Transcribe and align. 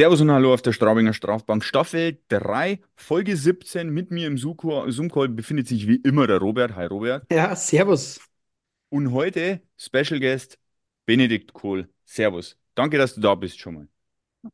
Servus 0.00 0.22
und 0.22 0.30
Hallo 0.30 0.54
auf 0.54 0.62
der 0.62 0.72
Straubinger 0.72 1.12
Strafbank. 1.12 1.62
Staffel 1.62 2.16
3, 2.28 2.80
Folge 2.96 3.36
17. 3.36 3.90
Mit 3.90 4.10
mir 4.10 4.28
im 4.28 4.38
Zoom-Call 4.38 5.28
befindet 5.28 5.68
sich 5.68 5.86
wie 5.86 5.96
immer 5.96 6.26
der 6.26 6.38
Robert. 6.38 6.74
Hi 6.74 6.86
Robert. 6.86 7.30
Ja, 7.30 7.54
servus. 7.54 8.18
Und 8.88 9.12
heute 9.12 9.60
Special 9.76 10.18
Guest 10.18 10.58
Benedikt 11.04 11.52
Kohl. 11.52 11.86
Servus. 12.06 12.56
Danke, 12.74 12.96
dass 12.96 13.14
du 13.14 13.20
da 13.20 13.34
bist 13.34 13.60
schon 13.60 13.74
mal. 13.74 13.88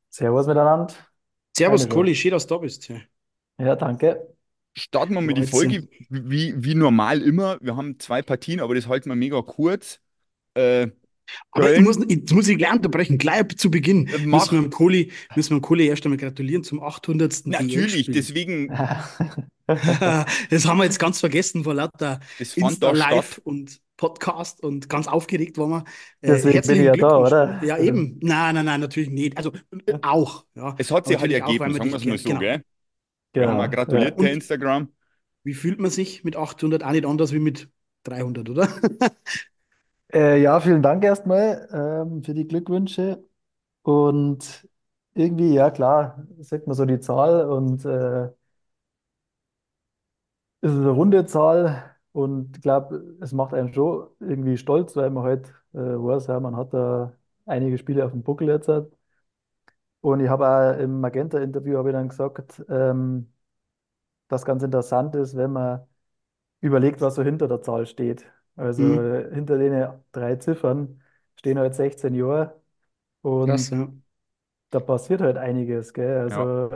Servus 0.09 0.49
miteinander. 0.49 0.93
Servus, 1.57 1.83
schon. 1.89 2.15
schön, 2.17 2.33
dass 2.33 2.45
du 2.45 2.55
da 2.55 2.59
bist. 2.59 2.89
Ja, 3.59 3.77
danke. 3.77 4.35
Starten 4.77 5.15
wir 5.15 5.21
mal 5.21 5.33
die 5.33 5.47
Folge 5.47 5.89
wie, 6.09 6.55
wie 6.57 6.75
normal 6.75 7.23
immer. 7.23 7.57
Wir 7.61 7.77
haben 7.77 8.01
zwei 8.01 8.21
Partien, 8.21 8.59
aber 8.59 8.75
das 8.75 8.89
halten 8.89 9.11
wir 9.11 9.15
mega 9.15 9.41
kurz. 9.43 10.01
Äh, 10.55 10.89
Aber 11.51 11.75
ich 11.75 11.81
muss, 11.81 11.97
ich, 12.09 12.17
jetzt 12.19 12.33
muss 12.33 12.49
ich 12.49 12.59
gleich 12.59 12.73
unterbrechen. 12.73 13.19
Gleich 13.19 13.49
zu 13.57 13.71
Beginn 13.71 14.07
äh, 14.09 14.19
müssen 14.19 14.53
wir 14.57 14.63
dem 14.63 14.71
Kohli, 14.71 15.13
müssen 15.35 15.51
wir 15.51 15.59
dem 15.59 15.63
Kohli 15.63 15.87
erst 15.87 16.05
einmal 16.05 16.19
gratulieren 16.19 16.63
zum 16.65 16.83
800. 16.83 17.47
Natürlich, 17.47 18.07
deswegen, 18.11 18.69
Das 19.67 20.65
haben 20.67 20.79
wir 20.79 20.85
jetzt 20.85 20.99
ganz 20.99 21.19
vergessen 21.21 21.65
vor 21.65 21.75
lauter 21.75 22.21
Insta-Live 22.39 23.39
und 23.45 23.81
Podcast 23.97 24.63
und 24.63 24.89
ganz 24.89 25.09
aufgeregt 25.09 25.57
waren 25.59 25.71
wir. 25.71 25.85
Äh, 26.21 26.29
Deswegen 26.29 26.43
bin 26.43 26.49
ich 26.51 26.55
herzlichen 26.55 26.85
ja 26.85 26.93
da, 26.93 26.97
Glückwunsch. 26.99 27.27
oder? 27.29 27.65
Ja, 27.65 27.79
eben. 27.79 28.19
Nein, 28.23 28.55
nein, 28.55 28.65
nein, 28.67 28.81
natürlich 28.81 29.09
nicht. 29.11 29.37
Also 29.39 29.53
äh, 29.87 29.95
auch. 30.03 30.45
Ja. 30.55 30.75
Es 30.79 30.91
hat 30.91 31.07
sich 31.07 31.19
halt 31.19 31.33
ergeben, 31.33 31.73
sagen 31.73 31.91
wir 31.91 31.97
es 31.97 32.05
mal 32.05 32.19
so, 32.19 32.29
Genau. 32.29 32.41
gell? 32.41 32.63
Wir 33.33 33.49
haben 33.49 33.59
auch 33.59 33.59
Genau. 33.59 33.63
Ja. 33.63 33.67
gratuliert 33.69 34.17
per 34.17 34.31
Instagram. 34.31 34.89
wie 35.45 35.55
fühlt 35.55 35.81
man 35.81 35.91
sich 35.91 36.25
mit 36.25 36.37
800? 36.37 36.85
Auch 36.85 36.93
nicht 36.93 37.07
anders 37.07 37.33
wie 37.33 37.39
mit 37.39 37.69
300, 38.05 38.49
oder? 38.51 38.69
Äh, 40.17 40.41
ja, 40.43 40.61
vielen 40.61 40.83
Dank 40.83 41.05
erstmal 41.05 41.69
ähm, 41.73 42.23
für 42.23 42.33
die 42.35 42.47
Glückwünsche. 42.49 43.25
Und 43.83 44.69
irgendwie, 45.15 45.55
ja 45.55 45.71
klar, 45.71 46.27
sagt 46.41 46.67
man 46.67 46.77
so 46.77 46.85
die 46.87 47.01
Zahl 47.01 47.49
und 47.51 47.85
äh, 47.85 48.31
es 50.61 50.71
ist 50.73 50.79
eine 50.79 50.91
runde 50.91 51.27
Zahl 51.27 51.97
und 52.13 52.57
ich 52.57 52.63
glaube, 52.63 53.17
es 53.21 53.33
macht 53.33 53.55
einen 53.55 53.73
schon 53.73 54.09
irgendwie 54.21 54.57
stolz, 54.57 54.97
weil 54.97 55.11
man 55.11 55.25
halt 55.25 55.49
äh, 55.75 55.79
weiß, 55.79 56.27
ja, 56.29 56.41
man 56.41 56.57
hat 56.57 56.73
da 56.75 57.13
einige 57.47 57.79
Spiele 57.79 58.05
auf 58.05 58.13
dem 58.13 58.23
Buckel 58.23 58.49
jetzt. 58.49 58.69
Hat. 58.69 58.91
Und 60.01 60.21
ich 60.21 60.29
habe 60.29 60.47
auch 60.49 60.79
im 60.81 61.01
Magenta-Interview 61.01 61.79
habe 61.79 61.91
ich 61.91 61.95
dann 61.95 62.09
gesagt, 62.09 62.65
ähm, 62.69 63.33
dass 64.29 64.45
ganz 64.45 64.63
interessant 64.63 65.15
ist, 65.17 65.37
wenn 65.37 65.53
man 65.53 65.87
überlegt, 66.61 67.01
was 67.03 67.17
so 67.17 67.25
hinter 67.25 67.49
der 67.49 67.63
Zahl 67.63 67.87
steht. 67.87 68.27
Also 68.57 68.85
Mhm. 68.85 69.17
hinter 69.33 69.59
den 69.59 69.73
drei 70.13 70.37
Ziffern 70.37 71.03
stehen 71.37 71.59
halt 71.59 71.75
16 71.75 72.15
Jahre 72.15 72.61
Krass, 73.45 73.71
und 73.71 73.71
ja. 73.71 73.89
da 74.71 74.81
passiert 74.81 75.21
halt 75.23 75.37
einiges, 75.39 75.93
gell? 75.95 76.19
Ja. 76.29 76.47
Also 76.47 76.71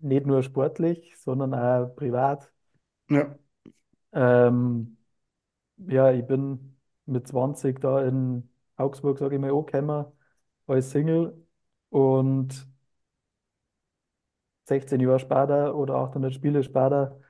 nicht 0.00 0.26
nur 0.26 0.42
sportlich, 0.42 1.16
sondern 1.18 1.54
auch 1.54 1.94
privat. 1.96 2.52
Ja. 3.08 3.38
Ähm, 4.12 4.96
ja, 5.78 6.12
ich 6.12 6.26
bin 6.26 6.76
mit 7.06 7.28
20 7.28 7.80
da 7.80 8.04
in 8.06 8.50
Augsburg, 8.76 9.18
sage 9.18 9.36
ich 9.36 9.40
mal, 9.40 9.50
angekommen 9.52 10.06
als 10.68 10.90
Single 10.90 11.46
und 11.90 12.68
16 14.64 15.00
Jahre 15.00 15.18
später 15.18 15.74
oder 15.76 15.96
800 15.96 16.34
Spiele 16.34 16.62
später 16.62 17.20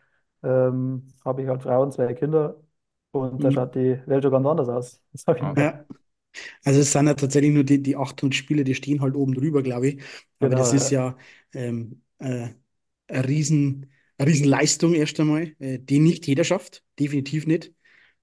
ähm, 0.43 1.07
habe 1.25 1.43
ich 1.43 1.49
halt 1.49 1.63
Frau 1.63 1.83
und 1.83 1.93
zwei 1.93 2.15
Kinder 2.15 2.57
und 3.15 3.43
da 3.45 3.51
Mhm. 3.51 3.53
schaut 3.53 3.75
die 3.75 4.01
Welt 4.07 4.23
schon 4.25 4.33
ganz 4.33 4.47
anders 4.47 4.69
aus, 4.69 5.03
sag 5.15 5.37
ich 5.39 5.43
Ja. 5.43 5.53
mal. 5.57 5.57
Ja. 5.57 5.85
Also 6.65 6.81
es 6.81 6.93
sind 6.93 7.07
ja 7.09 7.15
tatsächlich 7.15 7.53
nur 7.53 7.65
die, 7.65 7.83
die 7.83 7.97
800 7.97 8.37
Spiele, 8.37 8.65
die 8.65 8.75
stehen 8.77 9.01
halt 9.03 9.15
oben 9.17 9.35
drüber, 9.35 9.63
glaube 9.63 9.89
ich. 9.91 10.03
Aber 10.41 10.55
Genau, 10.55 10.57
das 10.57 10.73
ist 10.73 10.91
ja. 10.91 10.91
ja 10.91 11.17
ähm, 11.55 12.03
äh, 12.19 12.51
eine 13.09 13.29
Riesen, 13.29 13.93
eine 14.19 14.31
Riesenleistung 14.31 14.95
erst 14.95 15.21
einmal, 15.21 15.55
äh, 15.61 15.79
die 15.81 16.01
nicht 16.01 16.27
jeder 16.27 16.45
schafft, 16.45 16.85
definitiv 17.01 17.47
nicht. 17.47 17.73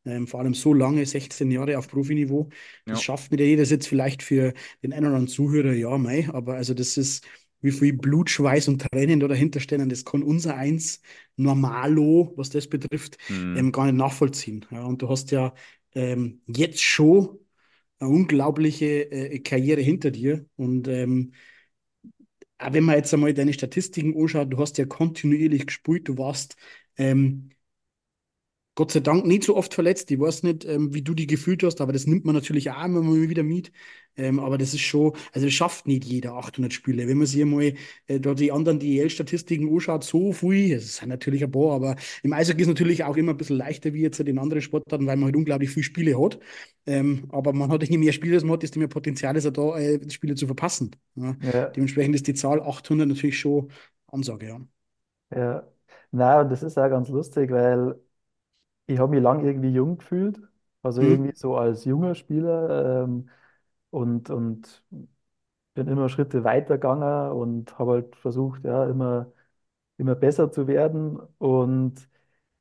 Ähm, 0.05 0.27
vor 0.27 0.39
allem 0.41 0.53
so 0.55 0.73
lange, 0.73 1.05
16 1.05 1.51
Jahre 1.51 1.77
auf 1.77 1.87
Profiniveau, 1.89 2.49
das 2.87 3.01
Ja. 3.01 3.03
schafft 3.03 3.31
nicht 3.31 3.41
jeder. 3.41 3.61
Das 3.63 3.69
ist 3.69 3.73
jetzt 3.73 3.87
vielleicht 3.89 4.23
für 4.23 4.53
den 4.83 4.93
einen 4.93 5.05
oder 5.07 5.15
anderen 5.17 5.27
Zuhörer, 5.29 5.73
ja, 5.73 5.97
mei, 5.97 6.29
aber 6.33 6.55
also 6.55 6.73
das 6.73 6.97
ist, 6.97 7.25
wie 7.61 7.71
viel 7.71 7.93
Blut, 7.93 8.29
Schweiß 8.29 8.67
und 8.69 8.81
Tränen 8.81 9.19
da 9.19 9.27
dahinter 9.27 9.59
stehen, 9.59 9.89
das 9.89 10.05
kann 10.05 10.23
unser 10.23 10.55
eins 10.57 11.01
Normalo, 11.41 12.33
was 12.37 12.49
das 12.49 12.67
betrifft, 12.67 13.17
Mhm. 13.29 13.55
ähm, 13.55 13.71
gar 13.71 13.85
nicht 13.85 13.95
nachvollziehen. 13.95 14.65
Ja, 14.71 14.83
und 14.85 15.01
du 15.01 15.09
hast 15.09 15.31
ja 15.31 15.53
ähm, 15.93 16.41
jetzt 16.47 16.81
schon 16.81 17.39
eine 17.99 18.09
unglaubliche 18.09 19.11
äh, 19.11 19.39
Karriere 19.39 19.81
hinter 19.81 20.11
dir. 20.11 20.45
Und 20.57 20.87
ähm, 20.87 21.33
auch 22.57 22.73
wenn 22.73 22.83
man 22.83 22.95
jetzt 22.95 23.13
einmal 23.13 23.33
deine 23.33 23.53
Statistiken 23.53 24.15
anschaut, 24.21 24.51
du 24.53 24.57
hast 24.59 24.77
ja 24.77 24.85
kontinuierlich 24.85 25.65
gespielt, 25.65 26.07
du 26.07 26.17
warst 26.17 26.55
ähm, 26.97 27.49
Gott 28.75 28.91
sei 28.91 29.01
Dank 29.01 29.25
nicht 29.25 29.43
so 29.43 29.57
oft 29.57 29.73
verletzt. 29.73 30.09
Ich 30.11 30.19
weiß 30.19 30.43
nicht, 30.43 30.63
ähm, 30.65 30.93
wie 30.93 31.01
du 31.01 31.13
die 31.13 31.27
gefühlt 31.27 31.61
hast, 31.63 31.81
aber 31.81 31.91
das 31.91 32.07
nimmt 32.07 32.23
man 32.25 32.33
natürlich 32.35 32.71
auch 32.71 32.85
immer 32.85 33.01
mal 33.01 33.29
wieder 33.29 33.43
mit. 33.43 33.71
Ähm, 34.17 34.39
aber 34.39 34.57
das 34.57 34.73
ist 34.73 34.81
schon, 34.81 35.13
also 35.33 35.45
das 35.47 35.53
schafft 35.53 35.87
nicht 35.87 36.05
jeder 36.05 36.33
800 36.33 36.73
Spiele. 36.73 37.07
Wenn 37.07 37.17
man 37.17 37.27
sich 37.27 37.41
einmal 37.41 37.73
äh, 38.07 38.19
da 38.19 38.33
die 38.33 38.51
anderen 38.51 38.79
DEL-Statistiken 38.79 39.69
anschaut, 39.73 40.03
so 40.03 40.31
viel, 40.33 40.73
es 40.75 40.97
sind 40.97 41.09
natürlich 41.09 41.43
ein 41.43 41.51
paar, 41.51 41.73
aber 41.73 41.95
im 42.23 42.33
Eishockey 42.33 42.61
ist 42.61 42.67
es 42.67 42.73
natürlich 42.73 43.03
auch 43.03 43.17
immer 43.17 43.31
ein 43.31 43.37
bisschen 43.37 43.57
leichter 43.57 43.93
wie 43.93 44.01
jetzt 44.01 44.19
in 44.21 44.37
anderen 44.39 44.61
Sportarten, 44.61 45.05
weil 45.07 45.17
man 45.17 45.25
halt 45.25 45.35
unglaublich 45.35 45.69
viele 45.69 45.83
Spiele 45.83 46.21
hat. 46.21 46.39
Ähm, 46.85 47.25
aber 47.29 47.53
man 47.53 47.69
hat, 47.71 47.83
je 47.83 47.97
mehr 47.97 48.13
Spiele 48.13 48.35
das 48.35 48.43
man 48.43 48.53
hat, 48.53 48.63
desto 48.63 48.79
mehr 48.79 48.87
Potenzial 48.87 49.35
ist 49.35 49.45
er 49.45 49.51
da, 49.51 49.77
äh, 49.77 50.09
Spiele 50.09 50.35
zu 50.35 50.45
verpassen. 50.45 50.91
Ja. 51.15 51.35
Ja, 51.39 51.75
Dementsprechend 51.75 52.15
ist 52.15 52.27
die 52.27 52.33
Zahl 52.33 52.61
800 52.61 53.07
natürlich 53.07 53.39
schon 53.39 53.71
Ansage, 54.07 54.47
ja. 54.47 54.61
ja. 55.33 55.67
Na, 56.11 56.41
und 56.41 56.49
das 56.49 56.63
ist 56.63 56.77
auch 56.77 56.89
ganz 56.89 57.09
lustig, 57.09 57.51
weil 57.51 57.95
ich 58.87 58.99
habe 58.99 59.11
mich 59.11 59.21
lang 59.23 59.45
irgendwie 59.45 59.69
jung 59.69 59.97
gefühlt, 59.97 60.39
also 60.83 61.01
irgendwie 61.01 61.31
Hm? 61.31 61.35
so 61.35 61.55
als 61.57 61.85
junger 61.85 62.15
Spieler 62.15 63.03
ähm, 63.05 63.29
und, 63.91 64.29
und 64.29 64.83
bin 65.73 65.87
immer 65.87 66.09
Schritte 66.09 66.43
weitergegangen 66.43 67.31
und 67.31 67.77
habe 67.79 67.93
halt 67.93 68.15
versucht, 68.17 68.63
ja, 68.65 68.85
immer, 68.89 69.31
immer 69.97 70.15
besser 70.15 70.51
zu 70.51 70.67
werden. 70.67 71.19
Und 71.39 72.09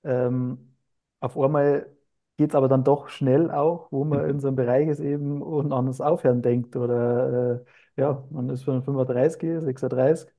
ähm, 0.04 0.74
auf 1.20 1.38
einmal 1.38 1.90
geht 2.38 2.50
es 2.50 2.56
aber 2.56 2.68
dann 2.68 2.84
doch 2.84 3.08
schnell 3.08 3.50
auch, 3.50 3.90
wo 3.92 4.04
man 4.04 4.28
in 4.30 4.40
so 4.40 4.48
einem 4.48 4.56
Bereich 4.56 4.88
ist 4.88 5.00
eben 5.00 5.42
und 5.42 5.72
an 5.72 5.86
das 5.86 6.00
Aufhören 6.00 6.42
denkt. 6.42 6.76
Oder 6.76 7.62
äh, 7.96 8.00
ja, 8.02 8.24
man 8.30 8.48
ist 8.50 8.64
schon 8.64 8.82
35, 8.84 9.60
36 9.62 10.32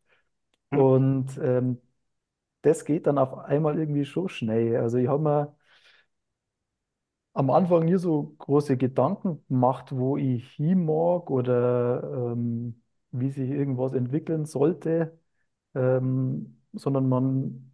Ja. 0.71 0.81
und 0.81 1.37
ähm, 1.41 1.81
das 2.61 2.85
geht 2.85 3.07
dann 3.07 3.17
auf 3.17 3.37
einmal 3.39 3.77
irgendwie 3.79 4.05
schon 4.05 4.29
schnell. 4.29 4.77
Also 4.77 4.97
ich 4.97 5.07
habe 5.07 5.23
mir 5.23 5.55
am 7.33 7.49
Anfang 7.49 7.85
nie 7.85 7.97
so 7.97 8.35
große 8.39 8.77
Gedanken 8.77 9.43
gemacht, 9.47 9.91
wo 9.95 10.17
ich 10.17 10.49
hin 10.53 10.85
mag 10.85 11.29
oder 11.29 12.31
ähm, 12.33 12.81
wie 13.11 13.29
sich 13.31 13.49
irgendwas 13.49 13.93
entwickeln 13.93 14.45
sollte, 14.45 15.17
ähm, 15.75 16.61
sondern 16.73 17.09
man 17.09 17.71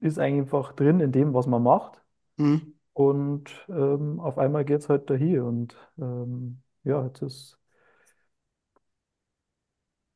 ist 0.00 0.18
einfach 0.18 0.72
drin 0.74 1.00
in 1.00 1.12
dem, 1.12 1.34
was 1.34 1.46
man 1.46 1.62
macht 1.62 2.02
Hm? 2.38 2.74
und 2.94 3.50
ähm, 3.68 4.20
auf 4.20 4.38
einmal 4.38 4.64
geht 4.64 4.80
es 4.80 4.88
halt 4.88 5.10
dahin 5.10 5.40
und 5.42 5.76
ähm, 5.98 6.62
ja, 6.84 7.04
jetzt 7.06 7.22
ist, 7.22 7.58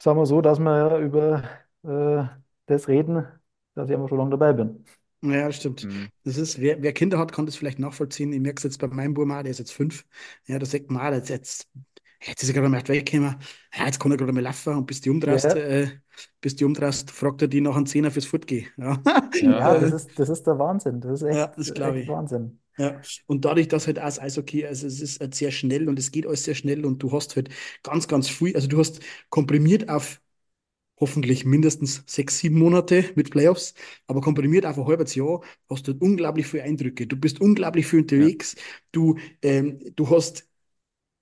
sagen 0.02 0.18
wir 0.18 0.26
so, 0.26 0.40
dass 0.40 0.58
wir 0.58 0.76
ja 0.76 0.98
über 0.98 1.42
äh, 1.84 2.28
das 2.66 2.88
reden, 2.88 3.26
dass 3.74 3.88
ich 3.88 3.94
einfach 3.96 4.08
schon 4.08 4.18
lange 4.18 4.30
dabei 4.30 4.52
bin. 4.52 4.84
Ja, 5.22 5.50
stimmt. 5.50 5.88
Mhm. 5.88 6.10
Das 6.24 6.36
ist, 6.36 6.60
wer, 6.60 6.80
wer 6.82 6.92
Kinder 6.92 7.18
hat, 7.18 7.32
kann 7.32 7.46
das 7.46 7.56
vielleicht 7.56 7.78
nachvollziehen. 7.80 8.32
Ich 8.32 8.40
merke 8.40 8.58
es 8.58 8.62
jetzt 8.64 8.78
bei 8.78 8.86
meinem 8.86 9.14
Bruder, 9.14 9.38
auch, 9.38 9.42
der 9.42 9.50
ist 9.50 9.58
jetzt 9.58 9.72
fünf. 9.72 10.04
Ja, 10.46 10.58
da 10.58 10.66
sagt 10.66 10.90
man, 10.90 11.12
jetzt, 11.14 11.28
jetzt, 11.28 11.68
jetzt 12.24 12.42
ist 12.42 12.48
er 12.50 12.54
gerade 12.54 12.68
mal 12.68 12.86
weggekommen. 12.86 13.36
Ja, 13.76 13.86
jetzt 13.86 13.98
kann 13.98 14.12
er 14.12 14.16
gerade 14.16 14.32
mal 14.32 14.42
laufen 14.42 14.74
und 14.76 14.86
bis 14.86 15.00
die 15.00 15.10
umdrehst, 15.10 15.54
Ja, 15.54 15.56
äh, 15.56 15.90
bis 16.40 16.54
die 16.56 16.64
umdrehst, 16.64 17.10
fragt 17.10 17.42
er 17.42 17.48
die 17.48 17.60
nach 17.60 17.74
einem 17.76 17.86
Zehner 17.86 18.10
fürs 18.12 18.26
Fortgehen. 18.26 18.68
Ja. 18.76 19.02
Ja. 19.40 19.58
ja, 19.58 19.78
das 19.78 19.90
Äh, 19.90 19.92
ist, 19.92 20.18
das 20.18 20.28
ist 20.28 20.46
der 20.46 20.58
Wahnsinn. 20.58 21.00
Das 21.00 21.22
ist 21.22 21.28
ja, 21.30 21.46
echt, 21.46 21.56
das 21.56 21.74
glaube 21.74 22.00
echt 22.00 22.00
ich. 22.00 22.08
Wahnsinn. 22.08 22.60
Ja, 22.78 23.00
und 23.26 23.44
dadurch, 23.44 23.68
dass 23.68 23.86
halt 23.88 23.98
auch 23.98 24.04
das 24.04 24.20
Eishockey, 24.20 24.66
also 24.66 24.86
es 24.86 25.00
ist 25.00 25.20
halt 25.20 25.34
sehr 25.34 25.50
schnell 25.50 25.88
und 25.88 25.98
es 25.98 26.12
geht 26.12 26.26
alles 26.26 26.44
sehr 26.44 26.54
schnell 26.54 26.86
und 26.86 27.02
du 27.02 27.12
hast 27.12 27.36
halt 27.36 27.50
ganz, 27.82 28.08
ganz 28.08 28.28
viel, 28.28 28.54
also 28.56 28.68
du 28.68 28.78
hast 28.78 29.00
komprimiert 29.30 29.88
auf 29.90 30.20
hoffentlich 31.00 31.44
mindestens 31.44 32.02
sechs, 32.06 32.38
sieben 32.38 32.58
Monate 32.58 33.04
mit 33.14 33.30
Playoffs, 33.30 33.74
aber 34.06 34.20
komprimiert 34.20 34.66
auf 34.66 34.78
ein 34.78 34.86
halbes 34.86 35.14
Jahr 35.14 35.42
hast 35.70 35.86
du 35.88 35.94
unglaublich 35.98 36.46
viele 36.46 36.64
Eindrücke. 36.64 37.06
Du 37.06 37.16
bist 37.16 37.40
unglaublich 37.40 37.86
viel 37.86 38.00
Ja. 38.16 38.28
unterwegs. 38.28 38.56
Du, 38.92 39.16
ähm, 39.42 39.80
du 39.96 40.10
hast 40.10 40.48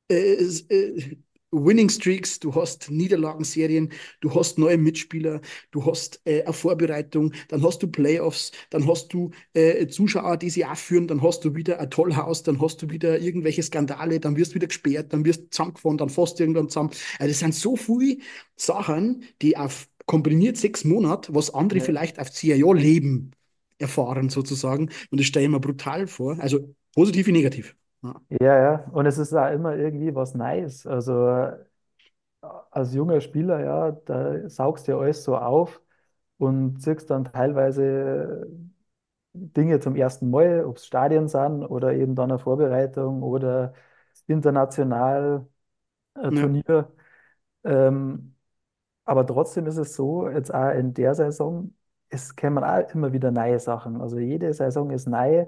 äh, 0.08 0.34
äh, 0.68 1.16
Winning 1.52 1.88
Streaks, 1.88 2.40
du 2.40 2.54
hast 2.54 2.90
Niederlagenserien, 2.90 3.92
du 4.20 4.34
hast 4.34 4.58
neue 4.58 4.76
Mitspieler, 4.78 5.40
du 5.70 5.86
hast 5.86 6.20
äh, 6.24 6.42
eine 6.42 6.52
Vorbereitung, 6.52 7.32
dann 7.48 7.62
hast 7.62 7.82
du 7.82 7.86
Playoffs, 7.88 8.50
dann 8.70 8.86
hast 8.88 9.12
du 9.12 9.30
äh, 9.54 9.86
Zuschauer, 9.86 10.36
die 10.36 10.50
sie 10.50 10.64
aufführen, 10.64 11.06
dann 11.06 11.22
hast 11.22 11.44
du 11.44 11.54
wieder 11.54 11.78
ein 11.80 11.90
Tollhaus, 11.90 12.42
dann 12.42 12.60
hast 12.60 12.82
du 12.82 12.90
wieder 12.90 13.18
irgendwelche 13.20 13.62
Skandale, 13.62 14.18
dann 14.20 14.36
wirst 14.36 14.52
du 14.52 14.54
wieder 14.56 14.66
gesperrt, 14.66 15.12
dann 15.12 15.24
wirst 15.24 15.42
du 15.44 15.50
zusammengefahren, 15.50 15.98
dann 15.98 16.08
fast 16.10 16.40
irgendwann 16.40 16.68
zusammen. 16.68 16.90
Also 17.18 17.28
das 17.30 17.38
sind 17.38 17.54
so 17.54 17.76
viele 17.76 18.18
Sachen, 18.56 19.24
die 19.42 19.56
auf 19.56 19.88
komprimiert 20.06 20.56
sechs 20.56 20.84
Monate, 20.84 21.34
was 21.34 21.52
andere 21.54 21.78
Ja. 21.78 21.84
vielleicht 21.84 22.18
auf 22.18 22.30
zehn 22.30 22.58
Jahre 22.58 22.74
leben, 22.78 23.32
erfahren 23.78 24.28
sozusagen. 24.30 24.90
Und 25.10 25.20
das 25.20 25.26
stelle 25.26 25.46
ich 25.46 25.50
mir 25.50 25.60
brutal 25.60 26.06
vor. 26.06 26.38
Also 26.40 26.74
positiv 26.94 27.26
wie 27.26 27.32
negativ. 27.32 27.76
Ja. 28.30 28.38
Ja, 28.40 28.84
und 28.92 29.06
es 29.06 29.18
ist 29.18 29.32
auch 29.34 29.50
immer 29.52 29.74
irgendwie 29.76 30.14
was 30.14 30.34
Neues. 30.34 30.86
Also 30.86 31.28
äh, 31.28 31.56
als 32.70 32.94
junger 32.94 33.20
Spieler, 33.20 33.60
ja, 33.64 33.92
da 33.92 34.48
saugst 34.48 34.86
du 34.88 34.92
ja 34.92 34.98
alles 34.98 35.24
so 35.24 35.36
auf 35.36 35.80
und 36.38 36.82
siehst 36.82 37.10
dann 37.10 37.24
teilweise 37.24 38.48
Dinge 39.34 39.80
zum 39.80 39.96
ersten 39.96 40.30
Mal, 40.30 40.64
ob 40.64 40.78
es 40.78 40.86
Stadien 40.86 41.28
sind 41.28 41.64
oder 41.64 41.94
eben 41.94 42.14
dann 42.14 42.30
eine 42.30 42.38
Vorbereitung 42.40 43.22
oder 43.22 43.74
international 44.26 45.46
ein 46.14 46.34
Ja. 46.34 46.36
Turnier. 46.36 46.92
Ähm, 47.64 48.36
aber 49.04 49.26
trotzdem 49.26 49.66
ist 49.66 49.76
es 49.78 49.94
so, 49.96 50.28
jetzt 50.28 50.52
auch 50.54 50.70
in 50.72 50.94
der 50.94 51.14
Saison, 51.14 51.74
es 52.10 52.36
kommen 52.36 52.64
auch 52.64 52.88
immer 52.94 53.12
wieder 53.12 53.30
neue 53.32 53.58
Sachen. 53.60 54.00
Also 54.00 54.18
jede 54.18 54.52
Saison 54.54 54.90
ist 54.90 55.06
neu 55.08 55.46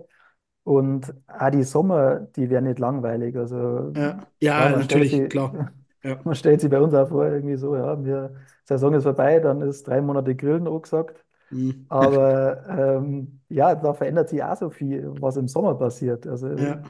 und 0.69 1.15
auch 1.29 1.51
die 1.51 1.63
Sommer, 1.63 2.21
die 2.37 2.51
werden 2.51 2.67
nicht 2.67 2.79
langweilig. 2.79 3.37
Also 3.37 3.93
Ja, 3.95 4.27
ja, 4.41 4.71
ja 4.71 4.77
natürlich, 4.77 5.11
sie, 5.13 5.29
klar. 5.29 5.73
Ja. 6.05 6.25
man 6.25 6.35
stellt 6.37 6.61
sich 6.61 6.71
bei 6.71 6.81
uns 6.81 6.95
auch 6.95 7.09
vor, 7.09 7.27
irgendwie 7.27 7.57
so, 7.57 7.75
ja, 7.75 8.03
wir, 8.05 8.35
Saison 8.65 8.95
ist 8.95 9.03
vorbei, 9.03 9.41
dann 9.41 9.63
ist 9.63 9.87
drei 9.87 10.01
Monate 10.01 10.37
Grillen 10.37 10.69
angesagt. 10.69 11.25
Mhm. 11.51 11.87
Aber 11.89 12.67
ähm, 12.69 13.41
ja, 13.49 13.75
da 13.75 13.95
verändert 13.95 14.29
sich 14.29 14.43
auch 14.43 14.57
so 14.57 14.71
viel, 14.71 15.11
was 15.21 15.37
im 15.37 15.49
Sommer 15.49 15.75
passiert. 15.75 16.27
Also 16.27 16.49
Ja. 16.57 16.83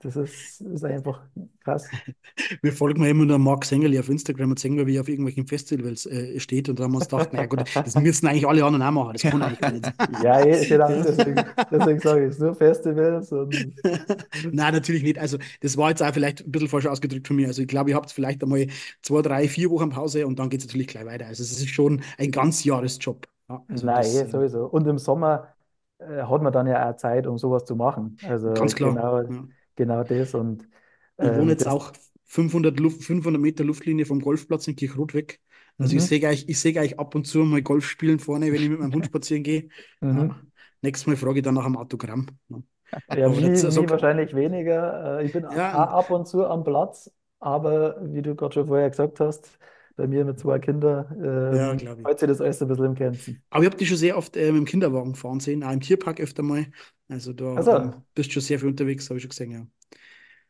Das 0.00 0.14
ist, 0.16 0.60
ist 0.60 0.84
einfach 0.84 1.22
krass. 1.64 1.88
Wir 2.62 2.72
folgen 2.72 3.04
immer 3.04 3.24
nur 3.24 3.38
Marc 3.38 3.64
Sengeli 3.64 3.98
auf 3.98 4.08
Instagram 4.08 4.50
und 4.50 4.58
sehen 4.58 4.76
wir, 4.76 4.86
wie 4.86 4.96
er 4.96 5.00
auf 5.00 5.08
irgendwelchen 5.08 5.46
Festivals 5.46 6.06
äh, 6.06 6.38
steht. 6.38 6.68
Und 6.68 6.78
da 6.78 6.84
haben 6.84 6.92
wir 6.92 6.98
uns 6.98 7.08
gedacht, 7.08 7.32
naja 7.32 7.46
gut, 7.46 7.64
das 7.74 7.94
müssen 8.00 8.26
eigentlich 8.28 8.46
alle 8.46 8.64
anderen 8.64 8.82
auch 8.82 8.92
machen. 8.92 9.12
Das 9.14 9.22
kann 9.22 9.42
eigentlich 9.42 9.60
gar 9.60 9.72
nicht. 9.72 9.92
Ja, 10.22 10.40
eh, 10.40 10.64
genau, 10.66 10.88
deswegen, 10.88 11.44
deswegen 11.70 12.00
sage 12.00 12.26
ich 12.26 12.30
es, 12.30 12.38
nur 12.38 12.54
Festivals 12.54 13.32
und 13.32 13.54
Nein, 14.52 14.74
natürlich 14.74 15.02
nicht. 15.02 15.18
Also, 15.18 15.38
das 15.60 15.76
war 15.76 15.90
jetzt 15.90 16.02
auch 16.02 16.12
vielleicht 16.12 16.44
ein 16.46 16.50
bisschen 16.52 16.68
falsch 16.68 16.86
ausgedrückt 16.86 17.26
von 17.26 17.36
mir. 17.36 17.48
Also, 17.48 17.62
ich 17.62 17.68
glaube, 17.68 17.90
ihr 17.90 17.96
habt 17.96 18.10
vielleicht 18.10 18.42
einmal 18.42 18.66
zwei, 19.02 19.22
drei, 19.22 19.48
vier 19.48 19.70
Wochen 19.70 19.90
Pause 19.90 20.26
und 20.26 20.38
dann 20.38 20.48
geht 20.48 20.60
es 20.60 20.66
natürlich 20.66 20.88
gleich 20.88 21.06
weiter. 21.06 21.26
Also, 21.26 21.42
es 21.42 21.50
ist 21.52 21.68
schon 21.68 22.02
ein 22.18 22.30
ganz 22.30 22.64
Jahresjob. 22.64 23.26
Ja, 23.48 23.64
also 23.68 23.86
nein, 23.86 23.96
das, 23.96 24.14
eh, 24.14 24.20
äh, 24.20 24.28
sowieso. 24.28 24.66
Und 24.66 24.86
im 24.86 24.98
Sommer 24.98 25.48
äh, 25.98 26.22
hat 26.22 26.42
man 26.42 26.52
dann 26.52 26.66
ja 26.66 26.90
auch 26.90 26.96
Zeit, 26.96 27.26
um 27.26 27.38
sowas 27.38 27.64
zu 27.64 27.76
machen. 27.76 28.18
Also 28.22 28.52
ganz 28.54 28.74
klar. 28.74 28.94
genau, 28.94 29.22
Ja. 29.22 29.48
Genau 29.78 30.04
das 30.04 30.34
und 30.34 30.68
Ich 31.20 31.34
wohne 31.34 31.52
ähm, 31.52 31.52
jetzt 31.52 31.66
auch 31.66 31.92
500, 32.24 32.78
Luft, 32.80 33.02
500 33.04 33.40
Meter 33.42 33.64
Luftlinie 33.64 34.06
vom 34.06 34.20
Golfplatz 34.20 34.68
in 34.68 34.76
Kirchrot 34.76 35.14
weg. 35.14 35.40
Also 35.78 35.96
ich 35.96 36.02
mhm, 36.02 36.04
sehe 36.04 36.26
euch, 36.28 36.44
ich 36.48 36.58
sehe 36.60 36.78
euch 36.80 36.98
ab 36.98 37.14
und 37.14 37.26
zu 37.26 37.38
mal 37.40 37.62
Golf 37.62 37.86
spielen 37.86 38.18
vorne, 38.18 38.52
wenn 38.52 38.62
ich 38.62 38.68
mit 38.68 38.80
meinem 38.80 38.92
Hund 38.94 39.06
spazieren 39.06 39.42
gehe. 39.42 39.68
mhm. 40.00 40.30
Ja. 40.30 40.42
Nächstes 40.82 41.06
Mal 41.06 41.16
frage 41.16 41.38
ich 41.38 41.44
dann 41.44 41.54
nach 41.54 41.64
einem 41.66 41.76
Autogramm. 41.76 42.26
Ja. 42.48 42.62
Das, 43.08 43.36
mir, 43.36 43.70
so, 43.70 43.88
wahrscheinlich 43.90 44.34
weniger. 44.34 45.20
Äh, 45.20 45.26
Ich 45.26 45.32
bin 45.32 45.44
ja, 45.48 45.72
ab 45.72 46.10
und 46.10 46.26
zu 46.26 46.46
am 46.46 46.64
Platz, 46.64 47.10
aber 47.40 47.96
wie 48.12 48.22
du 48.22 48.34
gerade 48.34 48.54
schon 48.54 48.66
vorher 48.66 48.90
gesagt 48.90 49.20
hast, 49.20 49.58
bei 49.98 50.08
mir 50.08 50.24
mit 50.24 50.40
zwei 50.40 50.58
Kindern 50.60 51.06
ja, 51.50 51.74
ähm, 51.74 51.76
glaube 51.76 52.02
ich. 52.02 52.08
sich 52.18 52.28
das 52.28 52.40
alles 52.40 52.62
ein 52.62 52.68
bisschen 52.68 52.86
im 52.86 52.94
Grenzen. 52.96 53.42
Aber 53.50 53.62
ich 53.64 53.66
habe 53.70 53.76
dich 53.78 53.88
schon 53.88 53.96
sehr 53.96 54.16
oft 54.18 54.36
äh, 54.36 54.52
mit 54.52 54.58
dem 54.60 54.64
Kinderwagen 54.66 55.14
fahren 55.14 55.40
sehen, 55.40 55.64
auch 55.64 55.72
im 55.72 55.80
Tierpark 55.80 56.20
öfter 56.20 56.42
mal. 56.42 56.66
Also 57.08 57.32
da 57.32 57.44
Also, 57.54 57.70
ähm, 57.70 58.04
bist 58.14 58.28
du 58.30 58.34
schon 58.34 58.42
sehr 58.42 58.58
viel 58.58 58.68
unterwegs, 58.68 59.08
habe 59.08 59.18
ich 59.18 59.22
schon 59.22 59.30
gesehen, 59.30 59.50
ja. 59.52 59.66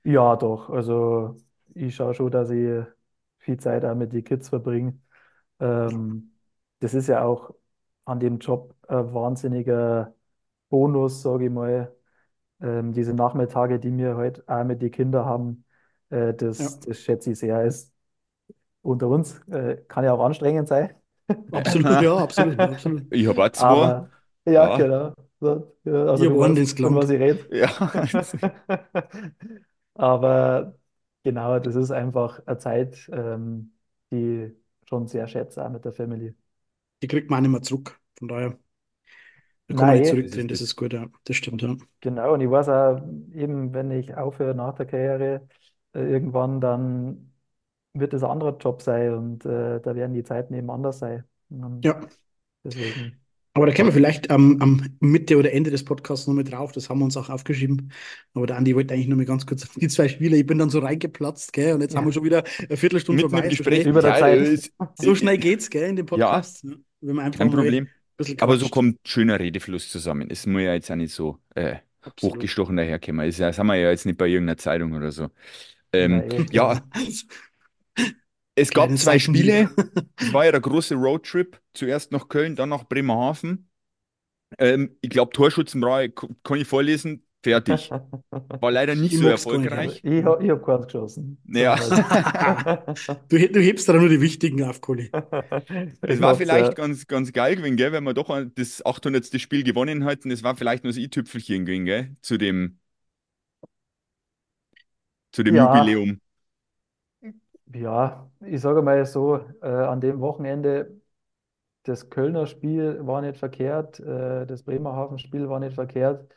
ja, 0.05 0.37
doch. 0.37 0.71
Also 0.71 1.37
ich 1.75 1.95
schaue 1.95 2.15
schon, 2.15 2.31
dass 2.31 2.51
ich 2.51 2.85
viel 3.39 3.59
Zeit 3.59 3.85
auch 3.85 3.95
mit 3.95 4.13
den 4.13 4.25
Kids 4.25 4.49
verbringe. 4.49 4.99
Ja, 5.87 5.99
Ähm, 6.01 6.33
das 6.81 6.95
ist 6.95 7.09
ja 7.09 7.25
auch 7.25 7.55
an 8.05 8.21
dem 8.21 8.39
Job 8.39 8.75
ein 8.89 9.13
wahnsinniger 9.15 10.15
Bonus, 10.71 11.23
sage 11.23 11.47
ich 11.47 11.53
mal. 11.53 11.95
Ähm, 12.61 12.93
diese 12.95 13.15
Nachmittage, 13.15 13.81
die 13.81 13.97
wir 13.97 14.17
heute 14.17 14.45
auch 14.49 14.65
mit 14.65 14.83
den 14.83 14.91
Kindern 14.93 15.27
haben, 15.27 15.65
äh, 16.11 16.35
ja, 16.59 16.69
das, 16.69 16.81
das 16.81 17.01
schätze 17.01 17.33
ich 17.33 17.39
sehr. 17.41 17.65
Ist 17.65 17.95
unter 18.89 19.09
uns, 19.09 19.41
äh, 19.49 19.77
kann 19.89 20.05
ja 20.05 20.13
auch 20.15 20.25
anstrengend 20.25 20.69
sein. 20.69 20.95
absolut, 21.53 22.01
ja, 22.01 22.17
absolut, 22.17 22.59
absolut. 22.69 23.07
Ich 23.13 23.27
habe 23.27 23.45
auch 23.45 23.51
zwei. 23.53 23.95
Aber 23.95 24.11
ja, 24.47 24.69
Ja, 24.69 24.69
genau. 24.69 25.15
So, 25.41 25.77
ja, 25.85 25.93
also 26.07 26.39
waren 26.39 26.57
weißt, 26.57 26.57
ins 26.57 26.75
von 26.81 26.95
was 26.95 27.11
ich 27.11 27.21
rede. 27.21 27.47
ja. 27.51 27.69
Aber 29.95 30.79
genau, 31.25 31.59
das 31.59 31.75
ist 31.77 31.91
einfach 31.91 32.41
eine 32.47 32.59
Zeit, 32.59 33.09
ähm, 33.13 33.73
die 34.11 34.55
ich 34.83 34.89
schon 34.89 35.07
sehr 35.09 35.27
schätze, 35.29 35.65
auch 35.65 35.71
mit 35.71 35.85
der 35.85 35.93
Family. 35.93 36.35
Die 37.03 37.09
kriegt 37.09 37.29
man 37.31 37.39
auch 37.39 37.43
nicht 37.43 37.51
mehr 37.51 37.63
zurück. 37.63 38.01
Von 38.19 38.29
daher, 38.29 38.59
da 39.69 39.75
kann 39.75 39.87
man 39.87 39.95
Nein, 39.95 39.99
nicht 39.99 40.07
Das 40.11 40.11
zurückdrehen, 40.11 40.49
das. 40.49 40.61
ist 40.61 40.77
gut, 40.77 40.93
ja. 40.93 41.09
Das 41.25 41.37
stimmt, 41.37 41.63
ja. 41.63 41.77
genau. 42.01 42.35
Und 42.35 42.41
ich 42.41 42.51
weiß 42.51 42.69
auch, 42.69 42.97
eben, 43.35 43.73
wenn 43.75 43.91
ich 43.91 44.15
aufhöre 44.17 44.55
nach 44.55 44.75
der 44.75 44.87
Karriere, 44.87 45.49
äh, 45.95 46.01
irgendwann, 46.01 46.61
dann 46.61 47.33
wird 47.95 48.15
es 48.15 48.23
ein 48.23 48.31
anderer 48.31 48.57
Job 48.59 48.83
sein 48.83 49.15
und 49.15 49.45
äh, 49.45 49.81
da 49.81 49.95
werden 49.95 50.15
die 50.15 50.23
Zeiten 50.23 50.55
eben 50.55 50.71
anders 50.71 50.99
sein. 51.01 51.25
Und 51.51 51.85
Ja. 51.85 52.01
deswegen, 52.65 53.19
Aber 53.55 53.67
da 53.67 53.73
kommen 53.75 53.89
wir 53.89 53.93
vielleicht 53.93 54.31
am, 54.31 54.61
am 54.61 54.85
Mitte 55.01 55.37
oder 55.37 55.53
Ende 55.53 55.71
des 55.71 55.85
Podcasts 55.85 56.27
noch 56.29 56.35
mit 56.35 56.53
drauf. 56.53 56.71
Das 56.73 56.89
haben 56.89 57.01
wir 57.01 57.05
uns 57.07 57.17
auch 57.17 57.29
aufgeschrieben. 57.29 57.93
Aber 58.35 58.47
der 58.47 58.57
Andi 58.57 58.75
wollte 58.77 58.95
eigentlich 58.95 59.09
nur 59.09 59.17
mal 59.17 59.25
ganz 59.25 59.47
kurz 59.47 59.65
auf 59.65 59.75
die 59.75 59.89
zwei 59.89 60.09
Spiele. 60.09 60.37
Ich 60.37 60.47
bin 60.47 60.59
dann 60.59 60.71
so 60.71 60.79
reingeplatzt, 60.79 61.53
gell? 61.53 61.75
Und 61.75 61.81
jetzt 61.81 61.97
haben 61.97 62.05
wir 62.05 62.11
ja, 62.11 62.15
schon 62.15 62.25
wieder 62.25 62.45
eine 62.69 62.77
Viertelstunde 62.77 63.23
mitten 63.23 63.31
vorbei. 63.35 63.49
Gespräch. 63.49 63.87
über 63.87 64.01
der 64.03 64.13
Ja, 64.13 64.19
Zeit. 64.19 64.73
so 65.01 65.15
schnell 65.15 65.39
geht's, 65.39 65.71
gell, 65.71 65.89
in 65.89 65.97
dem 65.97 66.07
ja, 66.07 66.27
Podcast. 66.27 66.65
Ja. 66.65 66.71
Wenn 67.01 67.17
man 67.17 67.25
einfach 67.25 67.39
kein 67.41 67.51
Problem. 67.51 67.89
Aber 68.41 68.57
so 68.59 68.69
kommt 68.69 68.99
schöner 69.07 69.39
Redefluss 69.41 69.91
zusammen. 69.91 70.29
Es 70.31 70.47
muss 70.47 70.63
ja 70.63 70.75
jetzt 70.75 70.91
auch 70.91 70.97
nicht 70.97 71.15
so 71.15 71.39
äh, 71.55 71.77
Absolut. 72.03 72.37
hochgestochen 72.37 72.77
daherkommen. 72.77 73.27
Das 73.27 73.39
ja- 73.39 73.53
sind 73.53 73.67
wir 73.67 73.77
ja 73.77 73.91
jetzt 73.91 74.07
nicht 74.07 74.19
bei 74.19 74.27
irgendeiner 74.27 74.57
Zeitung 74.57 74.93
oder 74.93 75.11
so. 75.13 75.31
Ähm, 75.93 76.23
eh, 76.31 76.37
ja, 76.53 76.81
klar. 76.81 76.89
es 78.55 78.71
gab 78.71 78.89
Kleinen 78.89 78.97
zwei. 78.99 79.19
Spiele. 79.19 79.71
Es 80.21 80.33
war 80.33 80.45
ja 80.45 80.53
der 80.53 80.61
große 80.61 80.95
Roadtrip. 80.97 81.61
Zuerst 81.75 82.13
nach 82.13 82.29
Köln, 82.29 82.57
dann 82.57 82.71
nach 82.71 82.85
Bremerhaven. 82.85 83.71
Ähm, 84.59 84.97
ich 85.03 85.11
glaube, 85.11 85.33
Torschützenreihe 85.33 86.11
kann 86.11 86.59
ich 86.59 86.69
vorlesen. 86.69 87.25
Fertig. 87.43 87.91
War 88.61 88.73
leider 88.73 88.95
nicht 88.97 89.13
Ich 89.13 89.19
so 89.19 89.25
gar 89.25 89.33
nicht, 89.33 89.45
erfolgreich. 89.47 90.05
ich, 90.05 90.25
ha- 90.25 90.39
ich 90.41 90.51
habe 90.51 90.63
keins 90.63 90.87
geschossen. 90.87 91.39
Ja. 91.47 91.77
Du, 93.29 93.39
du 93.39 93.61
hebst 93.61 93.89
da 93.89 93.93
nur 93.95 94.09
die 94.09 94.21
wichtigen 94.21 94.63
auf, 94.65 94.81
Kohli. 94.81 95.11
es 96.05 96.21
war 96.21 96.35
vielleicht 96.35 96.69
ja. 96.69 96.75
ganz, 96.75 97.07
ganz 97.07 97.33
geil 97.33 97.57
gewesen, 97.57 97.77
gell, 97.77 97.93
wenn 97.93 98.05
wir 98.05 98.15
doch 98.15 98.31
das 98.55 98.85
800. 98.85 99.39
Spiel 99.41 99.63
gewonnen 99.65 100.07
hätten. 100.07 100.31
Das 100.31 100.43
war 100.43 100.57
vielleicht 100.57 100.85
nur 100.85 100.93
das 100.93 100.99
i-Tüpfelchen 100.99 101.65
gewesen, 101.67 101.85
gell, 101.85 102.17
zu 102.23 102.39
dem, 102.39 102.79
zu 105.33 105.43
dem 105.43 105.57
Ja, 105.57 105.57
Jubiläum. 105.57 106.21
Ja, 107.75 108.31
ich 108.41 108.61
sage 108.61 108.83
mal 108.83 109.05
so, 109.07 109.37
äh, 109.63 109.67
an 109.69 110.01
dem 110.01 110.21
Wochenende, 110.21 111.01
das 111.85 112.11
Kölner 112.11 112.47
Spiel 112.47 113.07
war 113.07 113.23
nicht 113.23 113.39
verkehrt, 113.39 114.01
äh, 114.01 114.47
das 114.47 114.65
Bremerhaven-Spiel 114.65 115.49
war 115.49 115.61
nicht 115.61 115.75
verkehrt, 115.75 116.33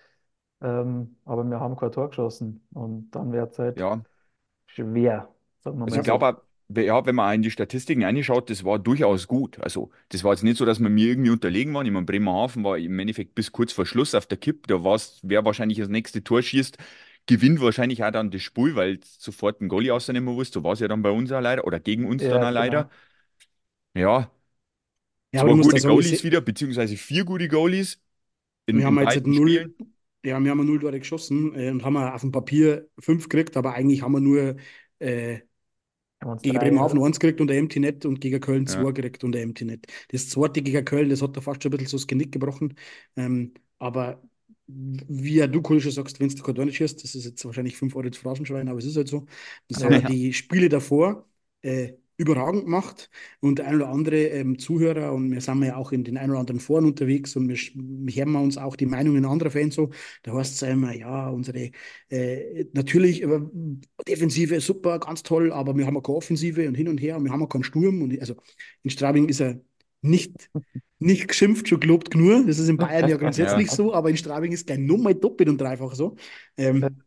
ähm, 0.61 1.17
aber 1.25 1.43
wir 1.45 1.59
haben 1.59 1.77
kein 1.77 1.91
Tor 1.93 2.09
geschossen 2.09 2.67
und 2.73 3.11
dann 3.11 3.31
wird 3.33 3.53
es 3.53 3.59
halt 3.59 3.75
Ja, 3.75 4.03
schwer, 4.67 5.33
sagen 5.61 5.79
wir 5.79 5.85
also 5.85 5.97
mal 5.97 6.01
ich 6.01 6.03
glaube, 6.05 6.25
so. 6.25 6.27
auch, 6.27 6.41
we- 6.67 6.85
ja, 6.85 7.05
wenn 7.05 7.15
man 7.15 7.29
auch 7.29 7.33
in 7.35 7.41
die 7.41 7.51
Statistiken 7.51 8.03
reinschaut, 8.03 8.49
das 8.49 8.63
war 8.63 8.79
durchaus 8.79 9.27
gut. 9.27 9.59
Also, 9.59 9.91
das 10.09 10.23
war 10.23 10.33
jetzt 10.33 10.43
nicht 10.43 10.57
so, 10.57 10.65
dass 10.65 10.79
wir 10.79 10.89
mir 10.89 11.07
irgendwie 11.07 11.29
unterlegen 11.31 11.73
waren. 11.73 11.85
Ich 11.85 11.91
meine, 11.91 12.05
Bremerhaven 12.05 12.63
war 12.63 12.77
im 12.77 12.97
Endeffekt 12.99 13.35
bis 13.35 13.51
kurz 13.51 13.73
vor 13.73 13.85
Schluss 13.85 14.15
auf 14.15 14.25
der 14.27 14.37
Kipp. 14.37 14.67
Da 14.67 14.83
war 14.83 14.95
es, 14.95 15.19
wer 15.23 15.43
wahrscheinlich 15.45 15.77
das 15.79 15.89
nächste 15.89 16.23
Tor 16.23 16.41
schießt, 16.41 16.77
gewinnt 17.27 17.61
wahrscheinlich 17.61 18.03
auch 18.03 18.11
dann 18.11 18.31
das 18.31 18.41
Spiel, 18.41 18.75
weil 18.75 18.99
sofort 19.03 19.61
ein 19.61 19.69
Goalie 19.69 19.91
rausnehmen 19.91 20.33
muss. 20.35 20.51
So 20.51 20.63
war 20.63 20.73
es 20.73 20.79
ja 20.79 20.87
dann 20.87 21.01
bei 21.01 21.11
uns 21.11 21.31
auch 21.31 21.41
leider, 21.41 21.65
oder 21.65 21.79
gegen 21.79 22.05
uns 22.05 22.27
dann 22.27 22.43
Ja, 22.43 22.45
auch 22.45 22.51
leider. 22.51 22.87
genau. 22.87 22.91
Ja, 23.93 24.31
Ja, 25.33 25.43
du 25.43 25.49
zwei 25.49 25.55
musst 25.55 25.71
gute 25.71 25.81
sagen, 25.81 25.83
Goalies 25.83 26.23
wieder, 26.23 26.41
beziehungsweise 26.41 26.97
vier 26.97 27.25
gute 27.25 27.47
Goalies 27.47 27.99
in, 28.67 28.79
wir 28.79 28.85
haben 28.85 28.99
in 28.99 29.09
jetzt 29.09 29.25
null, 29.27 29.57
Spielen. 29.57 29.75
ja, 30.23 30.39
wir 30.39 30.51
haben 30.51 30.65
null 30.65 30.79
Tore 30.79 30.99
geschossen 30.99 31.53
äh, 31.55 31.69
und 31.71 31.83
haben 31.83 31.97
auf 31.97 32.21
dem 32.21 32.31
Papier 32.31 32.89
fünf 32.99 33.29
gekriegt, 33.29 33.57
aber 33.57 33.73
eigentlich 33.73 34.01
haben 34.01 34.13
wir 34.13 34.19
nur 34.21 34.55
äh, 34.99 35.39
gegen 36.41 36.59
drei, 36.59 36.59
Bremerhaven 36.59 37.03
eins 37.03 37.19
gekriegt 37.19 37.41
und 37.41 37.47
der 37.47 37.57
Empty 37.57 37.79
Net 37.79 38.05
und 38.05 38.21
gegen 38.21 38.39
Köln 38.41 38.65
Ja. 38.65 38.87
zwei 38.87 38.91
gekriegt 38.91 39.23
und 39.23 39.33
der 39.33 39.43
Empty 39.43 39.65
Net. 39.65 39.85
Das 40.09 40.29
zweite 40.29 40.61
gegen 40.61 40.85
Köln, 40.85 41.09
das 41.09 41.21
hat 41.21 41.37
da 41.37 41.41
fast 41.41 41.61
schon 41.63 41.71
ein 41.71 41.77
bisschen 41.77 41.89
so 41.91 41.97
das 41.97 42.07
Genick 42.07 42.31
gebrochen. 42.31 42.75
Ähm, 43.15 43.53
aber 43.79 44.21
wie 45.07 45.35
ja 45.35 45.47
du, 45.47 45.61
schon 45.81 45.91
sagst, 45.91 46.19
wenn 46.19 46.29
du 46.29 46.43
kein 46.43 46.55
schießt, 46.75 47.03
das 47.03 47.15
ist 47.15 47.25
jetzt 47.25 47.45
wahrscheinlich 47.45 47.77
fünf 47.77 47.95
Euro 47.95 48.07
ins 48.07 48.17
Phrasenschwein, 48.17 48.67
aber 48.69 48.79
es 48.79 48.85
ist 48.85 48.97
halt 48.97 49.07
so. 49.07 49.25
Das, 49.67 49.81
aber 49.81 49.95
Ja, 49.95 50.01
Ja. 50.01 50.07
die 50.07 50.33
Spiele 50.33 50.69
davor 50.69 51.27
äh, 51.61 51.93
überragend 52.17 52.67
macht. 52.67 53.09
Und 53.39 53.57
der 53.59 53.67
ein 53.67 53.75
oder 53.75 53.89
andere 53.89 54.17
ähm, 54.27 54.59
Zuhörer, 54.59 55.13
und 55.13 55.31
wir 55.31 55.41
sind 55.41 55.63
ja 55.63 55.75
auch 55.75 55.91
in 55.91 56.03
den 56.03 56.17
ein 56.17 56.29
oder 56.29 56.39
anderen 56.39 56.59
Foren 56.59 56.85
unterwegs 56.85 57.35
und 57.35 57.49
wir, 57.49 57.55
wir 57.75 58.13
hören 58.25 58.35
uns 58.35 58.57
auch 58.57 58.75
die 58.75 58.85
Meinungen 58.85 59.25
anderer 59.25 59.49
Fans 59.51 59.75
so, 59.75 59.89
da 60.23 60.33
heißt 60.33 60.53
es 60.53 60.61
immer, 60.69 60.93
ja, 60.93 61.29
unsere, 61.29 61.71
äh, 62.09 62.65
natürlich, 62.73 63.23
äh, 63.23 63.39
Defensive 64.07 64.59
super, 64.61 64.99
ganz 64.99 65.23
toll, 65.23 65.51
aber 65.51 65.75
wir 65.77 65.85
haben 65.85 65.97
auch 65.97 66.03
keine 66.03 66.17
Offensive 66.17 66.67
und 66.67 66.75
hin 66.75 66.87
und 66.87 66.99
her 67.01 67.17
und 67.17 67.23
wir 67.25 67.31
haben 67.31 67.43
auch 67.43 67.49
keinen 67.49 67.63
Sturm. 67.63 68.01
Und, 68.01 68.19
also 68.19 68.35
in 68.83 68.89
Straubing 68.91 69.27
ist 69.29 69.39
er 69.41 69.61
nicht, 70.01 70.49
nicht 71.01 71.27
geschimpft, 71.27 71.67
schon 71.69 71.79
gelobt 71.79 72.11
genug. 72.11 72.47
Das 72.47 72.59
ist 72.59 72.69
in 72.69 72.79
Bayern 72.79 73.07
ja 73.07 73.17
grundsätzlich 73.17 73.69
Ja. 73.69 73.75
so, 73.75 73.93
aber 73.93 74.09
in 74.09 74.17
Straubing 74.17 74.51
ist 74.51 74.67
gleich 74.67 74.79
nochmal 74.79 75.15
doppelt 75.15 75.49
und 75.49 75.59
dreifach 75.59 75.93
so. 75.95 76.15
Ähm, 76.57 77.03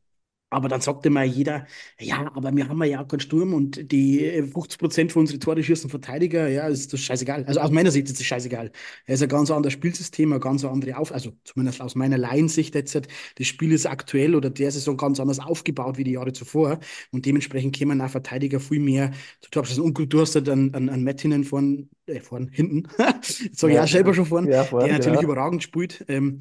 aber 0.54 0.68
dann 0.68 0.80
sagt 0.80 1.04
immer 1.06 1.22
jeder, 1.24 1.66
ja, 1.98 2.30
aber 2.34 2.54
wir 2.54 2.68
haben 2.68 2.82
ja 2.84 3.02
auch 3.02 3.08
keinen 3.08 3.20
Sturm 3.20 3.52
und 3.54 3.90
die 3.90 4.24
äh, 4.24 4.42
50 4.46 4.78
Prozent 4.78 5.12
von 5.12 5.20
unseren 5.20 5.40
Tore 5.40 5.62
schießen 5.62 5.90
Verteidiger, 5.90 6.48
ja, 6.48 6.68
ist 6.68 6.92
das 6.92 7.00
scheißegal. 7.00 7.44
Also 7.46 7.60
aus 7.60 7.70
meiner 7.70 7.90
Sicht 7.90 8.08
ist 8.08 8.20
das 8.20 8.26
scheißegal. 8.26 8.70
Es 9.06 9.16
ist 9.16 9.22
ein 9.22 9.28
ganz 9.28 9.50
anderes 9.50 9.72
Spielsystem, 9.72 10.32
ein 10.32 10.40
ganz 10.40 10.64
andere 10.64 10.96
Auf, 10.96 11.12
also 11.12 11.32
zumindest 11.44 11.80
aus 11.80 11.94
meiner 11.94 12.18
Laiensicht 12.18 12.74
jetzt, 12.74 12.94
das 12.94 13.46
Spiel 13.46 13.72
ist 13.72 13.86
aktuell 13.86 14.34
oder 14.34 14.50
der 14.50 14.70
Saison 14.70 14.96
ganz 14.96 15.20
anders 15.20 15.40
aufgebaut 15.40 15.98
wie 15.98 16.04
die 16.04 16.12
Jahre 16.12 16.32
zuvor 16.32 16.78
und 17.10 17.26
dementsprechend 17.26 17.74
kämen 17.74 18.00
auch 18.00 18.10
Verteidiger 18.10 18.60
viel 18.60 18.80
mehr 18.80 19.10
zu 19.40 19.50
Torabschluss. 19.50 19.78
Und 19.78 20.12
du 20.12 20.20
hast 20.20 20.34
halt 20.34 20.48
einen, 20.48 20.74
einen, 20.74 20.88
einen 20.88 21.02
Mettinen 21.04 21.44
von, 21.44 21.88
äh, 22.06 22.20
von 22.20 22.48
hinten, 22.48 22.88
sage 23.52 23.74
ich 23.74 23.76
Ja, 23.76 23.82
auch 23.82 23.88
selber 23.88 24.14
schon 24.14 24.26
vorn, 24.26 24.48
ja, 24.48 24.64
der 24.64 24.64
vorn, 24.64 24.90
natürlich 24.90 25.20
ja. 25.20 25.24
überragend 25.24 25.62
spielt. 25.62 26.04
Ähm, 26.08 26.38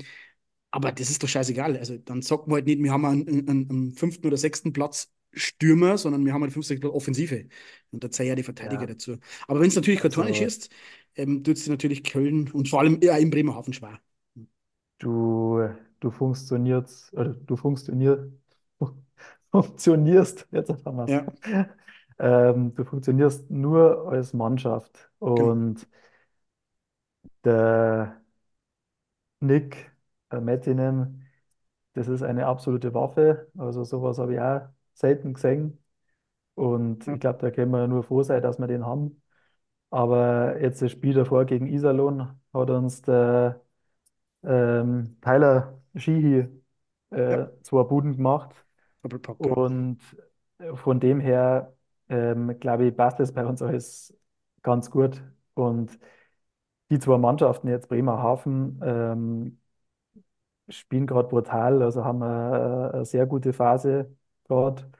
aber 0.73 0.91
das 0.91 1.09
ist 1.11 1.23
doch 1.23 1.29
scheißegal. 1.29 1.77
Also 1.77 1.97
dann 1.99 2.21
sagt 2.23 2.47
man 2.47 2.55
halt 2.57 2.67
nicht, 2.67 2.81
wir 2.83 2.91
haben 2.91 3.05
einen, 3.05 3.29
einen, 3.49 3.69
einen 3.71 3.91
fünften 3.93 4.27
oder 4.27 4.37
sechsten 4.37 4.73
Platz 4.73 5.11
Stürmer, 5.35 5.97
sondern 5.99 6.25
wir 6.25 6.33
haben 6.33 6.43
einen 6.43 6.51
fünften, 6.51 6.79
Platz 6.81 6.93
Offensive. 6.93 7.47
Und 7.91 8.03
da 8.03 8.11
zählen 8.11 8.29
ja 8.29 8.35
die 8.35 8.43
Verteidiger 8.43 8.85
Ja, 8.85 8.87
dazu. 8.87 9.17
Aber 9.47 9.61
wenn 9.61 9.69
es 9.69 9.75
natürlich 9.75 10.01
kein 10.01 10.11
Tor 10.11 10.25
nicht 10.25 10.37
also 10.37 10.39
schießt, 10.39 10.69
ähm, 11.17 11.43
tut 11.43 11.57
es 11.57 11.67
natürlich 11.67 12.03
Köln 12.05 12.51
und 12.51 12.69
vor 12.69 12.81
allem 12.81 12.99
ja, 13.03 13.17
in 13.17 13.31
Bremerhaven 13.31 13.73
schwer. 13.73 13.99
du, 14.99 15.69
du 15.99 16.11
funktionierst, 16.11 17.13
oder 17.13 17.33
du 17.33 17.55
funktionier, 17.57 18.31
funktionierst, 19.51 20.47
jetzt 20.51 20.69
haben 20.85 20.97
wir 20.97 21.05
es. 21.05 21.15
Ja, 21.15 21.25
Ähm, 22.19 22.75
du 22.75 22.85
funktionierst 22.85 23.49
nur 23.51 24.09
als 24.11 24.33
Mannschaft. 24.33 25.11
genau. 25.35 25.53
Und 25.59 25.87
der 27.43 28.21
Nick 29.41 29.92
äh, 30.33 30.41
Mettinen, 30.41 31.25
das 31.93 32.07
ist 32.07 32.23
eine 32.23 32.47
absolute 32.47 32.93
Waffe. 32.93 33.49
Also 33.57 33.83
sowas 33.83 34.17
habe 34.19 34.33
ich 34.35 34.39
auch 34.41 34.61
selten 34.93 35.33
gesehen. 35.33 35.79
Und 36.55 37.07
Ja, 37.07 37.13
ich 37.13 37.21
glaube, 37.21 37.39
da 37.39 37.51
können 37.51 37.71
wir 37.71 37.87
nur 37.87 38.03
froh 38.03 38.23
sein, 38.23 38.41
dass 38.41 38.59
wir 38.59 38.67
den 38.67 38.85
haben. 38.85 39.21
Aber 39.89 40.61
jetzt 40.61 40.81
das 40.81 40.91
Spiel 40.91 41.13
davor 41.13 41.45
gegen 41.45 41.67
Iserlohn 41.67 42.21
hat 42.53 42.69
uns 42.69 43.01
der 43.03 43.61
ähm, 44.43 45.17
Tyler 45.21 45.81
Sheehy 45.95 46.47
ja, 47.27 47.37
äh, 47.37 47.47
zwei 47.63 47.83
Buden 47.83 48.17
gemacht. 48.17 48.55
Doppelpack, 49.01 49.45
ja. 49.45 49.55
Und 49.55 49.99
von 50.75 50.99
dem 50.99 51.19
her, 51.19 51.75
ähm, 52.09 52.59
glaube 52.59 52.87
ich, 52.87 52.95
passt 52.95 53.19
es 53.19 53.33
bei 53.33 53.45
uns 53.45 53.61
alles 53.61 54.15
ganz 54.63 54.89
gut. 54.91 55.23
Und 55.55 55.99
die 56.89 56.99
zwei 56.99 57.17
Mannschaften, 57.17 57.67
jetzt 57.69 57.89
Bremerhaven, 57.89 58.79
ähm, 58.83 59.59
spielen 60.69 61.07
gerade 61.07 61.29
brutal, 61.29 61.81
also 61.83 62.03
haben 62.05 62.23
eine, 62.23 62.91
eine 62.93 63.05
sehr 63.05 63.25
gute 63.25 63.53
Phase 63.53 64.15
gerade. 64.45 64.91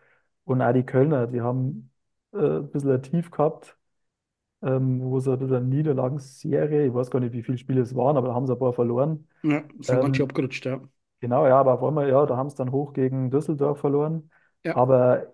Und 0.46 0.62
auch 0.62 0.74
die 0.74 0.86
Kölner, 0.86 1.27
die 1.27 1.41
haben 1.41 1.91
äh, 2.34 2.38
ein 2.60 2.72
bisschen 2.72 2.91
ein 2.91 3.01
Tief 3.03 3.32
gehabt, 3.32 3.77
ähm, 4.63 5.01
wo 5.03 5.20
sie 5.20 5.32
ein 5.34 5.39
bisschen 5.39 5.58
eine 5.58 5.65
Niederlagenserie, 5.67 6.88
ich 6.88 6.93
weiß 6.93 7.12
gar 7.12 7.20
nicht, 7.22 7.34
wie 7.34 7.43
viele 7.43 7.58
Spiele 7.58 7.82
es 7.82 7.96
waren, 7.96 8.17
aber 8.17 8.29
da 8.29 8.34
haben 8.36 8.48
sie 8.48 8.53
ein 8.53 8.60
paar 8.60 8.74
verloren. 8.74 9.27
Ja, 9.43 9.63
sind 9.82 10.01
ganz 10.01 10.17
schön 10.17 10.25
Ähm, 10.25 10.27
abgerutscht, 10.27 10.65
ja. 10.65 10.82
genau, 11.20 11.48
ja, 11.48 11.60
aber 11.60 11.74
auf 11.75 11.84
einmal, 11.84 12.10
ja, 12.10 12.25
da 12.25 12.38
haben 12.38 12.50
sie 12.50 12.55
dann 12.58 12.72
hoch 12.72 12.93
gegen 12.93 13.32
Düsseldorf 13.32 13.79
verloren. 13.79 14.29
Ja, 14.63 14.74
Aber 14.74 15.34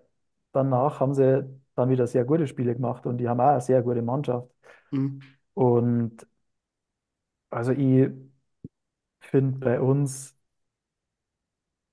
danach 0.52 1.00
haben 1.00 1.14
sie 1.14 1.44
dann 1.74 1.90
wieder 1.90 2.06
sehr 2.06 2.24
gute 2.24 2.46
Spiele 2.46 2.74
gemacht 2.74 3.06
und 3.06 3.18
die 3.18 3.28
haben 3.28 3.40
auch 3.40 3.48
eine 3.50 3.60
sehr 3.60 3.82
gute 3.82 4.02
Mannschaft. 4.02 4.48
mhm. 4.92 5.30
Und 5.54 6.26
also 7.50 7.72
ich 7.72 8.08
finde 9.30 9.58
bei 9.58 9.80
uns, 9.80 10.36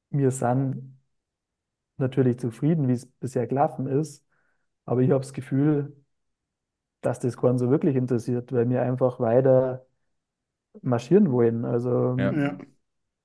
wir 0.09 0.31
sind 0.31 0.97
natürlich 1.97 2.39
zufrieden, 2.39 2.87
wie 2.87 2.93
es 2.93 3.05
bisher 3.05 3.47
gelaufen 3.47 3.87
ist, 3.87 4.25
aber 4.85 5.01
ich 5.01 5.11
habe 5.11 5.21
das 5.21 5.33
Gefühl, 5.33 5.95
dass 7.01 7.19
das 7.19 7.37
keinen 7.37 7.57
so 7.57 7.69
wirklich 7.69 7.95
interessiert, 7.95 8.51
weil 8.51 8.69
wir 8.69 8.81
einfach 8.81 9.19
weiter 9.19 9.85
marschieren 10.81 11.31
wollen. 11.31 11.65
Also 11.65 12.15
Ja. 12.17 12.31
ja. 12.33 12.57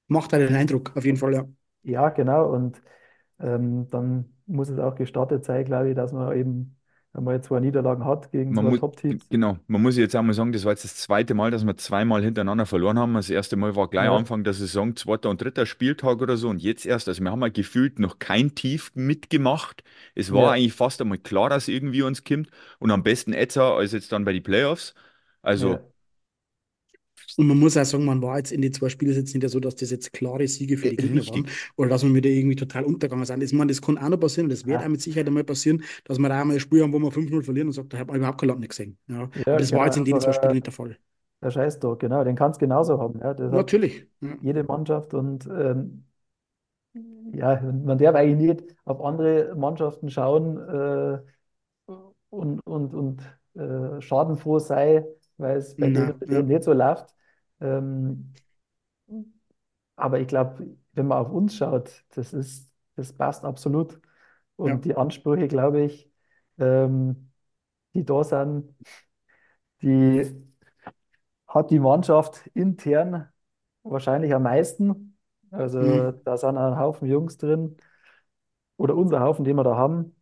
Macht 0.09 0.33
halt 0.33 0.49
den 0.49 0.57
Eindruck, 0.57 0.97
auf 0.97 1.05
jeden 1.05 1.17
Fall, 1.17 1.35
ja. 1.35 1.47
ja, 1.83 2.09
genau. 2.11 2.53
Und 2.53 2.83
ähm, 3.41 3.89
dann 3.91 4.35
muss 4.47 4.69
es 4.69 4.79
auch 4.79 4.95
gestartet 4.95 5.45
sein, 5.45 5.65
glaube 5.65 5.91
ich, 5.91 5.97
dass 5.97 6.13
man 6.13 6.37
eben 6.37 6.77
einmal 7.15 7.43
zwei 7.43 7.61
Niederlagen 7.61 8.05
hat 8.05 8.31
gegen 8.33 8.53
Man 8.53 8.67
zwei 8.67 8.73
Top-Teams. 8.73 9.31
genau, 9.31 9.59
man 9.67 9.83
muss 9.83 9.97
jetzt 9.97 10.17
auch 10.17 10.23
mal 10.23 10.33
sagen, 10.35 10.53
das 10.53 10.65
war 10.65 10.73
jetzt 10.73 10.85
das 10.85 10.97
zweite 10.97 11.35
Mal, 11.35 11.51
dass 11.51 11.65
wir 11.65 11.77
zweimal 11.77 12.23
hintereinander 12.23 12.67
verloren 12.67 12.99
haben. 12.99 13.15
Das 13.15 13.31
erste 13.31 13.57
Mal 13.57 13.77
war 13.77 13.89
gleich 13.89 14.07
Ja, 14.07 14.17
Anfang 14.17 14.45
der 14.45 14.53
Saison, 14.55 14.97
zweiter 14.97 15.31
und 15.31 15.41
dritter 15.41 15.67
Spieltag 15.67 16.21
oder 16.23 16.37
so. 16.37 16.49
Und 16.49 16.63
jetzt 16.63 16.87
erst, 16.87 17.09
also 17.09 17.23
wir 17.23 17.31
haben 17.31 17.41
ja 17.43 17.49
gefühlt 17.49 17.99
noch 17.99 18.19
kein 18.19 18.55
Tief 18.55 18.93
mitgemacht. 18.95 19.83
Es 20.15 20.33
war 20.33 20.43
ja, 20.43 20.51
eigentlich 20.53 20.75
fast 20.75 21.01
einmal 21.01 21.19
klar, 21.19 21.49
dass 21.51 21.69
irgendwie 21.69 22.03
uns 22.03 22.25
kommt. 22.25 22.51
Und 22.79 22.91
am 22.91 23.03
besten 23.03 23.33
jetzt 23.33 23.57
auch 23.59 23.79
als 23.79 23.93
jetzt 23.93 24.13
dann 24.13 24.25
bei 24.25 24.33
den 24.33 24.43
Playoffs. 24.43 24.95
Also 25.43 25.75
ja. 25.75 25.81
Und 27.37 27.47
man 27.47 27.59
muss 27.59 27.77
auch 27.77 27.85
sagen, 27.85 28.05
man 28.05 28.23
war 28.23 28.39
jetzt 28.39 28.53
in 28.53 28.63
den 28.63 28.73
zwei 28.73 28.89
Spielen 28.89 29.15
jetzt 29.15 29.35
nicht 29.35 29.49
so, 29.49 29.61
dass 29.61 29.77
das 29.77 29.91
jetzt 29.91 30.13
klare 30.13 30.47
Siege 30.49 30.77
für 30.77 30.89
die 30.89 30.97
Gegner 30.99 31.27
waren 31.29 31.47
richtig. 31.47 31.71
oder 31.77 31.89
dass 31.91 32.03
wir 32.05 32.15
wieder 32.15 32.29
irgendwie 32.31 32.57
total 32.57 32.85
untergegangen 32.85 33.25
sind. 33.27 33.43
Ich 33.43 33.53
meine, 33.53 33.71
das 33.71 33.83
kann 33.83 33.99
auch 33.99 34.09
noch 34.09 34.19
passieren 34.21 34.49
das 34.49 34.67
wird 34.67 34.83
auch 34.83 34.87
Ah, 34.87 34.89
mit 34.89 35.01
Sicherheit 35.01 35.27
einmal 35.27 35.45
passieren, 35.45 35.83
dass 36.05 36.19
wir 36.19 36.29
da 36.29 36.41
einmal 36.41 36.57
ein 36.57 36.61
Spiel 36.61 36.83
haben, 36.83 36.93
wo 36.93 36.99
wir 36.99 37.11
5-0 37.13 37.43
verlieren 37.43 37.69
und 37.69 37.73
sagt, 37.75 37.93
da 37.93 37.99
hat 37.99 38.09
man 38.09 38.17
überhaupt 38.17 38.41
kein 38.41 38.49
Land 38.49 38.61
nicht 38.61 38.71
gesehen. 38.71 38.99
Ja. 39.09 39.31
ja, 39.47 39.57
das 39.57 39.73
war 39.75 39.85
genau, 39.85 39.87
jetzt 39.87 39.97
in 39.97 40.05
den 40.05 40.15
einfach 40.15 40.21
zwei 40.21 40.33
Spielen 40.33 40.53
nicht 40.55 40.67
der 40.67 40.73
Fall. 40.73 40.97
der 41.43 41.51
Scheißdruck, 41.51 42.01
genau, 42.01 42.25
den 42.25 42.37
kannst 42.37 42.61
du 42.61 42.65
genauso 42.67 42.99
haben. 43.01 43.21
Ja, 43.21 43.35
Natürlich. 43.51 44.07
Ja. 44.21 44.37
jede 44.41 44.65
Mannschaft 44.65 45.15
und 45.15 45.47
ähm, 45.47 46.07
ja, 47.33 47.61
man 47.61 47.99
darf 47.99 48.15
eigentlich 48.15 48.57
nicht 48.57 48.77
auf 48.85 49.01
andere 49.01 49.55
Mannschaften 49.57 50.11
schauen 50.11 50.59
äh, 50.59 51.19
und, 52.31 52.61
und, 52.67 52.95
und 52.95 53.23
äh, 53.55 54.01
schadenfroh 54.01 54.59
sein, 54.59 55.05
weil 55.43 55.59
es 55.59 55.79
bei 55.79 55.91
denen, 55.91 56.19
bei 56.19 56.27
ja, 56.27 56.43
denen 56.43 56.49
nicht 56.49 56.65
so 56.65 56.73
läuft. 56.75 57.15
Ähm, 57.61 58.39
aber 59.97 60.21
ich 60.21 60.29
glaube, 60.29 60.77
wenn 60.93 61.07
man 61.07 61.19
auf 61.19 61.31
uns 61.33 61.57
schaut, 61.57 62.05
das 62.15 62.33
ist, 62.33 62.73
das 62.97 63.13
passt 63.13 63.45
absolut. 63.45 64.01
ja. 64.63 64.77
Und 64.77 64.85
die 64.85 64.95
Ansprüche, 64.97 65.49
glaube 65.49 65.83
ich, 65.83 66.11
ähm, 66.59 67.31
die 67.95 68.05
da 68.05 68.25
sind, 68.25 68.75
die 69.83 70.33
hat 71.49 71.71
die 71.71 71.79
Mannschaft 71.79 72.47
intern 72.55 73.29
wahrscheinlich 73.83 74.35
am 74.35 74.45
meisten. 74.45 75.19
Also 75.51 75.73
Mhm. 75.81 76.23
da 76.25 76.37
sind 76.37 76.57
ein 76.59 76.79
Haufen 76.79 77.09
Jungs 77.09 77.37
drin 77.39 77.77
oder 78.77 78.97
unser 78.97 79.21
Haufen, 79.21 79.45
den 79.45 79.57
wir 79.57 79.65
da 79.65 79.77
haben. 79.77 80.17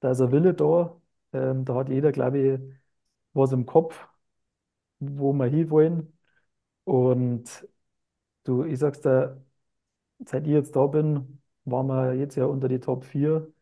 Da 0.00 0.12
ist 0.12 0.20
ein 0.20 0.32
Wille 0.32 0.54
da. 0.54 1.00
Ähm, 1.32 1.64
da 1.64 1.74
hat 1.76 1.88
jeder, 1.88 2.12
glaube 2.12 2.38
ich, 2.40 2.60
was 3.34 3.52
im 3.52 3.66
Kopf, 3.66 4.08
wo 5.18 5.32
wir 5.32 5.46
hinwollen. 5.46 6.12
Und 6.84 7.68
du, 8.44 8.64
ich 8.64 8.78
sag's 8.80 9.00
dir, 9.02 9.44
seit 10.26 10.44
ich 10.46 10.52
jetzt 10.54 10.76
da 10.76 10.86
bin, 10.88 11.42
waren 11.64 11.86
wir 11.88 12.14
jetzt 12.14 12.36
ja 12.36 12.46
unter 12.46 12.68
die 12.68 12.80
Top 12.80 13.04
4. 13.04 13.52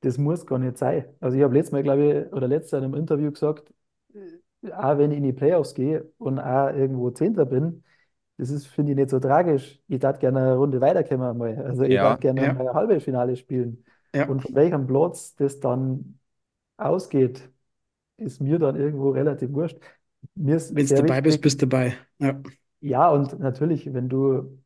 Das 0.00 0.16
muss 0.18 0.46
gar 0.46 0.58
nicht 0.58 0.78
sein. 0.78 1.04
Also 1.20 1.36
ich 1.36 1.42
habe 1.44 1.54
letztes 1.54 1.72
Mal, 1.72 1.82
glaube 1.82 2.26
ich, 2.28 2.32
oder 2.32 2.48
letztes 2.48 2.70
Jahr 2.72 2.80
in 2.82 2.86
einem 2.86 2.94
Interview 3.00 3.30
gesagt, 3.30 3.70
äh, 4.14 4.72
auch 4.72 4.98
wenn 4.98 5.10
ich 5.12 5.18
in 5.18 5.24
die 5.24 5.32
Playoffs 5.32 5.74
gehe 5.74 6.10
und 6.18 6.38
auch 6.38 6.68
irgendwo 6.74 7.10
Zehnter 7.10 7.44
bin, 7.46 7.84
das 8.38 8.50
ist, 8.50 8.66
finde 8.66 8.92
ich, 8.92 8.96
nicht 8.98 9.10
so 9.10 9.20
tragisch. 9.20 9.82
Ich 9.88 9.98
darf 10.00 10.18
gerne 10.18 10.40
eine 10.40 10.56
Runde 10.56 10.80
weiterkommen 10.80 11.36
mal. 11.38 11.56
Also 11.64 11.84
ich 11.84 12.00
darf 12.00 12.18
Ja, 12.18 12.20
gerne 12.20 12.46
Ja, 12.46 12.54
mal 12.54 12.68
ein 12.68 12.74
Halbfinale 12.74 13.36
spielen. 13.36 13.84
ja. 14.14 14.26
Und 14.26 14.40
von 14.42 14.54
welchem 14.54 14.86
Platz 14.86 15.36
das 15.36 15.60
dann 15.60 16.18
ausgeht, 16.78 17.50
ist 18.18 18.40
mir 18.40 18.58
dann 18.60 18.76
irgendwo 18.76 19.10
relativ 19.10 19.52
wurscht. 19.52 19.78
Mir 20.34 20.56
ist 20.56 20.74
Wenn 20.74 20.86
du 20.86 20.88
sehr 20.88 21.02
dabei 21.02 21.20
bist, 21.20 21.40
wichtig, 21.40 21.42
bist 21.42 21.62
du 21.62 21.66
dabei. 21.66 21.96
Ja, 22.18 22.40
ja, 22.80 23.08
und 23.10 23.38
natürlich, 23.40 23.92
wenn 23.92 24.08
du 24.08 24.62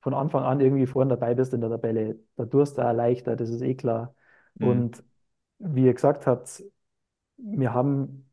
von 0.00 0.14
Anfang 0.14 0.44
an 0.44 0.60
irgendwie 0.60 0.86
vorne 0.86 1.10
dabei 1.10 1.34
bist 1.34 1.52
in 1.54 1.60
der 1.60 1.70
Tabelle, 1.70 2.18
da 2.36 2.46
tust 2.46 2.78
du 2.78 2.82
auch 2.82 2.92
leichter, 2.92 3.36
das 3.36 3.50
ist 3.50 3.62
eh 3.62 3.74
klar. 3.74 4.14
mhm. 4.54 4.66
Und 4.68 5.04
wie 5.58 5.84
ihr 5.86 5.94
gesagt 5.94 6.26
habt, 6.26 6.62
wir 7.38 7.74
haben 7.74 8.30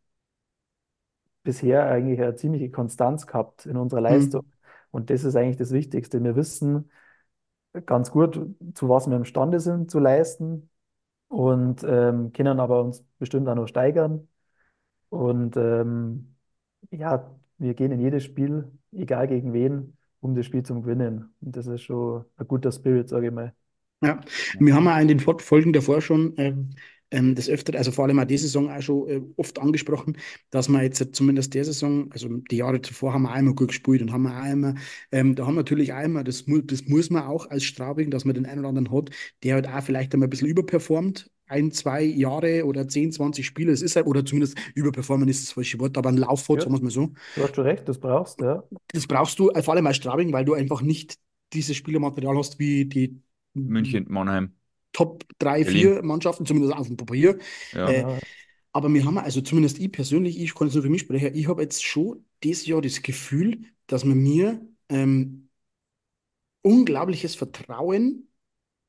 bisher 1.44 1.86
eigentlich 1.90 2.22
eine 2.22 2.36
ziemliche 2.36 2.70
Konstanz 2.72 3.28
gehabt 3.28 3.66
in 3.66 3.78
unserer 3.78 4.02
Leistung. 4.02 4.44
Mhm. 4.46 4.52
Und 4.92 5.10
das 5.10 5.24
ist 5.24 5.36
eigentlich 5.36 5.58
das 5.58 5.72
Wichtigste. 5.72 6.24
Wir 6.24 6.36
wissen 6.36 6.92
ganz 7.86 8.12
gut, 8.12 8.36
zu 8.76 8.90
was 8.90 9.08
wir 9.10 9.18
imstande 9.18 9.60
sind 9.60 9.92
zu 9.92 10.00
leisten. 10.00 10.70
und 11.30 11.84
ähm, 11.86 12.34
können 12.34 12.60
aber 12.60 12.84
uns 12.84 13.06
bestimmt 13.20 13.50
auch 13.50 13.56
noch 13.56 13.68
steigern. 13.68 14.30
Und 15.14 15.56
ähm, 15.58 16.34
ja, 16.90 17.30
wir 17.60 17.76
gehen 17.76 17.92
in 17.92 18.00
jedes 18.00 18.24
Spiel, 18.24 18.72
egal 18.92 19.28
gegen 19.28 19.54
wen, 19.54 19.96
um 20.22 20.34
das 20.34 20.48
Spiel 20.48 20.64
zu 20.64 20.82
gewinnen. 20.82 21.32
Und 21.40 21.56
das 21.56 21.68
ist 21.68 21.84
schon 21.84 22.26
ein 22.36 22.48
guter 22.48 22.72
Spirit, 22.72 23.10
sage 23.10 23.28
ich 23.28 23.32
mal. 23.32 23.54
Ja, 24.02 24.20
wir 24.58 24.74
haben 24.74 24.86
ja 24.86 25.00
in 25.00 25.08
den 25.08 25.20
Folgen 25.20 25.72
davor 25.72 26.02
schon 26.02 26.34
ähm, 26.38 26.72
ähm, 27.12 27.36
das 27.36 27.48
öfter, 27.48 27.78
also 27.78 27.92
vor 27.92 28.06
allem 28.06 28.18
auch 28.18 28.26
diese 28.26 28.48
Saison 28.48 28.72
auch 28.72 28.82
schon 28.82 29.08
äh, 29.08 29.22
oft 29.38 29.60
angesprochen, 29.60 30.18
dass 30.50 30.68
wir 30.68 30.82
jetzt 30.82 31.16
zumindest 31.16 31.54
der 31.54 31.64
Saison, 31.64 32.12
also 32.12 32.28
die 32.50 32.58
Jahre 32.58 32.82
zuvor 32.82 33.14
haben 33.14 33.22
wir 33.22 33.34
auch 33.34 33.38
immer 33.38 33.54
gut 33.54 33.68
gespielt 33.68 34.02
und 34.02 34.12
haben 34.12 34.24
wir 34.24 34.36
auch 34.36 34.52
immer, 34.52 34.74
ähm, 35.12 35.36
da 35.36 35.46
haben 35.46 35.54
wir 35.54 35.60
natürlich 35.60 35.94
auch 35.94 36.02
immer, 36.02 36.24
das, 36.24 36.46
das 36.48 36.86
muss 36.88 37.12
man 37.12 37.24
auch 37.24 37.52
als 37.52 37.66
Straubing, 37.66 38.10
dass 38.10 38.26
man 38.26 38.34
den 38.34 38.48
einen 38.48 38.62
oder 38.62 38.70
anderen 38.70 38.92
hat, 38.92 39.12
der 39.44 39.54
halt 39.54 39.68
auch 39.68 39.84
vielleicht 39.84 40.12
einmal 40.16 40.26
ein 40.26 40.32
bisschen 40.32 40.48
überperformt, 40.50 41.30
ein, 41.48 41.72
zwei 41.72 42.04
Jahre 42.04 42.66
oder 42.66 42.88
10, 42.88 43.12
20 43.12 43.46
Spiele, 43.46 43.72
es 43.72 43.82
ist 43.82 43.96
halt, 43.96 44.08
oder 44.08 44.26
zumindest 44.26 44.58
überperformen 44.76 45.28
ist 45.28 45.44
das 45.48 45.52
falsche 45.54 45.80
Wort, 45.80 45.98
aber 45.98 46.10
ein 46.10 46.18
Lauf 46.18 46.48
hat, 46.50 46.62
Ja, 46.62 46.64
sagen 46.64 46.74
wir 46.74 46.78
es 46.78 46.84
mal 46.84 46.90
so. 46.92 47.14
du 47.36 47.44
hast 47.44 47.56
schon 47.56 47.66
recht, 47.66 47.88
das 47.88 48.00
brauchst 48.00 48.40
du, 48.42 48.46
ja. 48.46 48.64
Das 48.94 49.08
brauchst 49.08 49.40
du, 49.40 49.52
vor 49.64 49.74
allem 49.74 49.88
als 49.88 49.98
Straubing, 49.98 50.32
weil 50.34 50.46
du 50.46 50.54
einfach 50.54 50.82
nicht 50.82 51.18
dieses 51.54 51.76
Spielermaterial 51.76 52.38
hast 52.38 52.60
wie 52.60 52.86
die 52.86 53.22
München, 53.54 54.06
Mannheim, 54.10 54.54
Top 54.92 55.24
3, 55.40 55.64
Berlin. 55.64 55.72
4 55.72 56.04
Mannschaften, 56.04 56.46
zumindest 56.46 56.76
auf 56.76 56.88
dem 56.88 56.98
Papier. 56.98 57.40
Ja. 57.72 57.90
Äh, 57.90 58.20
aber 58.72 58.94
wir 58.94 59.06
haben, 59.06 59.18
also 59.18 59.42
zumindest 59.42 59.80
ich 59.80 59.92
persönlich, 59.92 60.40
ich 60.40 60.54
kann 60.56 60.68
jetzt 60.68 60.76
nur 60.76 60.84
für 60.84 60.90
mich 60.90 61.02
sprechen, 61.02 61.36
ich 61.36 61.48
habe 61.48 61.62
jetzt 61.62 61.84
schon 61.84 62.26
dieses 62.44 62.66
Jahr 62.68 62.82
das 62.82 63.02
Gefühl, 63.02 63.66
dass 63.88 64.06
man 64.06 64.18
mir 64.18 64.62
ähm, 64.90 65.50
unglaubliches 66.62 67.36
Vertrauen 67.36 68.28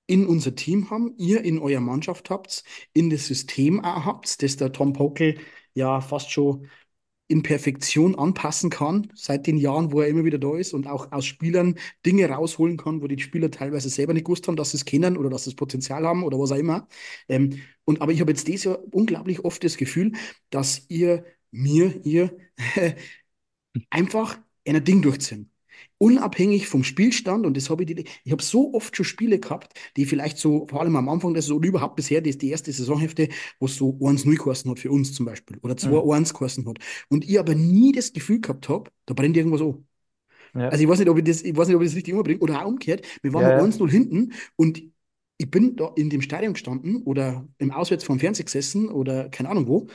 in 0.07 0.27
unser 0.27 0.55
Team 0.55 0.91
haben, 0.91 1.15
ihr 1.19 1.43
in 1.43 1.59
eurer 1.59 1.81
Mannschaft 1.81 2.31
habt, 2.31 2.65
in 2.93 3.11
das 3.11 3.27
System 3.27 3.81
auch 3.85 4.05
habt, 4.05 4.43
das 4.43 4.57
der 4.57 4.73
Tom 4.73 4.93
Pokel 4.93 5.39
ja 5.75 6.01
fast 6.01 6.31
schon 6.31 6.69
in 7.27 7.43
Perfektion 7.43 8.15
anpassen 8.15 8.69
kann, 8.69 9.11
seit 9.15 9.47
den 9.47 9.57
Jahren, 9.57 9.93
wo 9.93 10.03
er 10.03 10.09
immer 10.09 10.25
wieder 10.25 10.39
da 10.39 10.57
ist 10.57 10.75
und 10.75 10.87
auch 10.87 11.11
aus 11.11 11.25
Spielern 11.25 11.79
Dinge 12.05 12.29
rausholen 12.29 12.77
kann, 12.77 13.01
wo 13.03 13.07
die 13.07 13.19
Spieler 13.19 13.51
teilweise 13.51 13.89
selber 13.89 14.13
nicht 14.13 14.27
gewusst 14.27 14.47
haben, 14.47 14.57
dass 14.57 14.73
sie 14.73 14.77
es 14.77 14.85
kennen 14.85 15.17
oder 15.17 15.31
dass 15.31 15.45
sie 15.45 15.51
das 15.51 15.57
Potenzial 15.57 16.07
haben 16.07 16.23
oder 16.23 16.39
was 16.39 16.53
auch 16.53 16.57
immer. 16.57 16.87
Ähm, 17.29 17.61
und, 17.85 18.03
aber 18.03 18.13
ich 18.13 18.21
habe 18.21 18.31
jetzt 18.31 18.47
dieses 18.47 18.65
Jahr 18.65 18.79
unglaublich 18.93 19.43
oft 19.45 19.65
das 19.65 19.77
Gefühl, 19.79 20.13
dass 20.51 20.85
ihr 20.89 21.25
mir, 21.51 22.05
ihr 22.05 22.37
einfach 23.91 24.39
ein 24.67 24.85
Ding 24.85 25.03
durchziehen. 25.03 25.51
Unabhängig 25.99 26.67
vom 26.69 26.85
Spielstand, 26.85 27.47
und 27.47 27.57
das 27.57 27.71
habe 27.71 27.85
ich, 27.85 27.95
die, 27.95 28.05
ich 28.25 28.33
habe 28.33 28.43
so 28.43 28.75
oft 28.75 28.97
schon 28.97 29.05
Spiele 29.05 29.39
gehabt, 29.39 29.73
die 29.97 30.05
vielleicht 30.07 30.39
so, 30.39 30.67
vor 30.69 30.81
allem 30.81 30.97
am 30.97 31.09
Anfang 31.09 31.35
der 31.35 31.43
Saison 31.43 31.59
oder 31.59 31.69
überhaupt 31.69 31.97
bisher, 31.97 32.21
die, 32.21 32.37
die 32.37 32.51
erste 32.51 32.73
Saisonhälfte, 32.73 33.29
wo 33.61 33.67
es 33.67 33.77
so 33.77 33.93
1-0 34.01 34.37
geheißen 34.37 34.71
hat 34.71 34.79
für 34.81 34.91
uns 34.91 35.13
zum 35.13 35.27
Beispiel 35.27 35.59
oder 35.63 35.75
mhm. 35.75 35.79
2-1 35.79 36.33
geheißen 36.35 36.67
hat. 36.69 36.79
Und 37.09 37.25
ich 37.25 37.39
aber 37.39 37.55
nie 37.55 37.93
das 37.93 38.13
Gefühl 38.13 38.41
gehabt 38.41 38.69
habe, 38.69 38.91
da 39.07 39.15
brennt 39.15 39.37
irgendwas 39.37 39.61
an. 39.63 39.87
Ja, 40.55 40.69
Also 40.69 40.83
ich 40.83 40.89
weiß 40.89 40.99
nicht, 41.01 41.09
ob 41.09 41.19
ich 41.19 41.25
das, 41.25 41.43
ich 41.43 41.57
weiß 41.57 41.69
nicht, 41.69 41.77
ob 41.77 41.83
ich 41.83 41.89
das 41.89 41.97
richtig 41.97 42.15
überbringe 42.15 42.41
oder 42.41 42.63
auch 42.63 42.69
umgekehrt. 42.69 43.07
Wir 43.23 43.33
waren 43.33 43.43
ja, 43.43 43.51
ja, 43.51 43.59
1-0 43.59 43.91
hinten 43.91 44.33
und 44.57 44.83
ich 45.39 45.51
bin 45.51 45.77
da 45.77 45.93
in 45.97 46.11
dem 46.11 46.23
Stadion 46.23 46.53
gestanden 46.55 47.03
oder 47.03 47.47
im 47.59 47.71
Auswärts 47.73 48.05
vom 48.05 48.21
Fernseher 48.21 48.45
gesessen 48.45 48.89
oder 48.89 49.29
keine 49.31 49.49
Ahnung 49.51 49.67
wo 49.67 49.89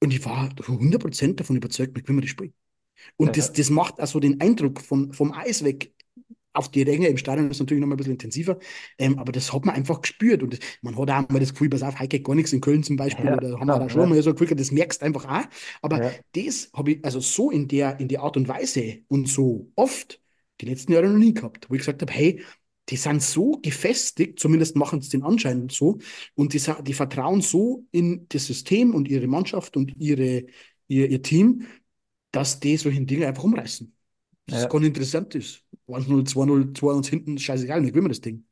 und 0.00 0.12
ich 0.12 0.24
war 0.24 0.50
100% 0.50 1.36
davon 1.36 1.56
überzeugt, 1.56 1.94
wir 1.94 2.02
gewinnen 2.02 2.20
das 2.20 2.30
Spiel. 2.30 2.52
Und 3.16 3.36
das, 3.36 3.48
ja, 3.48 3.52
das 3.54 3.70
macht 3.70 4.00
also 4.00 4.20
den 4.20 4.40
Eindruck 4.40 4.80
von, 4.80 5.12
vom 5.12 5.32
Eis 5.32 5.64
weg. 5.64 5.92
Auf 6.54 6.70
die 6.70 6.82
Ränge 6.82 7.08
im 7.08 7.16
Stadion 7.16 7.50
ist 7.50 7.60
natürlich 7.60 7.80
noch 7.80 7.88
mal 7.88 7.94
ein 7.94 7.96
bisschen 7.96 8.12
intensiver, 8.12 8.58
ähm, 8.98 9.18
aber 9.18 9.32
das 9.32 9.54
hat 9.54 9.64
man 9.64 9.74
einfach 9.74 10.02
gespürt. 10.02 10.42
Und 10.42 10.52
das, 10.52 10.60
man 10.82 10.94
hat 10.98 11.10
auch 11.10 11.28
mal 11.30 11.40
das 11.40 11.52
Gefühl, 11.52 11.70
pass 11.70 11.82
auf, 11.82 11.98
heute 11.98 12.08
geht 12.08 12.24
gar 12.24 12.34
nichts 12.34 12.52
in 12.52 12.60
Köln 12.60 12.82
zum 12.82 12.96
Beispiel, 12.96 13.24
ja, 13.24 13.36
oder 13.38 13.58
haben 13.58 13.68
wir 13.68 13.78
da 13.78 13.88
schon 13.88 14.02
ja, 14.02 14.06
mal 14.06 14.22
so 14.22 14.30
ein 14.30 14.36
Gefühl, 14.36 14.54
das 14.54 14.70
merkst 14.70 15.00
du 15.00 15.06
einfach 15.06 15.24
auch. 15.24 15.48
Aber 15.80 16.02
ja, 16.02 16.10
das 16.34 16.70
habe 16.74 16.92
ich 16.92 17.04
also 17.04 17.20
so 17.20 17.50
in 17.50 17.68
der, 17.68 17.98
in 18.00 18.08
der 18.08 18.20
Art 18.20 18.36
und 18.36 18.48
Weise 18.48 18.98
und 19.08 19.28
so 19.28 19.70
oft 19.76 20.20
die 20.60 20.66
letzten 20.66 20.92
Jahre 20.92 21.08
noch 21.08 21.18
nie 21.18 21.32
gehabt, 21.32 21.70
wo 21.70 21.74
ich 21.74 21.80
gesagt 21.80 22.02
habe, 22.02 22.12
hey, 22.12 22.42
die 22.88 22.96
sind 22.96 23.22
so 23.22 23.58
gefestigt, 23.62 24.38
zumindest 24.38 24.76
machen 24.76 24.98
es 24.98 25.08
den 25.08 25.22
Anschein 25.22 25.68
so, 25.68 25.98
und 26.34 26.52
die, 26.52 26.60
die 26.82 26.94
vertrauen 26.94 27.40
so 27.40 27.86
in 27.90 28.26
das 28.28 28.46
System 28.46 28.94
und 28.94 29.08
ihre 29.08 29.26
Mannschaft 29.26 29.76
und 29.76 29.94
ihre, 29.96 30.44
ihr, 30.88 31.10
ihr 31.10 31.22
Team, 31.22 31.66
dass 32.32 32.60
die 32.60 32.76
solche 32.76 33.04
Dinge 33.04 33.26
einfach 33.26 33.44
umreißen. 33.44 33.94
Das 34.46 34.58
ist 34.58 34.64
ja. 34.64 34.68
ganz 34.68 34.86
interessant 34.86 35.34
ist. 35.34 35.64
1-0, 35.86 36.24
2-0, 36.26 36.72
2-1 36.74 37.08
hinten, 37.08 37.38
scheißegal, 37.38 37.80
nicht 37.80 37.90
gewinnen 37.92 38.06
wir 38.06 38.10
das 38.10 38.20
Ding. 38.20 38.46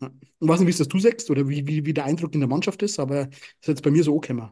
Ja. 0.00 0.10
Ich 0.20 0.48
weiß 0.48 0.60
nicht, 0.60 0.66
wie 0.68 0.72
es 0.72 0.78
das 0.78 0.88
du 0.88 0.98
sagst 0.98 1.30
oder 1.30 1.48
wie, 1.48 1.66
wie, 1.66 1.84
wie 1.86 1.94
der 1.94 2.04
Eindruck 2.04 2.34
in 2.34 2.40
der 2.40 2.48
Mannschaft 2.48 2.82
ist, 2.82 3.00
aber 3.00 3.26
das 3.26 3.38
ist 3.62 3.68
jetzt 3.68 3.82
bei 3.82 3.90
mir 3.90 4.04
so 4.04 4.14
angekommen. 4.14 4.50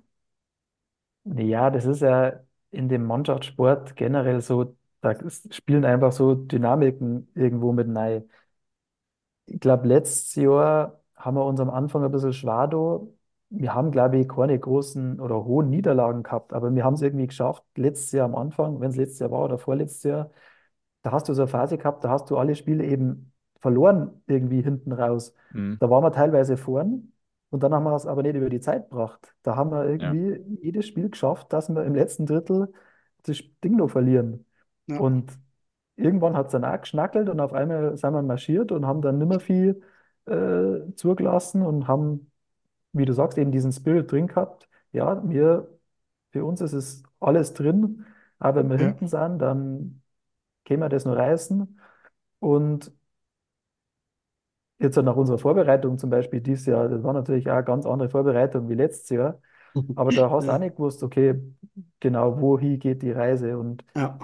Ja, 1.24 1.70
das 1.70 1.84
ist 1.86 2.02
ja 2.02 2.40
in 2.70 2.88
dem 2.88 3.04
Mannschaftssport 3.04 3.96
generell 3.96 4.40
so, 4.40 4.76
da 5.00 5.14
spielen 5.50 5.84
einfach 5.84 6.12
so 6.12 6.34
Dynamiken 6.34 7.28
irgendwo 7.34 7.72
mit 7.72 7.88
rein. 7.96 8.28
Ich 9.46 9.60
glaube, 9.60 9.86
letztes 9.88 10.34
Jahr 10.36 11.00
haben 11.14 11.36
wir 11.36 11.44
uns 11.44 11.60
am 11.60 11.70
Anfang 11.70 12.04
ein 12.04 12.10
bisschen 12.12 12.32
schwer. 12.32 12.68
Wir 13.48 13.74
haben, 13.74 13.90
glaube 13.92 14.18
ich, 14.18 14.28
keine 14.28 14.58
großen 14.58 15.20
oder 15.20 15.44
hohen 15.44 15.70
Niederlagen 15.70 16.22
gehabt, 16.22 16.52
aber 16.52 16.74
wir 16.74 16.84
haben 16.84 16.94
es 16.94 17.02
irgendwie 17.02 17.28
geschafft, 17.28 17.64
letztes 17.76 18.12
Jahr 18.12 18.24
am 18.26 18.34
Anfang, 18.34 18.80
wenn 18.80 18.90
es 18.90 18.96
letztes 18.96 19.20
Jahr 19.20 19.30
war 19.30 19.44
oder 19.44 19.58
vorletztes 19.58 20.02
Jahr, 20.02 20.30
da 21.02 21.12
hast 21.12 21.28
du 21.28 21.34
so 21.34 21.42
eine 21.42 21.48
Phase 21.48 21.78
gehabt, 21.78 22.04
da 22.04 22.10
hast 22.10 22.28
du 22.30 22.36
alle 22.36 22.54
Spiele 22.56 22.84
eben 22.84 23.32
verloren, 23.60 24.22
irgendwie 24.26 24.62
hinten 24.62 24.92
raus. 24.92 25.34
Mhm. 25.52 25.76
Da 25.80 25.88
waren 25.88 26.02
wir 26.02 26.12
teilweise 26.12 26.56
vorn 26.56 27.12
und 27.50 27.62
dann 27.62 27.72
haben 27.72 27.84
wir 27.84 27.94
es 27.94 28.06
aber 28.06 28.22
nicht 28.22 28.34
über 28.34 28.50
die 28.50 28.60
Zeit 28.60 28.90
gebracht. 28.90 29.34
Da 29.42 29.56
haben 29.56 29.70
wir 29.70 29.84
Ja. 29.84 30.12
irgendwie 30.12 30.58
jedes 30.62 30.86
Spiel 30.86 31.08
geschafft, 31.10 31.52
dass 31.52 31.68
wir 31.68 31.84
im 31.84 31.94
letzten 31.94 32.26
Drittel 32.26 32.72
das 33.22 33.38
Ding 33.62 33.76
noch 33.76 33.88
verlieren. 33.90 34.44
Ja, 34.86 34.98
Und 34.98 35.32
irgendwann 35.96 36.36
hat 36.36 36.46
es 36.46 36.52
dann 36.52 36.64
auch 36.64 36.80
geschnackelt 36.80 37.28
und 37.28 37.40
auf 37.40 37.52
einmal 37.52 37.96
sind 37.96 38.12
wir 38.12 38.22
marschiert 38.22 38.72
und 38.72 38.86
haben 38.86 39.02
dann 39.02 39.18
nimmer 39.18 39.40
viel 39.40 39.82
äh, 40.26 40.92
zugelassen 40.96 41.62
und 41.62 41.88
haben, 41.88 42.30
wie 42.96 43.04
du 43.04 43.12
sagst, 43.12 43.38
eben 43.38 43.52
diesen 43.52 43.72
Spirit 43.72 44.10
drin 44.10 44.26
gehabt. 44.26 44.68
Ja, 44.92 45.22
wir, 45.28 45.68
für 46.32 46.44
uns 46.44 46.60
ist 46.60 46.72
es 46.72 47.02
alles 47.20 47.54
drin, 47.54 48.06
aber 48.38 48.60
wenn 48.60 48.70
wir 48.70 48.78
ja, 48.78 48.86
hinten 48.86 49.08
sind, 49.08 49.38
dann 49.38 50.02
können 50.64 50.80
wir 50.80 50.88
das 50.88 51.04
nur 51.04 51.16
reißen. 51.16 51.80
Und 52.38 52.92
jetzt 54.78 54.96
nach 54.96 55.16
unserer 55.16 55.38
Vorbereitung 55.38 55.98
zum 55.98 56.10
Beispiel 56.10 56.40
dieses 56.40 56.66
Jahr, 56.66 56.88
das 56.88 57.02
war 57.02 57.12
natürlich 57.12 57.48
auch 57.48 57.54
eine 57.54 57.64
ganz 57.64 57.86
andere 57.86 58.08
Vorbereitung 58.08 58.68
wie 58.68 58.74
letztes 58.74 59.08
Jahr, 59.10 59.40
aber 59.94 60.12
da 60.12 60.30
hast 60.30 60.46
du 60.46 60.50
auch 60.50 60.52
ja, 60.52 60.58
nicht 60.58 60.76
gewusst, 60.76 61.02
okay, 61.02 61.40
genau, 62.00 62.40
wohin 62.40 62.78
geht 62.78 63.02
die 63.02 63.12
Reise 63.12 63.58
und 63.58 63.84
ja. 63.94 64.18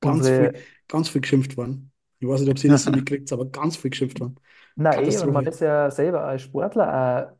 Ganz 0.00 0.26
viel, 0.26 0.36
unsere, 0.36 0.54
ganz 0.88 1.08
viel 1.08 1.20
geschimpft 1.22 1.56
worden. 1.56 1.90
Ich 2.18 2.28
weiß 2.28 2.40
nicht, 2.40 2.50
ob 2.50 2.58
sie 2.58 2.68
das 2.68 2.84
so 2.84 2.90
mitkriegt, 2.92 3.32
aber 3.32 3.46
ganz 3.46 3.76
viel 3.76 3.90
geschimpft 3.90 4.20
worden. 4.20 4.36
na 4.74 5.00
eh, 5.00 5.18
und 5.18 5.32
man 5.32 5.46
ist 5.46 5.60
ja 5.60 5.90
selber 5.90 6.24
als 6.24 6.42
Sportler 6.42 7.32
auch 7.32 7.36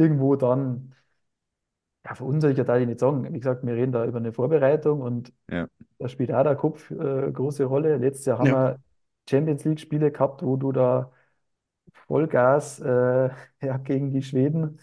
irgendwo 0.00 0.36
dann, 0.36 0.94
ja, 2.04 2.14
verunsichert, 2.14 2.68
darf 2.68 2.80
ich 2.80 2.86
nicht 2.86 3.00
sagen. 3.00 3.24
Wie 3.32 3.38
gesagt, 3.38 3.64
wir 3.64 3.74
reden 3.74 3.92
da 3.92 4.04
über 4.06 4.18
eine 4.18 4.32
Vorbereitung 4.32 5.00
und 5.00 5.32
Ja. 5.48 5.68
da 5.98 6.08
spielt 6.08 6.32
auch 6.32 6.44
der 6.44 6.56
Kopf 6.56 6.90
äh, 6.92 7.32
große 7.32 7.64
Rolle. 7.66 7.96
Letztes 7.98 8.26
Jahr 8.26 8.38
haben 8.38 8.50
Ja, 8.50 8.52
wir 8.52 8.80
Champions 9.30 9.64
League-Spiele 9.64 10.12
gehabt, 10.12 10.42
wo 10.44 10.56
du 10.56 10.72
da 10.72 11.12
Vollgas 12.08 12.80
äh, 12.80 13.30
ja, 13.62 13.78
gegen 13.78 14.12
die 14.12 14.22
Schweden 14.22 14.80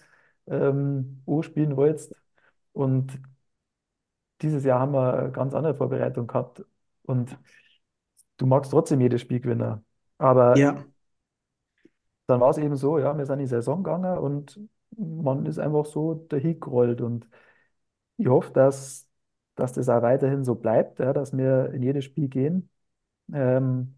ähm, 0.47 1.23
spielen 1.43 1.77
wolltest. 1.77 2.15
Und 2.73 3.19
dieses 4.41 4.63
Jahr 4.63 4.79
haben 4.79 4.93
wir 4.93 5.13
eine 5.19 5.31
ganz 5.31 5.53
andere 5.53 5.75
Vorbereitung 5.75 6.27
gehabt. 6.27 6.63
Und 7.03 7.37
du 8.37 8.45
magst 8.45 8.71
trotzdem 8.71 9.01
jedes 9.01 9.21
Spiel 9.21 9.39
gewinnen. 9.41 9.85
Aber 10.17 10.69
ja, 10.69 10.85
dann 12.27 12.39
war 12.41 12.49
es 12.49 12.57
eben 12.57 12.75
so, 12.75 12.99
ja, 12.99 13.17
wir 13.17 13.25
sind 13.25 13.35
in 13.35 13.39
die 13.45 13.47
Saison 13.47 13.83
gegangen 13.83 14.17
und 14.17 14.59
man 14.97 15.45
ist 15.45 15.59
einfach 15.59 15.85
so 15.85 16.15
dahin 16.15 16.59
gerollt. 16.59 17.01
Und 17.01 17.27
ich 18.17 18.27
hoffe, 18.27 18.53
dass, 18.53 19.07
dass 19.55 19.73
das 19.73 19.89
auch 19.89 20.01
weiterhin 20.01 20.43
so 20.45 20.55
bleibt, 20.55 20.99
ja, 20.99 21.13
dass 21.13 21.35
wir 21.37 21.71
in 21.73 21.83
jedes 21.83 22.05
Spiel 22.05 22.29
gehen 22.29 22.69
ähm, 23.33 23.95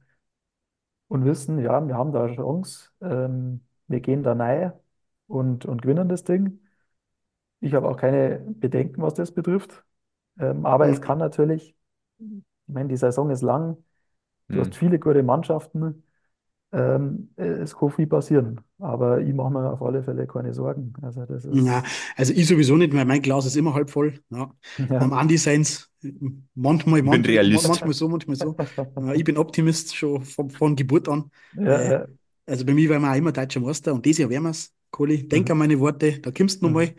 und 1.08 1.26
wissen, 1.26 1.60
ja, 1.60 1.86
wir 1.88 1.96
haben 1.96 2.12
da 2.12 2.26
eine 2.26 2.36
Chance, 2.36 2.90
ähm, 3.02 3.62
wir 3.88 4.00
gehen 4.02 4.24
da 4.24 4.34
rein 4.34 4.74
und, 5.28 5.66
und 5.66 5.82
gewinnen 5.82 6.10
das 6.10 6.24
Ding. 6.24 6.60
Ich 7.62 7.74
habe 7.74 7.90
auch 7.90 7.98
keine 7.98 8.40
Bedenken, 8.40 9.02
was 9.02 9.14
das 9.16 9.34
betrifft. 9.34 9.86
Ähm, 10.40 10.66
aber 10.66 10.90
es 10.90 11.02
ja. 11.02 11.02
kann 11.02 11.18
natürlich, 11.20 11.76
ich 12.20 12.74
meine, 12.74 12.90
die 12.90 12.98
Saison 12.98 13.30
ist 13.32 13.42
lang, 13.44 13.78
du 14.52 14.62
hast 14.62 14.76
Mhm. 14.76 14.78
viele 14.78 15.00
gute 15.00 15.24
Mannschaften, 15.24 16.04
ähm, 16.72 17.32
es 17.36 17.76
kann 17.76 17.90
viel 17.92 18.08
passieren. 18.08 18.62
Aber 18.80 19.22
ich 19.22 19.34
mache 19.34 19.52
mir 19.52 19.72
auf 19.72 19.82
alle 19.82 20.04
Fälle 20.04 20.28
keine 20.28 20.54
Sorgen. 20.54 20.94
Also 21.02 21.26
das 21.26 21.46
Ja, 21.52 21.84
ist, 21.84 21.86
also 22.16 22.32
ich 22.34 22.48
sowieso 22.48 22.78
nicht, 22.78 22.94
weil 22.94 23.06
mein 23.06 23.22
Glas 23.24 23.46
ist 23.46 23.56
immer 23.56 23.74
halb 23.74 23.90
voll. 23.90 24.22
Ja. 24.30 24.54
Am 24.98 25.14
ja. 25.14 25.14
Andi 25.14 25.38
seins 25.38 25.90
manchmal, 26.54 27.02
Ich 27.02 27.10
bin 27.10 27.24
manchmal, 27.24 27.64
Realist. 27.64 27.82
manchmal 27.82 27.94
so, 27.94 28.08
manchmal 28.08 28.36
so. 28.36 28.56
Ja, 29.00 29.14
ich 29.14 29.24
bin 29.24 29.38
Optimist 29.38 29.96
schon 29.96 30.24
von, 30.24 30.50
von 30.52 30.76
Geburt 30.76 31.10
an. 31.10 31.32
Ja, 31.52 31.82
Äh, 31.82 31.90
ja, 31.90 32.08
Also 32.46 32.66
bei 32.66 32.74
mir 32.74 32.90
wir 33.04 33.12
auch 33.12 33.16
immer 33.16 33.32
deutscher 33.32 33.60
Meister 33.62 33.94
und 33.94 34.06
dieses 34.06 34.20
Jahr 34.20 34.30
werden 34.30 34.44
wir 34.44 34.50
es, 34.52 34.74
Kohli. 34.92 35.28
Denk 35.28 35.50
Mhm. 35.50 35.52
an 35.52 35.58
meine 35.58 35.80
Worte, 35.80 36.20
da 36.20 36.32
kommst 36.32 36.62
du 36.64 36.68
Mhm. 36.68 36.92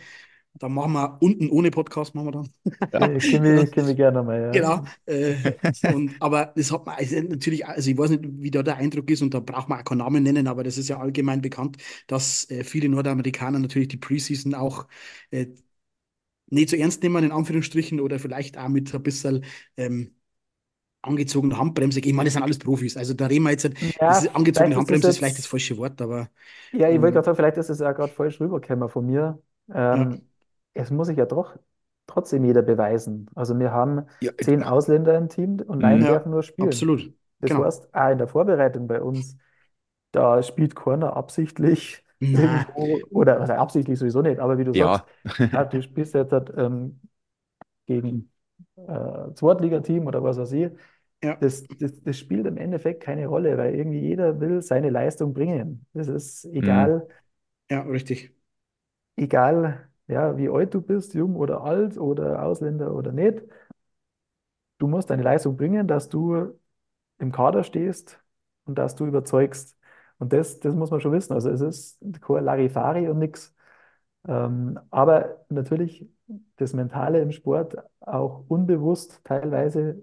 Dann 0.54 0.72
machen 0.74 0.92
wir 0.92 1.18
unten 1.22 1.48
ohne 1.50 1.70
Podcast, 1.70 2.14
machen 2.14 2.26
wir 2.28 2.32
dann. 2.32 2.48
Ja. 2.92 3.10
Ich 3.12 3.26
kenne 3.28 3.50
mich, 3.54 3.70
kenn 3.72 3.86
mich 3.86 3.96
gerne 3.96 4.22
mal, 4.22 4.40
ja. 4.40 4.52
Genau. 4.52 4.84
Äh, 5.06 5.36
und, 5.84 6.16
aber 6.20 6.46
das 6.56 6.72
hat 6.72 6.84
man 6.84 6.96
also 6.96 7.20
natürlich, 7.22 7.64
also 7.66 7.88
ich 7.90 7.96
weiß 7.96 8.10
nicht, 8.10 8.24
wie 8.26 8.50
da 8.50 8.62
der 8.64 8.76
Eindruck 8.78 9.08
ist 9.10 9.22
und 9.22 9.32
da 9.32 9.38
braucht 9.40 9.68
man 9.68 9.78
auch 9.80 9.84
keinen 9.84 9.98
Namen 9.98 10.22
nennen, 10.24 10.48
aber 10.48 10.64
das 10.64 10.76
ist 10.76 10.88
ja 10.88 10.98
allgemein 10.98 11.40
bekannt, 11.40 11.76
dass 12.08 12.50
äh, 12.50 12.64
viele 12.64 12.88
Nordamerikaner 12.88 13.58
natürlich 13.60 13.88
die 13.88 13.96
Preseason 13.96 14.54
auch 14.54 14.88
äh, 15.30 15.46
nicht 16.48 16.70
so 16.70 16.76
ernst 16.76 17.02
nehmen, 17.02 17.24
in 17.24 17.32
Anführungsstrichen, 17.32 18.00
oder 18.00 18.18
vielleicht 18.18 18.58
auch 18.58 18.68
mit 18.68 18.94
ein 18.94 19.02
bisschen 19.02 19.44
ähm, 19.76 20.14
angezogener 21.02 21.58
Handbremse. 21.58 22.00
Ich 22.00 22.12
meine, 22.12 22.26
das 22.28 22.34
sind 22.34 22.42
alles 22.44 22.58
Profis. 22.58 22.96
Also 22.96 23.14
da 23.14 23.26
reden 23.26 23.44
wir 23.44 23.50
jetzt, 23.52 23.64
nicht- 23.64 24.00
Ja, 24.00 24.08
das 24.08 24.24
ist, 24.24 24.36
angezogene 24.36 24.76
vielleicht 24.76 24.78
ist 24.78 24.90
das 24.90 25.02
Handbremse 25.02 25.10
ist 25.10 25.18
vielleicht 25.18 25.38
jetzt, 25.38 25.38
das 25.38 25.46
falsche 25.46 25.76
Wort, 25.78 26.00
aber 26.02 26.30
ja, 26.72 26.88
ich 26.90 27.00
wollte 27.00 27.14
ähm, 27.14 27.14
gerade 27.14 27.24
sagen, 27.26 27.36
vielleicht 27.36 27.56
ist 27.56 27.68
es 27.70 27.80
ja 27.80 27.92
gerade 27.92 28.12
falsch 28.12 28.40
rübergekommen 28.40 28.88
von 28.88 29.06
mir. 29.06 29.42
ja, 29.92 30.02
Ähm, 30.02 30.29
es 30.74 30.90
muss 30.90 31.08
sich 31.08 31.18
ja 31.18 31.26
doch 31.26 31.56
trotzdem 32.06 32.44
jeder 32.44 32.62
beweisen. 32.62 33.28
Also 33.34 33.58
wir 33.58 33.72
haben 33.72 34.06
Ja, 34.20 34.32
äh, 34.38 34.44
zehn 34.44 34.62
Ausländer 34.62 35.16
im 35.16 35.28
Team 35.28 35.60
und 35.66 35.82
mhm. 35.82 36.02
ja, 36.02 36.06
dürfen 36.08 36.30
nur 36.32 36.42
spielen. 36.42 36.86
absolut. 36.86 37.12
Das 37.40 37.54
Genau. 37.54 37.58
heißt, 37.58 37.94
auch 37.94 38.10
in 38.10 38.18
der 38.18 38.28
Vorbereitung 38.28 38.86
bei 38.88 39.00
uns, 39.02 39.36
da 40.12 40.42
spielt 40.42 40.76
keiner 40.76 41.16
absichtlich 41.16 42.04
Na, 42.20 42.64
irgendwo, 42.76 43.02
oder 43.12 43.40
also 43.40 43.54
absichtlich 43.54 43.98
sowieso 43.98 44.22
nicht, 44.22 44.40
aber 44.40 44.58
wie 44.58 44.64
du 44.64 44.74
sagst, 44.74 45.04
ja. 45.04 45.50
ja, 45.52 45.64
du 45.64 45.82
spielst 45.82 46.14
jetzt 46.14 46.32
halt, 46.32 46.52
ähm, 46.56 47.00
gegen 47.86 48.30
äh, 48.76 49.32
Zweitligateam 49.34 50.06
oder 50.06 50.22
was 50.22 50.38
weiß 50.38 50.52
ich, 50.52 50.70
ja, 51.22 51.40
das, 51.40 51.68
das, 51.78 52.02
das 52.02 52.18
spielt 52.18 52.46
im 52.46 52.56
Endeffekt 52.58 53.02
keine 53.02 53.26
Rolle, 53.28 53.56
weil 53.58 53.74
irgendwie 53.74 54.00
jeder 54.00 54.40
will 54.40 54.62
seine 54.62 54.90
Leistung 54.90 55.34
bringen. 55.34 55.86
Das 55.94 56.08
ist 56.08 56.44
Mhm. 56.60 56.94
egal, 56.94 57.08
ja, 57.70 57.82
richtig. 57.82 58.34
egal, 59.16 59.89
ja, 60.10 60.36
wie 60.38 60.48
alt 60.50 60.74
du 60.74 60.80
bist, 60.82 61.14
jung 61.14 61.36
oder 61.36 61.62
alt 61.62 61.98
oder 61.98 62.44
Ausländer 62.44 62.94
oder 62.94 63.12
nicht. 63.12 63.42
Du 64.78 64.86
musst 64.88 65.10
deine 65.10 65.22
Leistung 65.22 65.56
bringen, 65.56 65.86
dass 65.88 66.08
du 66.08 66.58
im 67.18 67.32
Kader 67.32 67.64
stehst 67.64 68.22
und 68.64 68.78
dass 68.78 68.96
du 68.96 69.06
überzeugst. 69.06 69.78
Und 70.18 70.32
das, 70.32 70.60
das 70.60 70.74
muss 70.74 70.90
man 70.90 71.00
schon 71.00 71.12
wissen. 71.12 71.32
Also 71.34 71.50
es 71.50 71.60
ist 71.62 72.00
kein 72.22 72.44
Larifari 72.44 73.08
und 73.08 73.18
nichts. 73.18 73.54
Ähm, 74.28 74.78
aber 74.90 75.44
natürlich 75.50 76.08
das 76.56 76.74
Mentale 76.74 77.20
im 77.22 77.32
Sport 77.32 77.76
auch 78.00 78.44
unbewusst 78.48 79.22
teilweise, 79.24 80.02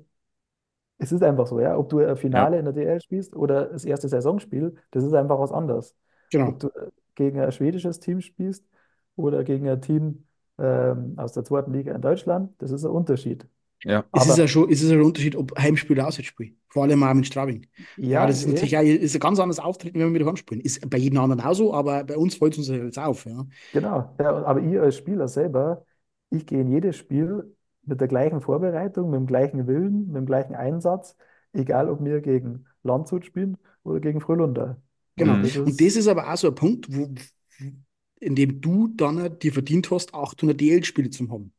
es 0.97 1.11
ist 1.11 1.23
einfach 1.23 1.47
so, 1.47 1.59
ja. 1.59 1.77
Ob 1.77 1.89
du 1.89 1.99
ein 1.99 2.17
Ja. 2.31 2.47
Finale 2.47 2.59
in 2.59 2.65
der 2.65 2.73
DL 2.73 3.01
spielst 3.01 3.35
oder 3.35 3.65
das 3.67 3.85
erste 3.85 4.09
Saisonspiel, 4.09 4.75
das 4.91 5.03
ist 5.03 5.13
einfach 5.13 5.39
was 5.39 5.51
anderes. 5.51 5.95
Ob 6.41 6.59
Genau. 6.59 6.59
du 6.59 6.69
gegen 7.15 7.39
ein 7.39 7.51
schwedisches 7.51 7.99
Team 7.99 8.21
spielst 8.21 8.65
oder 9.17 9.45
gegen 9.45 9.69
ein 9.69 9.81
Team 9.81 10.27
ähm, 10.59 11.15
aus 11.19 11.33
der 11.33 11.45
zweiten 11.45 11.73
Liga 11.73 11.95
in 11.95 12.01
Deutschland, 12.03 12.53
das 12.59 12.71
ist 12.71 12.85
ein 12.85 12.91
Unterschied. 12.91 13.47
Ja. 13.83 14.05
Es 14.11 14.25
ist 14.25 14.37
Aber 14.37 14.37
ja 14.37 14.47
schon, 14.47 14.69
es 14.71 14.81
ist 14.81 14.85
ja 14.89 14.95
schon 14.95 15.01
ein 15.03 15.05
Unterschied, 15.07 15.35
ob 15.35 15.57
Heimspiel 15.57 15.91
oder 15.97 16.07
Auswärtsspiel. 16.07 16.55
Vor 16.69 16.83
allem 16.83 17.03
auch 17.03 17.13
mit 17.13 17.27
Straubing. 17.27 17.67
Ja, 18.11 18.25
ja, 18.25 18.25
das 18.25 18.39
ist 18.39 18.47
eh, 18.47 18.47
natürlich 18.47 18.77
auch, 18.77 18.81
ist 18.81 19.13
ein 19.15 19.19
ganz 19.19 19.39
anderes 19.39 19.59
Auftreten, 19.59 19.99
wenn 19.99 20.13
wir 20.13 20.19
mit 20.19 20.27
Heimspielen. 20.27 20.63
Ist 20.63 20.89
bei 20.89 20.97
jedem 20.97 21.19
anderen 21.19 21.41
auch 21.41 21.53
so, 21.53 21.73
aber 21.73 22.03
bei 22.03 22.17
uns 22.17 22.35
fällt 22.35 22.53
es 22.53 22.59
uns 22.59 22.67
jetzt 22.69 22.97
auf. 22.99 23.25
Ja. 23.25 23.45
genau. 23.71 24.15
Ja, 24.19 24.43
aber 24.45 24.61
ich 24.61 24.79
als 24.79 24.97
Spieler 24.97 25.27
selber, 25.27 25.85
ich 26.29 26.45
gehe 26.45 26.61
in 26.61 26.69
jedes 26.69 26.95
Spiel 26.97 27.55
mit 27.83 28.01
der 28.01 28.07
gleichen 28.07 28.41
Vorbereitung, 28.41 29.09
mit 29.09 29.19
dem 29.19 29.27
gleichen 29.27 29.67
Willen, 29.67 30.07
mit 30.07 30.15
dem 30.17 30.25
gleichen 30.25 30.55
Einsatz, 30.55 31.15
egal 31.53 31.89
ob 31.89 32.03
wir 32.03 32.21
gegen 32.21 32.65
Landshut 32.83 33.25
spielen 33.25 33.57
oder 33.83 33.99
gegen 33.99 34.19
Frölunda. 34.21 34.77
Genau. 35.15 35.33
Und 35.33 35.41
Mhm. 35.41 35.43
das 35.43 35.55
Und 35.65 35.81
das 35.81 35.95
ist, 35.95 35.95
ist 35.95 36.07
aber 36.07 36.31
auch 36.31 36.37
so 36.37 36.47
ein 36.47 36.55
Punkt, 36.55 36.87
wo, 36.95 37.09
in 38.19 38.35
dem 38.35 38.61
du 38.61 38.89
dann 38.95 39.37
dir 39.39 39.53
verdient 39.53 39.91
hast, 39.91 40.13
800 40.13 40.59
DL-Spiele 40.61 41.09
zu 41.09 41.29
haben. 41.29 41.53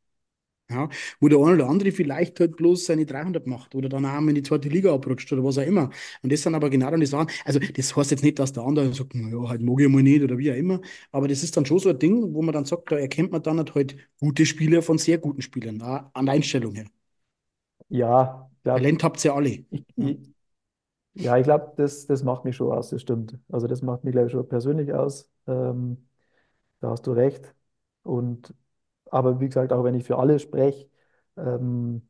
Ja, 0.70 0.90
wo 1.20 1.28
der 1.28 1.38
eine 1.38 1.54
oder 1.54 1.68
andere 1.70 1.92
vielleicht 1.92 2.40
halt 2.40 2.56
bloß 2.56 2.84
seine 2.86 3.06
300 3.06 3.46
macht 3.46 3.74
oder 3.74 3.88
dann 3.88 4.04
auch 4.04 4.18
in 4.20 4.34
die 4.34 4.42
zweite 4.42 4.68
Liga 4.68 4.92
abrutscht 4.94 5.32
oder 5.32 5.42
was 5.42 5.56
auch 5.56 5.62
immer. 5.62 5.90
Und 6.22 6.30
das 6.30 6.42
sind 6.42 6.54
aber 6.54 6.68
genau 6.68 6.90
dann 6.90 7.00
die 7.00 7.06
Sachen. 7.06 7.28
Also, 7.46 7.58
das 7.58 7.96
heißt 7.96 8.10
jetzt 8.10 8.22
nicht, 8.22 8.38
dass 8.38 8.52
der 8.52 8.64
andere 8.64 8.92
sagt, 8.92 9.14
naja, 9.14 9.48
halt 9.48 9.62
mag 9.62 9.80
ich 9.80 9.88
mal 9.88 10.02
nicht 10.02 10.22
oder 10.22 10.36
wie 10.36 10.52
auch 10.52 10.56
immer. 10.56 10.80
Aber 11.10 11.26
das 11.26 11.42
ist 11.42 11.56
dann 11.56 11.64
schon 11.64 11.78
so 11.78 11.88
ein 11.88 11.98
Ding, 11.98 12.34
wo 12.34 12.42
man 12.42 12.52
dann 12.52 12.66
sagt, 12.66 12.92
da 12.92 12.98
erkennt 12.98 13.32
man 13.32 13.42
dann 13.42 13.64
halt 13.74 13.96
gute 14.20 14.44
Spieler 14.44 14.82
von 14.82 14.98
sehr 14.98 15.16
guten 15.18 15.40
Spielern, 15.40 15.80
auch 15.80 16.10
an 16.12 16.26
der 16.26 16.34
Einstellung 16.34 16.74
her. 16.74 16.84
ja, 17.88 18.50
ich 18.56 18.62
glaube, 18.62 18.86
Talent 18.86 19.02
habt 19.04 19.24
ihr 19.24 19.34
alle. 19.34 19.64
ich, 19.70 19.84
Ja. 19.96 20.14
ich, 20.14 20.18
ja, 21.14 21.36
ich 21.38 21.44
glaube, 21.44 21.72
das, 21.76 22.06
das 22.06 22.22
macht 22.24 22.44
mich 22.44 22.56
schon 22.56 22.72
aus, 22.72 22.90
das 22.90 23.02
stimmt. 23.02 23.38
Also 23.50 23.66
das 23.66 23.82
macht 23.82 24.04
mich, 24.04 24.12
glaube 24.12 24.28
ich, 24.28 24.32
schon 24.32 24.48
persönlich 24.48 24.92
aus. 24.94 25.30
Ähm, 25.46 26.07
da 26.80 26.90
hast 26.90 27.06
du 27.06 27.12
recht. 27.12 27.54
Und 28.02 28.54
aber 29.10 29.40
wie 29.40 29.46
gesagt, 29.48 29.72
auch 29.72 29.84
wenn 29.84 29.94
ich 29.94 30.04
für 30.04 30.18
alle 30.18 30.38
spreche, 30.38 30.88
ähm, 31.36 32.08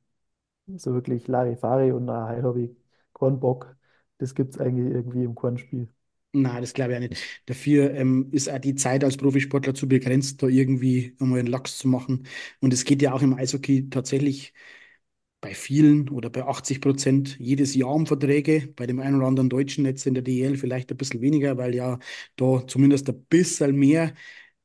so 0.77 0.95
wirklich 0.95 1.29
Larifari 1.29 1.93
und 1.93 2.07
na, 2.07 2.29
heute 2.31 2.43
habe 2.45 2.63
ich 2.63 2.77
keinen 3.15 3.41
Bock. 3.41 3.77
Das 4.19 4.35
gibt 4.35 4.55
es 4.55 4.61
eigentlich 4.61 4.93
irgendwie 4.95 5.25
im 5.25 5.35
Kornspiel. 5.35 5.89
Nein, 6.33 6.61
das 6.61 6.75
glaube 6.75 6.93
ich 6.93 6.97
auch 6.99 7.01
nicht. 7.09 7.17
Dafür 7.47 7.93
ähm, 7.95 8.29
ist 8.33 8.51
auch 8.51 8.59
die 8.59 8.75
Zeit 8.75 9.03
als 9.03 9.17
Profisportler 9.17 9.75
zu 9.75 9.89
begrenzt, 9.89 10.43
da 10.43 10.47
irgendwie 10.47 11.17
einmal 11.19 11.39
einen 11.41 11.49
Lachs 11.49 11.79
zu 11.79 11.89
machen. 11.89 12.27
Und 12.61 12.73
es 12.73 12.85
geht 12.85 13.01
ja 13.03 13.13
auch 13.15 13.23
im 13.23 13.35
Eishockey 13.35 13.89
tatsächlich 13.89 14.53
bei 15.41 15.55
vielen 15.55 16.09
oder 16.11 16.31
bei 16.31 16.45
80 16.47 16.81
Prozent 16.81 17.39
jedes 17.39 17.75
Jahr 17.75 17.91
um 17.95 18.07
Verträge. 18.07 18.69
Bei 18.77 18.87
dem 18.87 19.01
einen 19.01 19.17
oder 19.17 19.27
anderen 19.29 19.51
Deutschen 19.51 19.87
jetzt 19.87 20.07
in 20.07 20.15
der 20.15 20.23
DEL 20.25 20.57
vielleicht 20.59 20.91
ein 20.91 20.97
bisschen 20.99 21.21
weniger, 21.23 21.57
weil 21.59 21.75
ja 21.75 21.99
da 22.37 22.67
zumindest 22.67 23.09
ein 23.11 23.25
bisschen 23.27 23.77
mehr 23.77 24.15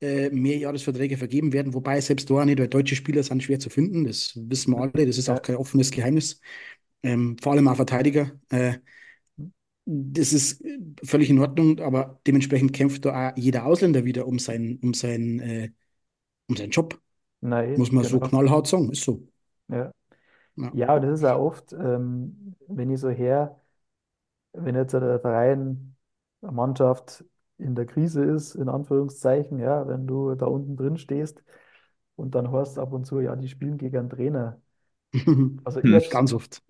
äh, 0.04 0.30
Mehrjahresverträge 0.32 1.18
vergeben 1.18 1.54
werden. 1.54 1.74
Wobei 1.74 2.02
selbst 2.02 2.30
da 2.30 2.46
nicht, 2.46 2.60
weil 2.60 2.68
deutsche 2.68 2.96
Spieler 2.96 3.24
sind 3.24 3.44
schwer 3.44 3.60
zu 3.60 3.70
finden. 3.70 4.06
Das 4.06 4.34
wissen 4.36 4.72
wir 4.74 4.82
alle. 4.82 5.06
Das 5.06 5.18
ist 5.18 5.30
auch 5.30 5.42
kein 5.42 5.56
offenes 5.58 5.92
Geheimnis. 5.92 6.42
Ähm, 7.04 7.38
vor 7.42 7.54
allem 7.54 7.68
auch 7.68 7.76
Verteidiger. 7.76 8.32
Äh, 8.50 8.76
das 9.86 10.32
ist 10.32 10.64
völlig 11.04 11.30
in 11.30 11.40
Ordnung, 11.40 11.80
aber 11.80 12.20
dementsprechend 12.26 12.74
kämpft 12.74 13.06
da 13.06 13.32
auch 13.32 13.38
jeder 13.38 13.66
Ausländer 13.66 14.06
wieder 14.06 14.28
um 14.28 14.40
seinen, 14.40 14.78
um 14.78 14.94
seinen, 14.94 15.40
äh, 15.40 15.72
um 16.50 16.56
seinen 16.56 16.72
Job. 16.72 17.02
nein, 17.42 17.74
Muss 17.78 17.92
man 17.92 18.04
so 18.04 18.20
genau. 18.20 18.30
knallhart 18.30 18.68
sagen. 18.68 18.92
Ist 18.92 19.04
so. 19.04 19.28
Ja. 19.68 19.92
Ja. 20.56 20.74
Ja, 20.74 21.00
das 21.00 21.20
ist 21.22 21.26
auch 21.26 21.40
oft, 21.40 21.74
ähm, 21.74 22.56
wenn 22.68 22.92
ich 22.92 23.00
so 23.00 23.10
her, 23.10 23.60
wenn 24.54 24.76
jetzt 24.76 24.94
der 24.94 25.20
Verein, 25.20 25.96
eine 26.42 26.52
Mannschaft 26.54 27.26
in 27.58 27.76
der 27.76 27.86
Krise 27.86 28.24
ist, 28.24 28.56
in 28.56 28.70
Anführungszeichen, 28.70 29.60
ja, 29.60 29.88
wenn 29.88 30.08
du 30.08 30.36
da 30.36 30.46
unten 30.48 30.76
drin 30.78 30.98
stehst 30.98 31.44
und 32.16 32.36
dann 32.36 32.52
hörst 32.52 32.80
ab 32.80 32.94
und 32.94 33.06
zu, 33.06 33.20
ja, 33.22 33.36
die 33.36 33.50
spielen 33.50 33.78
gegen 33.78 33.98
einen 33.98 34.10
Trainer. 34.10 34.62
Also 35.64 35.82
Hm. 35.84 35.90
jetzt, 35.90 36.10
Ganz 36.10 36.34
oft. 36.34 36.62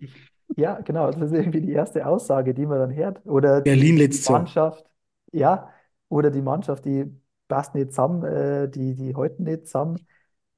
ja, 0.56 0.80
genau, 0.80 1.10
das 1.10 1.20
ist 1.22 1.32
irgendwie 1.32 1.60
die 1.60 1.72
erste 1.72 2.06
Aussage, 2.06 2.54
die 2.54 2.66
man 2.66 2.78
dann 2.78 2.94
hört. 2.94 3.24
Oder 3.26 3.60
die, 3.60 3.76
Berlin 3.76 3.96
letztes 3.98 4.28
Jahr. 4.28 4.48
Mannschaft, 4.48 4.84
ja, 5.32 5.70
oder 6.08 6.30
die 6.30 6.42
Mannschaft, 6.42 6.84
die 6.84 7.04
passt 7.48 7.74
nicht 7.74 7.90
zusammen, 7.90 8.24
äh, 8.24 8.68
die, 8.68 8.94
die 8.94 9.14
halten 9.16 9.44
nicht 9.44 9.66
zusammen. 9.66 10.06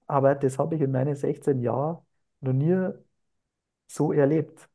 Aber 0.06 0.34
das 0.34 0.58
habe 0.58 0.74
ich 0.76 0.80
in 0.82 0.92
meinen 0.92 1.16
16 1.16 1.60
Jahren 1.60 1.98
noch 2.40 2.52
nie 2.52 2.90
so 3.88 4.12
erlebt. 4.12 4.68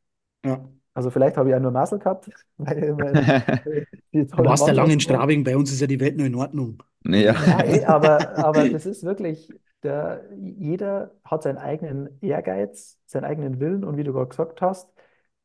Ja. 0.43 0.61
Also 0.93 1.09
vielleicht 1.11 1.37
habe 1.37 1.49
ich 1.49 1.55
auch 1.55 1.59
nur 1.59 1.71
Muscle 1.71 1.99
gehabt, 1.99 2.29
weil 2.57 3.29
die 4.13 4.27
Du 4.35 4.45
warst 4.45 4.67
ja 4.67 4.73
lange 4.73 4.93
in. 4.93 4.99
Straubing, 4.99 5.43
bei 5.43 5.57
uns 5.57 5.71
ist 5.71 5.81
ja 5.81 5.87
die 5.87 5.99
Welt 5.99 6.17
noch 6.17 6.25
in 6.25 6.35
Ordnung. 6.35 6.83
Naja. 7.03 7.35
Ja, 7.37 7.63
eh, 7.63 7.85
aber, 7.85 8.37
aber 8.37 8.67
das 8.67 8.85
ist 8.85 9.03
wirklich, 9.03 9.53
der, 9.83 10.23
jeder 10.37 11.15
hat 11.23 11.43
seinen 11.43 11.57
eigenen 11.57 12.19
Ehrgeiz, 12.21 12.99
seinen 13.05 13.25
eigenen 13.25 13.59
Willen 13.59 13.83
und 13.83 13.97
wie 13.97 14.03
du 14.03 14.13
gerade 14.13 14.29
gesagt 14.29 14.61
hast, 14.61 14.91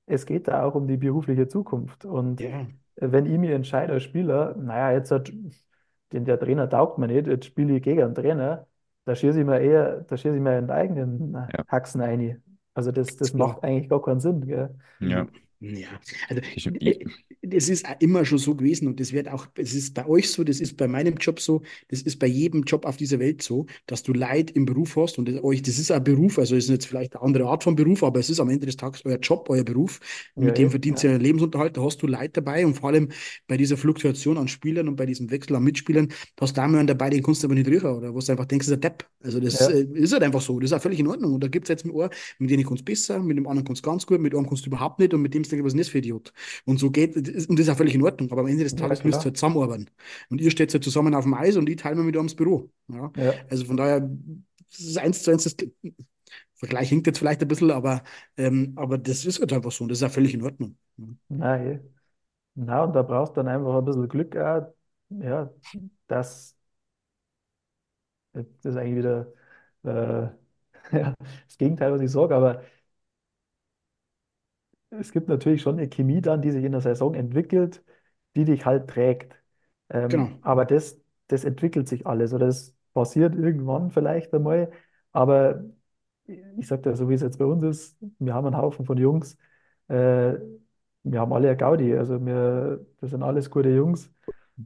es 0.07 0.27
geht 0.27 0.47
da 0.49 0.63
auch 0.65 0.75
um 0.75 0.87
die 0.89 0.97
berufliche 0.99 1.49
Zukunft. 1.49 2.05
Und 2.05 2.45
Ja. 2.45 2.67
wenn 2.97 3.27
ich 3.27 3.39
mich 3.39 3.51
entscheide 3.51 3.93
als 3.95 4.03
Spieler, 4.05 4.55
naja, 4.57 4.93
jetzt 4.99 5.11
hat, 5.11 5.33
den, 6.13 6.25
der 6.25 6.39
Trainer 6.39 6.69
taugt 6.69 6.99
mir 6.99 7.09
nicht, 7.09 7.27
jetzt 7.27 7.47
spiele 7.47 7.77
ich 7.77 7.83
gegen 7.83 8.03
einen 8.03 8.15
Trainer, 8.15 8.67
da 9.05 9.15
schieße 9.15 9.41
ich 9.41 9.47
mir 9.47 9.61
eher, 9.61 10.03
da 10.03 10.17
schieße 10.17 10.35
ich 10.37 10.41
mir 10.43 10.59
in 10.59 10.67
den 10.67 10.71
eigenen 10.71 11.37
Ja. 11.47 11.65
Haxen 11.69 12.01
rein. 12.03 12.43
Also 12.77 12.93
das, 12.93 13.17
das 13.17 13.35
klar. 13.35 13.49
macht 13.49 13.65
eigentlich 13.65 13.89
gar 13.89 14.03
keinen 14.03 14.21
Sinn, 14.21 14.47
gell? 14.47 14.75
Ja. 15.01 15.27
Ja, 15.59 15.89
also 16.29 16.43
das 17.43 17.69
ist 17.71 17.89
auch 17.89 17.97
immer 18.01 18.27
schon 18.27 18.37
so 18.39 18.55
gewesen 18.55 18.89
und 18.89 19.01
das 19.01 19.13
wird 19.13 19.29
auch, 19.29 19.47
es 19.57 19.73
ist 19.75 19.95
bei 19.95 20.07
euch 20.07 20.31
so, 20.31 20.45
das 20.45 20.61
ist 20.61 20.77
bei 20.77 20.87
meinem 20.87 21.15
Job 21.17 21.41
so, 21.41 21.63
das 21.89 22.03
ist 22.03 22.19
bei 22.19 22.27
jedem 22.27 22.63
Job 22.65 22.85
auf 22.85 22.99
dieser 22.99 23.19
Welt 23.21 23.41
so, 23.43 23.65
dass 23.87 24.03
du 24.03 24.13
Leid 24.13 24.51
im 24.51 24.67
Beruf 24.67 24.97
hast 24.97 25.17
und 25.19 25.29
das, 25.29 25.43
euch, 25.43 25.63
das 25.63 25.79
ist 25.79 25.91
ein 25.91 26.05
Beruf, 26.05 26.39
also 26.39 26.57
es 26.57 26.65
ist 26.65 26.71
jetzt 26.71 26.87
vielleicht 26.87 27.15
eine 27.17 27.23
andere 27.25 27.47
Art 27.47 27.65
von 27.65 27.75
Beruf, 27.75 28.03
aber 28.03 28.21
es 28.21 28.29
ist 28.29 28.39
am 28.41 28.51
Ende 28.51 28.67
des 28.67 28.77
Tages 28.77 29.03
euer 29.07 29.19
Job, 29.19 29.49
euer 29.49 29.65
Beruf, 29.65 30.01
Ja, 30.37 30.43
mit 30.43 30.59
dem 30.59 30.69
eh, 30.69 30.71
verdient 30.71 31.03
ja. 31.03 31.05
ihr 31.05 31.11
euren 31.11 31.23
Lebensunterhalt, 31.23 31.77
da 31.77 31.83
hast 31.83 32.03
du 32.03 32.07
Leid 32.07 32.37
dabei 32.37 32.67
und 32.67 32.75
vor 32.75 32.91
allem 32.91 33.09
bei 33.47 33.57
dieser 33.57 33.77
Fluktuation 33.79 34.39
an 34.39 34.49
Spielern 34.49 34.89
und 34.89 34.97
bei 34.97 35.07
diesem 35.07 35.31
Wechsel 35.31 35.57
an 35.57 35.65
Mitspielern, 35.65 36.09
da 36.09 36.43
hast 36.43 36.53
du 36.57 36.61
da 36.61 36.65
einen 36.65 36.87
dabei, 36.87 37.11
den 37.11 37.23
kannst 37.23 37.43
du 37.43 37.47
aber 37.47 37.55
nicht 37.55 37.69
riechen 37.69 37.87
oder 37.91 38.15
wo 38.15 38.19
du 38.21 38.31
einfach 38.33 38.45
denkst, 38.47 38.67
das 38.67 38.73
ist 38.73 38.77
ein 38.79 38.81
Depp. 38.83 39.07
Also 39.23 39.41
das 39.41 39.59
Ja. 39.61 39.69
äh, 39.69 39.83
ist 39.95 40.13
halt 40.13 40.23
einfach 40.23 40.41
so, 40.41 40.59
das 40.61 40.71
ist 40.71 40.77
auch 40.77 40.83
völlig 40.83 40.99
in 41.01 41.07
Ordnung 41.09 41.33
und 41.35 41.43
da 41.43 41.49
gibt 41.49 41.65
es 41.67 41.69
jetzt 41.71 41.85
mit 41.87 41.95
einem, 41.95 42.11
mit 42.39 42.51
dem 42.51 42.63
kannst 42.65 42.81
du 42.83 42.85
besser, 42.85 43.19
mit 43.23 43.37
dem 43.37 43.47
anderen 43.47 43.65
kannst 43.67 43.85
du 43.85 43.91
ganz 43.91 44.07
gut, 44.07 44.21
mit 44.21 44.35
einem 44.35 44.47
kannst 44.47 44.65
du 44.67 44.71
überhaupt 44.71 44.99
nicht 44.99 45.15
und 45.15 45.23
mit 45.23 45.35
dem 45.35 45.45
denkst 45.49 45.63
du, 45.63 45.67
was 45.67 45.75
ist 45.75 45.81
das 45.81 45.89
für 45.89 45.99
Idiot? 45.99 46.33
Und 46.65 46.79
so 46.79 46.91
geht, 46.91 47.17
und 47.17 47.27
das 47.59 47.67
ist 47.67 47.69
auch 47.71 47.77
völlig 47.77 47.95
in 47.95 48.03
Ordnung, 48.03 48.31
aber 48.33 48.43
am 48.43 48.47
Ende 48.49 48.65
des 48.65 48.75
Ja, 48.75 48.77
Tages 48.77 49.05
müsst 49.05 49.23
ihr 49.23 49.27
halt 49.27 49.37
zusammenarbeiten. 49.37 49.89
Und 50.31 50.41
ihr 50.41 50.51
steht 50.51 50.73
halt 50.73 50.85
zusammen 50.85 51.15
auf 51.15 51.25
dem 51.25 51.35
Eis 51.35 51.57
und 51.57 51.69
ich 51.69 51.77
teile 51.77 51.97
mir 51.97 52.03
mit 52.05 52.17
ums 52.17 52.35
Büro. 52.37 52.71
Ja? 52.89 53.13
Ja, 53.15 53.47
Also 53.49 53.65
von 53.67 53.77
daher, 53.77 54.01
das 54.71 54.81
ist 54.81 54.99
eins 54.99 55.23
zu 55.23 55.31
eins, 55.31 55.45
das 55.45 55.57
Vergleich 56.55 56.89
hinkt 56.89 57.07
jetzt 57.07 57.19
vielleicht 57.19 57.43
ein 57.43 57.49
bisschen, 57.49 57.71
aber, 57.71 58.03
ähm, 58.37 58.73
aber 58.77 58.99
das 58.99 59.25
ist 59.27 59.41
halt 59.41 59.53
einfach 59.53 59.73
so 59.73 59.85
und 59.85 59.91
das 59.91 59.99
ist 59.99 60.05
auch 60.05 60.11
völlig 60.13 60.35
in 60.35 60.43
Ordnung. 60.43 60.77
Ja. 60.97 61.07
nein, 61.29 61.67
eh. 61.67 61.81
Na, 62.57 62.85
und 62.85 62.95
da 62.95 63.03
brauchst 63.03 63.33
du 63.37 63.43
dann 63.43 63.49
einfach 63.49 63.77
ein 63.79 63.85
bisschen 63.85 64.09
Glück 64.09 64.37
auch, 64.37 64.75
ja, 65.11 65.51
dass 66.09 66.57
das 68.33 68.47
ist 68.65 68.77
eigentlich 68.77 68.97
wieder 68.99 69.27
äh, 69.85 70.29
ja, 70.97 71.15
das 71.47 71.59
Gegenteil, 71.59 71.93
was 71.93 72.01
ich 72.01 72.11
sage, 72.11 72.35
aber 72.35 72.63
es 74.99 75.13
gibt 75.13 75.29
natürlich 75.29 75.63
schon 75.63 75.79
eine 75.79 75.89
Chemie 75.89 76.21
dann, 76.21 76.43
die 76.43 76.51
sich 76.51 76.65
in 76.65 76.73
der 76.73 76.81
Saison 76.81 77.15
entwickelt, 77.15 77.83
die 78.35 78.45
dich 78.45 78.67
halt 78.67 78.89
trägt. 78.89 79.35
Genau. 79.89 80.25
Ähm, 80.25 80.39
aber 80.43 80.65
das, 80.65 81.01
das 81.29 81.45
entwickelt 81.45 81.89
sich 81.89 82.07
alles 82.07 82.33
oder 82.33 82.47
das 82.47 82.75
passiert 82.93 83.35
irgendwann 83.35 83.91
vielleicht 83.91 84.33
einmal. 84.35 84.71
Aber 85.13 85.65
ich 86.59 86.67
sage 86.67 86.83
dir, 86.83 86.97
so 86.97 87.09
wie 87.09 87.15
es 87.15 87.23
jetzt 87.23 87.39
bei 87.39 87.45
uns 87.45 87.63
ist, 87.63 87.97
wir 88.19 88.35
haben 88.35 88.47
einen 88.47 88.57
Haufen 88.57 88.85
von 88.85 88.99
Jungs, 88.99 89.37
äh, 89.89 90.35
wir 91.05 91.21
haben 91.21 91.33
alle 91.33 91.49
eine 91.49 91.57
Gaudi, 91.57 91.95
also 91.95 92.25
wir, 92.25 92.85
das 93.01 93.11
sind 93.11 93.23
alles 93.23 93.51
gute 93.51 93.71
Jungs. 93.71 94.11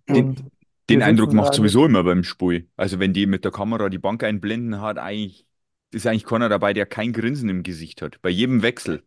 Den, 0.08 0.28
und 0.28 0.44
den 0.88 1.00
wir 1.00 1.06
Eindruck 1.06 1.28
sitzen 1.28 1.36
macht 1.36 1.50
da 1.50 1.52
sowieso 1.54 1.84
immer 1.84 2.02
beim 2.02 2.24
Spiel. 2.24 2.68
Also 2.76 2.98
wenn 2.98 3.12
die 3.12 3.26
mit 3.26 3.44
der 3.44 3.52
Kamera 3.52 3.88
die 3.88 3.98
Bank 3.98 4.24
einblenden 4.24 4.80
hat, 4.80 4.98
eigentlich 4.98 5.46
ist 5.92 6.06
eigentlich 6.06 6.24
keiner 6.24 6.48
dabei, 6.48 6.72
der 6.72 6.86
kein 6.86 7.12
Grinsen 7.12 7.48
im 7.48 7.62
Gesicht 7.62 8.00
hat. 8.00 8.22
Bei 8.22 8.30
jedem 8.30 8.62
Wechsel. 8.62 9.02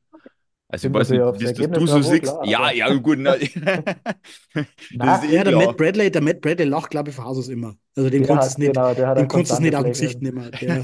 Also 0.73 0.88
ich 0.88 0.93
weiß 0.93 1.09
nicht, 1.12 1.21
aufs 1.21 1.39
wie 1.39 1.43
das 1.43 1.51
Ergebnis 1.59 1.91
du 1.91 2.01
so 2.01 2.01
siehst. 2.01 2.23
klar, 2.23 2.45
Ja, 2.47 2.59
aber- 2.59 2.73
ja, 2.75 2.93
gut. 2.95 3.17
Na, 3.19 3.36
das 3.36 5.23
ist 5.23 5.31
eh 5.31 5.36
Ja, 5.36 5.43
der. 5.43 5.55
Matt 5.57 5.77
Bradley, 5.77 6.09
der 6.12 6.21
Matt 6.23 6.41
Bradley 6.41 6.65
lacht, 6.67 6.89
glaube 6.89 7.09
ich, 7.12 7.15
von 7.15 7.25
Haus 7.25 7.38
aus 7.38 7.47
immer. 7.47 7.75
Also 7.95 8.09
dem 8.09 8.23
kannst 8.25 8.47
du 8.47 8.51
es 8.51 8.57
nicht, 8.57 8.73
genau, 8.73 8.93
dem 8.93 9.27
kannst 9.27 9.51
es 9.51 9.59
nicht 9.59 9.75
aus 9.75 9.83
dem 9.83 9.91
Gesicht 9.91 10.21
nehmen. 10.21 10.51
Der, 10.62 10.83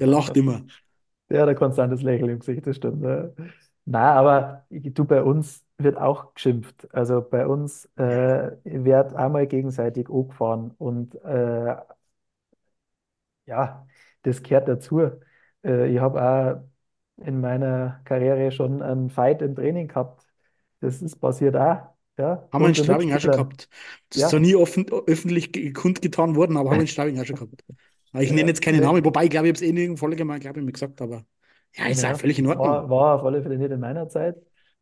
der 0.00 0.06
lacht 0.06 0.36
immer. 0.36 0.62
Der 1.30 1.42
hat 1.42 1.48
ein 1.48 1.56
konstantes 1.56 2.02
Lächeln 2.02 2.28
im 2.28 2.38
Gesicht, 2.40 2.66
das 2.66 2.76
stimmt. 2.76 3.02
Ja. 3.02 3.30
Na, 3.86 4.12
aber 4.14 4.66
du, 4.70 5.04
bei 5.06 5.22
uns 5.22 5.64
wird 5.78 5.96
auch 5.96 6.34
geschimpft. 6.34 6.86
Also 6.94 7.22
bei 7.22 7.46
uns 7.46 7.86
äh, 7.96 8.50
wird 8.64 9.14
einmal 9.14 9.46
gegenseitig 9.46 10.10
angefahren 10.10 10.72
und 10.76 11.14
äh, 11.24 11.76
ja, 13.46 13.86
das 14.22 14.42
gehört 14.42 14.68
dazu. 14.68 15.00
Äh, 15.64 15.92
ich 15.92 15.98
habe 16.00 16.22
auch 16.22 16.62
in 17.26 17.40
meiner 17.40 18.00
Karriere 18.04 18.50
schon 18.52 18.82
einen 18.82 19.10
Fight 19.10 19.42
im 19.42 19.54
Training 19.54 19.88
gehabt. 19.88 20.26
Das 20.80 21.02
ist 21.02 21.16
passiert 21.20 21.56
auch. 21.56 21.94
Ja, 22.18 22.48
Haben 22.52 22.64
wir 22.64 22.68
in 22.68 22.74
Straubing 22.74 23.12
auch 23.14 23.20
schon 23.20 23.30
gehabt. 23.30 23.68
Das 24.10 24.22
ist 24.22 24.28
Ja. 24.28 24.30
zwar 24.30 24.40
nie 24.40 24.54
offen, 24.54 24.86
öffentlich 25.06 25.52
ge- 25.52 25.72
kundgetan 25.72 26.36
worden, 26.36 26.56
aber 26.56 26.70
haben 26.70 26.78
wir 26.78 26.82
in 26.82 26.86
Straubing 26.88 27.18
auch 27.20 27.24
schon 27.24 27.36
gehabt. 27.36 27.64
Ich 28.18 28.30
nenne 28.30 28.50
jetzt 28.50 28.60
keine. 28.60 28.80
Namen, 28.80 29.04
wobei 29.04 29.24
ich 29.24 29.30
glaube, 29.30 29.46
ich 29.48 29.50
habe 29.52 29.56
es 29.56 29.62
eh 29.62 29.70
in 29.70 29.76
irgendeiner 29.76 29.98
Folge 29.98 30.24
mal, 30.24 30.38
glaube 30.38 30.60
ich, 30.60 30.66
mir 30.66 30.72
gesagt, 30.72 31.00
aber 31.00 31.24
ja, 31.74 31.86
ist 31.86 32.04
Ja, 32.04 32.12
auch 32.12 32.16
völlig 32.16 32.38
in 32.38 32.46
war, 32.46 32.48
Ordnung. 32.48 32.88
war 32.88 33.14
auf 33.16 33.24
alle 33.24 33.42
Fälle 33.42 33.58
nicht 33.58 33.70
in 33.70 33.80
meiner 33.80 34.08
Zeit. 34.08 34.36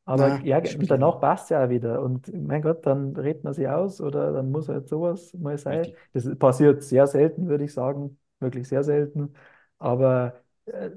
Aber 0.05 0.29
Nein, 0.29 0.45
ja, 0.45 0.61
danach 0.61 1.21
passt 1.21 1.45
es 1.45 1.51
ja 1.51 1.65
auch 1.65 1.69
wieder. 1.69 2.03
Und 2.03 2.33
mein 2.33 2.63
Gott, 2.63 2.85
dann 2.87 3.15
redet 3.17 3.45
man 3.45 3.53
sich 3.55 3.69
aus 3.69 4.01
oder 4.01 4.33
dann 4.33 4.51
muss 4.51 4.69
halt 4.69 4.89
sowas 4.89 5.33
mal 5.35 5.57
sein. 5.59 5.89
Richtig. 5.89 5.97
Das 6.13 6.29
passiert 6.39 6.83
sehr 6.83 7.07
selten, 7.07 7.49
würde 7.49 7.65
ich 7.65 7.73
sagen. 7.73 8.19
Wirklich 8.41 8.69
sehr 8.69 8.83
selten. 8.83 9.35
Aber 9.79 10.43
äh, 10.67 10.91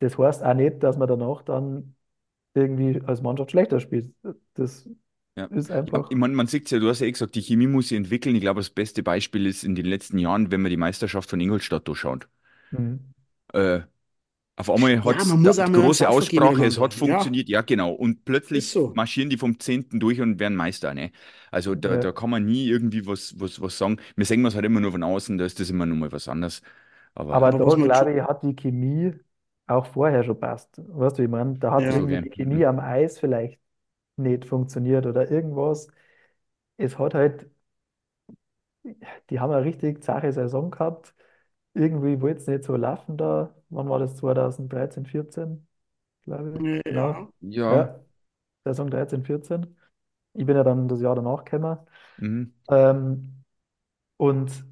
das 0.00 0.18
heißt 0.18 0.42
auch 0.44 0.54
nicht, 0.54 0.82
dass 0.82 0.96
man 0.98 1.08
danach 1.08 1.42
dann 1.42 1.94
irgendwie 2.54 3.00
als 3.06 3.22
Mannschaft 3.22 3.52
schlechter 3.52 3.80
spielt. 3.80 4.14
Das 4.54 4.88
Ja. 5.36 5.48
ist 5.50 5.70
Ja, 5.86 5.92
einfach. 5.94 6.10
ich 6.10 6.16
meine, 6.16 6.34
man 6.34 6.46
sieht 6.46 6.70
ja, 6.70 6.78
du 6.78 6.88
hast 6.88 7.00
ja 7.00 7.06
eh 7.06 7.12
gesagt, 7.12 7.34
die 7.34 7.40
Chemie 7.42 7.66
muss 7.66 7.88
sich 7.88 7.96
entwickeln. 7.96 8.34
Ich 8.36 8.42
glaube, 8.42 8.60
das 8.60 8.70
beste 8.70 9.02
Beispiel 9.02 9.46
ist 9.46 9.64
in 9.64 9.74
den 9.74 9.86
letzten 9.86 10.18
Jahren, 10.18 10.50
wenn 10.50 10.60
man 10.62 10.70
die 10.70 10.76
Meisterschaft 10.76 11.30
von 11.30 11.40
Ingolstadt 11.40 11.88
durchschaut. 11.88 12.28
Mhm. 12.72 13.12
Äh, 13.52 13.80
auf 14.56 14.70
einmal 14.70 15.04
Ja, 15.04 15.04
hat 15.04 15.22
es 15.22 15.32
auch 15.32 15.38
mal 15.38 15.50
einen 15.56 15.72
große 15.72 16.08
Aussprache, 16.08 16.64
es 16.66 16.78
hat 16.80 16.94
miteinander. 16.94 17.06
Ja, 17.06 17.34
funktioniert, 17.34 17.48
ja 17.48 17.62
genau. 17.62 17.92
Und 17.92 18.24
plötzlich 18.24 18.66
so. 18.72 18.84
marschieren 18.92 19.30
die 19.30 19.38
vom 19.38 19.60
10. 19.60 20.00
durch 20.00 20.20
und 20.20 20.40
werden 20.40 20.56
Meister, 20.56 20.94
ne? 20.94 21.12
Also 21.52 21.74
da, 21.76 21.96
Ja. 21.96 21.98
da 21.98 22.12
kann 22.12 22.30
man 22.30 22.46
nie 22.46 22.68
irgendwie 22.68 23.06
was, 23.06 23.38
was, 23.40 23.60
was 23.60 23.78
sagen. 23.78 23.98
Wir 24.16 24.26
sehen 24.26 24.44
es 24.46 24.54
halt 24.56 24.66
immer 24.66 24.80
nur 24.80 24.92
von 24.92 25.02
außen, 25.04 25.38
da 25.38 25.46
ist 25.46 25.60
das 25.60 25.70
immer 25.70 25.86
nur 25.86 25.96
mal 25.98 26.12
was 26.12 26.28
anderes. 26.28 26.62
Aber, 27.14 27.40
Aber 27.40 27.52
da, 27.52 27.58
glaube 27.58 27.88
ich, 27.88 28.22
hat 28.22 28.42
die 28.42 28.54
Chemie 28.56 29.14
auch 29.68 29.86
vorher 29.86 30.24
schon 30.24 30.38
passt. 30.40 30.80
Weißt 30.88 31.18
du, 31.18 31.22
wie 31.22 31.24
ich 31.26 31.30
meine? 31.30 31.58
Da 31.58 31.72
hat 31.72 31.86
ja, 31.86 31.90
irgendwie 31.90 32.18
die 32.18 32.30
Chemie 32.30 32.64
am 32.66 32.80
Eis 32.80 33.18
vielleicht 33.18 33.60
nicht 34.16 34.44
funktioniert 34.46 35.06
oder 35.06 35.30
irgendwas. 35.30 35.88
Es 36.78 36.98
hat 36.98 37.14
halt, 37.14 37.50
die 39.30 39.40
haben 39.40 39.52
eine 39.52 39.64
richtig 39.64 40.02
zache 40.02 40.32
Saison 40.32 40.70
gehabt. 40.70 41.14
Irgendwie 41.74 42.20
wollte 42.20 42.40
es 42.40 42.46
nicht 42.46 42.64
so 42.64 42.76
laufen 42.76 43.16
da. 43.16 43.54
Wann 43.70 43.88
war 43.88 43.98
das? 43.98 44.16
2013, 44.16 45.06
14, 45.06 45.66
glaube 46.24 46.58
ich. 46.58 46.82
Genau. 46.84 47.16
ja, 47.40 47.76
ja, 47.76 47.84
Ja, 47.84 48.00
Saison 48.64 48.90
13, 48.90 49.24
14. 49.24 49.76
Ich 50.34 50.46
bin 50.46 50.56
ja 50.56 50.64
dann 50.64 50.88
das 50.88 51.00
Jahr 51.00 51.16
danach 51.16 51.44
gekommen. 51.44 51.78
mhm. 52.18 52.52
Ähm, 52.70 53.44
und 54.18 54.64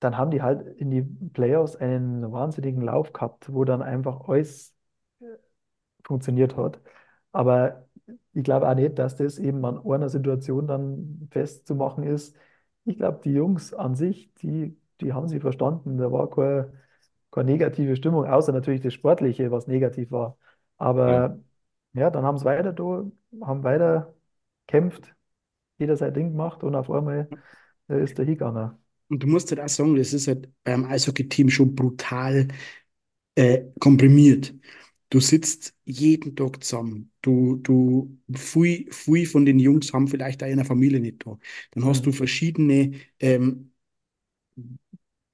dann 0.00 0.16
haben 0.18 0.30
die 0.30 0.42
halt 0.42 0.66
in 0.78 0.90
die 0.90 1.02
Playoffs 1.02 1.76
einen 1.76 2.30
wahnsinnigen 2.32 2.82
Lauf 2.82 3.12
gehabt, 3.12 3.52
wo 3.52 3.64
dann 3.64 3.82
einfach 3.82 4.28
alles 4.28 4.74
funktioniert 6.04 6.56
hat. 6.56 6.80
Aber 7.32 7.86
ich 8.32 8.44
glaube 8.44 8.68
auch 8.68 8.74
nicht, 8.74 8.98
dass 8.98 9.16
das 9.16 9.38
eben 9.38 9.64
an 9.64 9.78
einer 9.86 10.08
Situation 10.08 10.66
dann 10.66 11.28
festzumachen 11.30 12.04
ist. 12.04 12.36
Ich 12.84 12.96
glaube, 12.96 13.20
die 13.24 13.32
Jungs 13.32 13.74
an 13.74 13.94
sich, 13.94 14.32
die, 14.36 14.76
die 15.00 15.12
haben 15.12 15.28
sie 15.28 15.40
verstanden. 15.40 15.98
Da 15.98 16.10
war 16.12 16.28
keine, 16.30 16.72
keine 17.30 17.50
negative 17.52 17.96
Stimmung, 17.96 18.26
außer 18.26 18.52
natürlich 18.52 18.80
das 18.80 18.94
Sportliche, 18.94 19.50
was 19.50 19.66
negativ 19.66 20.10
war. 20.10 20.36
ja. 21.06 21.20
Aber 21.24 21.38
ja, 21.92 22.10
dann 22.10 22.24
haben 22.24 22.38
sie 22.38 22.44
weiter 22.44 22.72
da, 22.72 23.04
haben 23.42 23.62
weiter 23.64 24.14
gekämpft, 24.66 25.14
jeder 25.78 25.96
sein 25.96 26.14
Ding 26.14 26.30
gemacht 26.32 26.64
und 26.64 26.74
auf 26.76 26.90
einmal 26.90 27.32
äh, 27.88 28.02
ist 28.04 28.18
der 28.18 28.26
hingegangen. 28.26 28.72
Und 29.10 29.24
du 29.24 29.28
musst 29.28 29.50
halt 29.52 29.60
auch 29.60 29.68
sagen, 29.70 29.96
das 29.96 30.14
ist 30.14 30.28
halt 30.28 30.50
beim 30.64 30.86
Eishockey-Team 30.86 31.50
schon 31.50 31.76
brutal 31.76 32.48
äh, 33.36 33.64
komprimiert. 33.80 34.54
Du 35.10 35.20
sitzt 35.20 35.74
jeden 35.84 36.36
Tag 36.36 36.64
zusammen. 36.64 37.12
Du, 37.22 37.56
du, 37.56 38.18
viel, 38.34 38.92
viel 38.92 39.26
von 39.26 39.46
den 39.46 39.58
Jungs 39.60 39.92
haben 39.92 40.08
vielleicht 40.08 40.42
auch 40.42 40.48
in 40.48 40.56
der 40.58 40.66
Familie 40.66 41.00
nicht 41.00 41.26
da. 41.26 41.38
Dann 41.72 41.84
hast 41.86 42.06
du 42.06 42.10
Mhm. 42.10 42.16
verschiedene, 42.16 42.92
ähm, 43.20 43.72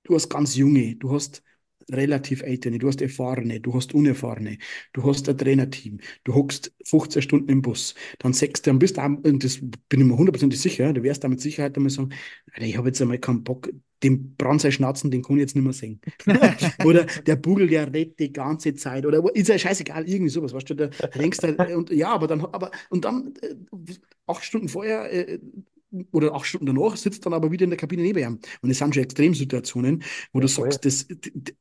du 0.05 0.15
hast 0.15 0.29
ganz 0.29 0.57
junge, 0.57 0.97
du 0.97 1.13
hast 1.13 1.43
relativ 1.93 2.43
ältere, 2.43 2.79
du 2.79 2.89
hast 2.89 3.01
erfahrene, 3.01 3.61
du 3.61 3.75
hast 3.75 3.95
unerfahrene, 3.95 4.59
du 4.93 5.05
hast 5.05 5.29
ein 5.29 5.39
Trainerteam, 5.39 6.01
du 6.25 6.35
hockst 6.35 6.73
15 6.85 7.23
Stunden 7.23 7.49
im 7.49 7.63
Bus, 7.63 7.95
dann 8.19 8.33
du, 8.33 8.47
dann 8.63 8.79
bist 8.79 8.97
du, 8.97 9.03
und 9.03 9.45
das 9.45 9.59
bin 9.61 10.01
ich 10.01 10.07
mir 10.07 10.17
hundertprozentig 10.17 10.61
sicher, 10.61 10.93
du 10.93 11.03
wirst 11.03 11.25
da 11.25 11.29
mit 11.29 11.41
Sicherheit 11.41 11.77
einmal 11.77 11.91
sagen, 11.91 12.11
ich 12.59 12.77
habe 12.77 12.89
jetzt 12.89 13.01
einmal 13.01 13.19
keinen 13.19 13.45
Bock, 13.45 13.71
den 14.03 14.37
Brandsei 14.37 14.71
Schnatzen, 14.71 15.11
den 15.11 15.23
kann 15.23 15.37
ich 15.37 15.41
jetzt 15.41 15.57
nicht 15.57 15.65
mehr 15.65 15.73
sehen. 15.73 16.01
Oder 16.85 17.07
der 17.27 17.37
Bugel, 17.37 17.67
der 17.67 17.93
redet 17.93 18.19
die 18.19 18.33
ganze 18.33 18.75
Zeit. 18.75 19.07
Oder 19.07 19.25
ist 19.35 19.49
ja 19.49 19.59
scheißegal, 19.59 20.09
irgendwie 20.09 20.29
sowas, 20.29 20.53
weißt 20.53 20.71
du, 20.71 20.75
da 20.75 20.87
denkst 21.15 21.39
du, 21.39 21.57
halt, 21.59 21.75
und 21.75 21.91
ja, 21.91 22.11
aber 22.11 22.27
dann, 22.27 22.41
aber, 22.43 22.71
und 22.91 23.05
dann, 23.05 23.33
äh, 23.41 23.55
acht 24.27 24.45
Stunden 24.45 24.69
vorher, 24.69 25.11
äh, 25.13 25.39
oder 26.13 26.35
acht 26.35 26.47
Stunden 26.47 26.67
danach 26.67 26.97
sitzt 26.97 27.27
dann 27.27 27.33
aber 27.35 27.51
wieder 27.51 27.65
in 27.65 27.71
der 27.71 27.79
Kabine 27.79 28.03
neben 28.03 28.19
ihm. 28.19 28.41
Und 28.63 28.71
es 28.71 28.79
sind 28.79 28.95
schon 28.95 29.03
Extremsituationen, 29.05 30.03
wo 30.33 30.41
Ja, 30.41 30.41
du 30.41 30.49
sagst, 30.49 30.85
dass, 30.85 31.07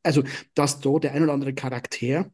also, 0.03 0.23
dass 0.53 0.79
da 0.79 0.99
der 0.99 1.13
ein 1.13 1.23
oder 1.23 1.33
andere 1.33 1.53
Charakter 1.53 2.31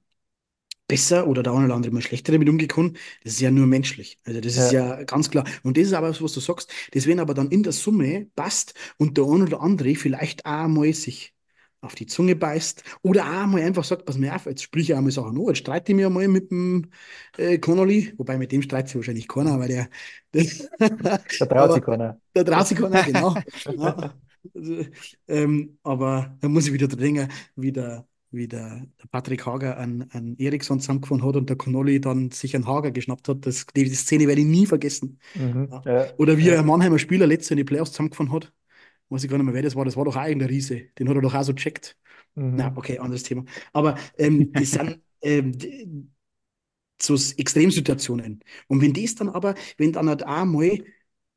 besser 0.87 1.27
oder 1.27 1.43
der 1.43 1.53
eine 1.53 1.65
oder 1.65 1.75
andere 1.75 1.93
mal 1.93 2.01
schlechter 2.01 2.33
damit 2.33 2.47
kann, 2.69 2.97
das 3.23 3.33
ist 3.33 3.41
ja 3.41 3.51
nur 3.51 3.65
menschlich. 3.67 4.19
Also 4.25 4.41
das 4.41 4.55
ist 4.57 4.69
Ja, 4.69 4.71
ja 4.71 5.03
ganz 5.03 5.29
klar. 5.31 5.45
Und 5.63 5.77
das 5.77 5.85
ist 5.87 5.93
aber 5.93 6.09
was, 6.09 6.21
was 6.21 6.33
du 6.33 6.39
sagst, 6.41 6.71
das 6.91 7.07
wenn 7.07 7.19
aber 7.19 7.33
dann 7.33 7.49
in 7.49 7.63
der 7.63 7.71
Summe 7.73 8.27
passt 8.35 8.73
und 8.97 9.17
der 9.17 9.25
eine 9.25 9.43
oder 9.45 9.61
andere 9.61 9.95
vielleicht 9.95 10.45
auch 10.45 10.67
mal 10.67 10.93
sich 10.93 11.33
auf 11.81 11.95
die 11.95 12.05
Zunge 12.05 12.35
beißt 12.35 12.83
oder 13.01 13.25
auch 13.25 13.47
mal 13.47 13.61
einfach 13.61 13.83
sagt, 13.83 14.05
pass 14.05 14.17
mir 14.17 14.35
auf, 14.35 14.45
jetzt 14.45 14.63
sprich 14.63 14.89
ich 14.89 14.95
auch 14.95 15.01
mal 15.01 15.11
Sachen 15.11 15.37
an, 15.37 15.47
jetzt 15.47 15.57
streite 15.59 15.91
ich 15.91 15.95
mich 15.95 16.05
einmal 16.05 16.27
mit 16.27 16.51
dem 16.51 16.89
äh, 17.37 17.57
Connolly, 17.57 18.13
wobei 18.17 18.37
mit 18.37 18.51
dem 18.51 18.61
streitet 18.61 18.89
sich 18.89 18.95
wahrscheinlich 18.97 19.27
keiner, 19.27 19.59
weil 19.59 19.67
der, 20.33 20.45
da 21.39 21.45
traut 21.45 21.73
sich 21.73 21.83
keiner. 21.83 22.19
da 22.33 22.43
traut 22.43 22.67
sich 22.67 22.77
keiner, 22.77 23.03
genau. 23.03 23.35
Ja. 23.77 24.13
Also, 24.55 24.85
ähm, 25.27 25.77
aber 25.83 26.35
da 26.41 26.49
muss 26.49 26.67
ich 26.67 26.73
wieder 26.73 26.87
dran 26.87 26.99
denken, 26.99 27.27
wie 27.55 27.71
der, 27.71 28.07
wie 28.31 28.47
der, 28.47 28.87
der 29.01 29.07
Patrick 29.11 29.45
Hager 29.45 29.77
an, 29.77 30.07
an 30.11 30.35
Eriksson 30.39 30.79
zusammengefahren 30.79 31.23
hat 31.23 31.35
und 31.35 31.49
der 31.49 31.57
Connolly 31.57 32.01
dann 32.01 32.31
sich 32.31 32.55
einen 32.55 32.65
Hager 32.67 32.91
geschnappt 32.91 33.27
hat. 33.29 33.45
Das, 33.45 33.65
die, 33.67 33.83
die 33.83 33.93
Szene 33.95 34.27
werde 34.27 34.41
ich 34.41 34.47
nie 34.47 34.65
vergessen. 34.65 35.19
Mhm. 35.35 35.69
Ja. 35.71 35.85
Ja, 35.85 36.13
Oder 36.17 36.37
wie 36.37 36.47
ja. 36.47 36.59
ein 36.59 36.65
Mannheimer 36.65 36.97
Spieler 36.99 37.27
letztes 37.27 37.49
Jahr 37.49 37.53
in 37.53 37.57
die 37.57 37.63
Playoffs 37.65 37.91
zusammengefahren 37.91 38.31
hat. 38.31 38.51
Weiß 39.11 39.25
ich 39.25 39.31
gar 39.31 39.37
nicht 39.39 39.45
mehr, 39.45 39.55
wer 39.55 39.63
das 39.63 39.75
war. 39.77 39.85
Das 39.85 39.97
war 39.97 40.05
doch 40.05 40.17
auch 40.17 40.25
irgendein 40.25 40.49
Riese. 40.49 40.89
Den 40.99 41.09
hat 41.09 41.17
er 41.17 41.23
doch 41.23 41.35
auch 41.35 41.43
so 41.43 41.53
checkt. 41.53 41.97
Na, 42.55 42.71
Mhm. 42.71 42.77
okay, 42.77 42.99
anderes 42.99 43.23
Thema. 43.23 43.45
Aber 43.73 43.97
ähm, 44.17 44.53
das 44.55 44.71
sind, 44.73 45.01
ähm, 45.21 45.57
zu 46.99 47.15
Extremsituationen. 47.37 48.43
Und 48.67 48.81
wenn 48.81 48.93
das 48.93 49.15
dann 49.15 49.29
aber, 49.29 49.55
wenn 49.77 49.91
dann 49.93 50.09
halt 50.09 50.25
auch 50.25 50.45
mal 50.45 50.83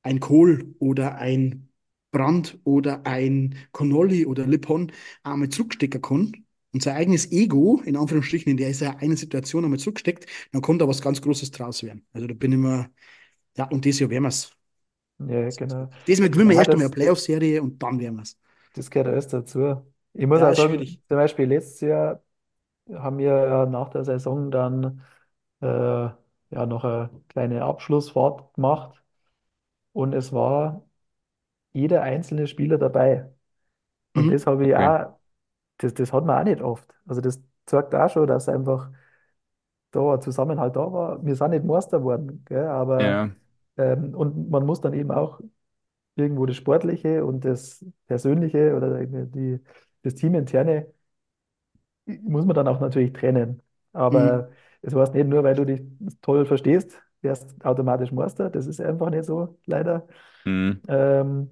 ein 0.03 0.21
Kohl 0.21 0.75
oder 0.79 1.17
ein 1.17 1.69
Brand 2.11 2.59
oder 2.65 3.07
ein 3.07 3.57
Connolly 3.73 4.27
oder 4.27 4.47
Lippon 4.47 4.93
einmal 5.23 5.49
zurückstecken 5.49 6.01
kann 6.03 6.33
und 6.73 6.83
sein 6.83 6.97
eigenes 6.97 7.33
Ego, 7.33 7.81
in 7.85 7.97
Anführungsstrichen, 7.97 8.51
in 8.51 8.57
der 8.59 8.71
ist 8.71 8.83
er 8.83 8.99
eine 8.99 9.17
Situation 9.17 9.65
einmal 9.65 9.79
zurücksteckt, 9.81 10.27
dann 10.53 10.63
kommt 10.63 10.83
da 10.83 10.89
was 10.89 11.01
ganz 11.03 11.21
Großes 11.23 11.51
draus 11.51 11.83
werden. 11.83 12.07
Also 12.13 12.27
da 12.27 12.35
bin 12.35 12.53
ich 12.53 12.59
mir, 12.59 12.91
ja, 13.57 13.67
und 13.71 13.87
das 13.87 13.99
Jahr 14.01 14.11
werden 14.11 14.25
wir 14.25 14.29
es. 14.31 14.53
Ja, 15.29 15.51
genau. 15.51 15.89
Diesmal 16.07 16.31
gewinnen 16.31 16.51
wir 16.51 16.57
Ja, 16.57 16.59
erst 16.59 16.73
einmal 16.73 16.87
eine 16.87 16.95
Playoff-Serie 16.95 17.63
und 17.63 17.83
dann 17.83 17.99
werden 18.01 18.17
wir 18.17 18.23
es. 18.23 18.39
das 18.75 18.91
gehört 18.91 19.09
alles 19.09 19.29
dazu. 19.29 19.87
Ich 20.13 20.27
muss 20.27 20.43
Ja, 20.43 20.53
auch 20.53 20.55
sagen, 20.55 20.77
schwierig. 20.77 21.01
zum 21.09 21.17
Beispiel 21.17 21.47
letztes 21.47 21.81
Jahr 21.81 22.23
haben 22.93 23.19
wir 23.19 23.67
nach 23.67 23.91
der 23.91 24.05
Saison 24.05 24.51
dann 24.51 25.03
äh, 25.63 25.67
ja 25.67 26.67
noch 26.67 26.85
eine 26.85 27.11
kleine 27.29 27.65
Abschlussfahrt 27.65 28.55
gemacht 28.55 29.03
und 29.93 30.15
es 30.15 30.33
war 30.33 30.85
jeder 31.73 32.03
einzelne 32.03 32.47
Spieler 32.49 32.79
dabei. 32.79 33.33
Und 34.15 34.29
Mhm. 34.29 34.33
das 34.33 34.47
habe 34.47 34.67
ich 34.69 34.77
Okay. 34.77 34.77
auch, 34.77 35.19
das, 35.79 35.95
das 35.95 36.13
hat 36.13 36.25
man 36.27 36.41
auch 36.41 36.45
nicht 36.45 36.63
oft. 36.63 36.89
Also 37.07 37.21
das 37.23 37.43
zeigt 37.67 37.95
auch 37.95 38.11
schon, 38.11 38.27
dass 38.29 38.49
einfach 38.49 38.91
da 39.91 40.15
ein 40.15 40.21
Zusammenhalt 40.23 40.77
da 40.77 40.93
war. 40.93 41.25
Wir 41.25 41.37
sind 41.37 41.51
nicht 41.51 41.65
Meister 41.65 41.99
geworden, 41.99 42.43
gell, 42.47 42.67
aber 42.67 43.23
Ja. 43.23 43.31
Ähm, 43.77 44.15
und 44.15 44.51
man 44.51 44.67
muss 44.67 44.81
dann 44.81 44.95
eben 44.95 45.11
auch 45.11 45.41
irgendwo 46.17 46.47
das 46.47 46.57
Sportliche 46.57 47.25
und 47.27 47.45
das 47.45 47.85
Persönliche 48.09 48.77
oder 48.77 49.05
die, 49.07 49.61
das 50.03 50.15
Teaminterne 50.17 50.89
muss 52.07 52.45
man 52.45 52.55
dann 52.55 52.69
auch 52.69 52.81
natürlich 52.81 53.13
trennen. 53.13 53.63
Mhm. 54.11 54.39
Aber 54.39 54.51
das 54.83 54.95
heißt 54.95 55.15
nicht 55.15 55.27
nur, 55.29 55.45
weil 55.45 55.55
du 55.55 55.65
dich 55.65 55.83
toll 56.23 56.45
verstehst, 56.47 57.01
wärst 57.23 57.65
automatisch 57.65 58.13
Meister. 58.13 58.51
Das 58.51 58.67
ist 58.67 58.81
einfach 58.81 59.11
nicht 59.11 59.25
so, 59.25 59.59
leider. 59.67 60.07
Mhm. 60.47 60.83
Ähm, 60.89 61.51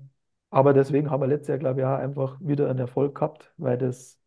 aber 0.50 0.74
deswegen 0.74 1.11
haben 1.11 1.22
wir 1.22 1.28
letztes 1.28 1.48
Jahr, 1.48 1.58
glaube 1.58 1.80
ich, 1.80 1.87
auch 1.87 1.98
einfach 1.98 2.38
wieder 2.40 2.70
einen 2.70 2.78
Erfolg 2.80 3.14
gehabt, 3.16 3.52
weil 3.58 3.78
das 3.78 4.18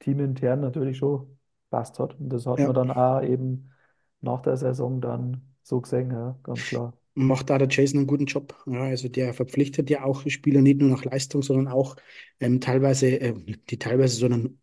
teamintern 0.00 0.60
natürlich 0.60 0.98
schon 0.98 1.38
passt 1.70 1.98
hat. 2.00 2.18
Und 2.20 2.30
das 2.30 2.46
hat 2.46 2.62
Ja. 2.62 2.66
man 2.66 2.74
dann 2.74 2.90
auch 2.92 3.22
eben 3.22 3.72
nach 4.20 4.42
der 4.42 4.56
Saison 4.56 5.00
dann 5.00 5.42
so 5.62 5.80
gesehen, 5.80 6.10
ja, 6.12 6.38
ganz 6.44 6.66
klar. 6.66 6.94
Macht 7.14 7.50
da 7.50 7.58
der 7.58 7.68
Jason 7.68 7.98
einen 7.98 8.06
guten 8.06 8.24
Job. 8.26 8.54
Ja, 8.66 8.84
also 8.84 9.08
der 9.08 9.34
verpflichtet 9.34 9.90
ja 9.90 10.04
auch 10.04 10.26
Spieler 10.28 10.62
nicht 10.62 10.80
nur 10.80 10.88
nach 10.90 11.04
Leistung, 11.04 11.42
sondern 11.42 11.68
auch 11.68 11.96
ähm, 12.40 12.60
teilweise, 12.60 13.08
äh, 13.20 13.34
die 13.68 13.78
teilweise, 13.78 14.16
sondern 14.16 14.58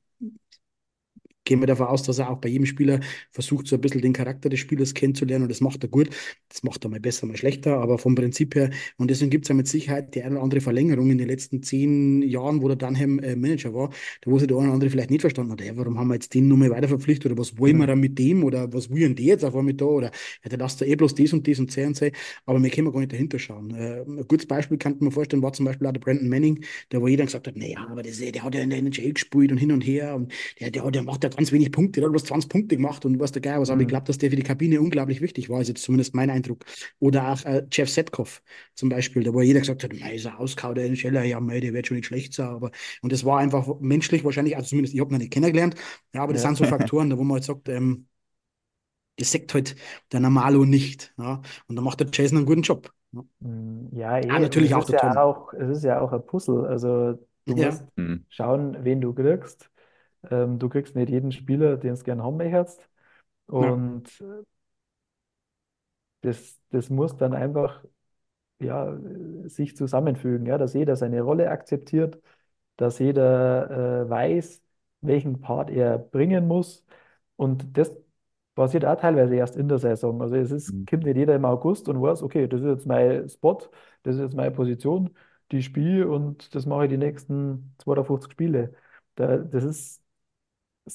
gehen 1.46 1.60
wir 1.62 1.68
davon 1.68 1.88
aus, 1.88 2.04
dass 2.04 2.20
er 2.20 2.30
auch 2.30 2.38
bei 2.40 2.50
jedem 2.50 2.66
Spieler 2.66 3.00
versucht, 3.32 3.68
so 3.68 3.76
ein 3.76 3.82
bisschen 3.82 4.02
den 4.02 4.14
Charakter 4.14 4.50
des 4.50 4.60
Spielers 4.60 4.94
kennenzulernen 4.94 5.44
und 5.44 5.50
das 5.50 5.62
macht 5.62 5.84
er 5.84 5.90
gut. 5.90 6.10
Das 6.50 6.64
macht 6.64 6.84
er 6.86 6.90
mal 6.90 7.00
besser, 7.00 7.26
mal 7.26 7.38
schlechter, 7.38 7.78
aber 7.80 7.98
vom 7.98 8.16
Prinzip 8.16 8.56
her, 8.56 8.70
und 8.98 9.10
deswegen 9.10 9.30
gibt 9.32 9.46
es 9.46 9.50
ja 9.50 9.56
mit 9.56 9.68
Sicherheit 9.68 10.14
die 10.16 10.22
eine 10.24 10.36
oder 10.36 10.44
andere 10.44 10.62
Verlängerung 10.62 11.10
in 11.12 11.18
den 11.18 11.28
letzten 11.28 11.64
zehn 11.64 12.22
Jahren, 12.24 12.62
wo 12.62 12.68
der 12.68 12.78
Dunham 12.78 13.20
äh, 13.20 13.36
Manager 13.36 13.74
war, 13.74 13.90
da 14.22 14.32
wo 14.32 14.38
sich 14.40 14.48
der 14.48 14.58
eine 14.58 14.68
oder 14.68 14.74
andere 14.76 14.90
vielleicht 14.90 15.12
nicht 15.12 15.22
verstanden 15.22 15.52
hat, 15.54 15.62
ja, 15.62 15.76
warum 15.76 15.98
haben 15.98 16.08
wir 16.10 16.16
jetzt 16.16 16.34
den 16.34 16.48
nochmal 16.48 16.70
weiter 16.72 16.88
verpflichtet 16.88 17.32
oder 17.32 17.40
was 17.40 17.58
wollen 17.58 17.78
wir 17.78 17.88
da 17.88 17.96
Mhm. 17.96 18.00
mit 18.00 18.18
dem 18.20 18.44
oder 18.44 18.72
was 18.74 18.90
wollen 18.90 19.16
die 19.16 19.26
jetzt 19.26 19.44
auf 19.46 19.56
einmal 19.56 19.74
da 19.74 19.86
oder 19.86 20.12
ja, 20.44 20.50
der 20.50 20.58
lasst 20.60 20.82
da 20.82 20.86
eh 20.86 20.96
bloß 20.96 21.16
das 21.16 21.34
und 21.34 21.48
das 21.48 21.60
und 21.60 21.72
C 21.72 21.86
und 21.86 21.96
C, 21.96 22.12
aber 22.46 22.62
wir 22.62 22.70
können 22.70 22.92
gar 22.92 23.00
nicht 23.00 23.12
dahinter 23.14 23.40
schauen. 23.40 23.72
Äh, 23.76 24.02
ein 24.02 24.28
gutes 24.28 24.46
Beispiel 24.48 24.78
kann 24.78 24.98
man 25.00 25.12
vorstellen, 25.12 25.42
war 25.44 25.54
zum 25.54 25.66
Beispiel 25.66 25.88
auch 25.88 25.92
der 25.94 26.00
Brandon 26.00 26.30
Manning, 26.30 26.64
der 26.92 27.02
wo 27.02 27.08
jeder 27.08 27.26
gesagt 27.26 27.48
hat, 27.48 27.56
naja, 27.56 27.86
aber 27.90 28.04
das, 28.04 28.18
der 28.18 28.44
hat 28.44 28.56
ja 28.56 28.62
in 28.62 28.70
der 28.70 28.80
NHL 28.80 29.14
gespielt 29.14 29.52
und 29.52 29.58
hin 29.58 29.72
und 29.72 29.82
her 29.82 30.16
und 30.16 30.32
der, 30.60 30.72
der, 30.72 30.90
der 30.92 31.04
macht 31.04 31.24
ja 31.24 31.29
ganz 31.38 31.52
wenig 31.52 31.72
Punkte, 31.72 32.02
hat 32.04 32.10
bloß 32.12 32.26
20 32.26 32.50
Punkte 32.50 32.76
gemacht 32.78 33.06
und 33.06 33.20
was 33.20 33.32
der 33.32 33.42
Geil 33.42 33.60
was. 33.60 33.70
Aber 33.70 33.82
ich 33.82 33.88
Mhm. 33.88 33.90
glaube, 33.90 34.06
dass 34.06 34.18
der 34.18 34.30
für 34.30 34.36
die 34.36 34.44
Kabine 34.44 34.82
unglaublich 34.82 35.22
wichtig 35.22 35.50
war, 35.50 35.62
ist 35.62 35.68
jetzt 35.70 35.84
zumindest 35.84 36.16
mein 36.16 36.30
Eindruck. 36.30 36.66
Oder 37.00 37.32
auch 37.34 37.44
äh, 37.46 37.66
Jeff 37.72 37.90
Setkoff 37.90 38.42
zum 38.76 38.90
Beispiel, 38.90 39.24
da 39.24 39.34
wo 39.34 39.42
jeder 39.42 39.60
gesagt 39.60 39.84
hat, 39.84 39.94
mei, 39.94 40.16
ist 40.16 40.26
er 40.26 40.40
auskaut, 40.40 40.78
der 40.78 40.86
NHLer, 40.86 41.24
ja, 41.24 41.40
mei, 41.40 41.60
der 41.60 41.74
wird 41.74 41.88
schon 41.88 41.98
nicht 41.98 42.08
schlecht 42.08 42.34
sein. 42.34 42.48
Aber, 42.50 42.72
und 43.02 43.12
das 43.12 43.26
war 43.26 43.40
einfach 43.40 43.68
menschlich 43.80 44.24
wahrscheinlich, 44.24 44.56
also 44.58 44.70
zumindest 44.70 44.94
ich 44.94 45.00
habe 45.02 45.10
ihn 45.12 45.14
noch 45.14 45.20
nicht 45.20 45.34
kennengelernt, 45.34 45.76
ja, 46.14 46.22
aber 46.24 46.34
das 46.34 46.42
Ja. 46.42 46.44
sind 46.44 46.58
so 46.58 46.66
Faktoren, 46.66 47.10
da 47.10 47.18
wo 47.18 47.24
man 47.24 47.36
halt 47.36 47.44
sagt, 47.46 47.70
ähm, 47.70 48.08
das 49.18 49.32
sagt 49.32 49.54
halt 49.54 49.76
der 50.12 50.20
Normalo 50.22 50.66
nicht. 50.66 51.14
Ja. 51.18 51.42
Und 51.68 51.76
da 51.76 51.82
macht 51.82 52.00
der 52.00 52.08
Jason 52.12 52.38
einen 52.40 52.46
guten 52.48 52.62
Job. 52.64 52.94
Ja, 53.12 53.24
Mm, 53.40 53.88
Ja, 53.96 54.18
ah, 54.28 54.40
eh, 54.40 54.42
natürlich 54.42 54.74
es 54.74 54.76
auch 54.76 54.86
ist 54.86 54.92
der 54.92 54.94
ja 54.94 55.22
auch, 55.22 55.54
es 55.54 55.70
ist 55.78 55.84
ja 55.84 56.00
auch 56.02 56.12
ein 56.12 56.26
Puzzle. 56.26 56.66
Also 56.68 57.18
du 57.48 57.56
Ja, 57.56 57.56
musst 57.56 57.84
Mhm. 57.98 58.26
schauen, 58.30 58.84
wen 58.84 59.02
du 59.02 59.14
kriegst. 59.14 59.69
Ähm, 60.30 60.60
du 60.60 60.70
kriegst 60.70 60.96
nicht 60.96 61.10
jeden 61.10 61.32
Spieler, 61.32 61.78
den 61.78 61.96
du 61.96 62.04
gerne 62.04 62.24
haben 62.24 62.38
möchtest. 62.38 62.90
ja, 63.58 63.80
Und 63.80 64.24
das, 66.22 66.60
das 66.72 66.90
muss 66.90 67.16
dann 67.18 67.34
einfach 67.34 67.84
ja, 68.60 68.98
sich 69.46 69.76
zusammenfügen, 69.78 70.48
ja, 70.48 70.58
dass 70.58 70.74
jeder 70.74 70.96
seine 70.96 71.22
Rolle 71.22 71.50
akzeptiert, 71.52 72.22
dass 72.78 73.00
jeder 73.00 74.06
äh, 74.06 74.10
weiß, 74.10 74.62
welchen 75.02 75.42
Part 75.42 75.70
er 75.72 75.98
bringen 76.00 76.48
muss. 76.48 76.86
Und 77.38 77.78
das 77.78 77.96
passiert 78.56 78.86
auch 78.86 78.98
teilweise 79.00 79.36
erst 79.36 79.56
in 79.58 79.68
der 79.70 79.80
Saison. 79.80 80.22
Also 80.22 80.36
es 80.38 80.52
ist, 80.52 80.74
Mhm. 80.74 80.86
kommt 80.90 81.06
nicht 81.06 81.18
jeder 81.18 81.36
im 81.36 81.46
August 81.46 81.90
und 81.90 82.02
weiß, 82.02 82.24
okay, 82.24 82.48
das 82.48 82.62
ist 82.62 82.68
jetzt 82.68 82.88
mein 82.88 83.30
Spot, 83.30 83.60
das 84.04 84.16
ist 84.18 84.22
jetzt 84.22 84.36
meine 84.36 84.52
Position, 84.52 85.12
die 85.52 85.64
spiele 85.64 86.10
und 86.10 86.56
das 86.56 86.66
mache 86.66 86.86
ich 86.86 86.90
die 86.92 86.98
nächsten 86.98 87.76
52 87.80 88.34
Spiele. 88.34 88.74
Da, 89.16 89.38
das 89.38 89.64
ist, 89.66 89.99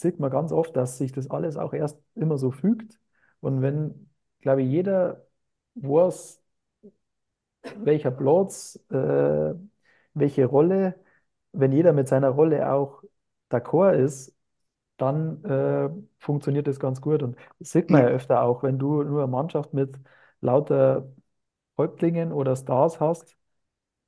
sieht 0.01 0.21
man 0.21 0.31
ganz 0.31 0.53
oft, 0.53 0.77
dass 0.77 0.99
sich 0.99 1.13
das 1.13 1.31
alles 1.31 1.57
auch 1.57 1.73
erst 1.75 1.99
immer 2.15 2.39
so 2.39 2.51
fügt. 2.51 3.01
Und 3.41 3.63
wenn, 3.63 4.11
glaube 4.41 4.63
ich, 4.63 4.71
jeder 4.71 5.27
weiß, 5.75 6.43
welcher 7.77 8.11
Platz, 8.11 8.79
äh, 8.91 9.55
welche 10.15 10.45
Rolle, 10.47 10.99
wenn 11.53 11.73
jeder 11.73 11.93
mit 11.93 12.09
seiner 12.09 12.31
Rolle 12.31 12.71
auch 12.73 13.03
d'accord 13.51 13.95
ist, 13.95 14.35
dann 14.99 15.45
äh, 15.45 15.91
funktioniert 16.19 16.67
das 16.69 16.81
ganz 16.81 17.01
gut. 17.01 17.23
Und 17.23 17.37
das 17.59 17.73
sieht 17.73 17.91
man 17.91 18.03
ja 18.03 18.09
öfter 18.09 18.43
auch, 18.43 18.63
wenn 18.63 18.79
du 18.79 19.03
nur 19.03 19.23
eine 19.23 19.31
Mannschaft 19.33 19.75
mit 19.75 19.97
lauter 20.41 21.13
Häuptlingen 21.79 22.33
oder 22.33 22.57
Stars 22.57 23.01
hast, 23.01 23.37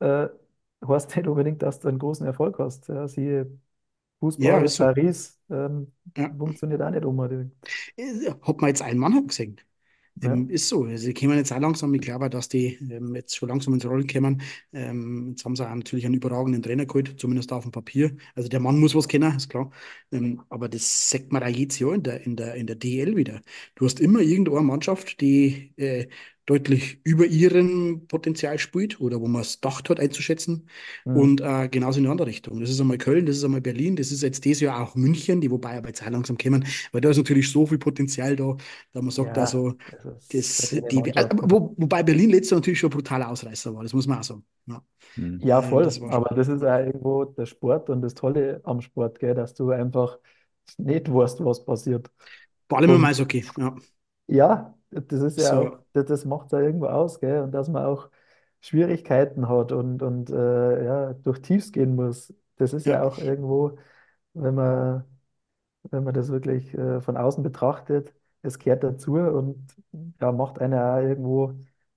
äh, 0.01 0.29
heißt 0.87 1.17
nicht 1.17 1.29
unbedingt, 1.29 1.63
dass 1.63 1.81
du 1.81 1.89
einen 1.89 1.99
großen 1.99 2.27
Erfolg 2.27 2.59
hast. 2.59 2.89
Ja, 2.89 3.09
siehe 3.09 3.61
ja, 4.37 4.59
Fußball 4.59 4.65
in 4.65 4.71
ist 4.71 4.77
so. 4.77 4.95
Paris, 4.95 5.41
ähm, 5.51 5.93
Ja. 6.17 6.37
funktioniert 6.39 6.83
auch 6.83 6.91
nicht 6.91 7.05
unbedingt. 7.05 7.53
Hat 8.43 8.61
man 8.61 8.69
jetzt 8.69 8.83
einen 8.83 8.99
Mann 8.99 9.27
gesehen? 9.27 9.61
Ja, 10.23 10.33
Ähm, 10.33 10.51
ist 10.51 10.69
so. 10.69 10.85
Also, 10.85 11.09
die 11.09 11.15
kommen 11.15 11.37
jetzt 11.39 11.53
auch 11.53 11.61
langsam. 11.61 11.95
Ich 11.95 12.03
glaube, 12.03 12.31
dass 12.31 12.49
die 12.49 12.75
ähm, 12.91 13.15
jetzt 13.17 13.37
schon 13.37 13.49
langsam 13.51 13.75
ins 13.75 13.87
Rollen 13.87 14.07
kommen. 14.07 14.43
Ähm, 14.73 15.31
jetzt 15.31 15.45
haben 15.45 15.57
sie 15.57 15.69
auch 15.69 15.75
natürlich 15.75 16.07
einen 16.07 16.15
überragenden 16.17 16.63
Trainer 16.63 16.87
geholt, 16.87 17.21
zumindest 17.21 17.53
auf 17.53 17.65
dem 17.65 17.73
Papier. 17.73 18.17
Also, 18.35 18.49
der 18.49 18.61
Mann 18.61 18.81
muss 18.81 18.95
was 18.95 19.09
kennen, 19.09 19.37
ist 19.37 19.51
klar. 19.51 19.71
Ähm, 20.13 20.43
aber 20.51 20.69
das 20.69 21.11
sagt 21.11 21.33
man 21.33 21.43
auch 21.43 21.49
jedes 21.49 21.79
Jahr 21.81 21.95
in 21.95 22.03
der, 22.05 22.23
in 22.27 22.37
der, 22.37 22.55
in 22.57 22.67
der 22.67 22.77
DEL 22.77 23.17
wieder. 23.17 23.43
Du 23.77 23.87
hast 23.87 24.01
immer 24.01 24.21
irgendwo 24.21 24.57
eine 24.57 24.67
Mannschaft, 24.67 25.21
die 25.21 25.75
äh, 25.77 26.09
deutlich 26.47 27.01
über 27.05 27.27
ihrem 27.27 28.07
Potenzial 28.09 28.59
spielt 28.59 29.01
oder 29.01 29.21
wo 29.21 29.27
man 29.27 29.43
es 29.43 29.61
gedacht 29.61 29.91
hat 29.91 30.01
einzuschätzen. 30.01 30.69
mhm. 31.05 31.27
Und 31.27 31.41
äh, 31.41 31.69
genauso 31.69 31.99
in 31.99 32.05
die 32.05 32.11
andere 32.11 32.29
Richtung. 32.29 32.61
Das 32.61 32.71
ist 32.71 32.81
einmal 32.81 32.99
Köln, 32.99 33.27
das 33.27 33.37
ist 33.37 33.45
einmal 33.45 33.61
Berlin, 33.61 33.97
das 33.97 34.13
ist 34.13 34.23
jetzt 34.23 34.45
dieses 34.45 34.61
Jahr 34.61 34.81
auch 34.83 34.95
München, 34.95 35.41
die 35.41 35.51
wobei 35.51 35.77
aber 35.79 35.89
jetzt 35.89 36.03
auch 36.03 36.11
langsam 36.11 36.37
kommen, 36.39 36.65
weil 36.93 37.01
da 37.01 37.11
ist 37.11 37.17
natürlich 37.17 37.51
so 37.51 37.67
viel 37.67 37.79
Potenzial 37.79 38.37
da, 38.37 38.57
da 38.93 39.03
man 39.03 39.11
sagt, 39.11 39.37
Ja, 39.37 39.39
also 39.39 39.75
das, 40.29 40.45
verschiedene 40.57 40.91
die, 40.91 41.07
äh, 41.17 41.29
wo, 41.33 41.75
wobei 41.77 42.03
Berlin 42.03 42.31
letztes 42.31 42.51
Jahr 42.51 42.61
natürlich 42.61 42.79
schon 42.81 42.91
ein 42.91 42.95
brutaler 42.97 43.29
Ausreißer 43.31 43.75
war, 43.75 43.83
das 43.83 43.93
muss 43.95 44.07
man 44.07 44.19
auch 44.19 44.25
sagen. 44.25 44.45
Ja, 44.67 44.83
Mhm. 45.17 45.41
Ja, 45.43 45.63
ähm, 45.63 45.83
das 45.83 46.01
voll. 46.01 46.01
war 46.01 46.11
Aber 46.11 46.35
das 46.35 46.49
ist 46.49 46.63
auch 46.63 46.79
irgendwo 46.79 47.25
der 47.25 47.47
Sport 47.47 47.89
und 47.91 48.03
das 48.03 48.15
Tolle 48.15 48.61
am 48.65 48.81
Sport, 48.83 49.19
gell, 49.19 49.35
dass 49.35 49.55
du 49.55 49.71
einfach 49.71 50.19
nicht 50.79 51.13
weißt, 51.13 51.45
was 51.45 51.65
passiert. 51.65 52.11
Vor 52.69 52.79
allem 52.79 52.91
im 52.95 53.05
Eishockey. 53.05 53.45
Ja, 53.59 53.77
ja, 54.27 54.75
das 54.91 55.21
ist 55.23 55.39
ja 55.39 55.59
auch, 55.61 55.71
so, 55.71 55.79
das, 55.93 56.07
das 56.07 56.25
macht 56.25 56.53
ja 56.53 56.61
irgendwo 56.61 56.87
aus, 56.87 57.21
gell, 57.21 57.43
und 57.43 57.53
dass 57.53 57.69
man 57.69 57.85
auch 57.85 58.11
Schwierigkeiten 58.61 59.49
hat 59.49 59.73
und, 59.73 60.03
und 60.03 60.31
äh, 60.31 60.85
ja, 60.85 61.13
durch 61.15 61.41
Tiefs 61.43 61.73
gehen 61.73 61.95
muss. 61.97 62.33
Das 62.57 62.73
ist 62.73 62.87
ja, 62.87 62.93
ja 62.93 63.03
auch 63.03 63.19
irgendwo, 63.19 63.79
wenn 64.35 64.55
man, 64.55 65.05
wenn 65.91 66.05
man 66.05 66.15
das 66.15 66.29
wirklich 66.31 66.75
äh, 66.75 67.01
von 67.01 67.17
außen 67.17 67.43
betrachtet, 67.43 68.15
es 68.43 68.59
gehört 68.59 68.85
dazu 68.85 69.15
und 69.17 69.77
ja, 70.21 70.33
macht 70.33 70.61
einen 70.61 70.75
auch 70.79 70.99
irgendwo 70.99 71.55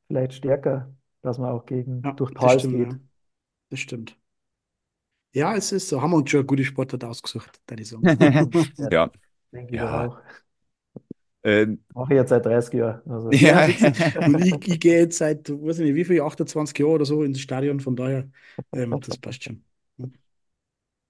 vielleicht 0.07 0.33
stärker, 0.33 0.93
dass 1.21 1.37
man 1.37 1.51
auch 1.51 1.65
gegen 1.65 2.03
ja, 2.03 2.11
durch 2.15 2.33
das 2.39 2.53
Tals 2.53 2.53
stimmt, 2.53 2.79
ja, 2.79 2.89
geht. 2.89 2.99
das 3.69 3.79
stimmt. 3.81 4.17
Ja, 5.33 5.55
es 5.55 5.71
ist 5.71 5.89
so. 5.89 6.01
Haben 6.01 6.11
wir 6.11 6.17
uns 6.17 6.29
schon 6.29 6.39
eine 6.39 6.47
gute 6.47 6.63
Sportart 6.63 7.03
ausgesucht, 7.03 7.61
würde 7.67 7.83
ich 7.83 7.89
sagen. 7.89 8.03
Ja, 8.77 8.89
Ja, 8.89 9.11
denke 9.51 9.71
ich 9.73 9.77
doch 9.77 9.91
ja. 9.91 9.93
auch. 9.93 10.19
Ähm, 11.43 11.83
Mache 11.93 12.13
ich 12.13 12.17
jetzt 12.19 12.29
seit 12.29 12.45
30 12.45 12.73
Jahren. 12.75 13.01
Also. 13.11 13.29
Ja. 13.33 13.65
Und 14.25 14.39
ich, 14.45 14.67
ich 14.67 14.79
gehe 14.79 14.99
jetzt 14.99 15.17
seit, 15.17 15.49
weiß 15.49 15.79
ich 15.79 15.85
nicht, 15.85 15.95
wie 15.95 16.05
viel, 16.05 16.21
28 16.21 16.77
Jahren 16.79 16.91
oder 16.91 17.05
so 17.05 17.23
ins 17.23 17.39
Stadion, 17.39 17.79
von 17.79 17.95
daher, 17.95 18.29
ähm, 18.73 18.99
das 19.01 19.17
passt 19.17 19.43
schon. 19.43 19.63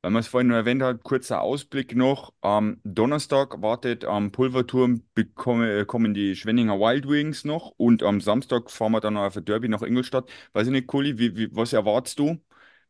Weil 0.01 0.11
man 0.11 0.21
es 0.21 0.27
vorhin 0.29 0.47
noch 0.47 0.55
erwähnt 0.55 0.81
hat, 0.81 1.03
kurzer 1.03 1.41
Ausblick 1.41 1.93
noch. 1.95 2.33
Am 2.41 2.79
Donnerstag 2.85 3.61
wartet 3.61 4.05
am 4.05 4.31
Pulverturm 4.31 5.03
bekomme, 5.13 5.79
äh, 5.81 5.85
kommen 5.85 6.13
die 6.13 6.35
Schwenninger 6.37 6.79
Wild 6.79 7.07
Wings 7.09 7.43
noch 7.43 7.73
und 7.77 8.01
am 8.03 8.21
Samstag 8.21 8.71
fahren 8.71 8.93
wir 8.93 9.01
dann 9.01 9.15
noch 9.15 9.23
auf 9.23 9.35
ein 9.37 9.43
Derby 9.45 9.67
nach 9.67 9.81
Ingolstadt. 9.81 10.29
Weiß 10.53 10.67
ich 10.67 10.71
nicht, 10.71 10.87
Kuli, 10.87 11.17
wie, 11.19 11.35
wie, 11.35 11.53
was 11.55 11.73
erwartest 11.73 12.17
du, 12.19 12.37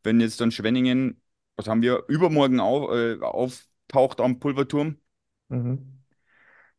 wenn 0.04 0.20
jetzt 0.20 0.40
dann 0.40 0.52
Schwenningen, 0.52 1.20
was 1.56 1.66
haben 1.66 1.82
wir, 1.82 2.04
übermorgen 2.08 2.60
auf, 2.60 2.90
äh, 2.92 3.18
auftaucht 3.20 4.20
am 4.20 4.38
Pulverturm? 4.38 4.96
Mhm. 5.48 5.99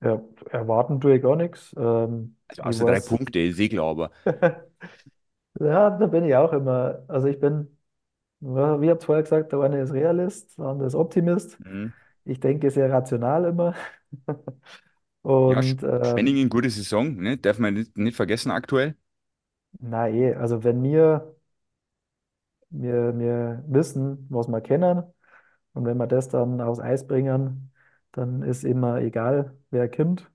Ja, 0.03 0.21
erwarten 0.49 0.99
tue 0.99 1.15
ich 1.17 1.21
gar 1.21 1.35
nichts. 1.35 1.73
Ähm, 1.77 2.37
Also 2.47 2.61
ich 2.63 2.63
außer 2.63 2.85
drei 2.85 2.99
weiß, 2.99 3.01
Punkte, 3.01 3.39
ist 3.39 3.59
eh 3.59 3.69
klar, 3.69 3.87
aber 3.91 4.11
ja, 5.59 5.89
da 5.91 6.07
bin 6.07 6.25
ich 6.25 6.35
auch 6.35 6.53
immer. 6.53 7.03
Also 7.07 7.27
ich 7.27 7.39
bin, 7.39 7.77
wie 8.41 8.89
habt 8.91 9.03
vorher 9.05 9.23
gesagt, 9.23 9.51
der 9.53 9.61
eine 9.61 9.81
ist 9.81 9.93
Realist, 9.93 10.57
der 10.57 10.65
andere 10.67 10.87
ist 10.87 10.95
Optimist. 10.95 11.59
mhm. 11.59 11.93
Ich 12.25 12.39
denke 12.41 12.71
sehr 12.71 12.91
rational 12.91 13.45
immer. 13.45 13.75
ja, 15.45 15.59
Sch- 15.61 15.77
Und 15.77 15.83
ähm, 15.83 16.01
Schwenningen, 16.01 16.49
gute 16.49 16.69
Saison, 16.69 17.15
ne? 17.15 17.37
Darf 17.37 17.59
man 17.59 17.73
nicht, 17.75 17.97
nicht 17.97 18.15
vergessen 18.15 18.51
aktuell. 18.51 18.95
na 19.79 20.07
eh, 20.09 20.33
also 20.35 20.63
wenn 20.63 20.81
wir, 20.83 21.35
wir, 22.69 23.17
wir 23.17 23.63
wissen, 23.67 24.25
was 24.29 24.47
wir 24.47 24.61
kennen, 24.61 25.03
und 25.73 25.85
wenn 25.85 25.97
wir 25.97 26.07
das 26.07 26.29
dann 26.29 26.61
aufs 26.61 26.79
Eis 26.81 27.07
bringen, 27.07 27.71
dann 28.13 28.43
ist 28.43 28.63
immer 28.63 29.01
egal, 29.01 29.57
wer 29.71 29.89
kommt. 29.89 30.29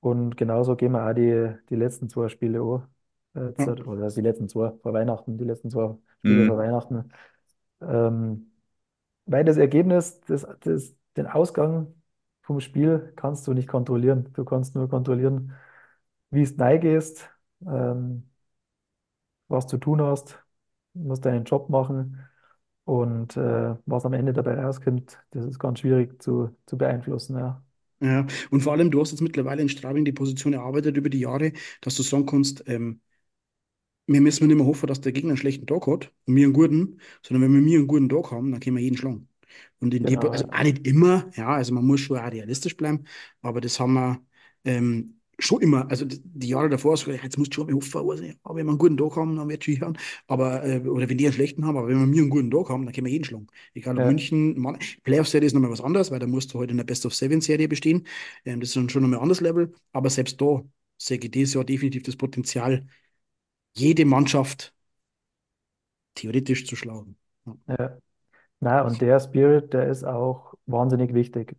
Und 0.00 0.36
genauso 0.36 0.76
gehen 0.76 0.92
wir 0.92 1.08
auch 1.08 1.12
die, 1.14 1.54
die 1.70 1.76
letzten 1.76 2.08
zwei 2.08 2.28
Spiele 2.28 2.62
an. 2.62 2.88
Jetzt, 3.34 3.66
Ja, 3.66 3.68
oder 3.68 4.10
die 4.10 4.20
letzten 4.20 4.48
zwei 4.48 4.72
vor 4.82 4.92
Weihnachten, 4.92 5.38
die 5.38 5.44
letzten 5.44 5.70
zwei 5.70 5.96
Spiele 6.24 6.44
vor 6.44 6.56
Mhm. 6.56 6.58
Weihnachten. 6.58 7.10
Ähm, 7.82 8.52
weil 9.26 9.44
das 9.44 9.56
Ergebnis, 9.58 10.20
das, 10.22 10.46
das, 10.62 10.94
den 11.16 11.26
Ausgang 11.28 11.94
vom 12.42 12.60
Spiel 12.60 13.12
kannst 13.16 13.46
du 13.46 13.54
nicht 13.54 13.68
kontrollieren. 13.68 14.32
Du 14.34 14.44
kannst 14.44 14.74
nur 14.76 14.88
kontrollieren, 14.90 15.54
wie 16.30 16.42
es 16.42 16.58
reingehst, 16.60 17.30
ähm, 17.66 18.30
was 19.48 19.66
du 19.66 19.78
tun 19.78 20.00
hast, 20.02 20.42
du 20.94 21.00
musst 21.08 21.24
deinen 21.24 21.44
Job 21.44 21.68
machen 21.70 22.18
und 22.84 23.36
äh, 23.36 23.76
was 23.86 24.04
am 24.06 24.12
Ende 24.14 24.32
dabei 24.32 24.54
rauskommt, 24.60 25.18
das 25.30 25.46
ist 25.46 25.58
ganz 25.58 25.80
schwierig 25.80 26.20
zu, 26.22 26.56
zu 26.66 26.76
beeinflussen. 26.78 27.38
Ja. 27.38 27.62
ja. 28.00 28.26
Und 28.50 28.60
vor 28.62 28.72
allem, 28.72 28.90
du 28.90 29.00
hast 29.00 29.10
jetzt 29.12 29.20
mittlerweile 29.20 29.62
in 29.62 29.68
Straubing 29.68 30.04
die 30.04 30.12
Position 30.12 30.52
erarbeitet 30.52 30.96
über 30.96 31.08
die 31.10 31.20
Jahre, 31.20 31.52
dass 31.80 31.96
du 31.96 32.02
sagen 32.02 32.26
kannst, 32.26 32.64
ähm, 32.68 33.00
wir 34.06 34.20
müssen 34.20 34.46
nicht 34.46 34.56
mehr 34.56 34.66
hoffen, 34.66 34.86
dass 34.88 35.00
der 35.00 35.12
Gegner 35.12 35.30
einen 35.30 35.36
schlechten 35.38 35.66
Tag 35.66 35.86
hat 35.86 36.12
und 36.26 36.36
wir 36.36 36.44
einen 36.44 36.52
guten, 36.52 37.00
sondern 37.22 37.42
wenn 37.44 37.54
wir 37.54 37.62
mir 37.62 37.78
einen 37.78 37.86
guten 37.88 38.08
Tag 38.08 38.30
haben, 38.32 38.50
dann 38.50 38.60
können 38.60 38.76
wir 38.76 38.82
jeden 38.82 38.96
schlagen. 38.96 39.28
Und 39.80 39.94
in 39.94 40.06
die, 40.06 40.14
Genau, 40.14 40.28
also 40.28 40.44
ja. 40.44 40.50
auch 40.50 40.62
nicht 40.62 40.86
immer, 40.86 41.30
ja, 41.36 41.48
also 41.48 41.74
man 41.74 41.84
muss 41.86 42.00
schon 42.00 42.18
auch 42.18 42.30
realistisch 42.32 42.76
bleiben, 42.76 43.04
aber 43.42 43.60
das 43.60 43.78
haben 43.80 43.94
wir 43.94 44.24
ähm, 44.64 45.20
schon 45.42 45.60
immer, 45.62 45.90
also 45.90 46.04
die, 46.06 46.48
Jahre 46.48 46.68
davor, 46.68 46.96
so, 46.96 47.10
jetzt 47.10 47.38
musst 47.38 47.52
du 47.52 47.56
schon 47.56 47.66
mal 47.66 47.74
hoffen, 47.74 47.98
also, 48.10 48.24
ja, 48.24 48.34
wenn 48.44 48.66
wir 48.66 48.70
einen 48.70 48.78
guten 48.78 48.96
Tag 48.96 49.16
haben, 49.16 49.36
dann 49.36 49.48
wird 49.48 49.66
es 49.66 49.80
hören, 49.80 49.98
aber, 50.28 50.64
äh, 50.64 50.80
oder 50.88 51.08
wenn 51.08 51.18
die 51.18 51.26
einen 51.26 51.34
schlechten 51.34 51.66
haben, 51.66 51.76
aber 51.76 51.88
wenn 51.88 51.98
wir 51.98 52.06
mir 52.06 52.20
einen 52.22 52.30
guten 52.30 52.50
Tag 52.50 52.68
haben, 52.68 52.84
dann 52.84 52.94
können 52.94 53.06
wir 53.06 53.12
jeden 53.12 53.24
schlagen. 53.24 53.46
Egal 53.74 53.98
ob 53.98 54.02
Ja, 54.02 54.04
München, 54.04 54.58
Mann, 54.58 54.78
Playoff-Serie 55.04 55.46
ist 55.46 55.52
nochmal 55.54 55.70
was 55.70 55.80
anderes, 55.80 56.10
weil 56.10 56.18
da 56.20 56.26
musst 56.26 56.54
du 56.54 56.58
heute 56.58 56.70
in 56.72 56.76
der 56.78 56.84
Best-of-Seven-Serie 56.84 57.68
bestehen, 57.68 58.06
ähm, 58.44 58.60
das 58.60 58.70
ist 58.70 58.76
dann 58.76 58.88
schon 58.88 59.02
nochmal 59.02 59.18
ein 59.18 59.22
anderes 59.22 59.40
Level, 59.40 59.72
aber 59.92 60.10
selbst 60.10 60.40
da 60.40 60.62
sehe 60.98 61.18
ich 61.18 61.30
dieses 61.30 61.54
Jahr 61.54 61.64
definitiv 61.64 62.02
das 62.04 62.16
Potenzial, 62.16 62.86
jede 63.74 64.04
Mannschaft 64.06 64.74
theoretisch 66.14 66.64
zu 66.66 66.74
schlagen. 66.74 67.16
Ja, 67.46 67.56
ja. 67.78 67.98
Na, 68.60 68.82
und 68.86 69.02
der 69.02 69.20
Spirit, 69.20 69.72
der 69.74 69.88
ist 69.88 70.04
auch 70.04 70.54
wahnsinnig 70.66 71.14
wichtig. 71.14 71.56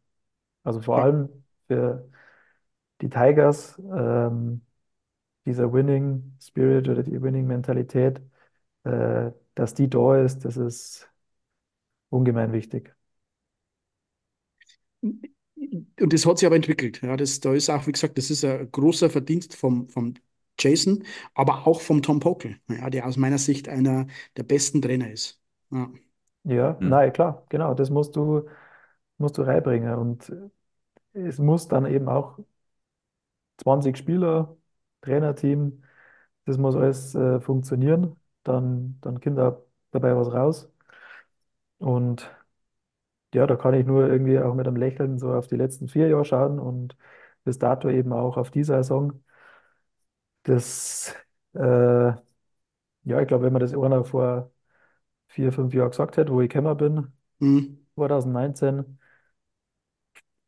Also 0.64 0.82
vor 0.82 0.98
ja, 0.98 1.04
allem 1.04 1.30
für 1.68 2.10
die 3.04 3.10
Tigers, 3.10 3.80
ähm, 3.80 4.64
dieser 5.46 5.74
Winning 5.74 6.38
Spirit 6.42 6.90
oder 6.90 7.04
die 7.04 7.22
Winning 7.22 7.48
Mentalität, 7.48 8.22
äh, 8.86 9.32
dass 9.56 9.74
die 9.76 9.90
da 9.90 10.18
ist, 10.24 10.46
das 10.46 10.58
ist 10.58 11.10
ungemein 12.10 12.54
wichtig. 12.54 12.96
Und 16.00 16.14
das 16.14 16.26
hat 16.26 16.38
sich 16.40 16.46
aber 16.46 16.56
entwickelt. 16.56 17.02
Ja, 17.02 17.18
das, 17.18 17.40
da 17.40 17.54
ist 17.54 17.70
auch, 17.70 17.88
wie 17.88 17.92
gesagt, 17.92 18.18
das 18.18 18.30
ist 18.30 18.44
ein 18.46 18.72
großer 18.72 19.10
Verdienst 19.10 19.56
vom, 19.56 19.88
vom 19.90 20.14
Jason, 20.60 21.04
aber 21.34 21.68
auch 21.68 21.82
vom 21.82 22.02
Tom 22.02 22.20
Pokel, 22.20 22.60
ja, 22.70 22.90
der 22.90 23.08
aus 23.08 23.18
meiner 23.18 23.38
Sicht 23.38 23.68
einer 23.70 24.08
der 24.38 24.44
besten 24.44 24.82
Trainer 24.82 25.12
ist. 25.12 25.42
Ja, 25.72 25.92
Ja, 26.44 26.78
Mhm. 26.80 26.84
nein, 26.84 27.14
klar, 27.14 27.46
genau, 27.50 27.74
das 27.74 27.90
musst 27.90 28.16
du, 28.16 28.44
musst 29.18 29.38
du 29.38 29.44
reinbringen. 29.44 29.96
Und 29.96 30.34
es 31.14 31.40
muss 31.40 31.68
dann 31.68 31.86
eben 31.88 32.10
auch 32.10 32.40
20 33.64 33.98
Spieler, 33.98 34.56
Trainerteam, 35.02 35.84
das 36.46 36.58
muss 36.58 36.76
alles 36.76 37.16
äh, 37.16 37.40
funktionieren. 37.42 38.18
Dann, 38.44 39.00
dann 39.02 39.22
kommt 39.22 39.38
da 39.40 39.62
dabei 39.92 40.16
was 40.18 40.32
raus. 40.34 40.72
Und 41.80 42.32
ja, 43.34 43.48
da 43.48 43.56
kann 43.56 43.74
ich 43.74 43.86
nur 43.86 44.08
irgendwie 44.10 44.40
auch 44.40 44.54
mit 44.56 44.68
einem 44.68 44.76
Lächeln 44.78 45.20
so 45.20 45.34
auf 45.34 45.48
die 45.48 45.56
letzten 45.58 45.88
vier 45.88 46.08
Jahre 46.10 46.26
schauen 46.26 46.60
und 46.60 46.96
bis 47.44 47.60
dato 47.60 47.90
eben 47.90 48.14
auch 48.14 48.38
auf 48.38 48.52
die 48.52 48.64
Saison. 48.64 49.24
Das, 50.44 51.16
äh, 51.54 51.60
ja, 51.60 53.22
ich 53.22 53.28
glaube, 53.28 53.46
wenn 53.46 53.54
man 53.54 53.62
das 53.62 53.74
einer 53.76 54.04
vor 54.06 54.52
vier, 55.30 55.52
fünf 55.54 55.74
Jahren 55.74 55.92
gesagt 55.92 56.18
hätte, 56.18 56.34
wo 56.34 56.42
ich 56.42 56.50
gekommen 56.50 56.78
bin, 56.78 57.14
Mhm. 57.40 57.84
2019, 57.96 59.00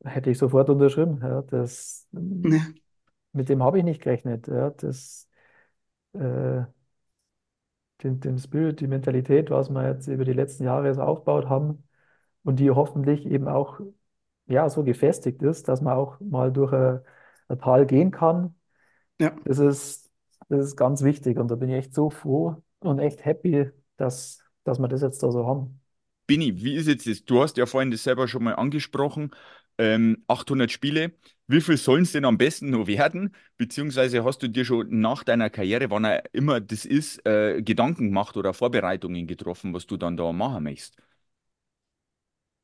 hätte 0.04 0.30
ich 0.32 0.38
sofort 0.38 0.70
unterschrieben. 0.70 1.20
Ja, 1.22 1.42
das, 1.44 2.08
Ja, 2.44 2.76
mit 3.36 3.50
dem 3.50 3.64
habe 3.64 3.78
ich 3.80 3.84
nicht 3.84 4.02
gerechnet. 4.02 4.48
Ja, 4.48 4.70
das, 4.72 5.30
äh, 6.14 6.64
den, 8.04 8.20
den 8.20 8.38
Spirit, 8.40 8.80
die 8.82 8.88
Mentalität, 8.88 9.50
was 9.50 9.70
wir 9.70 9.88
jetzt 9.88 10.08
über 10.08 10.26
die 10.26 10.34
letzten 10.34 10.64
Jahre 10.64 10.94
so 10.94 11.02
aufgebaut 11.02 11.50
haben 11.50 11.84
und 12.44 12.60
die 12.60 12.72
hoffentlich 12.72 13.26
eben 13.26 13.48
auch 13.48 13.80
ja, 14.48 14.70
so 14.70 14.84
gefestigt 14.84 15.42
ist, 15.42 15.68
dass 15.68 15.82
man 15.82 15.96
auch 15.98 16.20
mal 16.20 16.52
durch 16.52 16.74
ein, 16.74 17.02
ein 17.50 17.60
Tal 17.60 17.86
gehen 17.86 18.12
kann. 18.12 18.56
ja. 19.20 19.36
Das 19.46 19.60
ist, 19.60 20.12
das 20.50 20.68
ist 20.68 20.76
ganz 20.78 21.04
wichtig 21.04 21.38
und 21.38 21.50
da 21.50 21.56
bin 21.56 21.70
ich 21.70 21.76
echt 21.76 21.94
so 21.94 22.10
froh 22.10 22.62
und 22.80 23.00
echt 23.00 23.26
happy, 23.26 23.72
dass, 23.98 24.44
dass 24.64 24.80
wir 24.80 24.88
das 24.88 25.02
jetzt 25.02 25.24
da 25.24 25.32
so 25.32 25.48
haben. 25.48 25.82
Bini, 26.28 26.56
wie 26.64 26.76
ist 26.76 26.88
jetzt 26.88 27.08
das? 27.08 27.24
Du 27.26 27.42
hast 27.42 27.58
ja 27.58 27.66
vorhin 27.66 27.92
das 27.92 28.04
selber 28.04 28.28
schon 28.28 28.44
mal 28.44 28.56
angesprochen. 28.56 29.32
Ähm, 29.78 30.24
800 30.28 30.72
Spiele. 30.72 31.14
Wie 31.48 31.62
viel 31.62 31.78
sollen 31.78 32.04
es 32.04 32.12
denn 32.12 32.26
am 32.26 32.38
besten 32.38 32.72
noch 32.72 32.88
werden? 32.88 33.36
Beziehungsweise 33.58 34.24
hast 34.24 34.40
du 34.42 34.48
dir 34.50 34.66
schon 34.66 35.00
nach 35.02 35.24
deiner 35.24 35.50
Karriere, 35.52 35.90
wann 35.92 36.04
er 36.06 36.24
immer 36.34 36.60
das 36.60 36.86
ist, 36.86 37.26
äh, 37.26 37.62
Gedanken 37.62 38.08
gemacht 38.10 38.36
oder 38.38 38.54
Vorbereitungen 38.54 39.28
getroffen, 39.28 39.74
was 39.74 39.86
du 39.88 39.98
dann 39.98 40.18
da 40.18 40.32
machen 40.34 40.64
möchtest? 40.64 40.98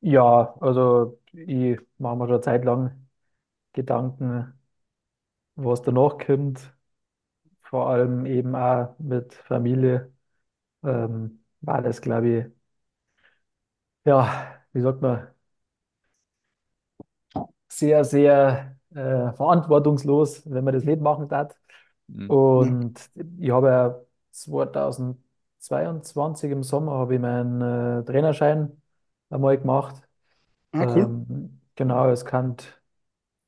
Ja, 0.00 0.54
also 0.60 1.20
ich 1.32 1.78
mache 1.98 2.16
mir 2.16 2.24
schon 2.26 2.34
eine 2.34 2.40
Zeit 2.40 2.64
lang 2.64 3.08
Gedanken, 3.74 4.54
was 5.56 5.82
danach 5.82 6.18
kommt, 6.18 6.74
vor 7.62 7.88
allem 7.90 8.26
eben 8.26 8.54
auch 8.56 8.98
mit 8.98 9.34
Familie, 9.34 10.12
ähm, 10.84 11.44
war 11.62 11.82
das, 11.82 12.02
glaube 12.02 12.28
ich, 12.30 12.46
ja, 14.04 14.64
wie 14.72 14.80
sagt 14.80 15.00
man, 15.02 15.28
sehr, 17.78 18.04
sehr 18.04 18.76
äh, 18.90 19.32
verantwortungslos, 19.32 20.42
wenn 20.50 20.64
man 20.64 20.74
das 20.74 20.84
nicht 20.84 21.00
machen 21.00 21.28
darf. 21.28 21.54
Hm, 22.08 22.38
ja. 22.54 22.68
Und 22.76 23.10
ich 23.38 23.50
habe 23.50 23.68
ja 23.68 24.00
2022 24.32 26.50
im 26.52 26.62
Sommer 26.62 26.92
habe 26.94 27.14
ich 27.14 27.20
meinen 27.20 27.60
äh, 28.02 28.04
Trainerschein 28.04 28.80
einmal 29.30 29.58
gemacht. 29.58 30.02
Ah, 30.72 30.84
cool. 30.86 31.06
Ähm, 31.06 31.60
genau, 31.76 32.08
es 32.10 32.24
kann 32.24 32.56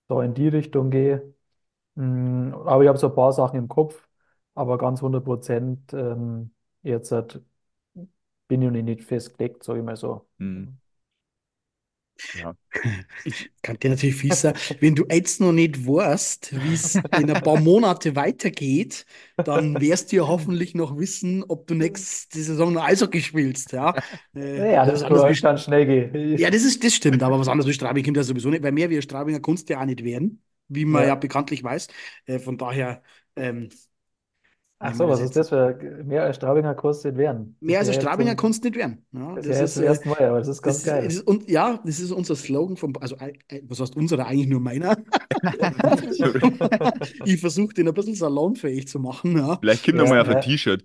da 0.08 0.22
in 0.22 0.34
die 0.34 0.48
Richtung 0.48 0.90
gehen. 0.90 1.34
Mm, 1.96 2.52
aber 2.66 2.82
ich 2.84 2.88
habe 2.88 2.98
so 2.98 3.08
ein 3.08 3.14
paar 3.14 3.32
Sachen 3.32 3.58
im 3.58 3.68
Kopf, 3.68 4.08
aber 4.54 4.78
ganz 4.78 5.02
100 5.02 5.24
Prozent 5.24 5.92
ähm, 5.94 6.54
jetzt 6.82 7.12
halt, 7.12 7.42
bin 8.48 8.62
ich 8.62 8.70
noch 8.70 8.82
nicht 8.82 9.04
festgelegt, 9.04 9.64
sage 9.64 9.80
ich 9.80 9.84
mal 9.84 9.96
so. 9.96 10.26
hm, 10.38 10.76
ja. 12.34 12.56
Ich, 13.22 13.50
Kann 13.62 13.78
dir 13.78 13.90
natürlich 13.90 14.16
fies 14.16 14.42
sein. 14.42 14.54
Wenn 14.80 14.94
du 14.94 15.04
jetzt 15.10 15.40
noch 15.40 15.52
nicht 15.52 15.86
weißt, 15.86 16.62
wie 16.62 16.74
es 16.74 17.02
in 17.10 17.30
ein 17.30 17.42
paar 17.42 17.56
Monate 17.56 18.14
weitergeht, 18.16 19.06
dann 19.42 19.80
wirst 19.80 20.12
du 20.12 20.16
ja 20.16 20.26
hoffentlich 20.28 20.74
noch 20.74 20.98
wissen, 20.98 21.42
ob 21.44 21.66
du 21.66 21.74
nächste 21.74 22.42
Saison 22.42 22.72
noch 22.74 22.84
Eishockey 22.84 23.22
spielst. 23.22 23.72
Ja, 23.72 23.96
äh, 24.34 24.66
Ja, 24.72 24.84
das 24.86 25.04
kann 25.04 25.16
wie, 25.26 25.40
ganz 25.40 25.62
schnell 25.64 25.86
gehen. 25.86 26.12
ja 26.36 26.50
das 26.50 26.64
ist, 26.64 26.84
das 26.84 26.94
stimmt, 26.94 27.22
aber 27.22 27.38
was 27.40 27.48
anderes 27.48 27.68
wie 27.70 27.74
Straubing 27.74 28.04
kommt 28.04 28.16
ja 28.16 28.22
sowieso 28.24 28.50
nicht, 28.50 28.62
weil 28.62 28.72
mehr 28.72 28.90
wie 28.90 28.96
ein 28.96 29.02
Straubinger 29.02 29.40
kannst 29.40 29.68
du 29.68 29.74
ja 29.74 29.80
auch 29.82 29.86
nicht 29.86 30.04
werden, 30.04 30.42
wie 30.68 30.84
man 30.84 31.06
ja 31.06 31.14
Ja, 31.14 31.16
bekanntlich 31.16 31.62
weiß. 31.64 31.88
Äh, 32.26 32.38
von 32.38 32.58
daher, 32.58 33.02
ähm, 33.36 33.68
Ach 34.86 34.94
so, 34.94 35.08
das 35.08 35.18
was 35.20 35.20
ist 35.20 35.36
das 35.36 35.48
für 35.48 35.74
mehr 36.04 36.24
als 36.24 36.36
Straubinger 36.36 36.74
kostet 36.74 37.16
werden? 37.16 37.58
Mehr 37.60 37.78
Das 37.78 37.88
als 37.88 37.94
Strabinger 37.94 38.34
kannst 38.34 38.62
du 38.64 38.68
nicht 38.68 38.76
werden. 38.78 39.06
Ja, 39.12 39.38
das 39.40 39.46
das 39.46 39.60
ist, 39.60 39.78
äh, 39.78 39.80
ersten 39.80 40.08
Mal, 40.10 40.18
aber 40.24 40.38
das 40.38 40.48
ist 40.48 40.62
das 40.62 40.62
ganz 40.62 40.82
ist, 40.86 40.86
das 40.86 40.92
geil. 40.92 41.16
ist, 41.16 41.26
und 41.26 41.48
ja, 41.50 41.80
das 41.84 42.00
ist 42.00 42.10
unser 42.12 42.36
Slogan 42.36 42.76
vom, 42.76 42.94
also 43.00 43.16
äh, 43.16 43.34
äh, 43.48 43.62
was 43.66 43.80
heißt 43.80 43.96
unserer, 43.96 44.26
eigentlich 44.26 44.48
nur 44.48 44.60
meiner. 44.60 44.96
Ich 47.24 47.40
versuche 47.40 47.74
den 47.74 47.88
ein 47.88 47.94
bisschen 47.94 48.14
salonfähig 48.14 48.88
zu 48.88 48.98
machen. 48.98 49.36
Ja, 49.38 49.60
Vielleicht 49.60 49.84
kommt 49.84 49.98
Ja, 49.98 50.04
mal 50.08 50.20
auf 50.20 50.28
ein 50.28 50.40
T-Shirt. 50.40 50.84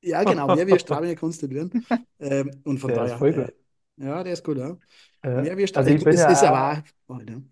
ja 0.00 0.24
genau, 0.24 0.48
mehr 0.48 0.66
wie 0.66 0.78
Strabinger 0.78 1.14
kannst 1.16 1.42
du 1.42 1.46
nicht 1.46 1.54
werden. 1.56 1.76
Ähm, 2.20 2.50
und 2.64 2.78
von 2.78 2.92
der 2.92 3.04
ist 3.04 3.14
daher, 3.14 3.16
voll 3.16 3.32
äh, 3.32 3.34
gut. 3.34 3.52
ja, 3.96 4.22
der 4.24 4.32
ist 4.34 4.44
gut, 4.44 4.58
ja. 4.58 4.76
Äh, 5.22 5.44
Mehr 5.44 5.56
wie 5.56 5.66
also 5.74 5.90
Strabinger. 5.90 5.90
ich 5.90 6.02
bin 6.02 6.16
Es 6.16 6.24
ist 6.26 6.42
ja 6.42 6.44
aber 6.44 6.82
auch, 7.08 7.14
auch, 7.14 7.20
ja. 7.28 7.42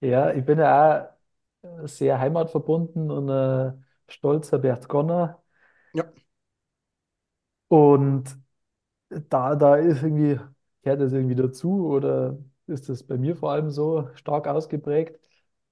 ja, 0.00 0.32
ich 0.32 0.44
bin 0.44 0.58
ja 0.58 1.14
auch 1.82 1.86
sehr 1.88 2.18
heimatverbunden 2.18 3.10
und 3.10 3.30
ein 3.30 3.84
stolzer 4.10 4.58
Berchtesgadener. 4.58 5.42
Ja, 5.92 6.12
Und 7.68 8.36
da, 9.10 9.56
da 9.56 9.76
ist 9.76 10.02
irgendwie, 10.02 10.40
gehört 10.82 11.00
das 11.00 11.12
irgendwie 11.12 11.34
dazu 11.36 11.86
oder 11.88 12.38
ist 12.66 12.88
das 12.88 13.04
bei 13.04 13.18
mir 13.18 13.36
vor 13.36 13.52
allem 13.52 13.70
so 13.70 14.10
stark 14.16 14.48
ausgeprägt? 14.48 15.20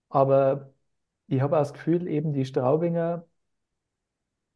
Aber 0.09 0.73
ich 1.29 1.41
habe 1.43 1.57
auch 1.57 1.61
das 1.63 1.73
Gefühl, 1.75 2.09
eben 2.09 2.33
die 2.33 2.45
Straubinger, 2.45 3.27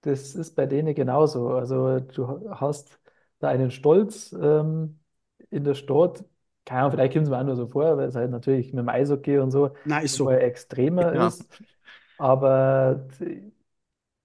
das 0.03 0.35
ist 0.35 0.55
bei 0.57 0.66
denen 0.66 0.95
genauso. 0.95 1.51
Also 1.51 2.01
du 2.01 2.51
hast 2.51 2.99
da 3.39 3.49
einen 3.49 3.70
Stolz 3.70 4.33
ähm, 4.41 5.01
in 5.51 5.64
der 5.64 5.74
Stadt. 5.74 6.24
Keine 6.64 6.80
Ahnung, 6.83 6.93
vielleicht 6.93 7.12
kommt 7.14 7.24
es 7.24 7.30
mir 7.30 7.39
auch 7.39 7.45
nur 7.45 7.57
so 7.57 7.66
vor, 7.68 7.97
weil 7.97 8.09
es 8.09 8.14
halt 8.14 8.30
natürlich 8.30 8.72
mit 8.72 8.80
dem 8.80 8.89
Eishockey 8.89 9.39
und 9.39 9.51
so 9.51 9.70
nein, 9.85 10.07
ist 10.07 10.18
nochmal 10.18 10.41
so. 10.41 10.41
extremer 10.41 11.12
Ja. 11.12 11.37
ist. 11.37 11.49
Aber 12.16 13.09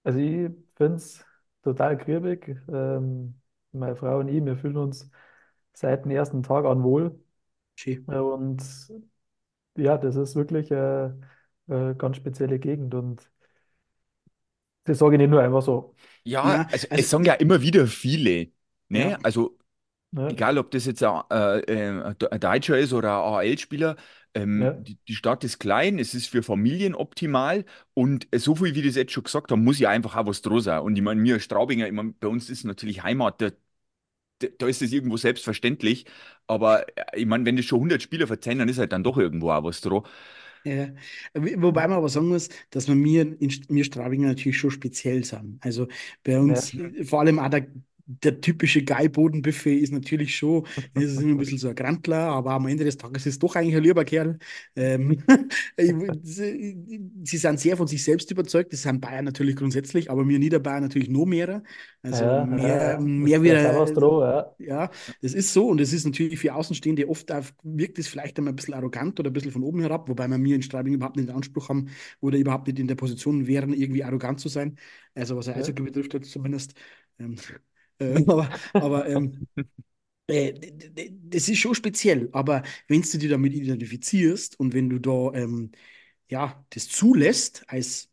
also 0.08 0.18
ich 0.20 0.50
finde 0.76 0.96
es 0.96 1.24
total 1.62 1.98
kribbig. 1.98 2.48
Ähm, 2.68 3.40
meine 3.72 3.96
Frau 3.96 4.18
und 4.20 4.28
ich, 4.28 4.44
wir 4.44 4.56
fühlen 4.56 4.76
uns 4.76 5.10
seit 5.74 6.04
dem 6.04 6.10
ersten 6.12 6.42
Tag 6.42 6.64
an 6.64 6.82
wohl. 6.82 7.18
Schön. 7.76 8.08
Äh, 8.08 8.18
Und 8.18 8.62
ja, 9.76 9.96
das 9.98 10.16
ist 10.16 10.34
wirklich 10.36 10.72
eine, 10.72 11.20
eine 11.68 11.94
ganz 11.96 12.16
spezielle 12.16 12.58
Gegend. 12.58 12.94
Und 12.94 13.30
das 14.84 14.98
sage 14.98 15.14
ich 15.16 15.18
nicht 15.20 15.30
nur 15.30 15.42
einfach 15.42 15.62
so. 15.62 15.94
Ja, 16.24 16.42
Na, 16.42 16.68
also 16.70 16.86
also 16.90 17.02
es 17.02 17.10
sagen 17.10 17.24
ja 17.24 17.34
immer 17.34 17.62
wieder 17.62 17.86
viele, 17.86 18.50
ja, 18.92 19.12
ne? 19.12 19.18
Also 19.22 19.58
Ne? 20.12 20.28
egal, 20.28 20.58
ob 20.58 20.70
das 20.72 20.86
jetzt 20.86 21.02
ein, 21.04 21.22
äh, 21.30 21.60
äh, 21.60 22.14
ein 22.30 22.40
Deutscher 22.40 22.78
ist 22.78 22.92
oder 22.94 23.10
ein 23.24 23.34
AHL-Spieler, 23.34 23.96
ähm, 24.34 24.70
Ja, 24.70 24.84
die, 24.84 24.98
die 25.08 25.14
Stadt 25.14 25.44
ist 25.44 25.58
klein, 25.58 25.98
es 25.98 26.14
ist 26.14 26.26
für 26.28 26.42
Familien 26.42 26.94
optimal 26.94 27.64
und 27.94 28.28
äh, 28.32 28.38
so 28.38 28.54
viel, 28.56 28.74
wie 28.74 28.82
das 28.82 28.96
jetzt 28.96 29.12
schon 29.12 29.24
gesagt 29.24 29.50
haben, 29.52 29.64
muss 29.64 29.78
ja 29.78 29.90
einfach 29.90 30.16
auch 30.16 30.26
was 30.26 30.42
dran 30.42 30.60
sein. 30.60 30.80
Und 30.82 30.96
ich 30.96 31.02
meine, 31.02 31.22
wir 31.22 31.34
als 31.34 31.44
Straubinger, 31.44 31.86
ich 31.86 31.92
mein, 31.92 32.16
bei 32.18 32.28
uns 32.28 32.50
ist 32.50 32.64
natürlich 32.64 33.02
Heimat, 33.02 33.40
da, 33.40 33.50
da 34.58 34.66
ist 34.68 34.82
es 34.82 34.92
irgendwo 34.92 35.16
selbstverständlich, 35.16 36.06
aber 36.46 36.86
äh, 36.96 37.20
ich 37.20 37.26
meine, 37.26 37.44
wenn 37.44 37.56
das 37.56 37.64
schon 37.66 37.80
100 37.80 38.02
Spieler 38.02 38.26
verzeihen, 38.26 38.58
dann 38.58 38.68
ist 38.68 38.78
halt 38.78 38.92
dann 38.92 39.02
doch 39.04 39.18
irgendwo 39.18 39.50
auch 39.50 39.64
was 39.64 39.80
dran. 39.80 40.02
Ja, 40.64 40.88
wobei 41.34 41.86
man 41.88 41.98
aber 41.98 42.08
sagen 42.08 42.28
muss, 42.28 42.48
dass 42.70 42.88
wir 42.88 42.94
mir 42.94 43.22
in 43.40 43.50
mir 43.68 43.84
Straubinger 43.84 44.28
natürlich 44.28 44.58
schon 44.58 44.70
speziell 44.70 45.24
sind. 45.24 45.64
Also 45.64 45.88
bei 46.24 46.38
ja, 46.44 46.58
uns, 46.58 46.74
äh, 46.74 47.04
vor 47.04 47.20
allem 47.20 47.38
auch 47.38 47.48
der, 47.48 47.68
der 48.08 48.40
typische 48.40 48.82
Geibodenbuffet 48.84 49.78
ist 49.78 49.92
natürlich 49.92 50.34
schon, 50.36 50.66
es 50.94 51.12
ist 51.12 51.20
immer 51.20 51.32
ein 51.34 51.38
bisschen 51.38 51.58
so 51.58 51.68
ein 51.68 51.74
Grantler, 51.74 52.18
aber 52.18 52.52
am 52.52 52.66
Ende 52.66 52.84
des 52.84 52.96
Tages 52.96 53.26
ist 53.26 53.34
es 53.34 53.38
doch 53.38 53.54
eigentlich 53.54 53.76
ein 53.76 53.82
lieber 53.82 54.04
Kerl. 54.04 54.38
Ähm, 54.74 55.22
sie, 56.22 56.78
sind 57.38 57.60
sehr 57.60 57.76
von 57.76 57.86
sich 57.86 58.02
selbst 58.02 58.30
überzeugt, 58.30 58.72
das 58.72 58.82
sind 58.82 59.00
Bayern 59.00 59.24
natürlich 59.26 59.56
grundsätzlich, 59.56 60.10
aber 60.10 60.26
wir 60.26 60.38
Niederbayern 60.38 60.82
natürlich 60.82 61.10
noch 61.10 61.26
mehr. 61.26 61.62
Also 62.02 62.30
ja, 62.30 62.44
mehr, 62.44 62.96
ja, 62.96 62.98
mehr 62.98 63.42
wieder. 63.42 63.86
dran, 63.92 64.20
ja. 64.22 64.54
Ja, 64.60 64.90
das 65.22 65.34
ist 65.34 65.52
so 65.52 65.68
und 65.68 65.78
das 65.80 65.92
ist 65.92 66.04
natürlich 66.04 66.38
für 66.40 66.52
Außenstehende 66.52 67.08
oft 67.08 67.30
auch, 67.30 67.44
wirkt 67.62 67.96
es 68.00 68.08
vielleicht 68.08 68.38
einmal 68.38 68.52
ein 68.52 68.56
bisschen 68.56 68.74
arrogant 68.74 69.20
oder 69.20 69.30
ein 69.30 69.32
bisschen 69.32 69.52
von 69.52 69.62
oben 69.62 69.80
herab, 69.80 70.08
wobei 70.08 70.26
wir 70.26 70.36
mir 70.36 70.56
in 70.56 70.62
Straubing 70.62 70.94
überhaupt 70.94 71.14
nicht 71.16 71.28
den 71.28 71.36
Anspruch 71.36 71.68
haben 71.68 71.90
oder 72.20 72.38
überhaupt 72.38 72.66
nicht 72.66 72.78
in 72.80 72.88
der 72.88 72.96
Position 72.96 73.46
wären, 73.46 73.72
irgendwie 73.72 74.02
arrogant 74.02 74.40
zu 74.40 74.48
sein. 74.48 74.76
Also 75.14 75.36
was 75.36 75.48
Ja, 75.52 75.54
Eishockey 75.56 75.82
betrifft, 75.82 76.12
jetzt 76.14 76.32
zumindest. 76.32 76.74
Ähm, 77.20 77.36
äh, 77.98 78.14
aber 78.26 78.50
aber 78.78 79.08
ähm, 79.08 79.46
äh, 80.28 80.54
das 81.30 81.48
ist 81.48 81.58
schon 81.58 81.74
speziell. 81.74 82.28
Aber 82.32 82.62
wenn 82.88 83.02
du 83.02 83.18
dich 83.18 83.30
damit 83.30 83.54
identifizierst 83.54 84.58
und 84.60 84.74
wenn 84.74 84.90
du 84.90 84.98
da 85.00 85.32
ähm, 85.38 85.72
ja, 86.30 86.64
das 86.70 86.88
zulässt 86.88 87.64
als 87.68 88.10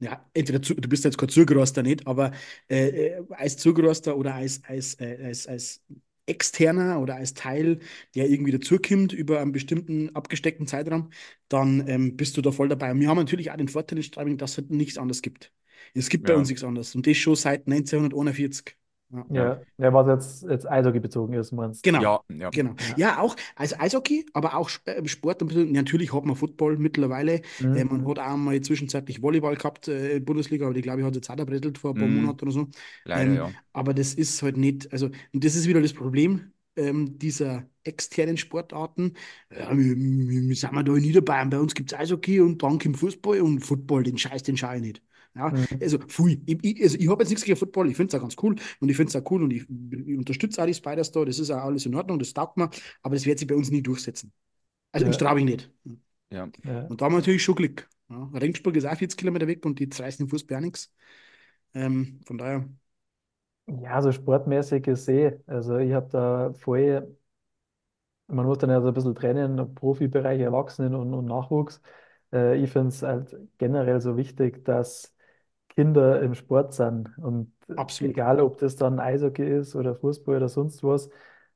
ja, 0.00 0.24
entweder 0.34 0.62
zu, 0.62 0.74
du 0.74 0.88
bist 0.88 1.04
jetzt 1.04 1.18
kein 1.18 1.28
Zugeroster 1.28 1.82
nicht, 1.82 2.06
aber 2.06 2.32
äh, 2.68 3.08
äh, 3.18 3.24
als 3.30 3.56
Zugeroster 3.56 4.16
oder 4.16 4.34
als, 4.34 4.62
als, 4.64 4.94
äh, 5.00 5.18
als, 5.24 5.46
als 5.46 5.82
Externer 6.26 7.00
oder 7.00 7.16
als 7.16 7.34
Teil, 7.34 7.80
der 8.14 8.28
irgendwie 8.30 8.52
dazukommt 8.52 9.12
über 9.12 9.40
einen 9.40 9.52
bestimmten 9.52 10.14
abgesteckten 10.14 10.66
Zeitraum, 10.66 11.10
dann 11.48 11.86
ähm, 11.88 12.16
bist 12.16 12.36
du 12.36 12.42
da 12.42 12.52
voll 12.52 12.68
dabei. 12.68 12.92
Und 12.92 13.00
wir 13.00 13.08
haben 13.08 13.18
natürlich 13.18 13.50
auch 13.50 13.56
den 13.56 13.68
Vorteil 13.68 13.98
in 13.98 14.04
Straubing, 14.04 14.38
dass 14.38 14.52
es 14.52 14.56
halt 14.58 14.70
nichts 14.70 14.96
anderes 14.98 15.22
gibt. 15.22 15.52
Es 15.94 16.08
gibt 16.08 16.26
bei 16.26 16.34
uns 16.36 16.48
Ja, 16.48 16.48
nichts 16.48 16.64
anderes. 16.64 16.94
Und 16.94 17.06
das 17.06 17.16
schon 17.16 17.36
seit 17.36 17.66
1941. 17.66 18.76
Ja. 19.10 19.26
ja, 19.28 19.44
ja, 19.44 19.66
ja, 19.78 19.92
was 19.92 20.06
jetzt, 20.08 20.42
jetzt 20.50 20.66
Eishockey 20.68 21.00
bezogen 21.00 21.34
ist, 21.34 21.52
meinst 21.52 21.84
Genau, 21.84 22.00
ja, 22.00 22.20
ja, 22.28 22.50
genau. 22.50 22.74
Ja. 22.80 22.96
Ja, 22.96 23.20
auch 23.20 23.36
als 23.56 23.78
Eishockey, 23.78 24.26
aber 24.34 24.54
auch 24.56 24.68
äh, 24.84 25.06
Sport. 25.08 25.40
ein 25.42 25.48
bisschen. 25.48 25.72
Natürlich 25.72 26.12
hat 26.12 26.24
man 26.26 26.36
Football 26.36 26.76
mittlerweile. 26.76 27.40
Äh, 27.72 27.84
Mhm. 27.84 27.84
man 27.84 28.06
hat 28.06 28.18
auch 28.18 28.36
mal 28.36 28.60
zwischenzeitlich 28.60 29.22
Volleyball 29.22 29.56
gehabt, 29.56 29.88
äh, 29.88 30.20
Bundesliga, 30.20 30.66
aber 30.66 30.74
die 30.74 30.82
glaube 30.82 31.00
ich 31.00 31.06
hat 31.06 31.14
jetzt 31.14 31.30
auch 31.30 31.38
abrettelt 31.38 31.78
vor 31.78 31.92
ein 31.92 31.96
paar 31.96 32.08
mm, 32.08 32.08
Monaten 32.08 32.42
oder 32.44 32.52
so. 32.52 32.68
leider 33.04 33.32
Ähm, 33.32 33.34
ja. 33.34 33.54
aber 33.72 33.94
das 33.94 34.12
ist 34.14 34.42
halt 34.42 34.56
nicht, 34.58 34.92
also, 34.92 35.06
und 35.32 35.44
das 35.44 35.54
ist 35.54 35.66
wieder 35.68 35.80
das 35.80 35.94
Problem 35.94 36.52
ähm, 36.76 37.18
dieser 37.18 37.66
externen 37.82 38.36
Sportarten. 38.36 39.14
Ja, 39.50 39.70
wir, 39.76 39.96
wir, 39.96 40.48
wir 40.48 40.56
sind 40.56 40.72
wir 40.74 40.82
da 40.84 40.94
in 40.94 41.02
Niederbayern, 41.02 41.48
bei 41.50 41.58
uns 41.60 41.74
gibt 41.74 41.92
es 41.92 41.98
Eishockey 41.98 42.40
und 42.40 42.62
dann 42.62 42.78
kommt 42.78 42.98
Fußball 42.98 43.40
und 43.40 43.60
Football, 43.60 44.02
den 44.02 44.18
Scheiß, 44.18 44.42
den 44.42 44.56
schaue 44.58 44.76
ich 44.76 44.82
nicht. 44.82 45.02
Ja, 45.34 45.52
Mhm. 45.52 45.80
also, 45.80 45.98
pfui. 45.98 46.42
Ich, 46.46 46.58
ich, 46.62 46.82
also 46.82 46.98
ich 46.98 47.08
habe 47.08 47.22
jetzt 47.22 47.30
nichts 47.30 47.44
gegen 47.44 47.56
Football, 47.56 47.88
ich 47.90 47.96
finde 47.96 48.10
es 48.14 48.18
auch 48.18 48.22
ganz 48.22 48.36
cool 48.42 48.56
und 48.80 48.88
ich 48.88 48.96
finde 48.96 49.10
es 49.10 49.16
auch 49.16 49.30
cool 49.30 49.42
und 49.44 49.52
ich, 49.52 49.62
ich 49.62 50.18
unterstütze 50.18 50.60
auch 50.62 50.66
die 50.66 50.74
Spiders 50.74 51.12
da, 51.12 51.24
das 51.24 51.38
ist 51.38 51.50
auch 51.50 51.62
alles 51.64 51.86
in 51.86 51.94
Ordnung, 51.94 52.18
das 52.18 52.32
taugt 52.34 52.56
mir, 52.56 52.68
aber 53.02 53.14
das 53.14 53.26
wird 53.26 53.38
sich 53.38 53.46
bei 53.48 53.54
uns 53.54 53.70
nie 53.70 53.82
durchsetzen. 53.82 54.32
Also 54.92 55.06
in 55.06 55.12
Ja, 55.12 55.14
Straubing 55.14 55.46
nicht. 55.46 55.70
Ja, 56.30 56.50
ja. 56.64 56.88
Und 56.88 57.00
da 57.00 57.06
haben 57.06 57.12
wir 57.14 57.18
natürlich 57.18 57.42
schon 57.44 57.56
Glück. 57.56 57.88
Ja, 58.08 58.24
Regensburg 58.34 58.76
ist 58.76 58.86
auch 58.86 58.96
40 58.96 59.18
Kilometer 59.18 59.46
weg 59.46 59.64
und 59.66 59.78
die 59.78 59.88
reißen 59.92 60.24
im 60.24 60.30
Fußball 60.30 60.58
auch 60.58 60.62
nichts. 60.62 60.92
Ähm, 61.74 62.20
von 62.26 62.38
daher, 62.38 62.68
Ja, 63.82 64.02
so 64.02 64.12
sportmäßig 64.12 64.82
gesehen. 64.82 65.42
Also 65.46 65.78
ich 65.78 65.92
habe 65.92 66.08
da 66.10 66.52
vorher 66.54 67.06
Man 68.26 68.46
muss 68.46 68.58
dann 68.58 68.70
ja 68.70 68.80
so 68.80 68.88
ein 68.88 68.94
bisschen 68.94 69.14
trennen, 69.14 69.74
Profibereich, 69.74 70.40
Erwachsenen 70.40 70.94
und, 70.94 71.12
und 71.14 71.24
Nachwuchs. 71.26 71.82
Äh, 72.32 72.62
ich 72.62 72.70
finde 72.70 72.88
es 72.90 73.02
halt 73.02 73.36
generell 73.58 74.00
so 74.00 74.16
wichtig, 74.16 74.64
dass 74.64 75.14
Kinder 75.80 76.20
im 76.20 76.34
Sport 76.34 76.74
sind. 76.74 77.16
Und 77.18 77.52
absolut. 77.76 78.12
egal, 78.12 78.40
ob 78.40 78.58
das 78.58 78.76
dann 78.76 79.00
Eishockey 79.00 79.58
ist 79.58 79.74
oder 79.74 79.94
Fußball 79.94 80.36
oder 80.36 80.48
sonst 80.48 80.82
was, 80.84 81.08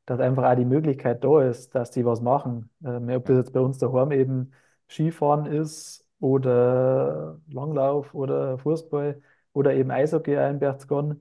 dass 0.06 0.20
einfach 0.20 0.44
auch 0.50 0.56
die 0.56 0.64
Möglichkeit 0.64 1.22
da 1.24 1.42
ist, 1.42 1.74
dass 1.74 1.90
die 1.90 2.04
was 2.06 2.20
machen. 2.22 2.70
Ähm, 2.84 3.10
ob 3.10 3.26
das 3.26 3.36
jetzt 3.36 3.52
bei 3.52 3.60
uns 3.60 3.78
daheim 3.78 4.12
eben 4.12 4.52
Skifahren 4.88 5.46
ist 5.46 6.06
oder 6.20 7.38
Langlauf 7.48 8.14
oder 8.14 8.58
Fußball 8.58 9.20
oder 9.52 9.74
eben 9.74 9.90
Eishockey 9.90 10.38
auch 10.38 10.48
in 10.50 10.58
Berchtesgaden. 10.58 11.20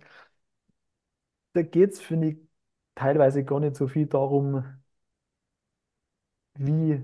Da 1.54 1.62
geht 1.64 1.92
es, 1.94 2.02
finde 2.02 2.30
ich, 2.30 2.38
teilweise 2.96 3.44
gar 3.44 3.60
nicht 3.60 3.76
so 3.76 3.88
viel 3.88 4.06
darum, 4.08 4.64
wie 6.56 7.02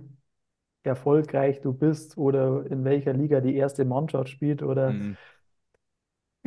erfolgreich 0.84 1.62
du 1.62 1.74
bist 1.74 2.18
oder 2.18 2.66
in 2.70 2.84
welcher 2.86 3.14
Liga 3.14 3.42
die 3.42 3.56
erste 3.56 3.86
Mannschaft 3.86 4.30
spielt 4.30 4.64
oder 4.64 4.94
mm, 4.94 5.18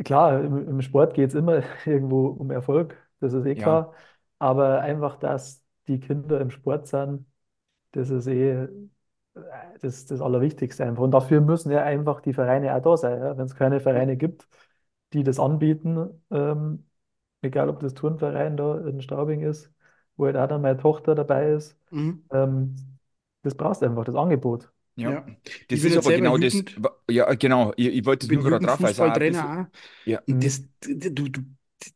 klar, 0.03 0.41
im, 0.43 0.67
im 0.67 0.81
Sport 0.81 1.13
geht 1.13 1.29
es 1.29 1.35
immer 1.35 1.63
irgendwo 1.85 2.27
um 2.27 2.51
Erfolg, 2.51 2.97
das 3.19 3.33
ist 3.33 3.45
eh 3.45 3.55
ja, 3.55 3.55
klar, 3.55 3.93
aber 4.39 4.81
einfach, 4.81 5.17
dass 5.17 5.63
die 5.87 5.99
Kinder 5.99 6.39
im 6.41 6.51
Sport 6.51 6.87
sind, 6.87 7.25
das 7.93 8.11
ist 8.11 8.27
eh 8.27 8.51
äh, 8.63 8.69
das, 9.81 10.05
das 10.07 10.21
Allerwichtigste 10.21 10.85
einfach. 10.85 11.03
Und 11.03 11.11
dafür 11.13 11.41
müssen 11.41 11.71
ja 11.71 11.83
einfach 11.83 12.21
die 12.21 12.33
Vereine 12.33 12.75
auch 12.75 12.81
da 12.81 12.97
sein. 12.97 13.19
Ja? 13.19 13.37
Wenn 13.37 13.45
es 13.47 13.55
keine. 13.55 13.81
Vereine 13.81 14.17
gibt, 14.17 14.47
die 15.13 15.23
das 15.23 15.39
anbieten, 15.39 16.23
ähm, 16.31 16.87
egal 17.43 17.69
ob 17.69 17.81
das 17.81 17.95
Turnverein 17.95 18.57
da 18.57 18.79
in 18.87 19.01
Straubing 19.03 19.41
ist, 19.43 19.71
wo 20.17 20.27
halt 20.27 20.37
auch 20.37 20.47
dann 20.49 20.61
meine 20.63 20.77
Tochter 20.79 21.15
dabei 21.15 21.51
ist, 21.53 21.79
Mhm. 21.91 22.23
ähm, 22.31 22.75
das 23.43 23.55
brauchst 23.57 23.83
du 23.83 23.87
einfach, 23.87 24.05
das 24.05 24.15
Angebot. 24.15 24.72
Ja. 24.95 25.11
Ja. 25.11 25.25
Das 25.67 25.83
ist 25.83 25.97
aber 25.97 26.13
genau 26.13 26.37
das, 26.37 26.63
Jugend, 26.63 26.75
wa- 26.77 26.95
ja, 27.09 27.33
genau, 27.35 27.73
ich, 27.77 27.87
ich 27.87 28.05
wollte 28.05 28.31
nur 28.31 28.43
gerade 28.43 28.65
drauf, 28.65 28.79
bisschen, 28.79 29.05
Jugendfußballtrainer 29.05 29.49
auch. 29.51 29.67
ja, 30.05 30.21
das, 30.27 30.63
du, 30.81 31.29
du, 31.29 31.29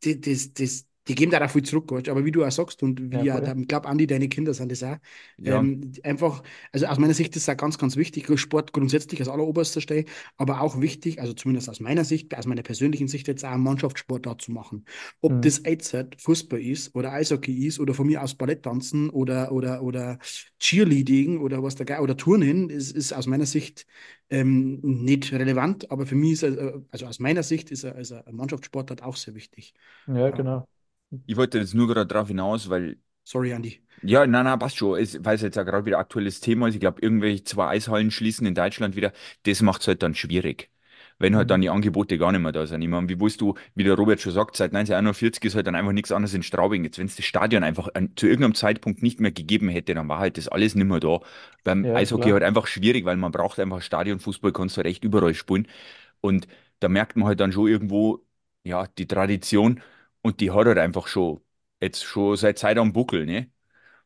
das, 0.01 0.19
das, 0.21 0.53
das, 0.53 0.86
die 1.07 1.15
geben 1.15 1.31
da 1.31 1.43
auch 1.43 1.49
viel 1.49 1.63
zurück, 1.63 1.91
weißt 1.91 2.09
aber 2.09 2.25
wie 2.25 2.31
du 2.31 2.43
auch 2.45 2.51
sagst 2.51 2.83
und 2.83 3.11
wie 3.11 3.23
Ja, 3.23 3.39
ich 3.61 3.67
glaube, 3.67 3.87
Andi, 3.87 4.07
deine 4.07 4.29
Kinder 4.29 4.53
sind 4.53 4.71
das 4.71 4.83
auch, 4.83 4.97
Ja, 5.37 5.67
ähm, 5.69 5.91
einfach, 6.03 6.43
also 6.71 6.87
aus 6.87 6.97
meiner 6.97 7.13
Sicht 7.13 7.35
ist 7.35 7.43
es 7.43 7.49
auch 7.49 7.57
ganz, 7.57 7.77
ganz 7.77 7.95
wichtig, 7.95 8.27
Sport 8.39 8.73
grundsätzlich 8.73 9.19
als 9.21 9.29
alleroberster 9.29 9.81
Stelle, 9.81 10.05
aber 10.37 10.61
auch 10.61 10.81
wichtig, 10.81 11.21
also 11.21 11.33
zumindest 11.33 11.69
aus 11.69 11.79
meiner 11.79 12.03
Sicht, 12.03 12.35
aus 12.37 12.45
meiner 12.45 12.63
persönlichen 12.63 13.07
Sicht 13.07 13.27
jetzt 13.27 13.45
auch 13.45 13.51
einen 13.51 13.63
Mannschaftssportart 13.63 14.41
zu 14.41 14.51
machen. 14.51 14.85
Ob 15.21 15.41
Mhm. 15.41 15.41
das 15.41 15.61
jetzt 15.65 15.95
Fußball 16.21 16.59
ist 16.61 16.93
oder 16.95 17.13
Eishockey 17.13 17.65
ist 17.67 17.79
oder 17.79 17.93
von 17.93 18.07
mir 18.07 18.21
aus 18.21 18.35
Balletttanzen 18.35 19.09
oder, 19.09 19.51
oder, 19.51 19.81
oder 19.81 20.19
Cheerleading 20.59 21.39
oder 21.39 21.63
was 21.63 21.75
da 21.75 21.83
geil, 21.83 22.01
oder 22.01 22.17
Turnen, 22.17 22.69
ist, 22.69 22.91
ist 22.91 23.13
aus 23.13 23.27
meiner 23.27 23.45
Sicht 23.45 23.85
ähm, 24.29 24.79
nicht 24.81 25.31
relevant, 25.31 25.89
aber 25.91 26.05
für 26.05 26.15
mich 26.15 26.33
ist, 26.33 26.43
äh, 26.43 26.73
also 26.91 27.05
aus 27.05 27.19
meiner 27.19 27.43
Sicht 27.43 27.71
ist, 27.71 27.83
er- 27.83 27.95
also 27.95 28.15
ein 28.25 28.35
Mannschaftssportart 28.35 29.03
auch 29.03 29.15
sehr 29.15 29.35
wichtig. 29.35 29.73
Ja. 30.07 30.31
genau. 30.31 30.67
Ich 31.25 31.35
wollte 31.37 31.59
jetzt 31.59 31.73
nur 31.73 31.87
gerade 31.87 32.07
darauf 32.07 32.27
hinaus, 32.29 32.69
weil 32.69 32.97
Sorry, 33.23 33.53
Andi. 33.53 33.81
Ja, 34.03 34.27
nein, 34.27 34.45
nein, 34.45 34.59
passt 34.59 34.77
schon. 34.77 34.99
Es, 34.99 35.23
weil 35.25 35.35
es 35.35 35.41
jetzt 35.41 35.55
ja 35.55 35.63
gerade 35.63 35.85
wieder 35.85 35.97
aktuelles 35.97 36.39
Thema 36.39 36.67
ist. 36.67 36.75
Ich 36.75 36.79
glaube, 36.79 37.01
irgendwelche 37.01 37.43
zwei 37.43 37.67
Eishallen 37.69 38.11
schließen 38.11 38.45
in 38.45 38.53
Deutschland 38.53 38.95
wieder. 38.95 39.11
Das 39.43 39.61
macht 39.61 39.81
es 39.81 39.87
halt 39.87 40.03
dann 40.03 40.13
schwierig. 40.13 40.69
Wenn 41.19 41.35
halt 41.35 41.49
dann 41.49 41.61
Mhm. 41.61 41.61
die 41.61 41.69
Angebote 41.71 42.19
gar 42.19 42.31
nicht 42.31 42.41
mehr 42.41 42.51
da 42.51 42.67
sind. 42.67 42.83
Ich 42.83 42.87
meine, 42.87 43.09
wie 43.09 43.19
willst 43.19 43.41
du, 43.41 43.55
wie 43.73 43.83
der 43.83 43.95
Robert 43.95 44.21
schon 44.21 44.31
sagt, 44.33 44.55
seit 44.55 44.71
1941 44.71 45.43
ist 45.45 45.55
halt 45.55 45.65
dann 45.65 45.73
einfach 45.73 45.91
nichts 45.93 46.11
anderes 46.11 46.35
in 46.35 46.43
Straubing. 46.43 46.83
Jetzt, 46.83 46.99
wenn 46.99 47.07
es 47.07 47.15
das 47.15 47.25
Stadion 47.25 47.63
einfach 47.63 47.87
an, 47.95 48.11
zu 48.15 48.27
irgendeinem 48.27 48.53
Zeitpunkt 48.53 49.01
nicht 49.01 49.19
mehr 49.19 49.31
gegeben 49.31 49.67
hätte, 49.69 49.95
dann 49.95 50.07
war 50.07 50.19
halt 50.19 50.37
das 50.37 50.47
alles 50.47 50.75
nicht 50.75 50.85
mehr 50.85 50.99
da. 50.99 51.21
Beim 51.63 51.87
Ja, 51.87 51.91
Eishockey 51.91 52.29
klar. 52.29 52.33
halt 52.33 52.43
einfach 52.43 52.67
schwierig, 52.67 53.03
weil 53.05 53.17
man 53.17 53.31
braucht 53.31 53.59
einfach 53.59 53.81
Stadionfußball, 53.81 54.51
kannst 54.53 54.77
du 54.77 54.81
recht 54.81 55.03
überall 55.03 55.33
spielen. 55.33 55.67
Und 56.21 56.47
da 56.79 56.89
merkt 56.89 57.15
man 57.17 57.27
halt 57.27 57.39
dann 57.39 57.51
schon 57.51 57.67
irgendwo, 57.67 58.25
ja, 58.63 58.87
die 58.97 59.07
Tradition 59.07 59.81
und 60.27 60.39
die 60.41 60.51
hat 60.51 60.65
halt 60.67 60.77
einfach 60.77 61.07
schon, 61.07 61.41
jetzt 61.81 62.03
schon 62.05 62.35
seit 62.37 62.59
Zeit 62.59 62.77
am 62.77 62.93
Buckel, 62.93 63.25
ne? 63.25 63.51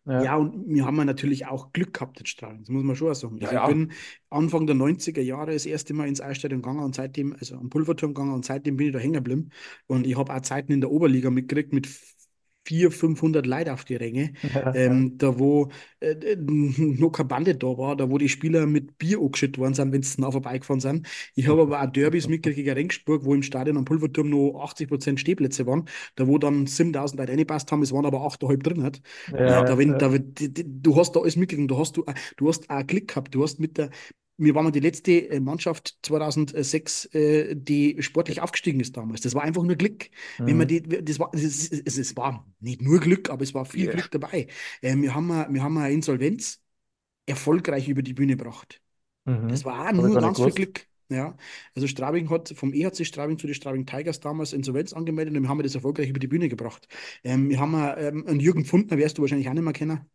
Ja. 0.05 0.23
Ja, 0.23 0.35
und 0.35 0.67
wir 0.67 0.85
haben 0.85 0.97
natürlich 0.97 1.47
auch 1.47 1.71
Glück 1.73 1.93
gehabt 1.95 2.19
in 2.19 2.25
Strahlen, 2.27 2.59
das 2.59 2.69
muss 2.69 2.83
man 2.83 2.95
schon 2.95 3.09
auch 3.11 3.15
sagen. 3.15 3.39
Ja, 3.39 3.49
Also 3.49 3.55
ich 3.55 3.63
ja. 3.63 3.67
bin 3.67 3.91
Anfang 4.29 4.67
der 4.67 4.75
90er 4.75 5.21
Jahre 5.21 5.53
das 5.53 5.65
erste 5.65 5.93
Mal 5.95 6.07
ins 6.07 6.21
Eisstadion 6.21 6.61
gegangen 6.61 6.83
und 6.83 6.93
seitdem, 6.95 7.33
also 7.33 7.55
am 7.55 7.69
Pulverturm 7.69 8.13
gegangen 8.13 8.33
und 8.33 8.45
seitdem 8.45 8.77
bin 8.77 8.87
ich 8.87 8.93
da 8.93 8.99
hängen 8.99 9.13
geblieben. 9.13 9.49
Und 9.87 10.05
ich 10.05 10.17
habe 10.17 10.33
auch 10.35 10.41
Zeiten 10.41 10.73
in 10.73 10.81
der 10.81 10.91
Oberliga 10.91 11.31
mitgekriegt 11.31 11.73
mit 11.73 11.87
400, 12.65 12.93
500 12.99 13.45
Leuten 13.47 13.69
auf 13.71 13.85
die 13.85 13.95
Ränge, 13.95 14.33
Ja, 14.43 14.71
ähm, 14.73 15.17
da 15.17 15.39
wo 15.39 15.69
äh, 15.99 16.11
äh, 16.11 16.35
noch 16.37 17.11
keine 17.11 17.27
Bande 17.27 17.55
da 17.55 17.67
war, 17.77 17.95
da 17.95 18.09
wo 18.09 18.17
die 18.17 18.29
Spieler 18.29 18.65
mit 18.67 18.97
Bier 18.97 19.19
angeschüttet 19.19 19.57
worden 19.57 19.73
sind, 19.73 19.91
wenn 19.91 20.01
sie 20.03 20.21
nah 20.21 20.31
vorbeigefahren 20.31 20.79
sind. 20.79 21.07
Ich 21.35 21.47
habe 21.47 21.61
aber 21.63 21.81
auch 21.81 21.91
Derbys 21.91 22.27
mitgekriegt 22.29 22.57
gegen 22.65 22.71
Regensburg, 22.71 23.25
wo 23.25 23.33
im 23.33 23.43
Stadion 23.43 23.77
am 23.77 23.85
Pulverturm 23.85 24.29
noch 24.29 24.59
80% 24.61 25.19
Stehplätze 25.19 25.65
waren, 25.65 25.85
da 26.15 26.27
wo 26.27 26.37
dann 26.37 26.67
7000 26.67 27.19
Leute 27.19 27.31
reingepasst 27.31 27.71
haben, 27.71 27.81
es 27.81 27.91
waren 27.91 28.05
aber 28.05 28.21
8,5 28.21 28.63
drin. 28.63 28.83
Hat. 28.83 29.01
ja, 29.27 29.37
Ja, 29.45 29.63
da, 29.63 29.77
wenn, 29.77 29.97
da, 29.97 30.11
du 30.17 30.95
hast 30.95 31.13
da 31.15 31.19
alles 31.21 31.35
mitgekriegt, 31.35 31.71
da 31.71 31.77
hast 31.77 31.97
du, 31.97 32.05
du 32.37 32.47
hast 32.49 32.69
auch 32.69 32.85
Glück 32.85 33.07
gehabt, 33.07 33.33
du 33.35 33.43
hast 33.43 33.59
mit 33.59 33.77
der, 33.77 33.89
wir 34.43 34.55
waren 34.55 34.71
die 34.71 34.79
letzte 34.79 35.29
äh, 35.29 35.39
Mannschaft 35.39 35.97
2006, 36.03 37.05
äh, 37.13 37.55
die 37.55 38.01
sportlich 38.01 38.41
aufgestiegen 38.41 38.79
ist 38.79 38.97
damals. 38.97 39.21
Das 39.21 39.35
war 39.35 39.43
einfach 39.43 39.63
nur 39.63 39.75
Glück. 39.75 40.09
Wenn 40.45 40.57
man 40.57 40.67
Mhm. 40.67 40.69
die, 40.69 40.81
das 41.03 41.19
war, 41.19 41.31
es, 41.33 42.15
war 42.17 42.47
nicht 42.59 42.81
nur 42.81 42.99
Glück, 42.99 43.29
aber 43.29 43.43
es 43.43 43.53
war 43.53 43.65
viel 43.65 43.85
Ja. 43.85 43.91
Glück 43.91 44.11
dabei. 44.11 44.47
Äh, 44.81 44.95
wir 44.97 45.13
haben, 45.15 45.31
eine- 45.31 45.53
wir 45.53 45.63
haben 45.63 45.77
eine 45.77 45.93
Insolvenz 45.93 46.61
erfolgreich 47.25 47.87
über 47.89 48.01
die 48.01 48.13
Bühne 48.13 48.35
gebracht. 48.37 48.81
Mhm. 49.25 49.47
Das 49.49 49.65
war 49.65 49.87
auch 49.87 49.91
nur 49.93 50.19
ganz 50.19 50.39
viel. 50.41 50.51
Glück. 50.51 50.87
Ja, 51.09 51.35
also 51.75 51.87
Straubing 51.87 52.29
hat 52.29 52.49
vom 52.55 52.73
EHC 52.73 53.03
Straubing 53.05 53.37
zu 53.37 53.45
den 53.45 53.53
Straubing 53.53 53.85
Tigers 53.85 54.21
damals 54.21 54.53
Insolvenz 54.53 54.93
angemeldet 54.93 55.35
und 55.35 55.43
wir 55.43 55.49
haben 55.49 55.61
das 55.61 55.75
erfolgreich 55.75 56.07
über 56.09 56.19
die 56.19 56.27
Bühne 56.27 56.47
gebracht. 56.47 56.87
Ähm, 57.25 57.49
wir 57.49 57.59
haben 57.59 57.73
äh, 57.73 58.07
ähm, 58.07 58.25
einen 58.27 58.39
Jürgen 58.39 58.63
Pfundner, 58.63 58.97
wirst 58.97 59.17
du 59.17 59.21
wahrscheinlich 59.21 59.49
auch 59.49 59.53
nicht 59.53 59.63
mehr 59.63 59.73
kennen. 59.73 60.09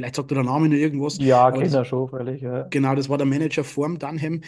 Vielleicht 0.00 0.16
sagt 0.16 0.30
er 0.32 0.36
der 0.36 0.44
Name 0.44 0.68
noch 0.68 0.76
irgendwas. 0.76 1.18
Ja, 1.18 1.50
Kenner 1.52 1.84
schon, 1.84 2.08
freilich, 2.08 2.40
ja. 2.42 2.62
genau, 2.70 2.94
das 2.94 3.08
war 3.08 3.18
der 3.18 3.26
Manager 3.26 3.64
vorm 3.64 3.98
Dunham. 3.98 4.42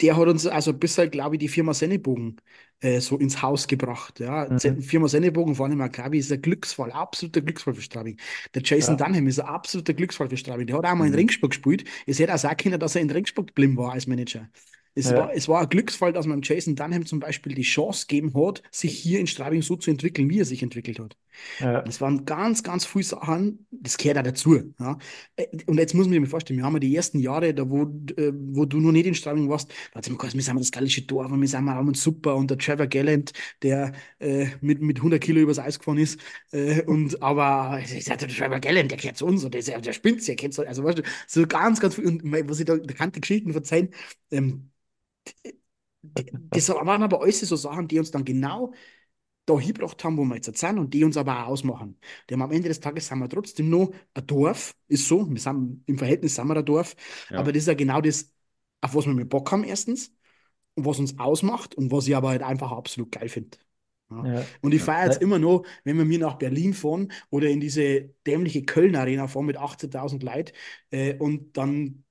Der 0.00 0.16
hat 0.16 0.26
uns 0.26 0.46
also 0.46 0.72
bisschen, 0.72 1.10
glaube 1.10 1.36
ich, 1.36 1.40
die 1.40 1.48
Firma 1.48 1.74
Sennebogen 1.74 2.40
äh, 2.80 3.00
so 3.00 3.18
ins 3.18 3.40
Haus 3.40 3.68
gebracht. 3.68 4.18
Ja. 4.18 4.48
Mhm. 4.50 4.82
Firma 4.82 5.06
Sennebogen, 5.06 5.54
vor 5.54 5.66
allem 5.66 5.78
Maccabi, 5.78 6.18
ist 6.18 6.32
ein 6.32 6.42
Glücksfall, 6.42 6.90
absoluter 6.90 7.40
Glücksfall 7.40 7.74
für 7.74 7.82
Straubing. 7.82 8.18
Der 8.54 8.62
Jason 8.64 8.96
Ja. 8.96 8.96
Dunham 8.96 9.28
ist 9.28 9.38
ein 9.38 9.46
absoluter 9.46 9.94
Glücksfall 9.94 10.28
für 10.28 10.36
Straubing. 10.36 10.66
Der 10.66 10.76
hat 10.76 10.86
auch 10.86 10.94
mal 10.96 11.06
in 11.06 11.14
Mhm. 11.14 11.14
Regensburg 11.14 11.50
gespielt. 11.52 11.84
Es 12.06 12.18
hätte 12.18 12.34
auch 12.34 12.38
sein 12.38 12.56
können, 12.56 12.80
dass 12.80 12.96
er 12.96 13.02
in 13.02 13.10
Regensburg 13.10 13.48
geblieben 13.48 13.76
war 13.76 13.92
als 13.92 14.08
Manager. 14.08 14.48
Es 14.94 15.10
Ja. 15.10 15.16
war, 15.16 15.32
es 15.34 15.48
war 15.48 15.62
ein 15.62 15.68
Glücksfall, 15.68 16.12
dass 16.12 16.26
man 16.26 16.42
Jason 16.42 16.76
Dunham 16.76 17.06
zum 17.06 17.20
Beispiel 17.20 17.54
die 17.54 17.62
Chance 17.62 18.06
gegeben 18.06 18.32
hat, 18.34 18.62
sich 18.70 18.98
hier 18.98 19.20
in 19.20 19.26
Straubing 19.26 19.62
so 19.62 19.76
zu 19.76 19.90
entwickeln, 19.90 20.28
wie 20.30 20.40
er 20.40 20.44
sich 20.44 20.62
entwickelt 20.62 20.98
hat. 21.00 21.16
Ja. 21.58 21.82
Das 21.84 22.00
waren 22.00 22.24
ganz, 22.24 22.62
ganz 22.62 22.86
viele 22.86 23.02
Sachen, 23.04 23.66
das 23.70 23.96
gehört 23.98 24.18
auch 24.18 24.22
dazu. 24.22 24.74
Ja. 24.78 24.98
Äh, 25.36 25.46
Und 25.66 25.78
jetzt 25.78 25.94
muss 25.94 26.06
man 26.06 26.12
sich 26.12 26.20
mal 26.20 26.26
vorstellen, 26.28 26.58
wir 26.58 26.64
haben 26.64 26.74
ja 26.74 26.78
die 26.80 26.94
ersten 26.94 27.18
Jahre, 27.18 27.52
da 27.54 27.68
wo, 27.68 27.82
äh, 28.16 28.32
wo 28.34 28.64
du 28.66 28.78
noch 28.80 28.92
nicht 28.92 29.06
in 29.06 29.14
Straubing 29.16 29.48
warst, 29.48 29.70
da 29.92 29.96
hat 29.98 30.04
es 30.04 30.08
immer 30.08 30.18
gesagt, 30.18 30.34
wir 30.36 30.42
sind 30.42 30.60
das 30.60 30.70
galische 30.70 31.02
Dorf 31.02 31.32
und 31.32 31.40
wir 31.40 31.48
sind 31.48 31.64
mal 31.64 31.78
und 31.80 31.96
super 31.96 32.36
und 32.36 32.50
der 32.50 32.58
Trevor 32.58 32.86
Gallant, 32.86 33.32
der 33.62 33.92
äh, 34.20 34.46
mit, 34.60 34.80
mit 34.80 35.00
100 35.02 35.20
Kilo 35.22 35.40
übers 35.40 35.58
Eis 35.58 35.78
gefahren 35.78 35.98
ist 35.98 36.20
äh, 36.52 36.82
und 36.84 37.20
aber 37.22 37.80
ich 37.82 38.04
sag, 38.04 38.18
der 38.18 38.28
Trevor 38.28 38.60
Gallant, 38.60 38.90
der 38.90 38.98
gehört 38.98 39.16
zu 39.16 39.26
uns 39.26 39.42
und 39.44 39.54
der, 39.54 39.62
der 39.80 39.92
spinnt 39.92 40.26
der 40.28 40.36
kennt 40.36 40.54
so, 40.54 40.62
also 40.62 40.84
weißt 40.84 40.98
du, 40.98 41.02
so 41.26 41.46
ganz, 41.46 41.80
ganz 41.80 41.94
viel 41.96 42.06
und 42.06 42.22
was 42.48 42.60
ich 42.60 42.66
da, 42.66 42.76
da 42.76 42.94
kann 42.94 43.10
die 43.12 43.20
Geschichten 43.20 43.52
verzeihen, 43.52 43.88
ähm, 44.30 44.70
das 46.50 46.68
waren 46.68 47.02
aber 47.02 47.22
alles 47.22 47.40
so 47.40 47.56
Sachen, 47.56 47.88
die 47.88 47.98
uns 47.98 48.10
dann 48.10 48.24
genau 48.24 48.72
da 49.46 49.58
hingebracht 49.58 50.02
haben, 50.04 50.16
wo 50.18 50.24
wir 50.24 50.36
jetzt 50.36 50.56
sind 50.56 50.78
und 50.78 50.94
die 50.94 51.04
uns 51.04 51.16
aber 51.16 51.44
auch 51.44 51.48
ausmachen. 51.48 51.98
Denn 52.30 52.42
am 52.42 52.52
Ende 52.52 52.68
des 52.68 52.80
Tages 52.80 53.08
sind 53.08 53.18
wir 53.18 53.28
trotzdem 53.28 53.70
noch 53.70 53.92
ein 54.14 54.26
Dorf, 54.26 54.74
ist 54.88 55.08
so, 55.08 55.28
wir 55.28 55.40
sind 55.40 55.82
im 55.86 55.98
Verhältnis 55.98 56.36
sind 56.36 56.46
wir 56.48 56.56
ein 56.56 56.64
Dorf, 56.64 56.94
Ja. 57.30 57.38
aber 57.40 57.52
das 57.52 57.62
ist 57.62 57.68
ja 57.68 57.74
genau 57.74 58.00
das, 58.00 58.32
auf 58.80 58.94
was 58.94 59.06
wir 59.06 59.14
mit 59.14 59.28
Bock 59.28 59.50
haben 59.52 59.64
erstens 59.64 60.14
und 60.74 60.86
was 60.86 60.98
uns 60.98 61.18
ausmacht 61.18 61.74
und 61.74 61.90
was 61.92 62.06
ich 62.08 62.16
aber 62.16 62.30
halt 62.30 62.42
einfach 62.42 62.72
absolut 62.72 63.12
geil 63.12 63.28
finde. 63.28 63.58
Ja. 64.10 64.24
Ja. 64.26 64.46
Und 64.60 64.74
ich 64.74 64.82
feiere 64.82 65.06
jetzt 65.06 65.22
immer 65.22 65.38
noch, 65.38 65.64
wenn 65.84 65.98
wir 65.98 66.04
mir 66.04 66.18
nach 66.18 66.36
Berlin 66.36 66.74
fahren 66.74 67.12
oder 67.30 67.48
in 67.48 67.60
diese 67.60 68.10
dämliche 68.26 68.64
Köln-Arena 68.64 69.26
fahren 69.28 69.46
mit 69.46 69.56
18.000 69.56 70.22
Leuten 70.22 70.52
äh, 70.90 71.16
und 71.18 71.56
dann 71.56 72.04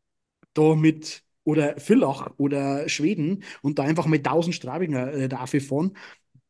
da 0.54 0.76
mit 0.76 1.24
oder 1.44 1.80
Villach 1.80 2.32
oder 2.38 2.88
Schweden 2.90 3.44
und 3.62 3.80
da 3.80 3.84
einfach 3.84 4.06
mit 4.08 4.26
1000 4.26 4.56
Straubinger 4.56 5.14
äh, 5.14 5.30
dafür 5.30 5.62
fahren. 5.62 5.98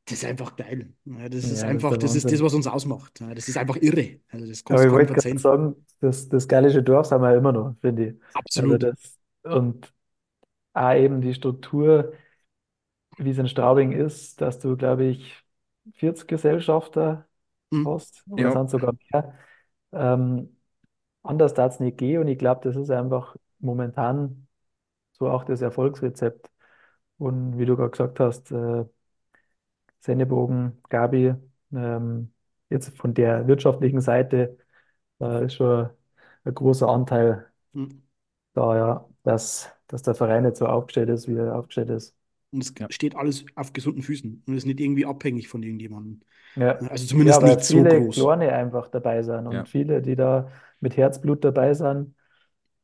Das 0.05 0.19
ist 0.19 0.25
einfach 0.25 0.55
geil. 0.55 0.93
Ja, 1.05 1.29
das 1.29 1.51
ist 1.51 1.63
Ja, 1.63 1.71
das 1.71 1.85
ist 1.85 1.91
einfach, 1.91 1.97
das 1.97 2.15
ist 2.15 2.31
das, 2.31 2.41
was 2.43 2.53
uns 2.53 2.67
ausmacht. 2.67 3.19
Ja, 3.21 3.33
das 3.35 3.47
ist 3.49 3.57
einfach 3.57 3.77
irre. 3.77 4.19
Also 4.29 4.47
das 4.47 4.63
Aber 4.69 4.83
kannst 4.83 4.85
du 4.85 4.87
ich 4.87 4.91
wollte 4.91 5.13
gerade 5.13 5.37
sagen, 5.39 5.85
das, 5.99 6.29
das 6.29 6.47
gallische 6.47 6.81
Dorf 6.83 7.07
sind 7.07 7.21
wir 7.21 7.31
ja 7.31 7.37
immer 7.37 7.51
noch, 7.51 7.75
finde 7.81 8.07
ich. 8.09 8.15
Also 8.55 8.77
Absolut. 8.77 8.77
das, 8.77 9.19
und 9.43 9.93
auch 10.73 10.93
eben 10.95 11.21
die 11.21 11.33
Struktur, 11.33 12.13
wie 13.17 13.29
es 13.31 13.37
in 13.37 13.47
Straubing 13.47 13.91
ist, 13.91 14.41
dass 14.41 14.59
du, 14.59 14.75
glaube 14.77 15.05
ich, 15.05 15.43
40 15.93 16.27
Gesellschafter 16.27 17.27
Mhm. 17.71 17.85
hast 17.85 18.25
oder 18.29 18.49
Ja. 18.49 18.51
sind 18.51 18.69
sogar 18.69 18.93
mehr. 19.13 19.35
Ähm, 19.93 20.57
anders 21.23 21.53
darf 21.53 21.75
es 21.75 21.79
nicht 21.79 21.97
gehen 21.97 22.21
und 22.21 22.27
ich 22.27 22.39
glaube, 22.39 22.61
das 22.63 22.75
ist 22.77 22.91
einfach 22.91 23.37
momentan 23.59 24.47
so 25.21 25.29
auch 25.31 25.45
das 25.45 25.61
Erfolgsrezept. 25.61 26.51
Und 27.19 27.57
wie 27.59 27.65
du 27.67 27.77
gerade 27.77 27.91
gesagt 27.91 28.19
hast, 28.21 28.51
äh, 28.51 28.85
Sennebogen, 29.99 30.81
Gabi, 30.89 31.33
ähm, 31.73 32.33
jetzt 32.69 32.97
von 32.97 33.13
der 33.13 33.47
wirtschaftlichen 33.47 34.01
Seite, 34.01 34.57
da 35.19 35.39
ist 35.39 35.55
schon 35.55 35.89
ein 36.45 36.53
großer 36.55 36.87
Anteil 36.89 37.51
Mhm. 37.73 38.01
da, 38.53 38.75
ja, 38.77 39.09
dass, 39.23 39.69
dass 39.87 40.01
der 40.03 40.15
Verein 40.15 40.43
nicht 40.43 40.57
so 40.57 40.65
aufgestellt 40.67 41.09
ist, 41.09 41.27
wie 41.27 41.35
er 41.35 41.55
aufgestellt 41.55 41.89
ist. 41.89 42.15
Und 42.51 42.61
es 42.63 42.73
Ja. 42.79 42.89
steht 42.89 43.15
alles 43.15 43.45
auf 43.55 43.73
gesunden 43.73 44.03
Füßen 44.03 44.43
und 44.45 44.53
ist 44.55 44.65
nicht 44.65 44.79
irgendwie 44.79 45.05
abhängig 45.05 45.47
von 45.47 45.63
irgendjemandem. 45.63 46.21
Ja, 46.55 46.81
Also 46.89 47.05
ja, 47.07 47.07
zumindest 47.07 47.41
weil 47.41 47.57
nicht 47.57 47.63
so 47.63 47.85
viele 47.85 47.87
groß. 47.87 48.29
Kleine 48.29 48.53
einfach 48.53 48.89
dabei 48.89 49.23
sind 49.23 49.47
und 49.47 49.67
Ja. 49.67 49.69
viele, 49.69 50.01
die 50.01 50.15
da 50.15 50.51
mit 50.79 50.97
Herzblut 50.97 51.43
dabei 51.43 51.73
sind. 51.73 52.15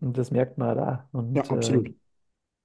Und 0.02 0.18
das 0.18 0.32
merkt 0.32 0.58
man 0.58 0.78
da. 0.78 1.10
Ja, 1.34 1.44
Und 1.44 1.50
absolut. 1.50 1.88
äh, 1.88 1.94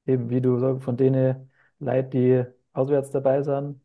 eben, 0.06 0.30
wie 0.30 0.40
du 0.40 0.58
sagst, 0.58 0.84
von 0.84 0.96
denen 0.96 1.50
Leuten, 1.78 2.10
die 2.10 2.44
auswärts 2.72 3.10
dabei 3.10 3.42
sind 3.42 3.80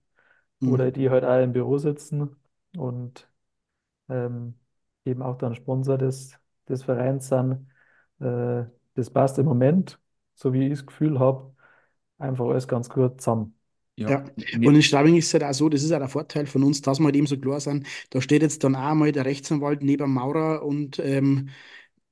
oder 0.64 0.92
Mhm. 0.92 0.92
die 0.92 1.10
halt 1.10 1.26
auch 1.26 1.42
im 1.44 1.54
Büro 1.54 1.78
sitzen 1.78 2.36
und 2.78 3.30
ähm, 4.10 4.56
eben 5.06 5.22
auch 5.22 5.38
dann 5.38 5.56
Sponsor 5.56 5.98
des, 5.98 6.38
des 6.70 6.84
Vereins 6.84 7.28
sind, 7.30 7.68
äh, 8.20 8.66
das 8.96 9.10
passt 9.12 9.38
im 9.40 9.46
Moment, 9.46 10.00
so 10.36 10.54
wie 10.54 10.66
ich 10.68 10.72
das 10.80 10.86
Gefühl 10.86 11.20
habe, 11.20 11.56
einfach 12.20 12.46
alles 12.48 12.68
ganz 12.68 12.90
gut 12.90 13.22
zusammen. 13.22 13.60
Ja. 13.98 14.20
Ja, 14.20 14.24
und 14.64 14.74
in 14.76 14.82
Straubing 14.82 15.16
ist 15.18 15.28
es 15.28 15.34
halt 15.34 15.44
auch 15.44 15.54
so, 15.54 15.68
das 15.68 15.84
ist 15.84 15.92
auch 15.92 16.00
der 16.00 16.08
Vorteil 16.08 16.46
von 16.46 16.64
uns, 16.64 16.82
dass 16.82 17.00
wir 17.00 17.06
halt 17.06 17.16
eben 17.18 17.28
so 17.28 17.38
klar 17.38 17.60
sind. 17.60 17.86
Da 18.10 18.22
steht 18.22 18.42
jetzt 18.42 18.64
dann 18.64 18.76
auch 18.76 18.94
mal 18.96 19.12
der 19.12 19.26
Rechtsanwalt 19.26 19.84
neben 19.84 20.04
dem 20.06 20.14
Maurer 20.14 20.64
und 20.64 20.98
ähm, 21.00 21.50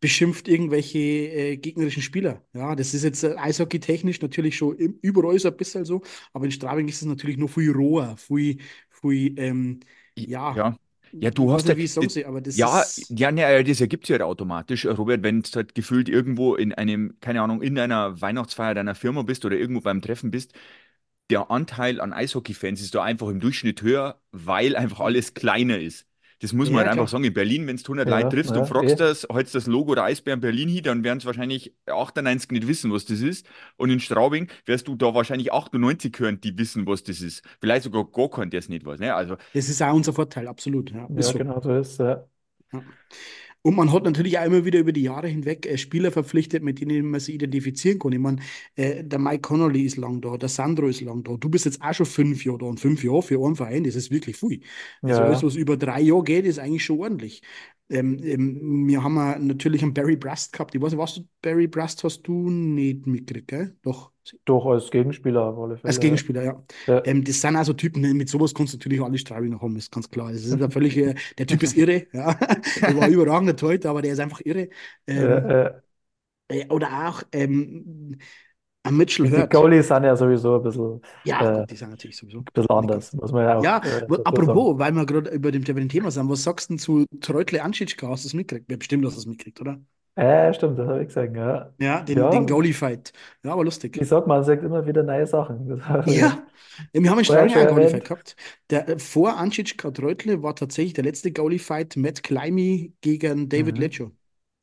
beschimpft 0.05 0.47
irgendwelche 0.47 0.99
äh, 0.99 1.57
gegnerischen 1.57 2.03
Spieler. 2.03 2.43
Ja, 2.53 2.75
das 2.75 2.93
ist 2.93 3.03
jetzt 3.03 3.23
äh, 3.23 3.35
eishockey-technisch 3.37 4.21
natürlich 4.21 4.55
schon 4.55 4.77
im, 4.77 4.99
überall 5.01 5.39
so 5.39 5.47
ein 5.49 5.57
bisschen 5.57 5.83
so, 5.83 6.03
aber 6.31 6.45
in 6.45 6.51
Straubing 6.51 6.87
ist 6.87 7.01
es 7.01 7.07
natürlich 7.07 7.37
noch 7.37 7.49
viel 7.49 7.71
roher, 7.71 8.15
viel, 8.17 8.59
viel, 9.01 9.39
ähm, 9.39 9.79
ja, 10.15 10.53
Ja. 10.55 10.77
Ja, 11.11 11.31
du 11.31 11.51
hast 11.51 11.67
ja, 11.67 11.75
nicht, 11.75 11.83
wie 11.83 11.87
soll, 11.87 12.25
aber 12.25 12.41
das 12.41 12.57
ja, 12.57 12.81
ist, 12.81 13.09
ja, 13.09 13.31
ne, 13.31 13.63
das 13.63 13.79
ergibt 13.81 14.05
sich 14.05 14.13
halt 14.13 14.21
automatisch, 14.21 14.85
Robert, 14.85 15.23
wenn 15.23 15.41
du 15.41 15.49
halt 15.55 15.73
gefühlt 15.73 16.09
irgendwo 16.09 16.55
in 16.55 16.73
einem, 16.73 17.17
keine 17.21 17.41
Ahnung, 17.41 17.61
in 17.61 17.79
einer 17.79 18.19
Weihnachtsfeier 18.21 18.75
deiner 18.75 18.95
Firma 18.95 19.21
bist 19.23 19.45
oder 19.45 19.57
irgendwo 19.57 19.81
beim 19.81 20.01
Treffen 20.01 20.29
bist, 20.29 20.53
der 21.29 21.51
Anteil 21.51 22.01
an 22.01 22.13
Eishockey-Fans 22.13 22.81
ist 22.81 22.95
da 22.95 23.03
einfach 23.03 23.29
im 23.29 23.39
Durchschnitt 23.39 23.81
höher, 23.81 24.21
weil 24.31 24.75
einfach 24.75 24.99
alles 24.99 25.33
kleiner 25.33 25.79
ist. 25.79 26.05
Das 26.45 26.53
muss 26.53 26.69
man 26.69 26.79
ja, 26.79 26.79
halt 26.79 26.89
einfach 26.89 27.07
klar. 27.07 27.07
sagen. 27.07 27.23
In 27.23 27.33
Berlin, 27.33 27.65
wenn 27.67 27.77
du 27.77 27.83
100 27.83 28.07
Leute 28.09 28.27
Ja, 28.27 28.29
triffst 28.29 28.55
und 28.55 28.57
ja, 28.57 28.65
fragst 28.65 28.93
eh. 28.93 28.95
das, 28.99 29.27
hältst 29.31 29.55
das 29.55 29.65
Logo 29.67 29.95
der 29.95 30.03
Eisbären 30.05 30.39
Berlin 30.41 30.69
hin, 30.69 30.83
dann 30.83 31.03
werden 31.03 31.17
es 31.19 31.25
wahrscheinlich 31.25 31.73
98 31.87 32.51
nicht 32.51 32.67
wissen, 32.67 32.91
was 32.91 33.05
das 33.05 33.21
ist. 33.21 33.47
Und 33.77 33.89
in 33.89 33.99
Straubing 33.99 34.49
wirst 34.65 34.87
du 34.87 34.95
da 34.95 35.13
wahrscheinlich 35.15 35.51
98 35.51 36.13
hören, 36.19 36.39
die 36.41 36.57
wissen, 36.57 36.85
was 36.87 37.03
das 37.03 37.21
ist. 37.21 37.43
Vielleicht 37.59 37.83
sogar 37.83 38.05
gar 38.11 38.29
keinen, 38.29 38.51
der 38.51 38.59
es 38.59 38.69
nicht 38.69 38.85
weiß. 38.85 38.99
Ne? 38.99 39.13
Also, 39.15 39.37
Das 39.53 39.69
ist 39.69 39.81
auch 39.81 39.93
unser 39.93 40.13
Vorteil, 40.13 40.47
absolut. 40.47 40.91
Ja, 40.91 41.09
Ja, 41.15 41.21
so. 41.21 41.33
genau 41.33 41.61
so 41.61 41.73
ist 41.75 41.99
ja. 41.99 42.27
Ja. 42.73 42.85
Und 43.65 43.75
man 43.75 43.91
hat 43.91 44.03
natürlich 44.03 44.37
auch 44.37 44.45
immer 44.45 44.63
wieder 44.63 44.77
über 44.79 44.91
die 44.91 45.01
Jahre 45.01 45.27
hinweg 45.27 45.65
äh, 45.65 45.75
Spieler 45.79 46.11
verpflichtet, 46.11 46.61
mit 46.61 46.79
denen 46.79 47.09
man 47.09 47.19
sich 47.19 47.33
identifizieren 47.33 47.97
kann. 47.97 48.11
Ich 48.11 48.19
meine, 48.19 48.37
äh, 48.75 49.03
der 49.03 49.17
Mike 49.17 49.41
Connolly 49.41 49.85
ist 49.85 49.97
lang 49.97 50.21
da, 50.21 50.37
der 50.37 50.49
Sandro 50.49 50.87
ist 50.87 51.01
lang 51.01 51.23
da. 51.23 51.35
Du 51.35 51.49
bist 51.49 51.65
jetzt 51.65 51.81
auch 51.81 51.91
schon 51.91 52.05
fünf 52.05 52.45
Jahre 52.45 52.59
da 52.59 52.65
und 52.67 52.79
fünf 52.79 53.03
Jahre 53.03 53.23
für 53.23 53.43
einen 53.43 53.55
Verein, 53.55 53.83
das 53.83 53.95
ist 53.95 54.11
wirklich 54.11 54.37
viel. 54.37 54.61
Also 55.07 55.23
alles, 55.23 55.41
was 55.41 55.55
über 55.55 55.77
drei 55.77 55.99
Jahre 56.01 56.23
geht, 56.23 56.45
ist 56.45 56.59
eigentlich 56.59 56.85
schon 56.85 56.99
ordentlich. 56.99 57.41
Ähm, 57.89 58.19
ähm, 58.23 58.87
wir 58.87 59.03
haben 59.03 59.15
natürlich 59.47 59.81
einen 59.81 59.95
Barry 59.95 60.15
Brust 60.15 60.53
gehabt. 60.53 60.75
Ich 60.75 60.81
weiß 60.81 60.91
nicht, 60.91 60.99
was 61.01 61.15
du, 61.15 61.27
Barry 61.41 61.65
Brust 61.67 62.03
hast 62.03 62.21
du 62.23 62.51
nicht 62.51 63.07
mitgekriegt, 63.07 63.47
gell? 63.47 63.75
Doch, 63.81 64.11
doch 64.45 64.65
als 64.65 64.91
Gegenspieler 64.91 65.43
auf 65.45 65.57
alle 65.59 65.77
als 65.83 65.99
Fälle. 65.99 65.99
Gegenspieler, 65.99 66.43
ja. 66.43 66.63
Ja. 66.87 67.03
Ähm, 67.03 67.23
das 67.23 67.41
sind 67.41 67.55
also 67.55 67.73
Typen, 67.73 68.01
ne, 68.01 68.13
mit 68.13 68.27
sowas 68.29 68.53
kannst 68.53 68.73
du 68.73 68.77
natürlich 68.77 69.01
alle 69.01 69.17
Straubing 69.17 69.51
noch 69.51 69.61
haben, 69.61 69.75
ist 69.75 69.91
ganz 69.91 70.09
klar. 70.09 70.31
Das 70.31 70.43
ist 70.43 70.73
völlig, 70.73 70.97
äh, 70.97 71.13
der 71.37 71.45
Typ 71.47 71.61
ist 71.63 71.73
irre, 71.77 72.07
ja. 72.11 72.33
Der 72.75 72.95
war 72.95 73.07
überragender 73.07 73.55
Torhüter, 73.55 73.91
aber 73.91 74.01
der 74.01 74.13
ist 74.13 74.19
einfach 74.19 74.41
irre. 74.43 74.69
Äh, 75.05 75.13
Ähm, 75.15 75.69
äh, 76.49 76.67
oder 76.69 77.09
auch 77.09 77.23
ähm, 77.33 78.19
ein 78.83 78.97
Mitchell 78.97 79.27
die, 79.27 79.47
die. 79.49 79.49
Goalies 79.49 79.87
sind 79.87 80.03
ja 80.03 80.15
sowieso 80.15 80.55
ein 80.57 80.63
bisschen, 80.63 81.01
Ja, 81.23 81.51
äh, 81.63 81.65
die 81.69 81.75
sind 81.75 81.89
natürlich 81.89 82.15
sowieso. 82.17 82.45
ein 82.47 82.53
bisschen 82.53 82.71
anders, 82.77 83.13
muss 83.13 83.31
man 83.31 83.43
ja 83.45 83.57
auch 83.59 83.67
Ja, 83.67 83.81
äh, 83.83 84.03
dazu 84.17 84.43
sagen. 84.43 84.65
apropos, 84.65 84.77
weil 84.79 84.91
wir 84.93 85.05
gerade 85.05 85.29
über 85.31 85.51
dem, 85.51 85.63
über 85.63 85.79
dem 85.79 85.89
Thema 85.89 86.11
sind, 86.11 86.29
was 86.29 86.43
sagst 86.43 86.69
du 86.69 86.73
denn 86.73 86.79
zu 86.79 87.05
Treutle 87.21 87.63
Anschitschka? 87.63 88.09
Hast 88.09 88.25
du 88.25 88.27
das 88.29 88.33
mitgekriegt? 88.33 88.69
Ja, 88.69 88.77
bestimmt 88.77 89.05
hast 89.05 89.13
du 89.15 89.19
das 89.19 89.25
mitgekriegt, 89.27 89.61
oder? 89.61 89.79
Äh, 90.15 90.53
stimmt, 90.53 90.79
das 90.79 90.87
habe 90.87 91.01
ich 91.01 91.07
gesagt, 91.07 91.35
ja. 91.35 91.73
Ja, 91.77 92.01
den, 92.03 92.29
den 92.29 92.45
Ja, 92.45 92.47
Goalie-Fight. 92.47 93.11
Ja, 93.43 93.51
aber 93.53 93.63
lustig. 93.65 93.99
ich 93.99 94.07
sag 94.07 94.27
mal, 94.27 94.35
man 94.37 94.43
sagt 94.43 94.63
immer 94.63 94.85
wieder 94.85 95.03
neue 95.03 95.25
Sachen. 95.27 95.67
Das 95.69 95.81
habe 95.87 96.03
ich 96.07 96.07
Ja, 96.07 96.45
wir 96.93 97.09
haben 97.09 97.23
vorher 97.25 97.49
schon 97.49 97.61
einen 97.61 97.67
Goalie-Fight 97.67 98.03
erwähnt. 98.03 98.05
gehabt. 98.05 98.35
Der, 98.69 98.87
äh, 98.89 98.99
vor 98.99 99.37
Anschitschka 99.37 99.89
Treutle 99.91 100.43
war 100.43 100.55
tatsächlich 100.55 100.93
der 100.93 101.03
letzte 101.03 101.31
Goalie-Fight 101.31 101.95
Matt 101.97 102.21
Climie 102.23 102.93
gegen 103.01 103.49
David 103.49 103.77
Mhm. 103.77 103.79
Lecco. 103.79 104.11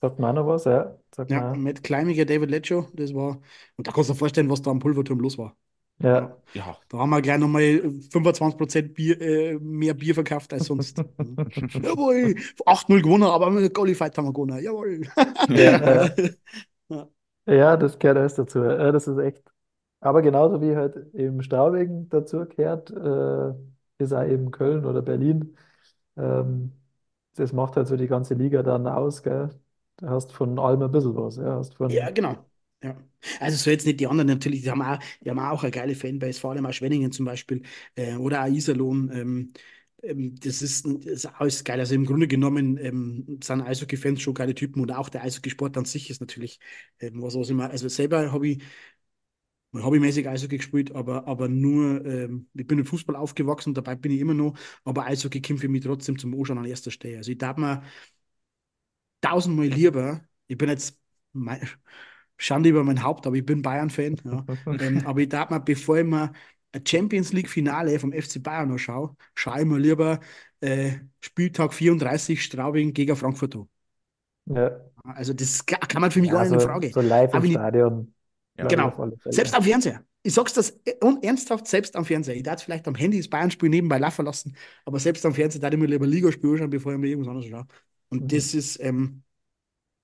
Sagt 0.02 0.18
man 0.20 0.34
noch 0.36 0.46
was, 0.48 0.64
ja. 0.66 0.98
Sagt 1.14 1.30
Ja, 1.30 1.32
man. 1.32 1.56
Matt 1.56 1.82
Climie 1.82 2.14
gegen 2.14 2.28
David 2.28 2.50
Lecco, 2.50 2.88
das 2.94 3.12
war, 3.14 3.40
und 3.76 3.86
da 3.86 3.92
kannst 3.92 4.10
du 4.10 4.12
dir 4.14 4.18
vorstellen, 4.18 4.50
was 4.50 4.62
da 4.62 4.70
am 4.70 4.78
Pulverturm 4.80 5.20
los 5.20 5.38
war. 5.38 5.56
Ja, 5.98 6.36
Ja, 6.54 6.66
ja. 6.66 6.78
da 6.88 6.98
haben 6.98 7.10
wir 7.10 7.22
gleich 7.22 7.38
nochmal 7.38 7.82
25% 8.10 8.94
Bier, 8.94 9.20
äh, 9.20 9.58
mehr 9.58 9.94
Bier 9.94 10.14
verkauft 10.14 10.52
als 10.52 10.66
sonst. 10.66 11.02
Ja. 11.18 11.44
Jawohl, 11.82 12.36
8-0 12.66 13.02
gewonnen, 13.02 13.24
aber 13.24 13.50
mit 13.50 13.72
Goalie-Fight 13.74 14.16
haben 14.18 14.26
wir 14.26 14.32
gewonnen. 14.32 14.62
Jawohl. 14.62 15.02
ja, 15.54 15.76
äh, 15.82 16.10
Ja, 16.90 17.08
ja, 17.46 17.76
das 17.76 17.98
gehört 17.98 18.18
alles 18.18 18.34
dazu. 18.34 18.60
Äh, 18.62 18.92
das 18.92 19.08
ist 19.08 19.18
echt. 19.18 19.42
Aber 20.00 20.22
genauso 20.22 20.60
wie 20.62 20.76
halt 20.76 20.96
eben 21.14 21.42
Straubing 21.42 22.08
dazu 22.10 22.46
gehört, 22.46 22.90
äh, 22.90 23.54
ist 23.98 24.12
auch 24.12 24.24
eben 24.24 24.50
Köln 24.50 24.84
oder 24.84 25.02
Berlin. 25.02 25.56
Ähm, 26.16 26.72
das 27.36 27.52
macht 27.52 27.76
halt 27.76 27.88
so 27.88 27.96
die 27.96 28.08
ganze 28.08 28.34
Liga 28.34 28.62
dann 28.64 28.86
aus, 28.88 29.22
gell? 29.22 29.50
Du 29.98 30.08
hast 30.10 30.32
von 30.34 30.58
allem 30.58 30.82
ein 30.82 30.92
bisschen 30.92 31.16
was. 31.16 31.36
Ja, 31.36 31.56
hast 31.58 31.74
Ja, 31.86 32.10
von, 32.10 32.10
genau. 32.10 32.50
Ja. 32.82 32.96
Also 33.38 33.56
so 33.56 33.70
jetzt 33.70 33.86
nicht 33.86 34.00
die 34.00 34.08
anderen 34.08 34.26
natürlich, 34.26 34.62
die 34.62 34.70
haben 34.70 34.82
auch, 34.82 34.98
die 35.24 35.30
haben 35.30 35.38
auch 35.38 35.62
eine 35.62 35.70
geile 35.70 35.94
Fanbase, 35.94 36.40
vor 36.40 36.50
allem 36.50 36.66
auch 36.66 36.72
Schwenningen 36.72 37.12
zum 37.12 37.26
Beispiel 37.26 37.62
äh, 37.94 38.16
oder 38.16 38.42
auch 38.42 38.48
Iserlohn. 38.48 39.10
Ähm, 39.14 39.52
ähm, 40.02 40.34
das 40.40 40.62
ist, 40.62 40.84
ist 40.86 41.26
alles 41.26 41.62
geil. 41.62 41.78
Also 41.78 41.94
im 41.94 42.04
Grunde 42.04 42.26
genommen 42.26 42.76
ähm, 42.78 43.38
sind 43.42 43.62
Eishockey-Fans 43.62 44.20
schon 44.20 44.34
geile 44.34 44.54
Typen 44.56 44.80
und 44.82 44.90
auch 44.92 45.08
der 45.08 45.22
Eishockey-Sport 45.22 45.76
an 45.76 45.84
sich 45.84 46.10
ist 46.10 46.20
natürlich 46.20 46.58
ähm, 46.98 47.22
was, 47.22 47.36
was 47.36 47.50
immer, 47.50 47.70
also 47.70 47.88
selber 47.88 48.32
habe 48.32 48.48
ich 48.48 48.62
hobbymäßig 49.74 50.28
Eishockey 50.28 50.58
gespielt, 50.58 50.94
aber, 50.94 51.26
aber 51.26 51.48
nur, 51.48 52.04
ähm, 52.04 52.48
ich 52.54 52.66
bin 52.66 52.78
im 52.78 52.84
Fußball 52.84 53.16
aufgewachsen, 53.16 53.72
dabei 53.74 53.94
bin 53.96 54.12
ich 54.12 54.20
immer 54.20 54.34
noch, 54.34 54.54
aber 54.84 55.06
Eishockey 55.06 55.40
kommt 55.40 55.60
für 55.60 55.68
mich 55.68 55.82
trotzdem 55.84 56.18
zum 56.18 56.34
Anschauen 56.38 56.58
an 56.58 56.64
erster 56.66 56.90
Stelle. 56.90 57.16
Also 57.18 57.32
ich 57.32 57.38
darf 57.38 57.56
mir 57.56 57.82
tausendmal 59.20 59.66
lieber, 59.68 60.22
ich 60.46 60.56
bin 60.58 60.68
jetzt 60.68 60.98
mein, 61.32 61.60
Schande 62.42 62.68
über 62.70 62.84
mein 62.84 63.02
Haupt, 63.02 63.26
aber 63.26 63.36
ich 63.36 63.46
bin 63.46 63.62
Bayern-Fan. 63.62 64.20
Ja. 64.24 64.44
Ähm, 64.78 65.02
aber 65.06 65.20
ich 65.20 65.28
darf 65.28 65.50
mir, 65.50 65.60
bevor 65.60 65.98
ich 65.98 66.04
mir 66.04 66.32
ein 66.72 66.86
Champions 66.86 67.32
League-Finale 67.32 67.98
vom 68.00 68.12
FC 68.12 68.38
Bayern 68.40 68.70
anschaue, 68.72 69.16
schaue 69.34 69.60
ich 69.60 69.66
mir 69.66 69.78
lieber 69.78 70.20
äh, 70.60 70.92
Spieltag 71.20 71.74
34 71.74 72.42
Straubing 72.44 72.92
gegen 72.94 73.16
Frankfurt 73.16 73.56
an. 73.56 73.68
ja, 74.46 74.82
Also 75.04 75.32
das 75.32 75.64
ka- 75.66 75.78
kann 75.78 76.00
man 76.00 76.10
für 76.10 76.20
mich 76.20 76.30
gar 76.30 76.42
ja, 76.42 76.44
nicht 76.44 76.52
in 76.52 76.60
so, 76.60 76.60
Frage. 76.60 76.94
so 76.94 77.00
live 77.00 77.34
im 77.34 77.42
Aber 77.42 77.46
ich, 77.46 77.60
Stadion, 77.62 78.14
Ja. 78.58 78.68
genau, 78.68 79.04
selbst 79.30 79.54
am 79.54 79.62
Fernseher. 79.62 80.04
Ich 80.22 80.34
sag's 80.34 80.52
das 80.54 80.70
äh, 80.84 80.94
und 81.02 81.24
ernsthaft, 81.24 81.66
selbst 81.66 81.96
am 81.96 82.04
Fernseher. 82.04 82.36
Ich 82.36 82.42
darf 82.42 82.62
vielleicht 82.62 82.86
am 82.88 82.94
Handy 82.94 83.18
das 83.18 83.28
Bayern-Spiel 83.28 83.68
nebenbei 83.68 83.98
laufen 83.98 84.24
lassen, 84.26 84.56
aber 84.84 84.98
selbst 85.00 85.24
am 85.26 85.34
Fernseher 85.34 85.60
darf 85.60 85.72
ich 85.72 85.78
mir 85.78 85.86
lieber 85.86 86.06
Ligaspiel 86.06 86.50
anschauen, 86.52 86.70
bevor 86.70 86.92
ich 86.92 86.98
mir 86.98 87.08
irgendwas 87.08 87.30
anderes 87.30 87.50
schaue. 87.50 87.66
Und 88.08 88.32
Mhm. 88.32 88.32
das 88.32 88.54
ist, 88.54 88.80
ähm, 88.80 89.22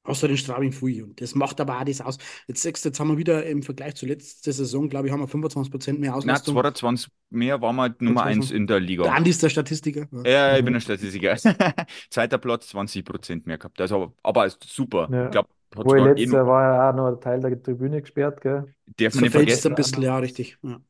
Außer 0.08 0.28
den 0.28 0.36
Straubing 0.38 0.72
Fui. 0.72 1.02
Und 1.02 1.20
das 1.20 1.34
macht 1.34 1.60
aber 1.60 1.78
auch 1.80 1.84
das 1.84 2.00
aus. 2.00 2.18
Jetzt 2.46 2.64
du, 2.64 2.70
jetzt 2.70 3.00
haben 3.00 3.08
wir 3.10 3.18
wieder 3.18 3.44
im 3.46 3.62
Vergleich 3.62 3.94
zur 3.96 4.08
letzten 4.08 4.52
Saison, 4.52 4.88
glaube 4.88 5.06
ich, 5.08 5.12
haben 5.12 5.20
wir 5.20 5.28
25% 5.28 6.00
mehr 6.00 6.14
Na, 6.22 6.42
Auslastung. 6.42 6.54
22 6.54 7.12
mehr 7.30 7.60
waren 7.62 7.76
wir 7.76 7.94
Nummer 8.00 8.24
1 8.24 8.50
in 8.50 8.66
der 8.66 8.80
Der 9.02 9.12
Liga. 9.12 9.14
Andi 9.14 9.30
ist 9.30 9.42
der 9.42 9.48
Statistiker. 9.50 10.06
Ja. 10.12 10.26
Ja, 10.26 10.56
ich 10.58 10.64
bin 10.64 10.74
Mhm. 10.74 10.74
ein 10.74 10.80
Statistiker. 10.80 11.36
Zweiter 12.10 12.38
Platz, 12.38 12.68
20% 12.68 13.46
mehr 13.46 13.58
gehabt. 13.58 13.80
Also, 13.80 14.14
aber 14.22 14.46
ist 14.46 14.62
super. 14.64 15.14
Ich 15.24 15.30
Ja. 15.30 15.30
glaube, 15.30 15.48
ich 15.70 15.78
sogar 15.82 16.10
eh 16.16 16.26
letztes 16.26 16.26
noch, 16.26 16.38
Jahr 16.38 16.46
war 16.46 16.62
ja 16.62 16.90
auch 16.90 16.94
noch 16.94 17.08
ein 17.08 17.20
Teil 17.20 17.40
der 17.40 17.62
Tribüne 17.62 18.00
gesperrt, 18.02 18.40
gell? 18.40 18.74
darf 18.98 19.14
Das 19.14 19.20
man 19.20 19.24
nicht 19.24 19.32
verfälscht 19.32 19.64
vergessen. 19.64 19.66
ein 19.66 19.74
bisschen, 19.74 20.02
ja, 20.02 20.18
richtig. 20.18 20.58
Ja. 20.62 20.80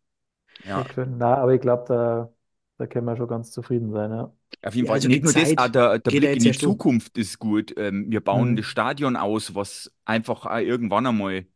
Ja. 0.65 0.85
Na, 0.97 1.37
aber 1.39 1.55
ich 1.55 1.61
glaube, 1.61 1.85
da, 1.89 2.33
da 2.79 2.87
können 2.87 3.07
wir 3.07 3.17
schon 3.17 3.29
ganz 3.29 3.53
zufrieden 3.53 3.93
sein, 3.93 4.11
ja. 4.13 4.33
auf 4.63 4.75
jeden 4.75 4.87
Ja, 4.87 4.89
Fall. 4.89 4.97
also 4.97 5.09
Nicht 5.09 5.09
die 5.09 5.23
nur 5.23 5.33
das, 5.33 5.57
auch 5.57 5.69
Zeit 5.69 5.69
der, 5.69 5.99
der 5.99 6.11
Blick 6.13 6.37
in 6.37 6.45
die 6.45 6.55
um. 6.55 6.57
Zukunft 6.57 7.17
ist 7.19 7.39
gut. 7.39 7.75
Ähm, 7.77 8.11
wir 8.11 8.21
bauen 8.21 8.57
das 8.57 8.67
Mhm. 8.67 8.67
Stadion 8.67 9.17
aus, 9.17 9.55
was 9.55 9.93
einfach 10.05 10.47
auch 10.47 10.59
irgendwann 10.59 11.07
einmal 11.07 11.47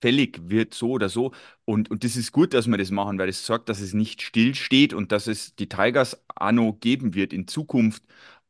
fällig 0.00 0.40
wird, 0.50 0.74
so 0.74 0.92
oder 0.92 1.08
so. 1.08 1.32
Und, 1.64 1.90
und 1.90 2.04
das 2.04 2.16
ist 2.16 2.32
gut, 2.32 2.54
dass 2.54 2.66
wir 2.68 2.78
das 2.78 2.90
machen, 2.90 3.18
weil 3.18 3.28
es 3.28 3.44
sorgt, 3.46 3.68
dass 3.68 3.80
es 3.80 3.94
nicht 3.94 4.22
still 4.22 4.54
steht 4.54 4.94
und 4.94 5.12
dass 5.12 5.26
es 5.26 5.54
die 5.56 5.68
Tigers 5.68 6.22
auch 6.36 6.52
noch 6.52 6.72
geben 6.80 7.14
wird 7.14 7.32
in 7.32 7.48
Zukunft. 7.48 8.02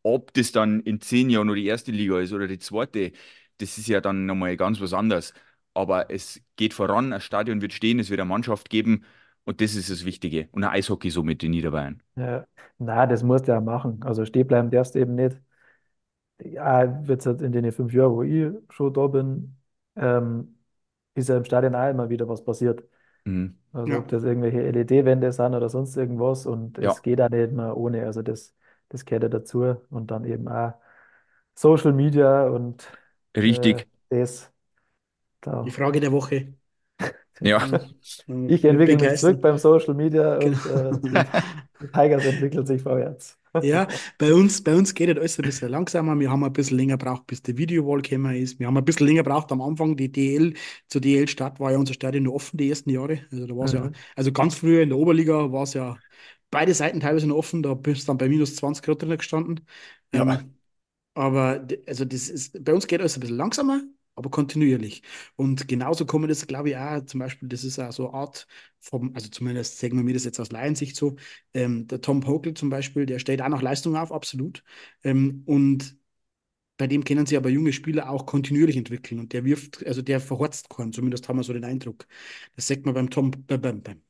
Ob 0.02 0.32
das 0.34 0.52
dann 0.52 0.80
in 0.80 1.00
zehn 1.00 1.30
Jahren 1.30 1.46
nur 1.48 1.56
die 1.56 1.66
erste 1.66 1.90
Liga 1.92 2.20
ist 2.20 2.32
oder 2.32 2.46
die 2.48 2.58
zweite, 2.58 3.12
das 3.58 3.78
ist 3.78 3.88
ja 3.88 4.00
dann 4.00 4.26
nochmal 4.26 4.56
ganz 4.56 4.80
was 4.80 4.92
anderes. 4.92 5.32
Aber 5.74 6.10
es 6.10 6.40
geht 6.56 6.74
voran, 6.74 7.12
ein 7.12 7.20
Stadion 7.20 7.60
wird 7.60 7.72
stehen, 7.72 7.98
es 7.98 8.08
wird 8.10 8.20
eine 8.20 8.28
Mannschaft 8.28 8.70
geben 8.70 9.04
und 9.46 9.60
das 9.62 9.74
ist 9.76 9.90
das 9.90 10.04
Wichtige. 10.04 10.48
Und 10.52 10.64
ein 10.64 10.70
Eishockey 10.72 11.10
somit 11.10 11.42
in 11.44 11.52
Niederbayern. 11.52 12.02
Ja. 12.16 12.46
Na, 12.78 13.06
das 13.06 13.22
musst 13.22 13.46
du 13.48 13.52
ja 13.52 13.60
machen. 13.60 14.02
Also 14.02 14.24
stehen 14.24 14.46
bleiben 14.46 14.70
darfst 14.70 14.94
du 14.94 14.98
eben 15.00 15.14
nicht. 15.14 15.40
Ja, 16.38 17.06
wird's 17.08 17.24
halt 17.26 17.40
in 17.42 17.52
den 17.52 17.72
fünf 17.72 17.92
Jahren, 17.94 18.12
wo 18.12 18.22
ich 18.22 18.52
schon 18.70 18.92
da 18.92 19.06
bin, 19.06 19.56
ähm, 19.96 20.58
ist 21.14 21.28
ja 21.28 21.36
im 21.38 21.44
Stadion 21.44 21.74
auch 21.74 21.88
immer 21.90 22.10
wieder 22.10 22.28
was 22.28 22.44
passiert. 22.44 22.84
Mhm. 23.26 23.56
Also 23.72 23.92
Ja. 23.92 23.98
ob 23.98 24.08
das 24.08 24.24
irgendwelche 24.24 24.62
LED-Wände 24.62 25.32
sind 25.32 25.54
oder 25.54 25.68
sonst 25.70 25.96
irgendwas 25.96 26.46
und 26.46 26.78
Ja, 26.78 26.92
es 26.92 27.02
geht 27.02 27.20
auch 27.20 27.30
nicht 27.30 27.52
mehr 27.52 27.76
ohne. 27.76 28.06
Also 28.06 28.22
das, 28.22 28.54
das 28.90 29.04
gehört 29.04 29.24
ja 29.24 29.28
dazu. 29.30 29.62
Und 29.90 30.10
dann 30.10 30.24
eben 30.26 30.48
auch 30.48 30.74
Social 31.56 31.92
Media 31.94 32.48
und 32.48 32.88
äh, 33.46 33.80
richtig. 33.80 33.86
das. 34.10 34.52
Die 35.66 35.70
Da. 35.70 35.70
Frage 35.70 36.00
der 36.00 36.12
Woche. 36.12 36.54
Ja. 37.40 37.66
Ich 38.46 38.64
mit 38.64 38.64
entwickle 38.64 38.98
mich 38.98 39.16
zurück 39.16 39.40
beim 39.40 39.58
Social 39.58 39.94
Media 39.94 40.36
Genau. 40.40 40.48
und 40.48 40.66
äh, 40.66 40.96
Tigers 41.92 42.24
entwickeln 42.24 42.66
sich 42.66 42.82
vorwärts. 42.82 43.38
Ja, 43.62 43.88
bei 44.18 44.34
uns, 44.34 44.62
bei 44.62 44.74
uns 44.76 44.92
geht 44.94 45.08
das 45.08 45.16
alles 45.16 45.38
ein 45.38 45.44
bisschen 45.44 45.70
langsamer. 45.70 46.18
Wir 46.20 46.30
haben 46.30 46.44
ein 46.44 46.52
bisschen 46.52 46.76
länger 46.76 46.98
gebraucht, 46.98 47.26
bis 47.26 47.40
die 47.42 47.56
Videowall 47.56 48.02
gekommen 48.02 48.36
ist. 48.36 48.58
Wir 48.58 48.66
haben 48.66 48.76
ein 48.76 48.84
bisschen 48.84 49.06
länger 49.06 49.22
gebraucht 49.22 49.50
am 49.50 49.62
Anfang. 49.62 49.96
Die 49.96 50.12
DL, 50.12 50.54
zur 50.88 51.00
DL-Stadt 51.00 51.58
war 51.58 51.72
ja 51.72 51.78
unser 51.78 51.94
Stadion 51.94 52.24
noch 52.24 52.32
offen 52.34 52.58
die 52.58 52.68
ersten 52.68 52.90
Jahre. 52.90 53.20
Also 53.32 53.46
da 53.46 53.56
war 53.56 53.64
es 53.64 53.72
ja, 53.72 53.88
Mhm. 53.88 53.94
also 54.14 54.30
ganz 54.32 54.56
früher 54.56 54.82
in 54.82 54.90
der 54.90 54.98
Oberliga 54.98 55.50
war 55.52 55.62
es 55.62 55.72
ja 55.72 56.02
beide 56.50 56.74
Seiten 56.74 57.00
teilweise 57.00 57.26
noch 57.28 57.36
offen. 57.36 57.62
Da 57.62 57.72
bist 57.74 58.02
du 58.02 58.06
dann 58.08 58.18
bei 58.18 58.28
minus 58.28 58.56
20 58.56 58.84
Grad 58.84 59.00
drin 59.02 59.16
gestanden. 59.16 59.66
Ja. 60.12 60.24
Ähm, 60.24 60.54
Aber 61.14 61.66
also 61.86 62.04
das 62.04 62.28
ist, 62.28 62.64
bei 62.64 62.74
uns 62.74 62.86
geht 62.86 63.00
alles 63.00 63.16
ein 63.16 63.20
bisschen 63.20 63.36
langsamer, 63.38 63.82
aber 64.16 64.30
kontinuierlich. 64.30 65.02
Und 65.36 65.68
genauso 65.68 66.06
kommen 66.06 66.28
das, 66.28 66.46
glaube 66.46 66.70
ich, 66.70 66.76
auch 66.76 67.04
zum 67.06 67.20
Beispiel, 67.20 67.48
das 67.48 67.64
ist 67.64 67.78
auch 67.78 67.92
so 67.92 68.08
eine 68.10 68.18
Art 68.18 68.46
vom, 68.80 69.14
also 69.14 69.28
zumindest 69.28 69.78
sagen 69.78 69.96
wir 69.96 70.04
mir 70.04 70.14
das 70.14 70.24
jetzt 70.24 70.40
aus 70.40 70.50
Laiensicht 70.52 70.96
so, 70.96 71.16
ähm, 71.54 71.86
der 71.86 72.00
Tom 72.00 72.20
Pokel 72.20 72.54
zum 72.54 72.70
Beispiel, 72.70 73.06
der 73.06 73.18
stellt 73.18 73.42
auch 73.42 73.48
noch 73.48 73.62
Leistung 73.62 73.96
auf, 73.96 74.12
absolut. 74.12 74.64
Ähm, 75.04 75.42
und 75.46 75.96
bei 76.78 76.86
dem 76.86 77.04
können 77.04 77.26
sich 77.26 77.38
aber 77.38 77.48
junge 77.50 77.72
Spieler 77.72 78.10
auch 78.10 78.26
kontinuierlich 78.26 78.76
entwickeln 78.76 79.20
und 79.20 79.32
der 79.32 79.44
wirft, 79.44 79.86
also 79.86 80.02
der 80.02 80.20
verhorzt 80.20 80.68
keinen, 80.70 80.92
zumindest 80.92 81.28
haben 81.28 81.38
wir 81.38 81.44
so 81.44 81.52
den 81.54 81.64
Eindruck. 81.64 82.06
Das 82.56 82.66
sagt 82.68 82.84
man 82.86 82.94
beim 82.94 83.10
Tom, 83.10 83.30
bei, 83.46 83.56
beim, 83.58 83.82
beim 83.82 84.02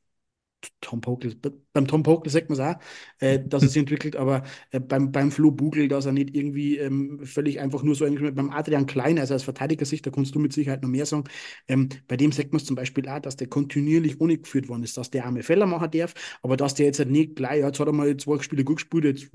Tom 0.81 1.01
Pokel, 1.01 1.35
beim 1.73 1.87
Tom 1.87 2.03
Pokel 2.03 2.31
sagt 2.31 2.49
man 2.49 2.59
es 2.59 2.65
auch, 2.65 2.79
äh, 3.19 3.39
dass 3.45 3.63
er 3.63 3.69
sich 3.69 3.77
entwickelt, 3.77 4.15
aber 4.15 4.43
äh, 4.71 4.79
beim, 4.79 5.11
beim 5.11 5.31
Flo 5.31 5.51
Bugel, 5.51 5.87
dass 5.87 6.05
er 6.05 6.11
nicht 6.11 6.35
irgendwie 6.35 6.77
ähm, 6.77 7.19
völlig 7.23 7.59
einfach 7.59 7.83
nur 7.83 7.95
so 7.95 8.05
eingeschrieben 8.05 8.35
beim 8.35 8.49
Adrian 8.49 8.85
Klein, 8.85 9.19
also 9.19 9.35
aus 9.35 9.43
Verteidigersicht, 9.43 10.05
da 10.05 10.11
kannst 10.11 10.35
du 10.35 10.39
mit 10.39 10.53
Sicherheit 10.53 10.83
noch 10.83 10.89
mehr 10.89 11.05
sagen, 11.05 11.25
ähm, 11.67 11.89
bei 12.07 12.17
dem 12.17 12.31
sagt 12.31 12.53
man 12.53 12.57
es 12.57 12.65
zum 12.65 12.75
Beispiel 12.75 13.07
auch, 13.09 13.19
dass 13.19 13.35
der 13.35 13.47
kontinuierlich 13.47 14.21
ohne 14.21 14.37
geführt 14.37 14.69
worden 14.69 14.83
ist, 14.83 14.97
dass 14.97 15.09
der 15.09 15.25
arme 15.25 15.43
Fehler 15.43 15.65
machen 15.65 15.91
darf, 15.91 16.13
aber 16.41 16.57
dass 16.57 16.75
der 16.75 16.87
jetzt 16.87 16.99
halt 16.99 17.11
nicht 17.11 17.35
gleich, 17.35 17.59
ja, 17.59 17.67
jetzt 17.67 17.79
hat 17.79 17.87
er 17.87 17.93
mal 17.93 18.15
zwei 18.17 18.41
Spiele 18.41 18.63
gut 18.63 18.77
gespielt, 18.77 19.05
jetzt 19.05 19.31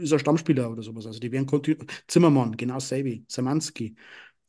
ist 0.00 0.12
er 0.12 0.18
Stammspieler 0.18 0.70
oder 0.70 0.82
sowas, 0.82 1.06
also 1.06 1.20
die 1.20 1.32
werden 1.32 1.46
kontinuierlich, 1.46 1.88
Zimmermann, 2.08 2.56
genau 2.56 2.74
dasselbe, 2.74 3.22
Samanski, 3.28 3.96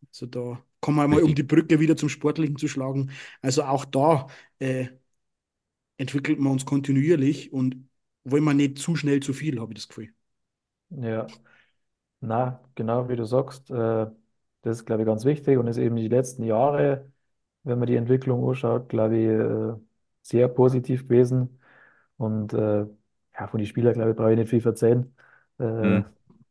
also 0.09 0.25
da 0.25 0.63
kann 0.81 0.95
man 0.95 1.09
mal 1.09 1.21
um 1.21 1.35
die. 1.35 1.43
Brücke 1.43 1.79
wieder 1.79 1.95
zum 1.95 2.09
Sportlichen 2.09 2.57
zu 2.57 2.67
schlagen, 2.67 3.11
also 3.41 3.63
auch 3.63 3.85
da 3.85 4.27
äh, 4.59 4.87
entwickelt 5.97 6.39
man 6.39 6.53
uns 6.53 6.65
kontinuierlich 6.65 7.53
und 7.53 7.89
wollen 8.23 8.43
wir 8.43 8.53
nicht 8.53 8.79
zu 8.79 8.95
schnell 8.95 9.21
zu 9.21 9.33
viel, 9.33 9.59
habe 9.59 9.73
ich 9.73 9.79
das 9.79 9.87
Gefühl. 9.89 10.13
Ja, 10.89 11.39
na, 12.21 12.61
genau 12.75 13.09
wie 13.09 13.15
du 13.17 13.25
sagst, 13.25 13.71
äh, 13.71 14.07
das 14.63 14.79
ist, 14.79 14.85
glaube 14.85 15.03
ich, 15.03 15.07
ganz 15.07 15.25
wichtig 15.25 15.57
und 15.57 15.67
ist 15.67 15.77
eben 15.77 15.95
die 15.97 16.09
letzten 16.09 16.43
Jahre, 16.43 17.11
wenn 17.63 17.79
man 17.79 17.87
die 17.87 17.95
Entwicklung 17.97 18.47
anschaut, 18.49 18.89
glaube 18.89 19.17
ich, 19.17 19.27
äh, 19.27 19.81
sehr 20.23 20.47
positiv 20.49 21.07
gewesen. 21.07 21.59
Und 22.17 22.53
äh, 22.53 22.85
ja, 23.39 23.47
von 23.49 23.59
den 23.59 23.67
Spielern, 23.67 23.93
glaube 23.95 24.11
ich, 24.11 24.17
brauche 24.17 24.31
ich 24.33 24.37
nicht 24.39 24.49
viel 24.49 24.65
erzählen, 24.65 25.15
äh, 25.59 25.63
Hm. 25.83 26.01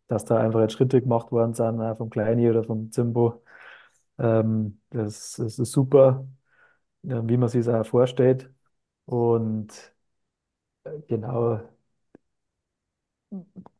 dass 0.09 0.25
da 0.27 0.39
einfach 0.39 0.61
jetzt 0.61 0.75
Schritte 0.75 1.03
gemacht 1.03 1.33
worden 1.33 1.55
sind, 1.55 1.81
auch 1.83 1.97
vom 1.99 2.11
Kleini 2.11 2.51
oder 2.51 2.65
vom 2.65 2.93
Zimbo. 2.93 3.43
Ähm, 4.19 4.81
das, 4.91 5.35
das 5.39 5.59
ist 5.59 5.73
super, 5.73 6.27
äh, 7.05 7.21
wie 7.25 7.37
man 7.37 7.49
sich 7.49 7.61
es 7.63 7.69
auch 7.69 7.87
vorstellt. 7.87 8.51
Und 9.07 9.93
äh, 10.85 11.01
genau, 11.09 11.61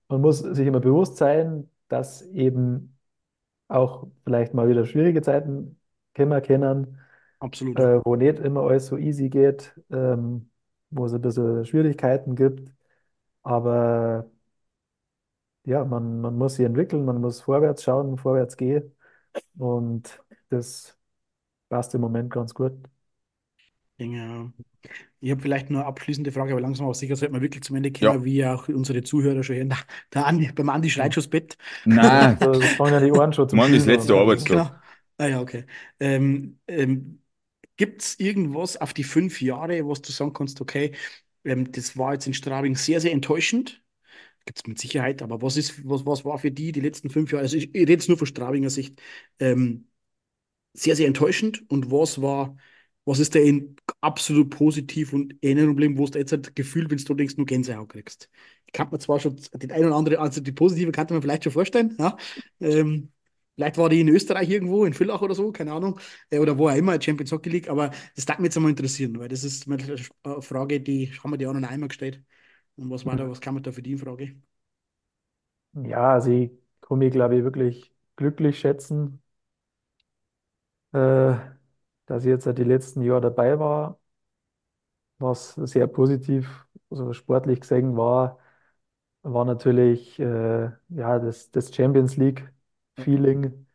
man 0.09 0.21
muss 0.21 0.39
sich 0.41 0.67
immer 0.67 0.81
bewusst 0.81 1.17
sein, 1.17 1.71
dass 1.89 2.23
eben 2.23 2.99
auch 3.69 4.09
vielleicht 4.25 4.55
mal 4.55 4.69
wieder 4.69 4.87
schwierige 4.87 5.23
Zeiten 5.23 5.81
kommen 6.17 6.43
können, 6.43 6.99
Absolut, 7.41 7.77
äh, 7.77 8.01
wo 8.05 8.17
nicht 8.17 8.39
immer 8.41 8.63
alles 8.65 8.87
so 8.89 8.99
easy 8.99 9.31
geht, 9.31 9.75
ähm, 9.91 10.51
wo 10.91 11.07
es 11.07 11.15
ein 11.15 11.23
bisschen 11.23 11.65
Schwierigkeiten 11.67 12.37
gibt. 12.37 12.73
Aber 13.43 14.31
ja, 15.65 15.85
man, 15.85 16.21
man 16.21 16.37
muss 16.37 16.57
sich 16.57 16.67
entwickeln, 16.67 17.05
man 17.05 17.21
muss 17.21 17.41
vorwärts 17.41 17.83
schauen, 17.83 18.17
vorwärts 18.19 18.57
gehen. 18.57 18.97
Und 19.59 20.23
das 20.51 20.99
passt 21.69 21.95
im 21.97 22.01
Moment 22.03 22.33
ganz 22.33 22.55
gut. 22.55 22.75
Genau. 24.01 24.51
Ich 25.21 25.31
habe 25.31 25.43
vielleicht 25.43 25.71
nur 25.71 25.81
eine 25.81 25.89
abschließende 25.89 26.33
Frage, 26.33 26.53
aber 26.53 26.61
langsam 26.63 26.87
aber 26.87 26.95
sicher 26.95 27.17
sollte 27.17 27.33
man 27.33 27.43
wirklich 27.43 27.65
zum 27.65 27.77
Ende 27.77 27.93
kommen, 27.93 28.25
Ja. 28.25 28.25
wie 28.25 28.45
auch 28.47 28.69
unsere 28.69 29.03
Zuhörer 29.03 29.43
schon 29.45 29.57
hören. 29.57 29.75
Der 30.15 30.27
Andi, 30.27 30.51
beim 30.53 30.71
Andi 30.71 30.91
schreit 30.91 31.15
schon 31.15 31.23
das 31.23 31.31
Bett. 31.31 31.59
Na, 31.85 32.37
Da 32.41 32.69
fangen 32.71 32.95
ja 32.95 33.01
die 33.01 33.13
Ohren 33.13 33.33
schon 33.33 33.49
morgen 33.53 33.75
ist 33.75 33.87
Spielen 33.87 33.87
letzter 33.87 34.17
an. 34.17 34.19
Arbeitstag. 34.19 34.41
Genau. 34.45 34.71
Ah 35.19 35.27
ja, 35.29 35.41
okay. 35.41 35.67
Ähm, 36.01 36.61
ähm, 36.69 37.23
gibt 37.77 38.03
es 38.03 38.21
irgendwas 38.21 38.77
auf 38.79 38.95
die 38.95 39.05
fünf 39.05 39.43
Jahre, 39.43 39.87
was 39.89 40.03
du 40.03 40.13
sagen 40.13 40.33
kannst, 40.35 40.61
okay, 40.63 40.95
ähm, 41.45 41.73
das 41.73 41.97
war 41.99 42.15
jetzt 42.15 42.27
in 42.27 42.35
Straubing 42.35 42.77
sehr, 42.77 43.01
sehr 43.01 43.13
enttäuschend? 43.13 43.83
Gibt 44.47 44.59
es 44.61 44.67
mit 44.69 44.79
Sicherheit, 44.81 45.23
aber 45.23 45.43
was 45.43 45.57
ist, 45.59 45.89
was, 45.89 46.07
was 46.07 46.25
war 46.25 46.39
für 46.39 46.51
die 46.53 46.73
die 46.73 46.81
letzten 46.81 47.11
fünf 47.11 47.33
Jahre? 47.33 47.45
Also 47.45 47.57
ich, 47.59 47.75
ich 47.75 47.81
rede 47.83 47.93
jetzt 47.95 48.09
nur 48.09 48.19
von 48.19 48.27
Straubinger 48.29 48.71
Sicht. 48.71 49.01
Ähm, 49.41 49.89
sehr, 50.73 50.97
sehr 50.97 51.07
enttäuschend. 51.07 51.69
Und 51.71 51.91
was 51.91 52.21
war, 52.23 52.57
was 53.05 53.19
ist 53.19 53.35
da 53.35 53.39
in 53.41 53.77
absolut 54.01 54.51
positiv 54.51 55.13
und 55.13 55.33
in 55.41 55.59
Erinnerung 55.59 55.99
wo 55.99 56.07
du 56.07 56.19
jetzt 56.19 56.33
halt 56.33 56.55
gefühlt, 56.55 56.91
wenn 56.91 56.99
du 56.99 57.15
denkst, 57.15 57.37
nur 57.37 57.47
Gänsehaut 57.47 57.89
kriegst? 57.91 58.29
Ich 58.67 58.73
kann 58.73 58.89
mir 58.91 58.99
zwar 58.99 59.19
schon 59.21 59.37
den 59.55 59.73
einen 59.73 59.87
oder 59.87 59.97
anderen, 59.97 60.19
also 60.19 60.41
die 60.41 60.53
positive 60.53 60.93
kann 60.93 61.07
man 61.11 61.23
vielleicht 61.23 61.45
schon 61.45 61.53
vorstellen, 61.53 61.97
ja. 61.99 62.17
Ähm, 62.61 63.13
vielleicht 63.57 63.79
war 63.79 63.89
die 63.89 64.01
in 64.01 64.09
Österreich 64.09 64.49
irgendwo, 64.49 64.85
in 64.85 64.95
Villach 64.95 65.23
oder 65.23 65.35
so, 65.35 65.51
keine 65.53 65.73
Ahnung, 65.73 65.99
äh, 66.31 66.39
oder 66.39 66.57
wo 66.59 66.69
auch 66.69 66.75
immer, 66.77 67.01
Champions 67.01 67.33
Hockey 67.33 67.51
League, 67.51 67.69
aber 67.69 67.91
das 68.17 68.27
darf 68.27 68.39
mich 68.39 68.47
jetzt 68.47 68.57
einmal 68.57 68.71
interessieren, 68.71 69.19
weil 69.19 69.29
das 69.29 69.45
ist 69.45 69.67
eine 69.69 70.43
Frage, 70.43 70.81
die 70.81 71.13
haben 71.23 71.31
wir 71.33 71.39
die 71.39 71.47
anderen 71.47 71.65
einmal 71.67 71.89
gestellt. 71.89 72.23
Und 72.77 72.91
was 72.91 73.05
war 73.07 73.17
da, 73.17 73.29
was 73.29 73.41
kann 73.41 73.55
man 73.55 73.63
da 73.63 73.73
für 73.73 73.83
die 73.83 73.93
in 73.93 73.99
Frage? 73.99 74.37
Ja, 75.75 76.15
also 76.15 76.31
kann 76.81 76.99
mich, 76.99 77.13
glaube 77.13 77.37
ich, 77.39 77.43
wirklich 77.45 77.93
glücklich 78.17 78.59
schätzen, 78.61 79.21
äh, 80.93 81.35
dass 82.11 82.25
ich 82.25 82.31
jetzt 82.31 82.47
die 82.59 82.65
letzten 82.65 83.03
Jahre 83.03 83.23
dabei 83.23 83.59
war, 83.61 83.99
was 85.19 85.55
sehr 85.55 85.87
positiv, 85.87 86.67
also 86.91 87.13
sportlich 87.13 87.61
gesehen 87.61 87.97
war, 87.97 88.39
war 89.23 89.45
natürlich 89.45 90.19
äh, 90.21 90.71
ja, 90.91 91.19
das, 91.19 91.51
das 91.51 91.75
Champions. 91.75 92.17
League-Feeling. 92.17 93.67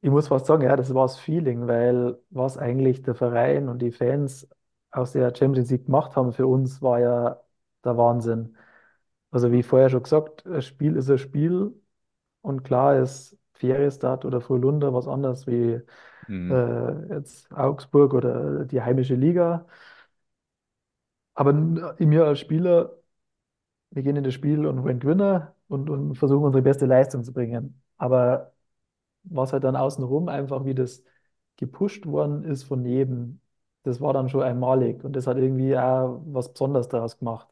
Ich 0.00 0.10
muss 0.10 0.28
fast 0.28 0.46
sagen, 0.46 0.62
ja, 0.62 0.76
das 0.76 0.94
war 0.94 1.06
das 1.06 1.18
Feeling, 1.18 1.66
weil 1.68 2.18
was 2.30 2.58
eigentlich 2.58 3.02
der 3.02 3.14
Verein 3.14 3.68
und 3.68 3.80
die 3.82 3.92
Fans 3.92 4.48
aus 4.90 5.12
der 5.12 5.34
Champions 5.34 5.70
League 5.70 5.86
gemacht 5.86 6.16
haben 6.16 6.32
für 6.32 6.46
uns, 6.46 6.82
war 6.82 7.00
ja 7.00 7.40
der 7.84 7.96
Wahnsinn. 7.96 8.56
Also 9.30 9.52
wie 9.52 9.62
vorher 9.62 9.90
schon 9.90 10.02
gesagt, 10.04 10.46
ein 10.46 10.62
Spiel 10.62 10.96
ist 10.96 11.10
ein 11.10 11.18
Spiel 11.18 11.72
und 12.42 12.64
klar 12.64 12.98
ist 13.00 13.38
Färjestad 13.54 14.24
oder 14.24 14.40
Frölunda 14.40 14.94
was 14.94 15.08
anderes 15.08 15.46
wie 15.46 15.82
Hm. 16.28 16.50
äh, 16.50 17.14
jetzt 17.14 17.52
Augsburg 17.52 18.14
oder 18.14 18.64
die 18.64 18.82
heimische 18.82 19.14
Liga. 19.14 19.66
Aber 21.34 21.50
n- 21.50 21.80
mir 22.00 22.24
als 22.26 22.40
Spieler, 22.40 22.96
wir 23.90 24.02
gehen 24.02 24.16
in 24.16 24.24
das 24.24 24.34
Spiel 24.34 24.66
und 24.66 24.82
wollen 24.84 25.00
gewinnen 25.00 25.48
und, 25.68 25.90
und 25.90 26.16
versuchen 26.16 26.44
unsere 26.44 26.62
beste 26.62 26.86
Leistung 26.86 27.24
zu 27.24 27.32
bringen. 27.32 27.82
Aber 27.98 28.54
was 29.24 29.52
halt 29.52 29.64
dann 29.64 29.76
außenrum 29.76 30.28
einfach 30.28 30.64
wie 30.64 30.74
das 30.74 31.04
gepusht 31.56 32.06
worden 32.06 32.44
ist 32.44 32.64
von 32.64 32.84
jedem, 32.86 33.40
das 33.84 34.00
war 34.00 34.12
dann 34.14 34.28
schon 34.30 34.42
einmalig 34.42 35.04
und 35.04 35.14
das 35.14 35.26
hat 35.26 35.38
irgendwie 35.38 35.76
auch 35.78 36.22
was 36.26 36.52
Besonderes 36.52 36.88
daraus 36.88 37.18
gemacht. 37.18 37.48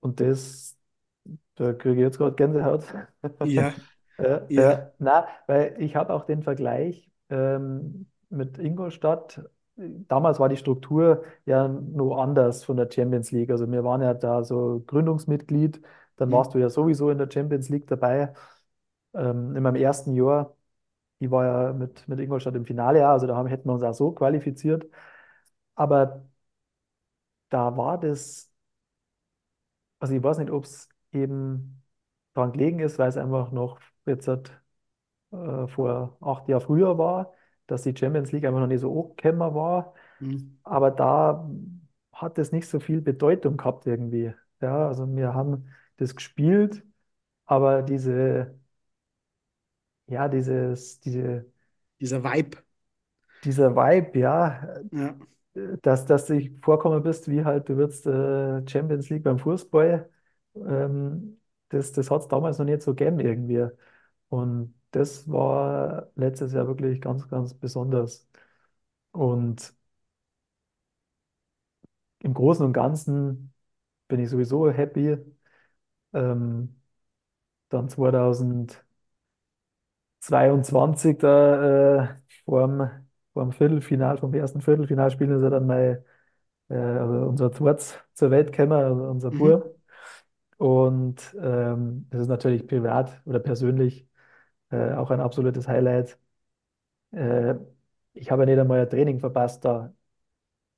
Und 0.00 0.20
das, 0.20 0.78
da 1.56 1.72
kriege 1.72 1.96
ich 1.96 2.00
jetzt 2.02 2.18
gerade 2.18 2.36
Gänsehaut. 2.36 2.84
Ja, 3.42 3.74
Ja, 4.20 4.48
ja. 4.56 4.70
ja, 4.70 4.92
na, 4.98 5.28
weil 5.46 5.76
ich 5.80 5.96
habe 5.96 6.12
auch 6.14 6.24
den 6.26 6.42
Vergleich 6.42 7.09
ähm, 7.30 8.06
mit 8.30 8.58
Ingolstadt. 8.58 9.42
Damals 9.76 10.38
war 10.40 10.48
die 10.48 10.56
Struktur 10.58 11.24
ja 11.46 11.66
noch 11.68 12.18
anders 12.20 12.64
von 12.64 12.76
der 12.76 12.90
Champions 12.90 13.30
League. 13.32 13.50
Also 13.50 13.70
wir 13.70 13.84
waren 13.84 14.02
ja 14.02 14.14
da 14.14 14.44
so 14.44 14.82
Gründungsmitglied, 14.86 15.80
dann 16.16 16.30
Hm. 16.30 16.32
warst 16.32 16.54
du 16.54 16.58
ja 16.58 16.68
sowieso 16.70 17.10
in 17.10 17.18
der 17.18 17.30
Champions 17.32 17.68
League 17.70 17.86
dabei. 17.86 18.34
Ähm, 19.14 19.56
in 19.56 19.62
meinem 19.62 19.76
ersten 19.76 20.14
Jahr, 20.14 20.56
ich 21.20 21.30
war 21.30 21.44
ja 21.46 21.72
mit, 21.74 22.08
mit 22.08 22.20
Ingolstadt 22.20 22.56
im 22.56 22.66
Finale, 22.66 23.06
also 23.08 23.26
da 23.26 23.36
haben, 23.36 23.48
hätten 23.48 23.68
wir 23.68 23.74
uns 23.74 23.82
auch 23.84 23.94
so 23.94 24.12
qualifiziert. 24.12 24.86
Aber 25.76 26.24
da 27.50 27.76
war 27.76 27.98
das, 27.98 28.50
also 29.98 30.14
ich 30.14 30.22
weiß 30.22 30.38
nicht, 30.38 30.50
ob 30.50 30.64
es 30.64 30.88
eben 31.12 31.82
daran 32.34 32.52
gelegen 32.52 32.80
ist, 32.80 32.98
weil 32.98 33.08
es 33.08 33.16
einfach 33.16 33.52
noch 33.52 33.80
jetzt 34.06 34.28
hat, 34.28 34.62
äh, 35.32 35.66
vor 35.68 36.16
acht 36.20 36.48
Jahren 36.48 36.60
früher 36.62 36.98
war, 36.98 37.32
dass 37.66 37.82
die 37.82 37.96
Champions 37.96 38.32
League 38.32 38.44
einfach 38.44 38.60
noch 38.60 38.66
nicht 38.66 38.80
so 38.80 38.90
angekommen 39.16 39.54
war. 39.54 39.94
Hm. 40.20 40.60
Aber 40.64 40.90
da 40.90 41.48
hat 42.12 42.38
es 42.38 42.52
nicht 42.52 42.68
so 42.68 42.80
viel 42.80 43.00
Bedeutung 43.00 43.56
gehabt 43.56 43.86
irgendwie. 43.86 44.34
Ja, 44.60 44.88
also 44.88 45.06
wir 45.16 45.34
haben 45.34 45.68
das 45.98 46.16
gespielt, 46.16 46.84
aber 47.46 47.82
diese, 47.82 48.58
ja, 50.06 50.28
dieses, 50.28 51.00
diese, 51.00 51.46
Dieser 52.00 52.24
Vibe. 52.24 52.58
dieser 53.44 53.74
Vibe, 53.76 54.18
ja, 54.18 54.82
Ja. 54.92 55.14
dass, 55.82 56.06
dass 56.06 56.26
du 56.26 56.40
vorkommen 56.62 57.02
bist, 57.02 57.28
wie 57.30 57.44
halt 57.44 57.68
du 57.68 57.76
würdest 57.76 58.06
äh, 58.06 58.66
Champions 58.68 59.08
League 59.10 59.24
beim 59.24 59.38
Fußball, 59.38 60.08
ähm, 60.56 61.40
das, 61.68 61.92
das 61.92 62.10
hat 62.10 62.22
es 62.22 62.28
damals 62.28 62.58
noch 62.58 62.66
nicht 62.66 62.82
so 62.82 62.94
gegeben 62.94 63.20
irgendwie. 63.20 63.66
Und 64.28 64.74
das 64.92 65.28
war 65.30 66.10
letztes 66.16 66.52
Jahr 66.52 66.66
wirklich 66.68 67.00
ganz, 67.00 67.28
ganz 67.28 67.54
besonders. 67.54 68.28
Und 69.12 69.74
im 72.20 72.34
Großen 72.34 72.64
und 72.64 72.72
Ganzen 72.72 73.52
bin 74.08 74.20
ich 74.20 74.30
sowieso 74.30 74.70
happy. 74.70 75.18
Ähm, 76.14 76.80
dann 77.70 77.88
2000. 77.90 78.84
22 80.20 81.18
da 81.18 82.02
äh, 82.04 82.16
vorm, 82.44 82.90
vorm 83.32 83.52
Viertelfinal, 83.52 84.18
vom 84.18 84.34
ersten 84.34 84.60
Viertelfinalspiel 84.60 85.30
ist 85.30 85.42
er 85.42 85.50
dann 85.50 85.66
mal 85.66 86.04
äh, 86.70 86.74
also 86.76 87.14
unser 87.28 87.52
zweites 87.52 87.98
zur 88.14 88.30
Welt 88.32 88.52
gekommen, 88.52 88.72
also 88.74 89.04
unser 89.04 89.30
Mhm. 89.30 89.30
Bub. 89.32 89.76
Und 90.58 91.36
ähm, 91.42 92.08
das 92.10 92.22
ist 92.22 92.28
natürlich 92.28 92.68
privat 92.68 93.22
oder 93.26 93.40
persönlich 93.40 94.08
äh, 94.70 94.92
auch 94.94 95.10
ein 95.10 95.20
absolutes 95.20 95.68
Highlight. 95.68 96.18
Äh, 97.12 97.54
ich 98.14 98.30
habe 98.30 98.42
ja 98.42 98.46
nicht 98.46 98.58
einmal 98.60 98.80
ein 98.82 98.90
Training 98.90 99.20
verpasst 99.20 99.64
da 99.64 99.94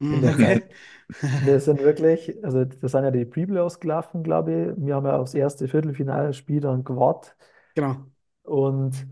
in 0.08 0.20
der 0.22 0.36
Zeit. 0.36 0.60
Okay. 0.60 1.40
Wir 1.40 1.60
sind 1.60 1.80
wirklich, 1.82 2.44
also 2.44 2.64
das 2.64 2.92
sind 2.92 3.04
ja 3.04 3.10
die 3.12 3.24
Pre-Playoffs 3.26 3.80
gelaufen, 3.80 4.22
glaube 4.24 4.52
ich. 4.76 4.84
Wir 4.86 4.96
haben 4.96 5.06
ja 5.06 5.18
aufs 5.18 5.34
erste 5.34 5.68
Viertelfinalspiel 5.68 6.60
dann 6.60 6.84
gewartet 6.84 7.36
Genau. 7.74 8.12
und 8.44 9.06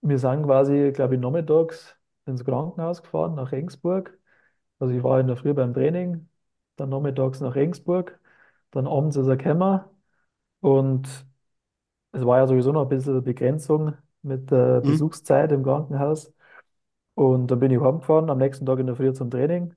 wir 0.00 0.18
sind 0.18 0.44
quasi, 0.44 0.92
glaube 0.94 1.14
ich, 1.14 1.20
nachmittags 1.20 1.96
ins 2.26 2.44
Krankenhaus 2.44 3.02
gefahren 3.02 3.34
nach 3.34 3.52
Regensburg. 3.52 4.18
Also 4.78 4.94
ich 4.94 5.02
war 5.02 5.20
in 5.20 5.26
der 5.28 5.36
Früh 5.36 5.54
beim 5.54 5.74
Training, 5.74 6.28
dann 6.76 6.90
nachmittags 6.90 7.40
nach 7.40 7.54
Regensburg, 7.54 8.20
dann 8.70 8.86
abends 8.86 9.16
ist 9.16 9.28
er 9.28 9.36
gekommen 9.36 9.82
und 10.60 11.08
es 12.12 12.24
war 12.24 12.38
ja 12.38 12.46
sowieso 12.46 12.72
noch 12.72 12.82
ein 12.82 12.88
bisschen 12.88 13.22
Begrenzung 13.24 13.94
mit 14.22 14.50
der 14.50 14.80
Mhm. 14.82 14.82
Besuchszeit 14.82 15.52
im 15.52 15.62
Krankenhaus. 15.64 16.32
Und 17.14 17.48
dann 17.50 17.60
bin 17.60 17.70
ich 17.72 17.80
heimgefahren, 17.80 18.30
am 18.30 18.38
nächsten 18.38 18.66
Tag 18.66 18.78
in 18.80 18.86
der 18.88 18.96
Früh 18.96 19.12
zum 19.14 19.30
Training 19.30 19.74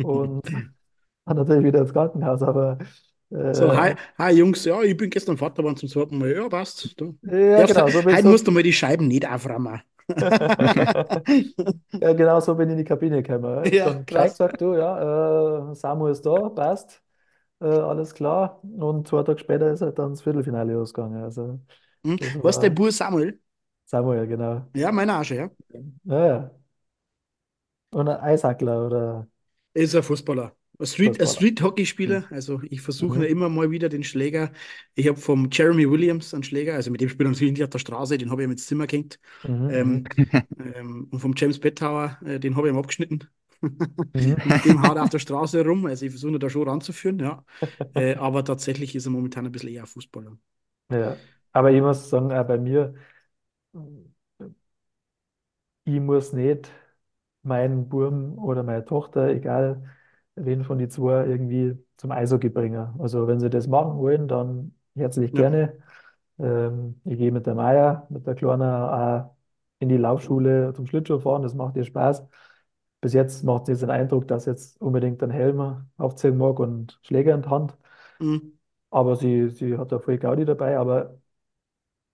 und 0.00 0.42
dann 1.26 1.36
natürlich 1.38 1.64
wieder 1.64 1.80
ins 1.80 1.92
Krankenhaus. 1.94 2.42
Aber 2.42 2.78
So, 3.52 3.70
äh, 3.70 3.76
hi, 3.76 3.94
hi 4.18 4.32
Jungs, 4.32 4.64
ja, 4.64 4.82
ich 4.82 4.96
bin 4.96 5.10
gestern 5.10 5.36
Vater 5.38 5.62
geworden 5.62 5.76
zum 5.76 5.88
zweiten 5.88 6.18
Mal. 6.18 6.32
Ja, 6.34 6.48
passt. 6.48 7.00
Du. 7.00 7.18
ja, 7.22 7.62
Darfst, 7.62 7.64
genau, 7.64 7.90
so 7.90 8.02
bist 8.02 8.24
heute 8.24 8.28
musst 8.28 8.46
du 8.46 8.50
mal 8.50 8.62
die 8.62 8.72
Scheiben 8.72 9.06
nicht 9.08 9.26
aufräumen. 9.28 9.80
Ja, 12.00 12.12
genau 12.14 12.40
so 12.40 12.54
bin 12.56 12.68
ich 12.68 12.72
in 12.74 12.78
die 12.78 12.84
Kabine 12.84 13.22
gekommen. 13.22 13.72
Ja, 13.72 13.82
Dann 13.82 14.04
Bescheid 14.06 14.32
krass. 14.32 14.34
gesagt, 14.34 14.60
du, 14.60 14.74
ja, 14.74 15.70
äh, 15.72 15.74
Samu 15.76 16.08
ist 16.08 16.26
da, 16.26 16.48
passt, 16.50 17.02
äh, 17.60 17.66
alles 17.66 18.14
klar. 18.14 18.60
Und 18.64 19.08
zwei 19.08 19.22
Tage 19.22 19.38
später 19.38 19.70
ist 19.72 19.82
halt 19.82 19.98
dann 19.98 20.10
das 20.10 20.22
Viertelfinale 20.22 20.72
losgegangen. 20.74 21.22
Also 21.22 21.60
Mhm. 22.04 22.18
das 22.18 22.34
Was 22.42 22.58
der 22.60 22.70
war 22.70 22.70
Bur 22.70 22.92
Samuel? 22.92 23.40
Samuel, 23.86 24.26
genau. 24.26 24.70
Ja, 24.74 24.92
meiner 24.92 25.20
auch 25.20 25.24
schon, 25.24 25.36
ja. 25.38 25.50
Ja, 26.04 26.26
ja. 26.26 26.50
Und 27.90 28.08
ein 28.10 28.20
Eishackler 28.20 28.86
oder 28.86 29.28
Er 29.74 29.82
ist 29.82 29.94
ein 29.94 30.02
Fußballer. 30.02 30.56
Ein 30.78 30.86
Street, 30.86 31.20
ein 31.20 31.26
Fußballer. 31.26 31.26
Street-Hockey-Spieler. 31.26 32.24
Mhm. 32.28 32.30
Also 32.30 32.60
ich 32.68 32.80
versuche 32.80 33.26
Mhm. 33.26 33.26
immer 33.26 33.48
mal 33.48 33.70
wieder 33.70 33.88
den 33.88 34.02
Schläger. 34.04 34.52
Ich 34.94 35.06
habe 35.08 35.18
vom 35.20 35.48
Jeremy 35.50 35.88
Williams 35.90 36.34
einen 36.34 36.42
Schläger, 36.42 36.74
also 36.74 36.90
mit 36.90 37.00
dem 37.00 37.08
spiele 37.08 37.28
ich 37.30 37.34
natürlich 37.36 37.52
nicht 37.54 37.62
auf 37.64 37.70
der 37.70 37.78
Straße, 37.78 38.18
den 38.18 38.30
habe 38.30 38.42
ich 38.42 38.46
ihm 38.48 38.52
ins 38.52 38.66
Zimmer 38.66 38.86
gehängt. 38.86 39.20
Mhm. 39.42 39.68
Ähm, 39.68 40.08
ähm, 40.58 41.08
und 41.10 41.20
vom 41.20 41.34
James 41.36 41.60
Bettauer, 41.60 42.18
äh, 42.24 42.40
den 42.40 42.56
habe 42.56 42.68
ich 42.68 42.74
ihm 42.74 42.78
abgeschnitten. 42.78 43.28
Mhm. 44.12 44.36
Mit 44.44 44.64
dem 44.64 44.80
haut 44.82 44.96
er 44.96 45.02
auf 45.04 45.10
der 45.10 45.18
Straße 45.18 45.64
rum. 45.64 45.86
Also 45.86 46.04
ich 46.06 46.12
versuche 46.12 46.38
da 46.38 46.48
schon 46.50 46.68
ranzuführen, 46.68 47.18
ja. 47.18 47.44
Äh, 47.94 48.14
aber 48.16 48.44
tatsächlich 48.44 48.94
ist 48.94 49.06
er 49.06 49.10
momentan 49.12 49.46
ein 49.46 49.52
bisschen 49.52 49.70
eher 49.70 49.86
Fußballer. 49.86 50.36
Ja, 50.90 51.20
aber 51.52 51.70
ich 51.72 51.80
muss 51.82 52.08
sagen, 52.10 52.32
auch 52.32 52.44
bei 52.46 52.58
mir, 52.58 52.94
ich 55.84 56.00
muss 56.00 56.32
nicht 56.32 56.70
meinen 57.42 57.88
Burm 57.88 58.38
oder 58.38 58.62
meine 58.62 58.84
Tochter, 58.84 59.28
egal 59.30 59.84
wen 60.36 60.64
von 60.64 60.78
die 60.78 60.88
zwei, 60.88 61.26
irgendwie 61.26 61.76
zum 61.96 62.10
Eishockey 62.12 62.48
bringen. 62.48 62.94
Also 63.00 63.26
wenn 63.28 63.40
sie 63.40 63.50
das 63.50 63.66
machen 63.68 63.98
wollen, 63.98 64.28
dann 64.28 64.74
herzlich 64.94 65.32
Ja. 65.32 65.34
gerne. 65.34 65.78
Ähm, 66.38 67.00
ich 67.04 67.18
gehe 67.18 67.32
mit 67.32 67.46
der 67.46 67.54
Maya, 67.54 68.06
mit 68.10 68.26
der 68.26 68.34
Kleinen 68.34 68.62
auch 68.62 69.36
in 69.80 69.88
die 69.88 69.96
Laufschule 69.98 70.72
zum 70.74 70.86
Schlittschuhfahren, 70.86 71.42
das 71.42 71.54
macht 71.54 71.76
ihr 71.76 71.84
Spaß. 71.84 72.24
Bis 73.04 73.12
jetzt 73.14 73.44
macht 73.44 73.66
sie 73.66 73.72
jetzt 73.72 73.82
den 73.82 73.90
Eindruck, 73.90 74.28
dass 74.28 74.46
jetzt 74.46 74.80
unbedingt 74.80 75.22
einen 75.22 75.32
Helm 75.32 75.86
aufziehen 75.98 76.38
mag 76.38 76.58
und 76.60 76.98
Schläger 77.04 77.34
in 77.34 77.42
der 77.42 77.50
Hand. 77.52 77.76
Mhm. 78.20 78.54
Aber 78.90 79.16
sie, 79.16 79.48
sie 79.50 79.76
hat 79.78 79.92
da 79.92 79.98
voll 79.98 80.16
Gaudi 80.18 80.44
dabei. 80.46 80.78
Aber 80.78 81.18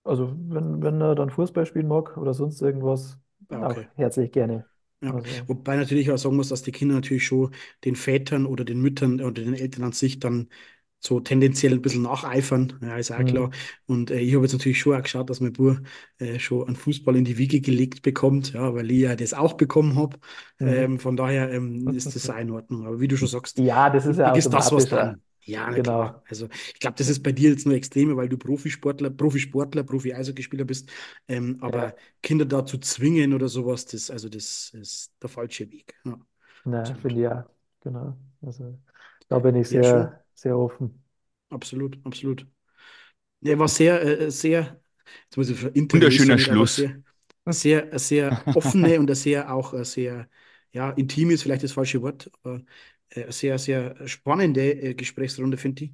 also 0.05 0.33
wenn, 0.49 0.83
wenn 0.83 1.01
er 1.01 1.15
dann 1.15 1.31
Fußball 1.31 1.67
spielen 1.67 1.89
mag 1.89 2.17
oder 2.17 2.35
sonst 2.35 2.61
irgendwas, 2.63 3.19
Ja, 3.51 3.61
auch 3.61 3.83
okay. 3.83 3.91
herzlich 3.97 4.33
gerne. 4.33 4.69
Ja, 5.03 5.15
Also, 5.15 5.47
wobei 5.47 5.77
natürlich 5.77 6.11
auch 6.11 6.19
sagen 6.19 6.37
muss, 6.37 6.51
dass 6.51 6.63
die 6.63 6.73
Kinder 6.73 6.95
natürlich 6.97 7.25
schon 7.27 7.55
den 7.85 7.97
Vätern 7.97 8.45
oder 8.45 8.65
den 8.67 8.81
Müttern 8.83 9.21
oder 9.21 9.43
den 9.43 9.55
Eltern 9.55 9.85
an 9.85 9.93
sich 9.93 10.19
dann 10.19 10.51
so 11.01 11.21
tendenziell 11.21 11.73
ein 11.73 11.83
bisschen 11.83 12.03
nacheifern, 12.03 12.75
ja, 12.83 12.97
ist 12.97 13.11
auch 13.11 13.25
klar. 13.25 13.51
mhm, 13.51 13.57
Und 13.87 14.11
äh, 14.11 14.21
ich 14.21 14.35
habe 14.35 14.45
jetzt 14.45 14.53
natürlich 14.53 14.79
schon 14.81 14.95
auch 14.97 15.03
geschaut, 15.03 15.31
dass 15.31 15.41
mein 15.41 15.53
Bub 15.53 15.79
äh, 16.19 16.39
schon 16.39 16.67
einen 16.67 16.77
Fußball 16.77 17.17
in 17.17 17.25
die 17.25 17.39
Wiege 17.39 17.61
gelegt 17.61 18.03
bekommt, 18.03 18.53
ja, 18.53 18.75
weil 18.75 18.91
ich 18.91 19.01
ja 19.01 19.17
das 19.17 19.35
auch 19.35 19.55
bekommen 19.55 19.97
habe. 19.97 20.19
mhm. 20.61 20.85
Ähm, 20.85 20.99
von 21.01 21.17
daher 21.17 21.51
ähm, 21.53 21.95
ist 21.95 22.15
das 22.15 22.29
auch 22.31 22.37
in 22.39 22.51
Ordnung. 22.51 22.87
Aber 22.87 23.01
wie 23.01 23.09
du 23.09 23.17
schon 23.17 23.29
sagst, 23.29 23.63
Ja, 23.67 23.91
das 23.91 24.07
ist 24.07 24.19
ja 24.19 24.33
ist 24.33 24.53
das, 24.53 24.73
was 24.73 24.89
dann. 24.89 25.23
Ja, 25.45 25.67
na 25.69 25.81
klar. 25.81 26.15
Genau. 26.15 26.23
Also 26.29 26.49
ich 26.75 26.81
glaube, 26.81 26.97
das 26.99 27.09
ist 27.09 27.23
bei 27.23 27.33
dir 27.33 27.51
jetzt 27.51 27.67
nur 27.67 27.75
extremer, 27.75 28.17
weil 28.17 28.29
du 28.29 28.37
Profisportler, 28.39 29.11
Profisportler, 29.11 29.83
Profi-Eishockeyspieler 29.85 30.65
bist. 30.65 30.91
Ähm, 31.29 31.57
Ja, 31.67 31.91
aber 31.91 31.97
Kinder 32.23 32.45
dazu 32.45 32.79
zwingen 32.79 33.33
oder 33.35 33.49
sowas, 33.49 33.87
das, 33.87 34.11
also 34.11 34.29
das 34.29 34.71
ist 34.75 35.13
der 35.23 35.29
falsche 35.31 35.71
Weg. 35.73 35.95
Ja, 36.65 36.95
absolut. 36.95 36.99
finde 36.99 37.21
ich 37.21 37.25
ja. 37.25 37.47
Genau. 37.81 38.17
Also, 38.43 38.79
da 39.29 39.39
bin 39.39 39.55
ich 39.57 39.69
Sehr. 39.69 40.13
Sehr, 40.41 40.57
offen. 40.59 41.03
Absolut, 41.51 41.99
absolut. 42.05 42.47
Ja, 43.41 43.59
war 43.59 43.69
sehr, 43.69 44.03
äh, 44.03 44.31
sehr, 44.31 44.83
jetzt 45.25 45.37
muss 45.37 45.51
ich 45.51 45.59
Wunderschöner 45.93 46.39
Schluss. 46.39 46.89
sehr, 47.47 47.47
sehr, 47.47 47.99
sehr 47.99 48.49
offene 48.53 49.01
und 49.01 49.15
sehr 49.15 49.53
auch 49.55 49.73
eine 49.75 49.85
sehr, 49.85 50.29
ja, 50.73 50.91
intim 50.93 51.31
ist 51.31 51.43
vielleicht 51.43 51.65
das 51.65 51.73
falsche 51.73 52.03
Wort, 52.03 52.31
aber 52.43 52.63
äh, 53.11 53.31
sehr, 53.33 53.59
sehr 53.59 54.07
spannende 54.09 54.73
äh, 54.73 54.95
Gesprächsrunde, 54.95 55.57
finde 55.57 55.85
ich. 55.85 55.93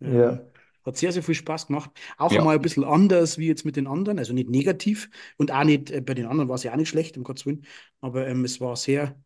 Ja, 0.00 0.28
Ähm, 0.28 0.48
hat 0.84 0.96
sehr, 0.96 1.12
sehr 1.12 1.22
viel 1.22 1.34
Spaß 1.34 1.66
gemacht. 1.68 1.90
Auch 2.18 2.36
Ja, 2.36 2.38
einmal 2.38 2.56
ein 2.56 2.62
bisschen 2.62 2.84
anders 2.84 3.38
wie 3.38 3.46
jetzt 3.48 3.64
mit 3.64 3.76
den 3.76 3.86
anderen, 3.86 4.18
also 4.18 4.32
nicht 4.34 4.48
negativ 4.50 5.10
und 5.36 5.52
auch 5.52 5.64
nicht, 5.64 5.90
äh, 5.90 6.00
bei 6.00 6.14
den 6.14 6.26
anderen 6.26 6.48
war 6.48 6.56
es 6.56 6.62
ja 6.64 6.72
auch 6.72 6.76
nicht 6.76 6.88
schlecht, 6.88 7.16
um 7.18 7.24
Gottes 7.24 7.46
Willen, 7.46 7.66
aber 8.00 8.26
ähm, 8.28 8.44
es 8.44 8.60
war 8.60 8.76
sehr, 8.76 9.16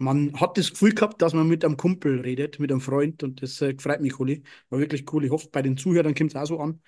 man 0.00 0.40
hat 0.40 0.58
das 0.58 0.70
Gefühl 0.72 0.94
gehabt, 0.94 1.22
dass 1.22 1.34
man 1.34 1.48
mit 1.48 1.64
einem 1.64 1.76
Kumpel 1.76 2.20
redet, 2.22 2.58
mit 2.60 2.72
einem 2.72 2.80
Freund 2.82 3.22
und 3.22 3.42
das 3.42 3.60
äh, 3.62 3.76
freut 3.80 4.00
mich, 4.02 4.18
Uli. 4.20 4.42
War 4.70 4.80
wirklich 4.80 5.12
cool. 5.12 5.24
Ich 5.24 5.30
hoffe, 5.32 5.48
bei 5.52 5.62
den 5.62 5.76
Zuhörern 5.78 6.14
kommt 6.14 6.30
es 6.32 6.36
auch 6.36 6.46
so 6.46 6.60
an. 6.60 6.82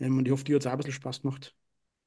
Ähm, 0.00 0.18
und 0.18 0.26
ich 0.26 0.32
hoffe, 0.32 0.44
dir 0.44 0.56
hat 0.56 0.62
es 0.62 0.66
auch 0.68 0.72
ein 0.72 0.78
bisschen 0.78 0.92
Spaß 0.94 1.22
gemacht. 1.22 1.54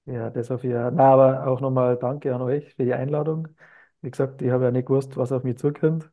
ja, 0.05 0.29
das 0.29 0.51
auf 0.51 0.63
jeden 0.63 0.75
Fall. 0.75 0.91
Na, 0.93 1.13
aber 1.13 1.47
auch 1.47 1.61
nochmal 1.61 1.97
danke 1.97 2.33
an 2.33 2.41
euch 2.41 2.73
für 2.75 2.85
die 2.85 2.93
Einladung. 2.93 3.47
Wie 4.01 4.09
gesagt, 4.11 4.41
ich 4.41 4.49
habe 4.51 4.65
ja 4.65 4.71
nicht 4.71 4.87
gewusst, 4.87 5.17
was 5.17 5.31
auf 5.31 5.43
mich 5.43 5.57
zukommt. 5.57 6.09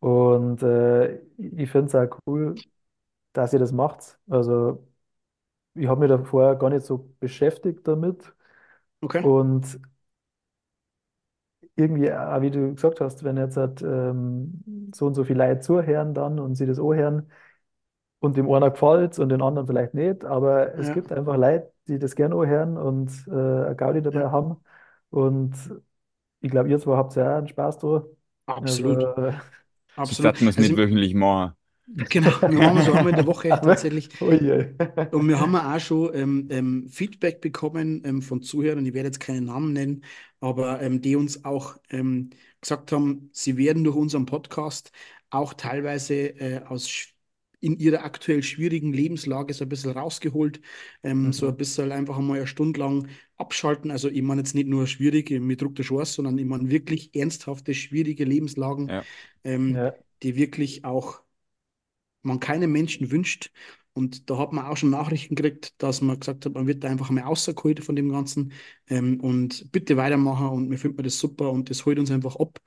Und 0.00 0.62
äh, 0.62 1.16
ich 1.38 1.70
finde 1.70 1.86
es 1.88 1.94
auch 1.94 2.18
cool, 2.26 2.62
dass 3.32 3.52
ihr 3.52 3.60
das 3.60 3.72
macht. 3.72 4.18
Also, 4.28 4.86
ich 5.74 5.86
habe 5.88 6.00
mich 6.02 6.08
da 6.10 6.24
vorher 6.24 6.56
gar 6.56 6.70
nicht 6.70 6.86
so 6.86 7.14
beschäftigt 7.20 7.88
damit. 7.88 8.34
Okay? 9.02 9.22
Und 9.22 9.80
irgendwie, 11.78 12.12
auch 12.12 12.42
wie 12.42 12.50
du 12.52 12.74
gesagt 12.74 13.00
hast, 13.02 13.24
wenn 13.24 13.38
jetzt 13.38 13.56
halt, 13.58 13.82
ähm, 13.82 14.90
so 14.94 15.06
und 15.06 15.14
so 15.14 15.24
viele 15.24 15.46
Leute 15.48 15.60
zuhören 15.62 16.14
dann 16.14 16.40
und 16.40 16.56
sie 16.56 16.66
das 16.66 16.80
anhören 16.80 17.30
und 18.20 18.36
dem 18.36 18.50
einen 18.52 18.70
gefällt 18.72 19.18
und 19.18 19.28
den 19.30 19.42
anderen 19.42 19.66
vielleicht 19.66 19.94
nicht, 19.94 20.24
aber 20.24 20.74
es 20.78 20.90
Ja, 20.90 20.92
gibt 20.92 21.12
einfach 21.12 21.36
Leute, 21.36 21.72
die 21.88 21.98
das 21.98 22.16
gerne 22.16 22.36
anhören 22.36 22.76
und 22.78 23.10
äh, 23.28 23.32
eine 23.32 23.76
Gaudi 23.76 24.02
dabei 24.02 24.26
ja, 24.26 24.30
haben. 24.30 24.56
Und 25.10 25.54
ich 26.40 26.50
glaube, 26.50 26.70
ihr 26.70 26.78
zwei 26.80 26.96
habt 26.96 27.14
ja 27.16 27.34
auch 27.34 27.38
einen 27.38 27.48
Spaß 27.48 27.78
dran. 27.78 28.04
absolut. 28.46 29.04
Also, 29.14 29.32
Absolut. 29.96 30.24
hatten 30.24 30.44
wir 30.44 30.50
es 30.50 30.58
Also, 30.58 30.74
nicht 30.74 30.76
wöchentlich 30.76 31.14
machen. 31.14 31.54
Genau, 32.08 32.32
wir 32.46 32.60
machen 32.60 32.82
so 32.82 32.92
einmal 32.94 33.10
in 33.10 33.16
der 33.16 33.26
Woche 33.26 33.60
tatsächlich. 33.60 34.08
oh. 34.20 34.38
Und 35.10 35.26
wir 35.28 35.40
haben 35.40 35.54
auch 35.56 35.80
schon 35.80 36.10
ähm, 36.14 36.48
ähm, 36.50 36.88
Feedback 36.88 37.40
bekommen 37.40 38.02
ähm, 38.04 38.20
von 38.20 38.42
Zuhörern, 38.42 38.84
ich 38.84 38.92
werde 38.92 39.08
jetzt 39.08 39.20
keinen 39.20 39.46
Namen 39.46 39.72
nennen, 39.72 40.04
aber 40.40 40.82
ähm, 40.82 41.00
die 41.00 41.16
uns 41.16 41.44
auch 41.46 41.78
ähm, 41.90 42.28
gesagt 42.60 42.92
haben, 42.92 43.30
sie 43.32 43.56
werden 43.56 43.84
durch 43.84 43.96
unseren 43.96 44.26
Podcast 44.26 44.92
auch 45.30 45.54
teilweise 45.54 46.14
äh, 46.38 46.62
aus 46.64 47.08
in 47.60 47.76
ihrer 47.78 48.04
aktuell 48.04 48.42
schwierigen 48.42 48.92
Lebenslage 48.92 49.52
so 49.54 49.64
ein 49.64 49.68
bisschen 49.68 49.90
rausgeholt, 49.92 50.60
ähm, 51.02 51.32
so 51.32 51.48
ein 51.48 51.52
Mhm. 51.54 51.56
bisschen 51.56 51.90
einfach 51.90 52.18
einmal 52.18 52.36
eine 52.38 52.46
Stunde 52.46 52.78
lang 52.78 53.08
abschalten. 53.36 53.90
Also 53.90 54.08
ich 54.10 54.22
meine 54.22 54.42
jetzt 54.42 54.54
nicht 54.54 54.68
nur 54.68 54.86
schwierig, 54.86 55.30
mir 55.30 55.56
druckt 55.56 55.78
der 55.78 55.84
Chance, 55.86 56.12
sondern 56.12 56.38
ich 56.38 56.44
meine 56.46 56.70
wirklich 56.70 57.14
ernsthafte, 57.16 57.74
schwierige 57.74 58.24
Lebenslagen, 58.24 58.92
Ja. 58.92 59.06
Ja, 59.68 59.94
die 60.22 60.36
wirklich 60.36 60.84
auch 60.84 61.20
man 62.28 62.40
keinem 62.40 62.72
Menschen 62.72 63.10
wünscht. 63.10 63.50
Und 63.98 64.30
da 64.30 64.38
hat 64.38 64.52
man 64.52 64.64
auch 64.66 64.76
schon 64.76 64.90
Nachrichten 64.90 65.34
gekriegt, 65.34 65.74
dass 65.82 66.00
man 66.00 66.20
gesagt 66.20 66.46
hat, 66.46 66.54
man 66.54 66.68
wird 66.68 66.84
da 66.84 66.88
einfach 66.88 67.10
mal 67.10 67.24
rausgeholt 67.24 67.84
von 67.84 67.96
dem 67.96 68.12
Ganzen 68.12 68.52
ähm, 68.88 69.18
und 69.18 69.72
bitte 69.72 69.96
weitermachen 69.96 70.50
und 70.50 70.70
wir 70.70 70.78
finden 70.78 71.02
das 71.02 71.18
super 71.18 71.50
und 71.50 71.68
das 71.68 71.84
holt 71.84 71.98
uns 71.98 72.12
einfach 72.12 72.36
ab. 72.36 72.60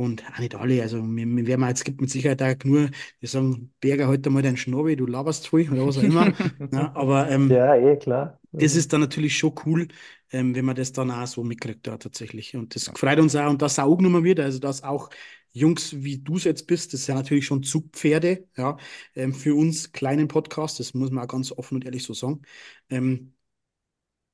Und 0.00 0.24
auch 0.32 0.38
nicht 0.38 0.54
alle, 0.54 0.80
also 0.80 0.96
wir, 1.02 1.26
wir 1.26 1.46
werden 1.46 1.68
jetzt 1.68 1.84
gibt 1.84 2.00
mit 2.00 2.08
Sicherheit 2.08 2.42
auch 2.42 2.64
nur, 2.64 2.88
die 3.20 3.26
sagen, 3.26 3.74
Berger, 3.80 4.08
halt 4.08 4.24
mal 4.30 4.40
deinen 4.40 4.56
Schnabel, 4.56 4.96
du 4.96 5.04
laberst 5.04 5.48
voll 5.48 5.68
oder 5.70 5.86
was 5.86 5.98
auch 5.98 6.02
immer. 6.02 6.32
Ja, 6.72 6.92
aber 6.94 7.28
ähm, 7.28 7.50
ja, 7.50 7.74
eh 7.76 7.98
klar. 7.98 8.40
das 8.52 8.74
ist 8.74 8.94
dann 8.94 9.02
natürlich 9.02 9.36
schon 9.36 9.52
cool, 9.66 9.88
ähm, 10.32 10.54
wenn 10.54 10.64
man 10.64 10.76
das 10.76 10.92
dann 10.92 11.10
auch 11.10 11.26
so 11.26 11.44
mitkriegt, 11.44 11.86
da 11.86 11.98
tatsächlich. 11.98 12.56
Und 12.56 12.74
das 12.74 12.90
freut 12.94 13.18
uns 13.18 13.36
auch 13.36 13.50
und 13.50 13.60
dass 13.60 13.78
auch 13.78 13.94
genommen 13.94 14.24
wird, 14.24 14.40
also 14.40 14.58
dass 14.58 14.82
auch 14.82 15.10
Jungs 15.52 16.02
wie 16.02 16.18
du 16.18 16.36
es 16.36 16.44
jetzt 16.44 16.66
bist, 16.66 16.92
das 16.94 17.04
sind 17.06 17.16
natürlich 17.16 17.46
schon 17.46 17.62
Zugpferde, 17.62 18.48
ja, 18.56 18.76
ähm, 19.14 19.34
für 19.34 19.54
uns 19.54 19.92
kleinen 19.92 20.28
Podcast, 20.28 20.80
das 20.80 20.94
muss 20.94 21.10
man 21.10 21.24
auch 21.24 21.28
ganz 21.28 21.52
offen 21.52 21.76
und 21.76 21.84
ehrlich 21.84 22.04
so 22.04 22.14
sagen. 22.14 22.42
Ähm, 22.90 23.34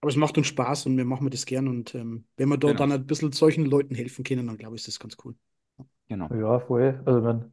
aber 0.01 0.11
es 0.11 0.17
macht 0.17 0.39
uns 0.39 0.47
Spaß 0.49 0.87
und 0.87 0.97
wir 0.97 1.05
machen 1.05 1.29
das 1.31 1.47
gern 1.47 1.69
und 1.69 1.95
ähm, 1.95 2.27
wenn 2.37 2.49
wir 2.49 2.59
da 2.59 2.73
Genau, 2.73 2.75
dann 2.75 2.93
ein 2.93 3.07
bisschen 3.07 3.33
solchen 3.33 3.67
Leuten 3.67 3.95
helfen 3.95 4.25
können, 4.25 4.47
dann 4.47 4.57
glaube 4.59 4.77
ich, 4.77 4.83
ist 4.83 4.89
das 4.89 5.01
ganz 5.01 5.17
cool. 5.25 5.35
genau. 6.09 6.31
ja, 6.31 6.59
voll. 6.61 7.01
Also, 7.07 7.21
man, 7.21 7.53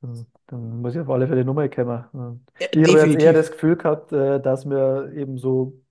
dann, 0.00 0.26
dann 0.46 0.82
muss 0.82 0.94
ich 0.94 1.00
auf 1.00 1.10
alle 1.10 1.28
Fälle 1.28 1.44
nochmal 1.44 1.70
kommen. 1.70 2.04
Ja, 2.12 2.68
Ich 2.72 2.86
habe 2.86 2.98
jetzt 2.98 3.16
eher 3.16 3.32
das 3.32 3.50
Gefühl 3.52 3.76
gehabt, 3.76 4.12
äh, 4.12 4.40
dass 4.40 4.68
wir 4.68 5.12
eben 5.14 5.38
so 5.38 5.74
ein 5.76 5.86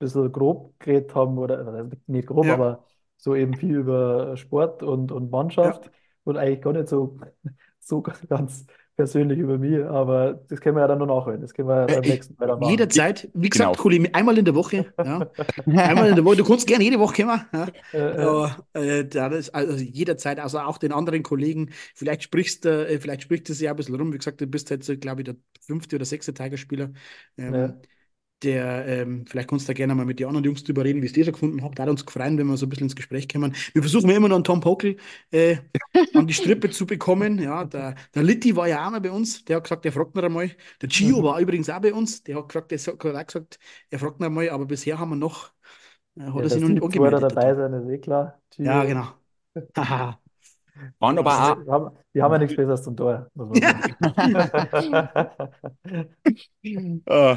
bisschen 0.00 0.32
grob 0.32 0.78
geredet 0.80 1.14
haben, 1.14 1.38
oder 1.38 1.66
also 1.66 1.90
nicht 2.06 2.28
grob, 2.28 2.48
Ja, 2.48 2.50
aber 2.50 2.84
so 3.18 3.34
eben 3.36 3.54
viel 3.56 3.76
über 3.76 4.36
Sport 4.36 4.82
und, 4.82 5.12
und 5.12 5.30
ja. 5.62 5.80
Und 6.24 6.36
eigentlich 6.36 6.62
gar 6.62 6.72
nicht 6.72 6.88
so, 6.88 7.18
so 7.80 8.02
ganz 8.02 8.66
persönlich 8.96 9.38
über 9.38 9.58
mich, 9.58 9.82
aber 9.84 10.34
das 10.48 10.60
können 10.60 10.76
wir 10.76 10.82
ja 10.82 10.88
dann 10.88 10.98
noch 10.98 11.06
nachholen. 11.06 11.40
Das 11.40 11.54
können 11.54 11.68
wir 11.68 11.76
ja 11.82 11.86
Äh, 11.86 12.00
beim 12.00 12.04
nächsten 12.06 12.34
Mal 12.38 12.56
machen. 12.58 12.90
Jederzeit, 12.92 13.28
wie 13.34 13.48
Genau. 13.52 13.72
gesagt, 13.72 13.78
Kollege, 13.78 14.14
einmal 14.14 14.38
in 14.38 14.44
der 14.44 14.54
Woche, 14.54 14.92
ja. 15.02 15.26
Einmal 15.66 16.10
in 16.10 16.16
der 16.16 16.24
Woche, 16.24 16.36
du 16.36 16.44
kannst 16.44 16.66
gerne 16.66 16.84
jede 16.84 16.98
Woche 17.00 17.22
kommen, 17.22 17.40
ja. 17.52 17.72
Äh, 17.92 17.98
äh, 17.98 18.36
Aber 18.36 18.66
äh, 18.74 19.04
da 19.06 19.28
das, 19.30 19.50
also 19.50 19.76
jederzeit, 19.82 20.38
also 20.40 20.58
auch 20.60 20.78
den 20.78 20.92
anderen 20.92 21.22
Kollegen, 21.22 21.70
vielleicht 21.94 22.22
sprichst 22.24 22.64
du, 22.66 22.86
äh, 22.88 23.00
vielleicht 23.00 23.22
spricht 23.22 23.48
es 23.50 23.60
ja 23.60 23.70
ein 23.70 23.76
bisschen 23.76 23.94
rum. 23.96 24.12
Wie 24.12 24.18
gesagt, 24.18 24.40
du 24.40 24.46
bist 24.46 24.70
jetzt, 24.70 25.00
glaube 25.00 25.22
ich, 25.22 25.24
der 25.26 25.36
fünfte 25.60 25.96
oder 25.96 26.04
sechste 26.04 26.34
Tigerspieler. 26.34 26.90
ja, 27.48 27.50
Ähm, 27.50 27.80
der, 28.42 28.86
ähm, 28.86 29.26
vielleicht 29.26 29.48
kannst 29.48 29.68
du 29.68 29.72
da 29.72 29.76
gerne 29.76 29.94
mal 29.94 30.04
mit 30.06 30.18
den 30.20 30.26
anderen 30.28 30.44
Jungs 30.44 30.64
drüber 30.64 30.84
reden, 30.84 31.02
wie 31.02 31.06
es 31.06 31.12
die 31.12 31.22
so 31.22 31.32
gefunden 31.32 31.62
habt. 31.62 31.78
Da 31.78 31.82
hat 31.84 31.90
uns 31.90 32.06
gefreut, 32.06 32.36
wenn 32.36 32.46
wir 32.46 32.56
so 32.56 32.66
ein 32.66 32.68
bisschen 32.68 32.86
ins 32.86 32.96
Gespräch 32.96 33.28
kommen. 33.28 33.54
Wir 33.72 33.82
versuchen 33.82 34.08
ja 34.10 34.16
immer 34.16 34.28
noch 34.28 34.36
einen 34.36 34.44
Tom 34.44 34.60
Pokel 34.60 34.96
äh, 35.30 35.58
an 36.12 36.26
die 36.26 36.34
Strippe 36.34 36.70
zu 36.70 36.86
bekommen. 36.86 37.38
Ja, 37.38 37.64
der, 37.64 37.94
der 38.14 38.22
Litti 38.22 38.56
war 38.56 38.68
ja 38.68 38.86
auch 38.86 38.90
mal 38.90 39.00
bei 39.00 39.10
uns. 39.10 39.44
Der 39.44 39.56
hat 39.56 39.64
gesagt, 39.64 39.84
er 39.86 39.92
fragt 39.92 40.14
noch 40.14 40.22
einmal. 40.24 40.50
Der 40.82 40.88
Gio 40.88 41.22
Mhm. 41.22 41.24
war 41.24 41.38
übrigens 41.40 41.68
auch 41.70 41.80
bei 41.80 41.92
uns. 41.94 42.22
Der 42.24 42.36
hat 42.36 42.48
gesagt, 42.48 42.70
der 42.72 42.78
hat 42.78 42.88
auch 43.16 43.26
gesagt, 43.26 43.58
er 43.90 43.98
fragt 43.98 44.20
noch 44.20 44.26
einmal, 44.26 44.48
aber 44.50 44.66
bisher 44.66 44.98
haben 44.98 45.10
wir 45.10 45.16
noch, 45.16 45.52
äh, 46.18 46.22
hat 46.22 46.34
ja, 46.34 46.44
er 46.44 46.50
sich 46.50 46.62
noch 46.62 46.68
nicht 46.70 46.82
angemeldet, 46.82 47.22
der 47.22 47.30
dabei 47.30 47.54
sind, 47.54 47.74
ist 47.74 47.88
eh 47.90 47.98
klar. 47.98 48.40
Ja, 48.62 48.84
Gio. 48.84 48.84
genau. 48.84 49.06
Haha. 49.76 50.20
Waren 51.00 51.18
aber 51.18 51.52
auch, 51.52 51.58
Die 51.64 51.70
haben, 51.70 51.96
die 52.14 52.22
haben 52.22 52.32
ja 52.32 52.38
nichts 52.38 52.56
Besseres 52.56 52.82
zum 52.82 52.96
Tor, 52.96 53.30
sagen. 53.36 53.80
äh, 57.06 57.36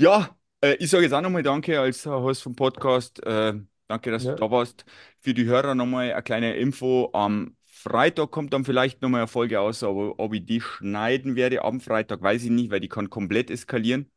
ja, 0.00 0.36
äh, 0.60 0.74
ich 0.76 0.90
sage 0.90 1.04
jetzt 1.04 1.12
auch 1.12 1.20
nochmal 1.20 1.42
Danke 1.42 1.80
als 1.80 2.06
Host 2.06 2.42
vom 2.42 2.54
Podcast. 2.56 3.22
Äh, 3.24 3.54
danke, 3.88 4.10
dass 4.10 4.26
du 4.26 4.32
Ja, 4.32 4.36
da 4.36 4.50
warst. 4.50 4.84
Für 5.20 5.34
die 5.34 5.44
Hörer 5.44 5.74
nochmal 5.74 6.12
eine 6.12 6.22
kleine 6.22 6.56
Info. 6.56 7.10
Am 7.12 7.56
Freitag 7.66 8.30
kommt 8.30 8.52
dann 8.52 8.64
vielleicht 8.64 9.02
nochmal 9.02 9.20
eine 9.22 9.28
Folge 9.28 9.60
aus, 9.60 9.82
aber 9.82 10.18
ob 10.18 10.34
ich 10.34 10.44
die 10.46 10.60
schneiden 10.60 11.36
werde 11.36 11.62
am 11.64 11.80
Freitag, 11.80 12.22
weiß 12.22 12.44
ich 12.44 12.50
nicht, 12.50 12.70
weil 12.70 12.80
die 12.80 12.88
kann 12.88 13.10
komplett 13.10 13.50
eskalieren. 13.50 14.10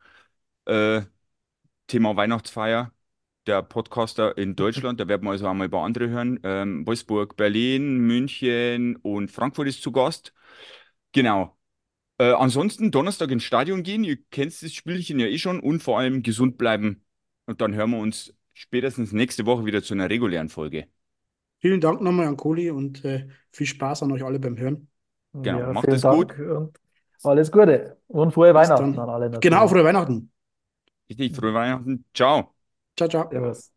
Äh, 0.65 1.03
Thema 1.87 2.15
Weihnachtsfeier. 2.15 2.93
Der 3.47 3.63
Podcaster 3.63 4.37
in 4.37 4.55
Deutschland, 4.55 4.99
da 4.99 5.07
werden 5.07 5.23
wir 5.25 5.31
also 5.31 5.47
einmal 5.47 5.67
ein 5.67 5.71
paar 5.71 5.85
andere 5.85 6.09
hören. 6.09 6.39
Ähm, 6.43 6.85
Wolfsburg, 6.87 7.37
Berlin, 7.37 7.99
München 7.99 8.97
und 8.97 9.31
Frankfurt 9.31 9.67
ist 9.69 9.83
zu 9.83 9.91
Gast. 9.91 10.33
Genau. 11.13 11.58
Äh, 12.19 12.33
ansonsten 12.33 12.91
Donnerstag 12.91 13.31
ins 13.31 13.43
Stadion 13.43 13.83
gehen. 13.83 14.03
Ihr 14.03 14.17
kennt 14.31 14.61
das 14.61 14.73
Spielchen 14.73 15.19
ja 15.19 15.27
eh 15.27 15.37
schon 15.39 15.59
und 15.59 15.81
vor 15.83 15.99
allem 15.99 16.23
gesund 16.23 16.57
bleiben. 16.57 17.05
Und 17.45 17.61
dann 17.61 17.73
hören 17.75 17.91
wir 17.91 17.99
uns 17.99 18.33
spätestens 18.53 19.11
nächste 19.13 19.45
Woche 19.45 19.65
wieder 19.65 19.81
zu 19.83 19.93
einer 19.93 20.09
regulären 20.09 20.49
Folge. 20.49 20.87
vielen 21.59 21.81
Dank 21.81 22.01
nochmal 22.01 22.27
an 22.27 22.37
Kohli 22.37 22.71
und 22.71 23.03
äh, 23.05 23.27
viel 23.51 23.67
Spaß 23.67 24.03
an 24.03 24.11
euch 24.11 24.23
alle 24.23 24.39
beim 24.39 24.57
Hören. 24.57 24.87
Genau. 25.33 25.59
ja, 25.59 25.73
Macht 25.73 25.87
es 25.87 26.01
gut. 26.03 26.37
Und 26.39 26.77
alles 27.23 27.51
Gute 27.51 27.97
und 28.07 28.31
frohe 28.33 28.53
Bis 28.53 28.55
Weihnachten 28.67 28.75
dann. 28.93 28.99
an 28.99 29.09
alle 29.09 29.29
Genau, 29.39 29.57
natürlich. 29.57 29.71
frohe 29.71 29.83
Weihnachten. 29.83 30.31
Richtig, 31.09 31.35
frohe 31.35 31.53
Weihnachten. 31.53 32.05
Ciao. 32.13 32.55
Ciao, 32.95 33.07
ciao. 33.09 33.29
Servus. 33.31 33.71